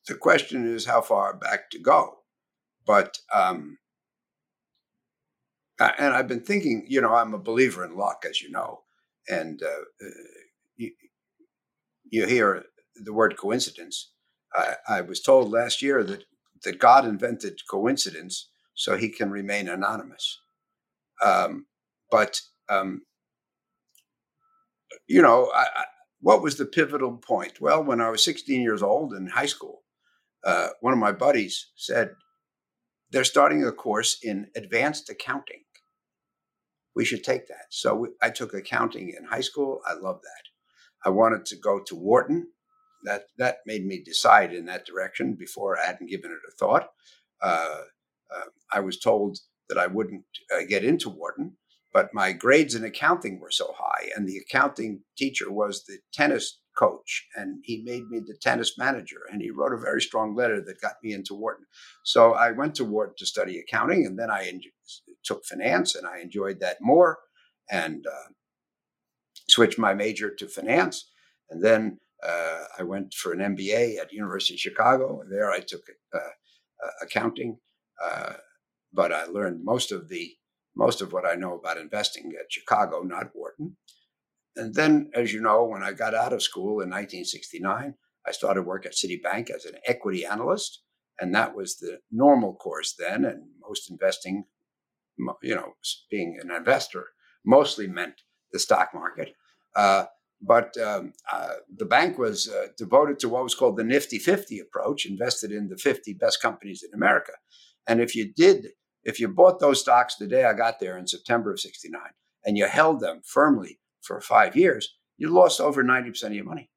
the 0.08 0.16
question 0.16 0.66
is 0.66 0.86
how 0.86 1.02
far 1.02 1.36
back 1.36 1.70
to 1.72 1.80
go. 1.80 2.20
But, 2.86 3.18
um, 3.34 3.80
and 5.80 6.14
I've 6.14 6.28
been 6.28 6.44
thinking, 6.44 6.86
you 6.88 7.02
know, 7.02 7.14
I'm 7.14 7.34
a 7.34 7.40
believer 7.40 7.84
in 7.84 7.98
luck, 7.98 8.24
as 8.30 8.42
you 8.42 8.50
know. 8.50 8.84
And 9.28 9.62
uh, 9.62 10.06
you, 10.78 10.92
you 12.10 12.28
hear 12.28 12.64
the 12.96 13.14
word 13.14 13.36
coincidence. 13.36 14.12
I, 14.54 14.76
I 14.88 15.02
was 15.02 15.22
told 15.22 15.52
last 15.52 15.82
year 15.82 16.04
that, 16.04 16.24
that 16.64 16.80
God 16.80 17.06
invented 17.06 17.60
coincidence 17.70 18.50
so 18.74 18.96
he 18.96 19.10
can 19.10 19.32
remain 19.32 19.68
anonymous. 19.68 20.40
Um, 21.24 21.66
but 22.12 22.42
um, 22.70 23.02
you 25.08 25.22
know, 25.22 25.52
I, 25.54 25.62
I, 25.64 25.84
what 26.22 26.42
was 26.42 26.58
the 26.58 26.66
pivotal 26.66 27.18
point? 27.18 27.62
Well, 27.62 27.84
when 27.84 28.02
I 28.02 28.10
was 28.10 28.24
16 28.24 28.62
years 28.62 28.82
old 28.82 29.14
in 29.14 29.28
high 29.28 29.46
school, 29.46 29.84
uh, 30.44 30.70
one 30.82 30.94
of 30.94 31.00
my 31.00 31.12
buddies 31.12 31.68
said 31.76 32.12
they're 33.12 33.24
starting 33.24 33.64
a 33.64 33.72
course 33.72 34.18
in 34.24 34.48
advanced 34.56 35.10
accounting. 35.10 35.64
We 36.96 37.06
should 37.06 37.24
take 37.24 37.48
that. 37.48 37.68
So 37.70 37.96
we, 37.96 38.08
I 38.22 38.30
took 38.30 38.54
accounting 38.54 39.14
in 39.18 39.26
high 39.26 39.42
school. 39.42 39.82
I 39.86 39.94
love 39.94 40.22
that. 40.24 41.08
I 41.08 41.10
wanted 41.10 41.46
to 41.48 41.58
go 41.58 41.82
to 41.86 41.96
Wharton. 41.96 42.48
That 43.04 43.26
that 43.38 43.58
made 43.68 43.86
me 43.86 44.02
decide 44.04 44.54
in 44.54 44.66
that 44.66 44.86
direction 44.86 45.36
before 45.36 45.78
I 45.78 45.86
hadn't 45.86 46.10
given 46.10 46.32
it 46.32 46.40
a 46.48 46.52
thought. 46.58 46.90
Uh, 47.42 47.82
uh, 48.36 48.46
I 48.72 48.80
was 48.80 49.00
told 49.00 49.38
that 49.70 49.78
I 49.78 49.88
wouldn't 49.88 50.26
uh, 50.56 50.64
get 50.68 50.84
into 50.84 51.10
Wharton, 51.10 51.58
but 51.94 52.14
my 52.14 52.34
grades 52.34 52.76
in 52.76 52.84
accounting 52.84 53.40
were 53.40 53.52
so 53.52 53.74
high, 53.78 54.10
and 54.16 54.28
the 54.28 54.38
accounting 54.38 55.02
teacher 55.18 55.52
was 55.52 55.86
the 55.86 56.00
tennis 56.14 56.60
coach, 56.78 57.26
and 57.36 57.60
he 57.64 57.84
made 57.84 58.10
me 58.10 58.20
the 58.20 58.36
tennis 58.42 58.78
manager, 58.78 59.22
and 59.32 59.42
he 59.42 59.50
wrote 59.50 59.74
a 59.74 59.78
very 59.78 60.02
strong 60.02 60.36
letter 60.36 60.62
that 60.62 60.82
got 60.82 60.96
me 61.02 61.14
into 61.14 61.34
Wharton. 61.34 61.66
So 62.04 62.34
I 62.34 62.52
went 62.52 62.76
to 62.76 62.86
Wharton 62.86 63.16
to 63.18 63.26
study 63.26 63.60
accounting, 63.60 64.06
and 64.06 64.20
then 64.20 64.30
I 64.30 64.48
en- 64.48 64.62
took 65.24 65.46
finance, 65.46 65.96
and 65.96 66.06
I 66.06 66.20
enjoyed 66.20 66.60
that 66.60 66.78
more, 66.82 67.20
and 67.72 68.06
uh, 68.06 68.32
switched 69.50 69.80
my 69.80 69.94
major 69.94 70.30
to 70.30 70.48
finance, 70.48 71.10
and 71.50 71.64
then 71.64 72.00
uh, 72.24 72.64
I 72.80 72.84
went 72.84 73.14
for 73.14 73.34
an 73.34 73.40
MBA 73.56 74.00
at 74.00 74.12
University 74.12 74.56
of 74.56 74.60
Chicago. 74.60 75.24
There 75.30 75.52
I 75.52 75.60
took 75.60 75.82
uh, 76.14 76.18
uh 76.18 76.92
accounting 77.02 77.58
uh, 78.04 78.34
but 78.96 79.12
I 79.12 79.26
learned 79.26 79.64
most 79.64 79.92
of 79.92 80.10
the 80.10 80.32
most 80.76 81.02
of 81.02 81.14
what 81.14 81.26
I 81.26 81.36
know 81.36 81.58
about 81.58 81.78
investing 81.78 82.34
at 82.38 82.52
Chicago, 82.52 83.02
not 83.02 83.32
Wharton. 83.34 83.78
And 84.58 84.76
then, 84.76 85.10
as 85.14 85.34
you 85.34 85.42
know, 85.42 85.64
when 85.64 85.84
I 85.84 85.94
got 85.94 86.14
out 86.14 86.34
of 86.34 86.44
school 86.44 86.82
in 86.82 86.90
1969, 86.90 87.94
I 88.28 88.32
started 88.32 88.64
work 88.64 88.86
at 88.86 88.94
Citibank 88.94 89.50
as 89.50 89.66
an 89.66 89.76
equity 89.88 90.26
analyst, 90.26 90.82
and 91.20 91.34
that 91.34 91.56
was 91.56 91.78
the 91.78 92.00
normal 92.12 92.56
course 92.56 92.94
then. 92.98 93.24
And 93.24 93.44
most 93.62 93.90
investing, 93.90 94.46
you 95.42 95.56
know, 95.56 95.74
being 96.12 96.38
an 96.42 96.52
investor, 96.52 97.06
mostly 97.46 97.88
meant 97.88 98.22
the 98.52 98.60
stock 98.60 98.90
market. 98.94 99.34
Uh, 99.76 100.06
but 100.42 100.78
um, 100.78 101.14
uh, 101.32 101.56
the 101.76 101.86
bank 101.86 102.18
was 102.18 102.50
uh, 102.50 102.68
devoted 102.78 103.20
to 103.20 103.30
what 103.30 103.44
was 103.44 103.56
called 103.56 103.78
the 103.78 103.84
Nifty 103.84 104.20
50 104.20 104.60
approach, 104.60 105.06
invested 105.06 105.52
in 105.52 105.70
the 105.70 105.78
50 105.78 106.14
best 106.14 106.42
companies 106.42 106.84
in 106.84 106.94
America. 106.94 107.32
And 107.88 108.02
if 108.02 108.16
you 108.16 108.32
did 108.34 108.68
if 109.06 109.20
you 109.20 109.28
bought 109.28 109.60
those 109.60 109.80
stocks 109.80 110.16
the 110.16 110.28
day 110.28 110.44
I 110.44 110.54
got 110.54 110.80
there 110.80 110.98
in 110.98 111.08
September 111.08 111.52
of 111.52 111.60
69 111.60 112.02
and 112.44 112.58
you 112.58 112.68
held 112.68 113.00
them 113.00 113.22
firmly 113.24 113.80
for 114.02 114.20
five 114.20 114.56
years, 114.56 114.96
you 115.18 115.30
lost 115.30 115.62
over 115.62 115.84
90% 115.84 116.24
of 116.24 116.34
your 116.34 116.44
money. 116.44 116.70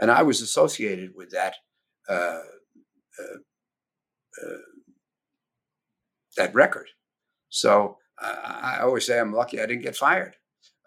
And 0.00 0.10
I 0.10 0.22
was 0.22 0.40
associated 0.40 1.12
with 1.14 1.30
that. 1.30 1.56
Uh, 2.08 2.40
uh, 3.18 3.38
uh, 4.42 4.58
that 6.36 6.54
record. 6.54 6.88
So 7.48 7.98
I 8.18 8.78
always 8.82 9.06
say 9.06 9.20
I'm 9.20 9.32
lucky 9.32 9.60
I 9.60 9.66
didn't 9.66 9.84
get 9.84 9.96
fired. 9.96 10.36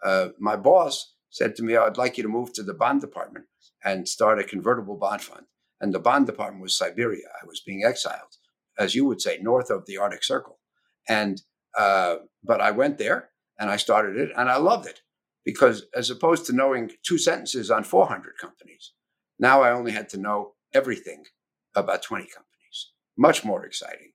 Uh, 0.04 0.28
my 0.38 0.56
boss 0.56 1.14
said 1.30 1.56
to 1.56 1.62
me, 1.62 1.76
I'd 1.76 1.96
like 1.96 2.16
you 2.16 2.22
to 2.22 2.28
move 2.28 2.52
to 2.54 2.62
the 2.62 2.74
bond 2.74 3.00
department 3.00 3.46
and 3.84 4.08
start 4.08 4.38
a 4.38 4.44
convertible 4.44 4.96
bond 4.96 5.22
fund. 5.22 5.46
And 5.80 5.94
the 5.94 5.98
bond 5.98 6.26
department 6.26 6.62
was 6.62 6.76
Siberia. 6.76 7.28
I 7.42 7.46
was 7.46 7.62
being 7.64 7.84
exiled 7.84 8.36
as 8.78 8.94
you 8.94 9.04
would 9.04 9.20
say, 9.20 9.38
north 9.40 9.70
of 9.70 9.86
the 9.86 9.98
Arctic 9.98 10.24
Circle. 10.24 10.58
And 11.08 11.42
uh, 11.76 12.16
but 12.42 12.60
I 12.60 12.70
went 12.70 12.98
there 12.98 13.30
and 13.58 13.70
I 13.70 13.76
started 13.76 14.16
it 14.16 14.30
and 14.36 14.48
I 14.48 14.56
loved 14.56 14.86
it 14.86 15.00
because 15.44 15.86
as 15.94 16.10
opposed 16.10 16.46
to 16.46 16.52
knowing 16.52 16.92
two 17.02 17.18
sentences 17.18 17.70
on 17.70 17.84
400 17.84 18.34
companies, 18.40 18.92
now 19.38 19.62
I 19.62 19.72
only 19.72 19.92
had 19.92 20.08
to 20.10 20.18
know 20.18 20.54
everything 20.74 21.24
about 21.74 22.02
20 22.02 22.24
companies. 22.24 22.92
Much 23.16 23.44
more 23.44 23.64
exciting. 23.64 24.12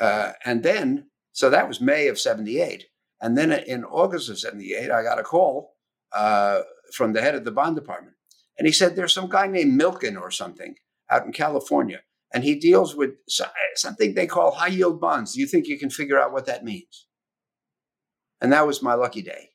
Uh, 0.00 0.32
and 0.44 0.62
then, 0.62 1.10
so 1.32 1.50
that 1.50 1.68
was 1.68 1.80
May 1.80 2.08
of 2.08 2.18
78. 2.18 2.86
And 3.20 3.36
then 3.36 3.52
in 3.52 3.84
August 3.84 4.28
of 4.28 4.38
78, 4.38 4.90
I 4.90 5.02
got 5.02 5.18
a 5.18 5.24
call 5.24 5.74
uh, 6.12 6.62
from 6.92 7.12
the 7.12 7.20
head 7.20 7.34
of 7.34 7.44
the 7.44 7.50
bond 7.50 7.76
department. 7.76 8.14
And 8.56 8.66
he 8.66 8.72
said, 8.72 8.94
There's 8.96 9.12
some 9.12 9.28
guy 9.28 9.46
named 9.46 9.80
Milken 9.80 10.20
or 10.20 10.30
something 10.30 10.76
out 11.10 11.26
in 11.26 11.32
California 11.32 12.00
and 12.32 12.44
he 12.44 12.54
deals 12.54 12.94
with 12.94 13.10
something 13.76 14.14
they 14.14 14.26
call 14.26 14.52
high 14.52 14.68
yield 14.68 15.00
bonds. 15.00 15.34
Do 15.34 15.40
you 15.40 15.46
think 15.46 15.66
you 15.66 15.78
can 15.78 15.90
figure 15.90 16.18
out 16.18 16.32
what 16.32 16.46
that 16.46 16.64
means? 16.64 17.06
And 18.40 18.52
that 18.52 18.66
was 18.66 18.82
my 18.82 18.94
lucky 18.94 19.22
day. 19.22 19.50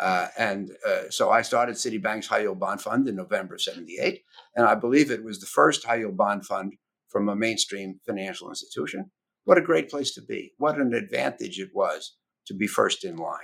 Uh, 0.00 0.28
and 0.38 0.70
uh, 0.88 1.10
so 1.10 1.30
I 1.30 1.42
started 1.42 1.74
Citibank's 1.74 2.26
high 2.26 2.40
yield 2.40 2.58
bond 2.58 2.80
fund 2.80 3.06
in 3.06 3.16
November 3.16 3.54
of 3.54 3.62
78. 3.62 4.22
And 4.56 4.66
I 4.66 4.74
believe 4.74 5.10
it 5.10 5.22
was 5.22 5.40
the 5.40 5.46
first 5.46 5.84
high 5.84 5.96
yield 5.96 6.16
bond 6.16 6.46
fund 6.46 6.72
from 7.10 7.28
a 7.28 7.36
mainstream 7.36 8.00
financial 8.06 8.48
institution. 8.48 9.10
What 9.44 9.58
a 9.58 9.62
great 9.62 9.90
place 9.90 10.14
to 10.14 10.22
be. 10.22 10.52
What 10.56 10.78
an 10.78 10.94
advantage 10.94 11.58
it 11.58 11.70
was 11.74 12.16
to 12.46 12.54
be 12.54 12.66
first 12.66 13.04
in 13.04 13.16
line. 13.16 13.38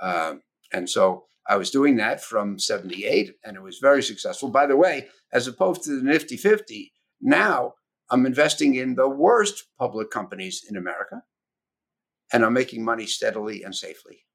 Um, 0.00 0.42
and 0.72 0.88
so 0.88 1.24
I 1.48 1.56
was 1.56 1.70
doing 1.70 1.96
that 1.96 2.22
from 2.22 2.58
78, 2.58 3.34
and 3.44 3.56
it 3.56 3.62
was 3.62 3.78
very 3.78 4.02
successful. 4.02 4.48
By 4.48 4.66
the 4.66 4.76
way, 4.76 5.08
as 5.32 5.46
opposed 5.46 5.82
to 5.84 5.96
the 5.96 6.02
Nifty 6.02 6.36
50, 6.36 6.92
now 7.24 7.74
I'm 8.10 8.26
investing 8.26 8.74
in 8.74 8.94
the 8.94 9.08
worst 9.08 9.64
public 9.78 10.10
companies 10.10 10.64
in 10.68 10.76
America, 10.76 11.22
and 12.32 12.44
I'm 12.44 12.52
making 12.52 12.84
money 12.84 13.06
steadily 13.06 13.62
and 13.62 13.74
safely. 13.74 14.26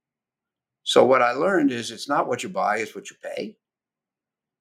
So, 0.83 1.05
what 1.05 1.21
I 1.21 1.31
learned 1.33 1.71
is 1.71 1.91
it's 1.91 2.09
not 2.09 2.27
what 2.27 2.41
you 2.41 2.49
buy, 2.49 2.77
it's 2.77 2.95
what 2.95 3.11
you 3.11 3.15
pay. 3.23 3.57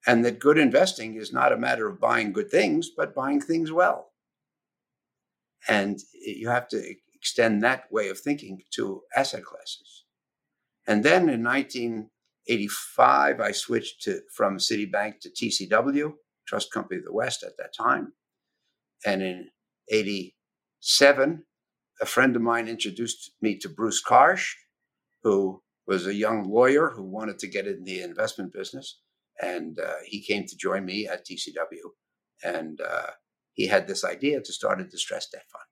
And 0.06 0.24
that 0.24 0.38
good 0.38 0.58
investing 0.58 1.14
is 1.14 1.32
not 1.32 1.52
a 1.52 1.56
matter 1.56 1.88
of 1.88 2.00
buying 2.00 2.32
good 2.32 2.50
things, 2.50 2.90
but 2.94 3.14
buying 3.14 3.40
things 3.40 3.72
well. 3.72 4.12
And 5.66 5.98
you 6.14 6.50
have 6.50 6.68
to 6.68 6.94
extend 7.14 7.62
that 7.62 7.90
way 7.90 8.08
of 8.10 8.20
thinking 8.20 8.62
to 8.74 9.02
asset 9.16 9.44
classes. 9.44 10.04
And 10.86 11.02
then 11.04 11.28
in 11.28 11.42
1985, 11.42 13.40
I 13.40 13.52
switched 13.52 14.02
to, 14.02 14.20
from 14.34 14.58
Citibank 14.58 15.20
to 15.20 15.30
TCW, 15.30 16.12
Trust 16.48 16.72
Company 16.72 16.98
of 16.98 17.04
the 17.04 17.12
West 17.12 17.42
at 17.42 17.56
that 17.58 17.74
time. 17.78 18.12
And 19.06 19.22
in 19.22 19.48
87, 19.90 21.44
a 22.00 22.06
friend 22.06 22.36
of 22.36 22.42
mine 22.42 22.68
introduced 22.68 23.32
me 23.40 23.56
to 23.58 23.68
Bruce 23.68 24.02
Karsh, 24.02 24.52
who 25.22 25.62
was 25.86 26.06
a 26.06 26.14
young 26.14 26.50
lawyer 26.50 26.90
who 26.90 27.02
wanted 27.02 27.38
to 27.40 27.46
get 27.48 27.66
in 27.66 27.84
the 27.84 28.02
investment 28.02 28.52
business. 28.52 29.00
And 29.40 29.78
uh, 29.78 29.94
he 30.04 30.22
came 30.22 30.46
to 30.46 30.56
join 30.56 30.84
me 30.84 31.06
at 31.06 31.26
TCW. 31.26 31.90
And 32.42 32.80
uh, 32.80 33.10
he 33.52 33.66
had 33.66 33.86
this 33.86 34.04
idea 34.04 34.40
to 34.40 34.52
start 34.52 34.80
a 34.80 34.84
distressed 34.84 35.32
debt 35.32 35.44
fund 35.52 35.64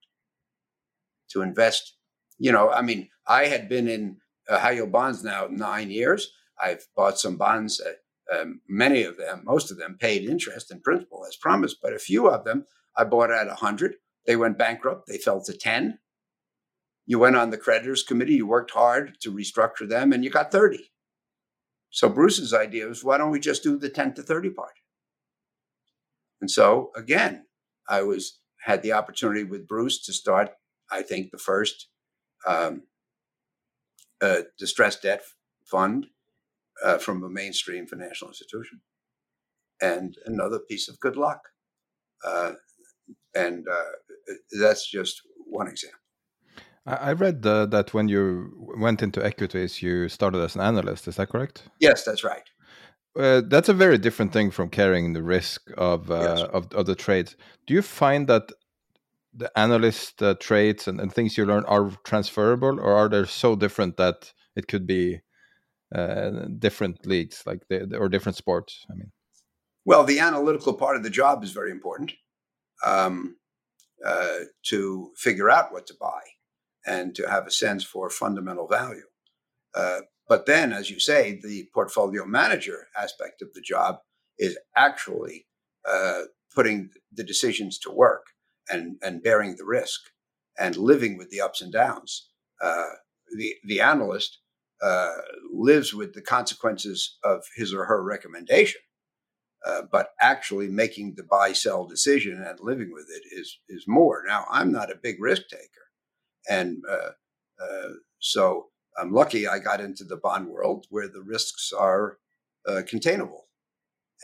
to 1.30 1.42
invest. 1.42 1.96
You 2.38 2.52
know, 2.52 2.70
I 2.70 2.82
mean, 2.82 3.08
I 3.26 3.46
had 3.46 3.68
been 3.68 3.88
in 3.88 4.18
high 4.48 4.72
yield 4.72 4.92
bonds 4.92 5.24
now 5.24 5.48
nine 5.50 5.90
years. 5.90 6.32
I've 6.60 6.86
bought 6.96 7.18
some 7.18 7.36
bonds. 7.36 7.80
Um, 8.32 8.60
many 8.68 9.04
of 9.04 9.16
them, 9.16 9.42
most 9.44 9.70
of 9.70 9.78
them, 9.78 9.96
paid 9.98 10.28
interest 10.28 10.70
and 10.70 10.82
principal 10.82 11.24
as 11.26 11.36
promised, 11.36 11.78
but 11.82 11.92
a 11.92 11.98
few 11.98 12.28
of 12.28 12.44
them 12.44 12.64
I 12.96 13.04
bought 13.04 13.30
at 13.30 13.46
100. 13.46 13.96
They 14.26 14.36
went 14.36 14.58
bankrupt. 14.58 15.06
They 15.06 15.18
fell 15.18 15.42
to 15.44 15.56
10. 15.56 15.98
You 17.06 17.20
went 17.20 17.36
on 17.36 17.50
the 17.50 17.58
creditors 17.58 18.02
committee. 18.02 18.34
You 18.34 18.46
worked 18.46 18.72
hard 18.72 19.18
to 19.20 19.32
restructure 19.32 19.88
them 19.88 20.12
and 20.12 20.24
you 20.24 20.30
got 20.30 20.50
30. 20.50 20.90
So 21.90 22.08
Bruce's 22.08 22.52
idea 22.52 22.86
was 22.86 23.04
why 23.04 23.16
don't 23.16 23.30
we 23.30 23.38
just 23.38 23.62
do 23.62 23.78
the 23.78 23.88
10 23.88 24.14
to 24.14 24.22
30 24.22 24.50
part? 24.50 24.72
And 26.40 26.50
so 26.50 26.90
again, 26.96 27.46
I 27.88 28.02
was 28.02 28.40
had 28.64 28.82
the 28.82 28.92
opportunity 28.92 29.44
with 29.44 29.68
Bruce 29.68 30.04
to 30.04 30.12
start, 30.12 30.50
I 30.90 31.02
think, 31.02 31.30
the 31.30 31.38
first 31.38 31.88
um, 32.46 32.82
uh, 34.20 34.42
distressed 34.58 35.02
debt 35.02 35.22
fund 35.64 36.08
uh, 36.84 36.98
from 36.98 37.22
a 37.22 37.28
mainstream 37.28 37.86
financial 37.86 38.28
institution. 38.28 38.80
and 39.82 40.16
another 40.24 40.58
piece 40.58 40.88
of 40.88 40.98
good 41.00 41.16
luck. 41.16 41.40
Uh, 42.24 42.52
and 43.34 43.66
uh, 43.68 43.92
that's 44.58 44.90
just 44.90 45.20
one 45.46 45.68
example. 45.68 46.00
I 46.86 47.12
read 47.12 47.44
uh, 47.44 47.66
that 47.66 47.92
when 47.92 48.08
you 48.08 48.72
went 48.78 49.02
into 49.02 49.24
equities, 49.24 49.82
you 49.82 50.08
started 50.08 50.40
as 50.40 50.54
an 50.54 50.60
analyst. 50.60 51.08
Is 51.08 51.16
that 51.16 51.30
correct? 51.30 51.68
Yes, 51.80 52.04
that's 52.04 52.22
right. 52.22 52.48
Uh, 53.18 53.42
that's 53.48 53.68
a 53.68 53.74
very 53.74 53.98
different 53.98 54.32
thing 54.32 54.50
from 54.50 54.68
carrying 54.68 55.12
the 55.12 55.22
risk 55.22 55.62
of 55.76 56.10
uh, 56.10 56.20
yes. 56.20 56.42
of, 56.52 56.72
of 56.72 56.86
the 56.86 56.94
trades. 56.94 57.34
Do 57.66 57.74
you 57.74 57.82
find 57.82 58.28
that 58.28 58.52
the 59.34 59.50
analyst 59.58 60.22
uh, 60.22 60.34
traits 60.38 60.86
and, 60.86 61.00
and, 61.00 61.12
things 61.12 61.36
you 61.36 61.44
learn 61.44 61.64
are 61.64 61.90
transferable, 62.04 62.80
or 62.80 62.92
are 62.92 63.08
they 63.08 63.24
so 63.24 63.56
different 63.56 63.96
that 63.96 64.32
it 64.54 64.68
could 64.68 64.86
be 64.86 65.20
different 66.58 67.06
leagues, 67.06 67.42
like 67.46 67.60
the, 67.68 67.96
or 67.96 68.08
different 68.08 68.36
sports? 68.36 68.84
I 68.90 68.94
mean, 68.94 69.12
well, 69.84 70.04
the 70.04 70.18
analytical 70.18 70.74
part 70.74 70.96
of 70.96 71.04
the 71.04 71.10
job 71.10 71.44
is 71.44 71.52
very 71.52 71.70
important 71.70 72.12
um, 72.84 73.36
uh, 74.04 74.40
to 74.64 75.12
figure 75.16 75.48
out 75.48 75.72
what 75.72 75.86
to 75.86 75.94
buy 76.00 76.22
and 76.84 77.14
to 77.14 77.30
have 77.30 77.46
a 77.46 77.52
sense 77.52 77.84
for 77.84 78.10
fundamental 78.10 78.66
value. 78.66 79.06
Uh, 79.74 80.00
but 80.28 80.46
then, 80.46 80.72
as 80.72 80.90
you 80.90 80.98
say, 80.98 81.38
the 81.42 81.68
portfolio 81.72 82.24
manager 82.24 82.88
aspect 82.96 83.42
of 83.42 83.52
the 83.54 83.60
job 83.60 83.98
is 84.38 84.58
actually 84.76 85.46
uh, 85.88 86.22
putting 86.54 86.90
the 87.12 87.24
decisions 87.24 87.78
to 87.78 87.90
work 87.90 88.26
and, 88.68 88.96
and 89.02 89.22
bearing 89.22 89.56
the 89.56 89.64
risk 89.64 90.00
and 90.58 90.76
living 90.76 91.16
with 91.16 91.30
the 91.30 91.40
ups 91.40 91.62
and 91.62 91.72
downs. 91.72 92.28
Uh, 92.60 92.86
the, 93.36 93.54
the 93.64 93.80
analyst 93.80 94.38
uh, 94.82 95.12
lives 95.52 95.94
with 95.94 96.14
the 96.14 96.22
consequences 96.22 97.18
of 97.24 97.44
his 97.56 97.72
or 97.72 97.86
her 97.86 98.02
recommendation. 98.02 98.80
Uh, 99.66 99.82
but 99.90 100.10
actually 100.20 100.68
making 100.68 101.14
the 101.16 101.24
buy 101.24 101.52
sell 101.52 101.86
decision 101.86 102.40
and 102.40 102.60
living 102.60 102.90
with 102.92 103.06
it 103.10 103.22
is 103.36 103.58
is 103.68 103.84
more. 103.88 104.22
Now 104.24 104.44
I'm 104.48 104.70
not 104.70 104.92
a 104.92 105.00
big 105.02 105.16
risk 105.20 105.42
taker, 105.50 105.86
and 106.48 106.82
uh, 106.88 107.10
uh, 107.60 107.88
so 108.20 108.66
I'm 108.96 109.12
lucky 109.12 109.48
I 109.48 109.58
got 109.58 109.80
into 109.80 110.04
the 110.04 110.18
bond 110.18 110.48
world 110.48 110.86
where 110.90 111.08
the 111.08 111.22
risks 111.22 111.72
are 111.72 112.18
uh, 112.68 112.82
containable 112.86 113.48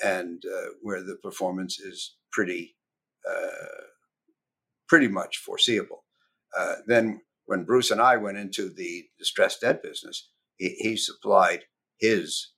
and 0.04 0.42
uh, 0.46 0.68
where 0.80 1.02
the 1.02 1.16
performance 1.16 1.80
is 1.80 2.14
pretty 2.30 2.76
pretty 4.88 5.08
much 5.08 5.38
foreseeable. 5.38 6.04
Then 6.86 7.22
when 7.46 7.64
Bruce 7.64 7.90
and 7.90 8.00
I 8.00 8.16
went 8.16 8.38
into 8.38 8.68
the 8.68 9.06
distressed 9.18 9.62
debt 9.62 9.82
business, 9.82 10.30
he, 10.62 10.76
he 10.78 10.96
supplied 10.96 11.64
his, 11.98 12.52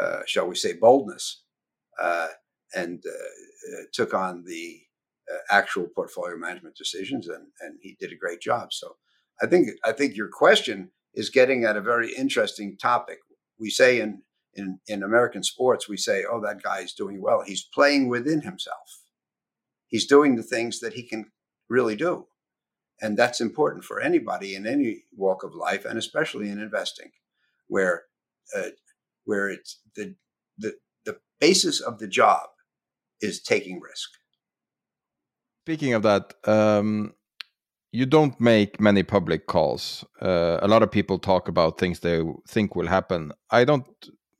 uh, 0.00 0.20
shall 0.26 0.46
we 0.46 0.54
say, 0.54 0.74
boldness 0.74 1.42
uh, 2.00 2.28
and 2.74 3.02
uh, 3.04 3.82
took 3.92 4.14
on 4.14 4.44
the 4.46 4.80
uh, 5.32 5.38
actual 5.50 5.88
portfolio 5.94 6.36
management 6.36 6.76
decisions, 6.76 7.28
and 7.28 7.48
and 7.60 7.78
he 7.82 7.96
did 7.98 8.12
a 8.12 8.16
great 8.16 8.40
job. 8.40 8.72
So 8.72 8.96
I 9.42 9.46
think 9.46 9.70
I 9.84 9.92
think 9.92 10.16
your 10.16 10.28
question 10.28 10.90
is 11.14 11.30
getting 11.30 11.64
at 11.64 11.76
a 11.76 11.80
very 11.80 12.14
interesting 12.14 12.76
topic. 12.78 13.18
We 13.58 13.70
say 13.70 14.00
in 14.00 14.22
in 14.54 14.78
in 14.86 15.02
American 15.02 15.42
sports, 15.42 15.88
we 15.88 15.96
say, 15.96 16.24
"Oh, 16.30 16.40
that 16.42 16.62
guy 16.62 16.80
is 16.80 16.94
doing 16.94 17.20
well. 17.20 17.42
He's 17.42 17.64
playing 17.64 18.08
within 18.08 18.42
himself. 18.42 19.02
He's 19.88 20.06
doing 20.06 20.36
the 20.36 20.42
things 20.54 20.80
that 20.80 20.94
he 20.94 21.02
can 21.02 21.32
really 21.68 21.96
do." 21.96 22.28
And 23.00 23.16
that's 23.16 23.40
important 23.40 23.84
for 23.84 24.00
anybody 24.00 24.54
in 24.54 24.66
any 24.66 25.04
walk 25.16 25.44
of 25.44 25.54
life, 25.54 25.84
and 25.84 25.98
especially 25.98 26.48
in 26.48 26.58
investing, 26.58 27.10
where 27.68 28.04
uh, 28.56 28.70
where 29.24 29.48
it's 29.48 29.80
the 29.94 30.14
the 30.58 30.74
the 31.04 31.18
basis 31.40 31.80
of 31.80 31.98
the 31.98 32.08
job 32.08 32.48
is 33.20 33.42
taking 33.42 33.80
risk. 33.80 34.10
Speaking 35.64 35.92
of 35.92 36.02
that, 36.02 36.34
um, 36.44 37.12
you 37.92 38.06
don't 38.06 38.40
make 38.40 38.80
many 38.80 39.02
public 39.02 39.46
calls. 39.46 40.04
Uh, 40.20 40.58
a 40.62 40.68
lot 40.68 40.82
of 40.82 40.90
people 40.90 41.18
talk 41.18 41.48
about 41.48 41.78
things 41.78 42.00
they 42.00 42.22
think 42.48 42.74
will 42.74 42.86
happen. 42.86 43.32
I 43.50 43.64
don't. 43.64 43.86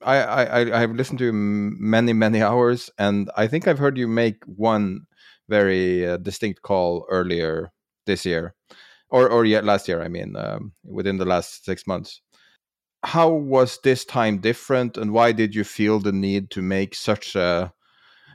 I 0.03 0.23
I 0.23 0.77
I 0.77 0.81
have 0.81 0.93
listened 0.93 1.19
to 1.21 1.27
you 1.27 1.33
many 1.33 2.13
many 2.13 2.43
hours, 2.51 2.91
and 2.99 3.31
I 3.37 3.47
think 3.47 3.67
I've 3.67 3.79
heard 3.79 3.99
you 3.99 4.09
make 4.09 4.43
one 4.45 5.07
very 5.49 6.07
uh, 6.07 6.19
distinct 6.19 6.63
call 6.63 7.07
earlier 7.11 7.73
this 8.07 8.25
year, 8.25 8.55
or 9.11 9.29
or 9.29 9.45
yet 9.45 9.65
last 9.65 9.89
year. 9.89 10.03
I 10.03 10.09
mean, 10.09 10.37
um, 10.37 10.73
within 10.85 11.19
the 11.19 11.27
last 11.27 11.65
six 11.65 11.87
months. 11.87 12.21
How 13.05 13.29
was 13.29 13.79
this 13.83 14.05
time 14.05 14.39
different, 14.39 14.97
and 14.97 15.12
why 15.12 15.33
did 15.33 15.55
you 15.55 15.65
feel 15.65 16.01
the 16.01 16.12
need 16.12 16.51
to 16.51 16.62
make 16.62 16.95
such 16.95 17.37
a? 17.37 17.73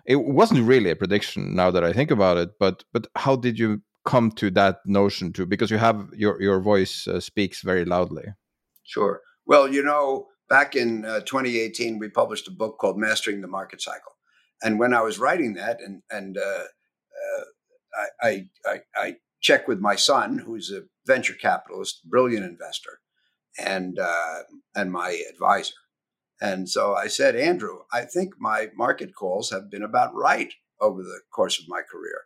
It 0.05 0.17
wasn't 0.17 0.67
really 0.67 0.89
a 0.89 0.95
prediction 0.95 1.55
now 1.55 1.71
that 1.71 1.83
I 1.83 1.93
think 1.93 2.11
about 2.11 2.37
it, 2.37 2.51
but 2.59 2.83
but 2.93 3.07
how 3.15 3.35
did 3.35 3.59
you 3.59 3.81
come 4.05 4.31
to 4.31 4.49
that 4.51 4.77
notion 4.85 5.33
too? 5.33 5.45
Because 5.45 5.71
you 5.71 5.77
have 5.77 6.09
your 6.13 6.41
your 6.41 6.61
voice 6.61 7.07
uh, 7.07 7.19
speaks 7.19 7.61
very 7.61 7.85
loudly. 7.85 8.25
Sure. 8.83 9.21
Well, 9.45 9.67
you 9.67 9.83
know, 9.83 10.27
back 10.49 10.75
in 10.75 11.05
uh, 11.05 11.21
2018, 11.21 11.99
we 11.99 12.09
published 12.09 12.47
a 12.47 12.51
book 12.51 12.77
called 12.79 12.97
Mastering 12.97 13.41
the 13.41 13.47
Market 13.47 13.81
Cycle, 13.81 14.13
and 14.61 14.79
when 14.79 14.93
I 14.93 15.01
was 15.01 15.19
writing 15.19 15.53
that, 15.55 15.79
and 15.81 16.01
and 16.09 16.37
uh, 16.37 16.41
uh 16.41 18.05
I, 18.21 18.47
I 18.65 18.79
I 18.95 19.15
checked 19.41 19.67
with 19.67 19.79
my 19.79 19.95
son, 19.95 20.39
who's 20.39 20.71
a 20.71 20.83
venture 21.05 21.33
capitalist, 21.33 22.09
brilliant 22.09 22.45
investor, 22.45 22.99
and 23.57 23.99
uh, 23.99 24.39
and 24.75 24.91
my 24.91 25.21
advisor. 25.29 25.73
And 26.41 26.67
so 26.67 26.93
I 26.93 27.07
said, 27.07 27.35
Andrew, 27.35 27.79
I 27.91 28.01
think 28.01 28.33
my 28.39 28.67
market 28.75 29.15
calls 29.15 29.49
have 29.51 29.71
been 29.71 29.83
about 29.83 30.13
right 30.13 30.53
over 30.81 31.01
the 31.01 31.21
course 31.33 31.57
of 31.59 31.69
my 31.69 31.81
career. 31.81 32.23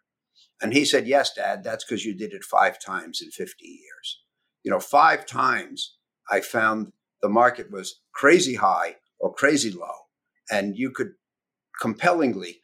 And 0.62 0.74
he 0.74 0.86
said, 0.86 1.08
Yes, 1.08 1.34
Dad, 1.34 1.64
that's 1.64 1.84
because 1.84 2.06
you 2.06 2.16
did 2.16 2.34
it 2.34 2.44
five 2.44 2.80
times 2.80 3.22
in 3.22 3.30
50 3.30 3.66
years. 3.66 4.22
You 4.64 4.72
know, 4.72 4.80
five 4.80 5.26
times 5.26 5.98
I 6.32 6.42
found 6.42 6.94
the 7.22 7.30
market 7.30 7.72
was 7.72 8.02
crazy 8.14 8.56
high 8.56 8.96
or 9.20 9.34
crazy 9.34 9.72
low, 9.72 10.08
and 10.52 10.76
you 10.76 10.92
could 10.92 11.14
compellingly 11.80 12.62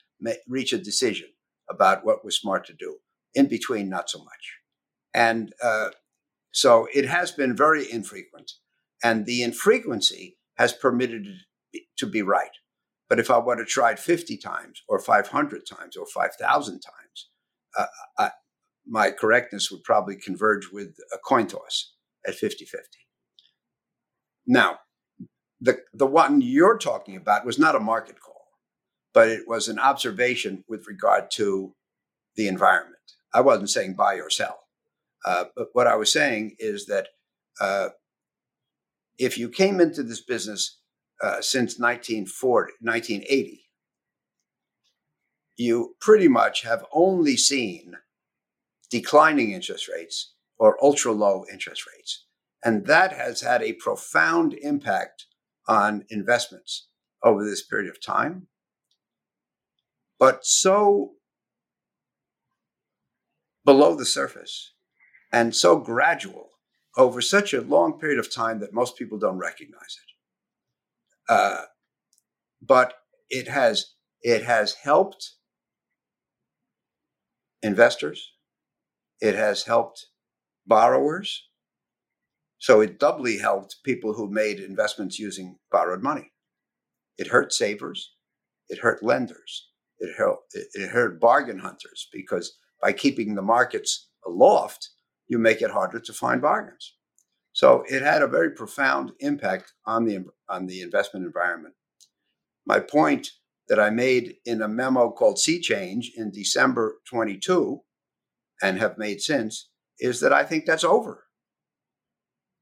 reach 0.48 0.73
a 0.73 0.77
decision 0.77 1.27
about 1.69 2.06
what 2.06 2.26
was 2.26 2.38
smart 2.38 2.65
to 2.68 2.73
do. 2.73 2.98
In 3.35 3.48
between, 3.48 3.90
not 3.90 4.10
so 4.10 4.19
much. 4.19 4.57
And 5.14 5.53
uh, 5.61 5.90
so 6.54 6.88
it 6.94 7.06
has 7.06 7.32
been 7.32 7.56
very 7.56 7.92
infrequent. 7.92 8.54
And 9.04 9.26
the 9.26 9.44
infrequency 9.44 10.38
has 10.58 10.72
permitted 10.72 11.26
it 11.74 11.84
to 11.98 12.06
be 12.06 12.22
right. 12.22 12.52
But 13.10 13.20
if 13.20 13.30
I 13.30 13.38
would 13.38 13.60
have 13.60 13.68
tried 13.68 14.00
50 14.00 14.38
times 14.38 14.82
or 14.88 15.00
500 15.00 15.64
times 15.68 15.98
or 15.98 16.06
5,000 16.06 16.74
times, 16.80 17.30
uh, 17.78 17.86
I, 18.18 18.32
my 18.88 19.12
correctness 19.12 19.72
would 19.72 19.84
probably 19.84 20.16
converge 20.16 20.72
with 20.72 20.96
a 21.14 21.18
coin 21.18 21.48
toss 21.48 21.94
at 22.26 22.36
50 22.36 22.66
50. 22.66 22.88
Now, 24.46 24.80
the, 25.60 25.80
the 25.94 26.06
one 26.08 26.42
you're 26.42 26.78
talking 26.78 27.16
about 27.16 27.46
was 27.46 27.58
not 27.58 27.76
a 27.76 27.80
market 27.80 28.20
call, 28.22 28.46
but 29.14 29.30
it 29.30 29.48
was 29.48 29.68
an 29.68 29.80
observation 29.80 30.64
with 30.68 30.86
regard 30.88 31.32
to 31.32 31.74
the 32.36 32.48
environment. 32.48 32.98
I 33.34 33.42
wasn't 33.42 33.70
saying 33.70 33.96
buy 33.96 34.16
or 34.16 34.30
sell. 34.30 34.62
Uh, 35.26 35.45
but 35.56 35.70
what 35.74 35.88
I 35.88 35.95
was 35.95 36.12
saying 36.12 36.56
is 36.60 36.86
that 36.88 37.10
uh, 37.62 37.90
if 39.18 39.38
you 39.38 39.50
came 39.50 39.80
into 39.80 40.04
this 40.04 40.22
business 40.22 40.80
uh, 41.22 41.41
since 41.41 41.80
1940, 41.80 42.74
1980, 42.82 43.64
you 45.56 45.95
pretty 46.02 46.28
much 46.28 46.64
have 46.64 46.86
only 46.91 47.38
seen 47.38 47.95
declining 48.90 49.52
interest 49.52 49.88
rates 49.88 50.34
or 50.58 50.84
ultra 50.84 51.12
low 51.12 51.45
interest 51.52 51.84
rates. 51.95 52.26
And 52.64 52.86
that 52.88 53.14
has 53.14 53.41
had 53.41 53.62
a 53.62 53.74
profound 53.74 54.54
impact 54.54 55.28
on 55.68 56.06
investments 56.10 56.88
over 57.24 57.44
this 57.44 57.64
period 57.64 57.90
of 57.90 58.02
time. 58.02 58.48
But 60.20 60.45
so 60.45 61.14
below 63.66 63.95
the 63.95 64.06
surface 64.06 64.73
and 65.34 65.56
so 65.56 65.78
gradual 65.78 66.50
over 66.96 67.20
such 67.20 67.54
a 67.54 67.62
long 67.62 68.00
period 68.00 68.20
of 68.20 68.34
time 68.34 68.60
that 68.60 68.74
most 68.74 68.96
people 68.98 69.18
don't 69.18 69.40
recognize 69.40 69.98
it. 71.28 71.34
Uh, 71.34 71.62
but 72.62 72.94
it 73.30 73.48
has 73.48 73.94
it 74.22 74.44
has 74.44 74.74
helped 74.74 75.32
investors, 77.62 78.32
it 79.20 79.36
has 79.36 79.64
helped 79.64 80.06
borrowers. 80.66 81.48
So 82.60 82.80
it 82.80 83.00
doubly 83.00 83.38
helped 83.40 83.78
people 83.84 84.14
who 84.14 84.32
made 84.32 84.60
investments 84.60 85.20
using 85.20 85.58
borrowed 85.72 86.02
money. 86.02 86.32
It 87.18 87.28
hurt 87.28 87.52
savers, 87.52 88.14
it 88.70 88.80
hurt 88.80 89.04
lenders, 89.04 89.70
it 90.00 90.16
hurt, 90.18 90.38
it 90.54 90.90
hurt 90.90 91.20
bargain 91.20 91.60
hunters 91.60 92.08
because 92.14 92.58
by 92.82 92.94
keeping 92.94 93.36
the 93.36 93.42
markets 93.42 94.10
aloft, 94.26 94.90
you 95.28 95.38
make 95.38 95.62
it 95.62 95.72
harder 95.72 96.00
to 96.00 96.14
find 96.14 96.41
bargains. 96.41 96.95
So 97.54 97.84
it 97.88 98.02
had 98.02 98.22
a 98.22 98.28
very 98.28 98.52
profound 98.52 99.14
impact 99.20 99.74
on 99.86 100.06
the 100.06 100.26
on 100.50 100.66
the 100.66 100.82
investment 100.82 101.26
environment. 101.26 101.76
My 102.66 102.80
point 102.80 103.32
that 103.68 103.80
I 103.80 103.90
made 103.90 104.36
in 104.45 104.62
a 104.62 104.68
memo 104.68 105.12
called 105.12 105.40
Sea 105.40 105.60
Change 105.60 106.12
in 106.16 106.32
December 106.32 106.95
22 107.08 107.82
and 108.62 108.80
have 108.80 108.98
made 108.98 109.22
since 109.22 109.70
is 110.00 110.20
that 110.20 110.34
I 110.34 110.44
think 110.44 110.66
that's 110.66 110.84
over. 110.84 111.26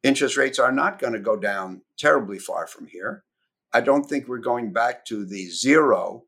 Interest 0.04 0.38
rates 0.38 0.60
are 0.60 0.72
not 0.72 1.00
going 1.00 1.14
to 1.14 1.20
go 1.20 1.38
down 1.38 1.82
terribly 1.98 2.40
far 2.40 2.68
from 2.68 2.88
here. 2.88 3.24
I 3.74 3.82
don't 3.82 4.04
think 4.04 4.28
we're 4.28 4.40
going 4.40 4.74
back 4.74 5.06
to 5.06 5.26
the 5.26 5.50
zero 5.50 6.24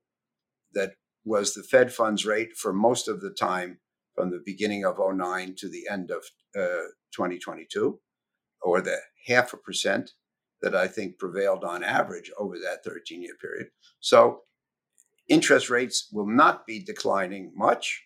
that 0.74 0.94
was 1.26 1.54
the 1.54 1.64
Fed 1.64 1.92
funds 1.94 2.26
rate 2.26 2.56
for 2.56 2.74
most 2.74 3.08
of 3.08 3.22
the 3.22 3.32
time 3.32 3.80
from 4.16 4.32
the 4.32 4.42
beginning 4.46 4.86
of 4.86 4.98
09 5.00 5.56
to 5.58 5.70
the 5.70 5.88
end 5.90 6.12
of 6.12 6.24
uh, 6.56 6.90
2022, 7.16 8.00
or 8.62 8.82
the 8.82 8.98
half 9.28 9.54
a 9.54 9.58
percent 9.58 10.12
that 10.62 10.76
I 10.76 10.88
think 10.88 11.20
prevailed 11.20 11.64
on 11.64 11.84
average 11.84 12.32
over 12.38 12.56
that 12.58 12.84
13 12.84 13.22
year 13.22 13.36
period. 13.40 13.68
So 14.00 14.42
interest 15.28 15.70
rates 15.70 16.08
will 16.12 16.28
not 16.28 16.66
be 16.66 16.80
declining 16.80 17.52
much. 17.56 18.04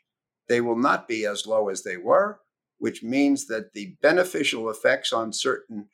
They 0.49 0.61
will 0.61 0.77
not 0.77 1.07
be 1.07 1.25
as 1.25 1.45
low 1.45 1.69
as 1.69 1.83
they 1.83 1.97
were, 1.97 2.39
which 2.79 3.03
means 3.03 3.47
that 3.47 3.73
the 3.73 3.95
beneficial 4.01 4.69
effects 4.69 5.13
on 5.13 5.33
certain 5.33 5.87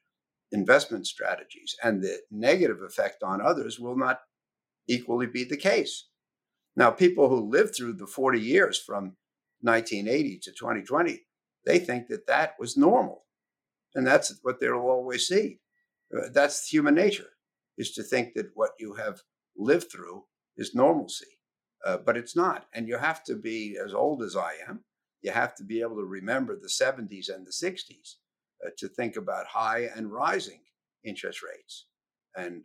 investment 0.51 1.07
strategies 1.07 1.75
and 1.83 2.01
the 2.01 2.19
negative 2.31 2.81
effect 2.81 3.23
on 3.23 3.41
others 3.41 3.79
will 3.79 3.97
not 3.97 4.19
equally 4.87 5.27
be 5.27 5.43
the 5.43 5.57
case. 5.57 6.07
Now, 6.75 6.91
people 6.91 7.29
who 7.29 7.49
lived 7.49 7.75
through 7.75 7.93
the 7.93 8.07
40 8.07 8.39
years 8.39 8.79
from 8.79 9.15
1980 9.63 10.39
to 10.43 10.51
2020, 10.51 11.21
they 11.65 11.79
think 11.79 12.07
that 12.07 12.27
that 12.27 12.53
was 12.59 12.77
normal. 12.77 13.25
And 13.95 14.05
that's 14.05 14.37
what 14.41 14.59
they'll 14.59 14.73
always 14.73 15.27
see. 15.27 15.59
Uh, 16.15 16.29
that's 16.33 16.67
human 16.67 16.95
nature, 16.95 17.29
is 17.77 17.91
to 17.93 18.03
think 18.03 18.33
that 18.35 18.51
what 18.53 18.71
you 18.79 18.95
have 18.95 19.21
lived 19.57 19.91
through 19.91 20.23
is 20.57 20.75
normalcy. 20.75 21.39
Uh, 21.85 21.97
but 21.97 22.17
it's 22.17 22.35
not. 22.35 22.65
And 22.73 22.87
you 22.87 22.97
have 22.97 23.23
to 23.25 23.35
be 23.35 23.77
as 23.83 23.93
old 23.93 24.23
as 24.23 24.35
I 24.35 24.53
am. 24.67 24.83
You 25.21 25.31
have 25.31 25.55
to 25.55 25.63
be 25.63 25.81
able 25.81 25.97
to 25.97 26.05
remember 26.05 26.55
the 26.55 26.67
70s 26.67 27.33
and 27.33 27.45
the 27.45 27.51
60s 27.51 28.15
uh, 28.65 28.69
to 28.77 28.87
think 28.87 29.15
about 29.15 29.47
high 29.47 29.89
and 29.95 30.11
rising 30.11 30.61
interest 31.03 31.41
rates. 31.43 31.87
And 32.35 32.63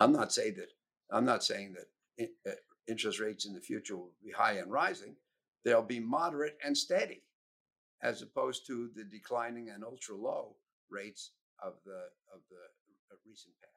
I'm 0.00 0.12
not 0.12 0.32
saying 0.32 0.54
that 0.56 0.68
I'm 1.10 1.24
not 1.24 1.44
saying 1.44 1.74
that 1.74 1.86
in, 2.18 2.28
uh, 2.46 2.54
interest 2.88 3.20
rates 3.20 3.46
in 3.46 3.52
the 3.52 3.60
future 3.60 3.96
will 3.96 4.12
be 4.24 4.32
high 4.32 4.54
and 4.54 4.70
rising. 4.70 5.16
They'll 5.64 5.82
be 5.82 6.00
moderate 6.00 6.58
and 6.64 6.76
steady, 6.76 7.22
as 8.02 8.22
opposed 8.22 8.66
to 8.66 8.90
the 8.94 9.04
declining 9.04 9.70
and 9.70 9.82
ultra 9.82 10.14
low 10.14 10.56
rates 10.90 11.30
of 11.62 11.74
the 11.84 12.08
of 12.32 12.40
the 12.50 12.56
uh, 13.10 13.16
recent 13.26 13.54
past. 13.60 13.74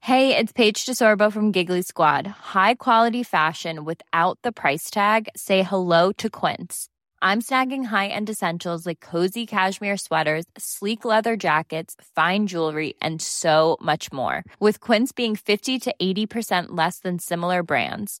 Hey, 0.00 0.34
it's 0.34 0.52
Paige 0.52 0.86
DeSorbo 0.86 1.30
from 1.30 1.52
Giggly 1.52 1.82
Squad. 1.82 2.26
High 2.26 2.76
quality 2.76 3.22
fashion 3.22 3.84
without 3.84 4.38
the 4.42 4.52
price 4.52 4.90
tag. 4.90 5.28
Say 5.36 5.62
hello 5.62 6.12
to 6.12 6.30
Quince. 6.30 6.88
I'm 7.20 7.42
snagging 7.42 7.86
high-end 7.86 8.30
essentials 8.30 8.86
like 8.86 9.00
cozy 9.00 9.44
cashmere 9.44 9.96
sweaters, 9.96 10.44
sleek 10.56 11.04
leather 11.04 11.36
jackets, 11.36 11.96
fine 12.14 12.46
jewelry, 12.46 12.94
and 13.02 13.20
so 13.20 13.76
much 13.82 14.12
more. 14.12 14.44
With 14.60 14.80
Quince 14.80 15.12
being 15.12 15.34
50 15.36 15.78
to 15.80 15.94
80% 16.00 16.68
less 16.70 17.00
than 17.00 17.18
similar 17.18 17.62
brands. 17.64 18.20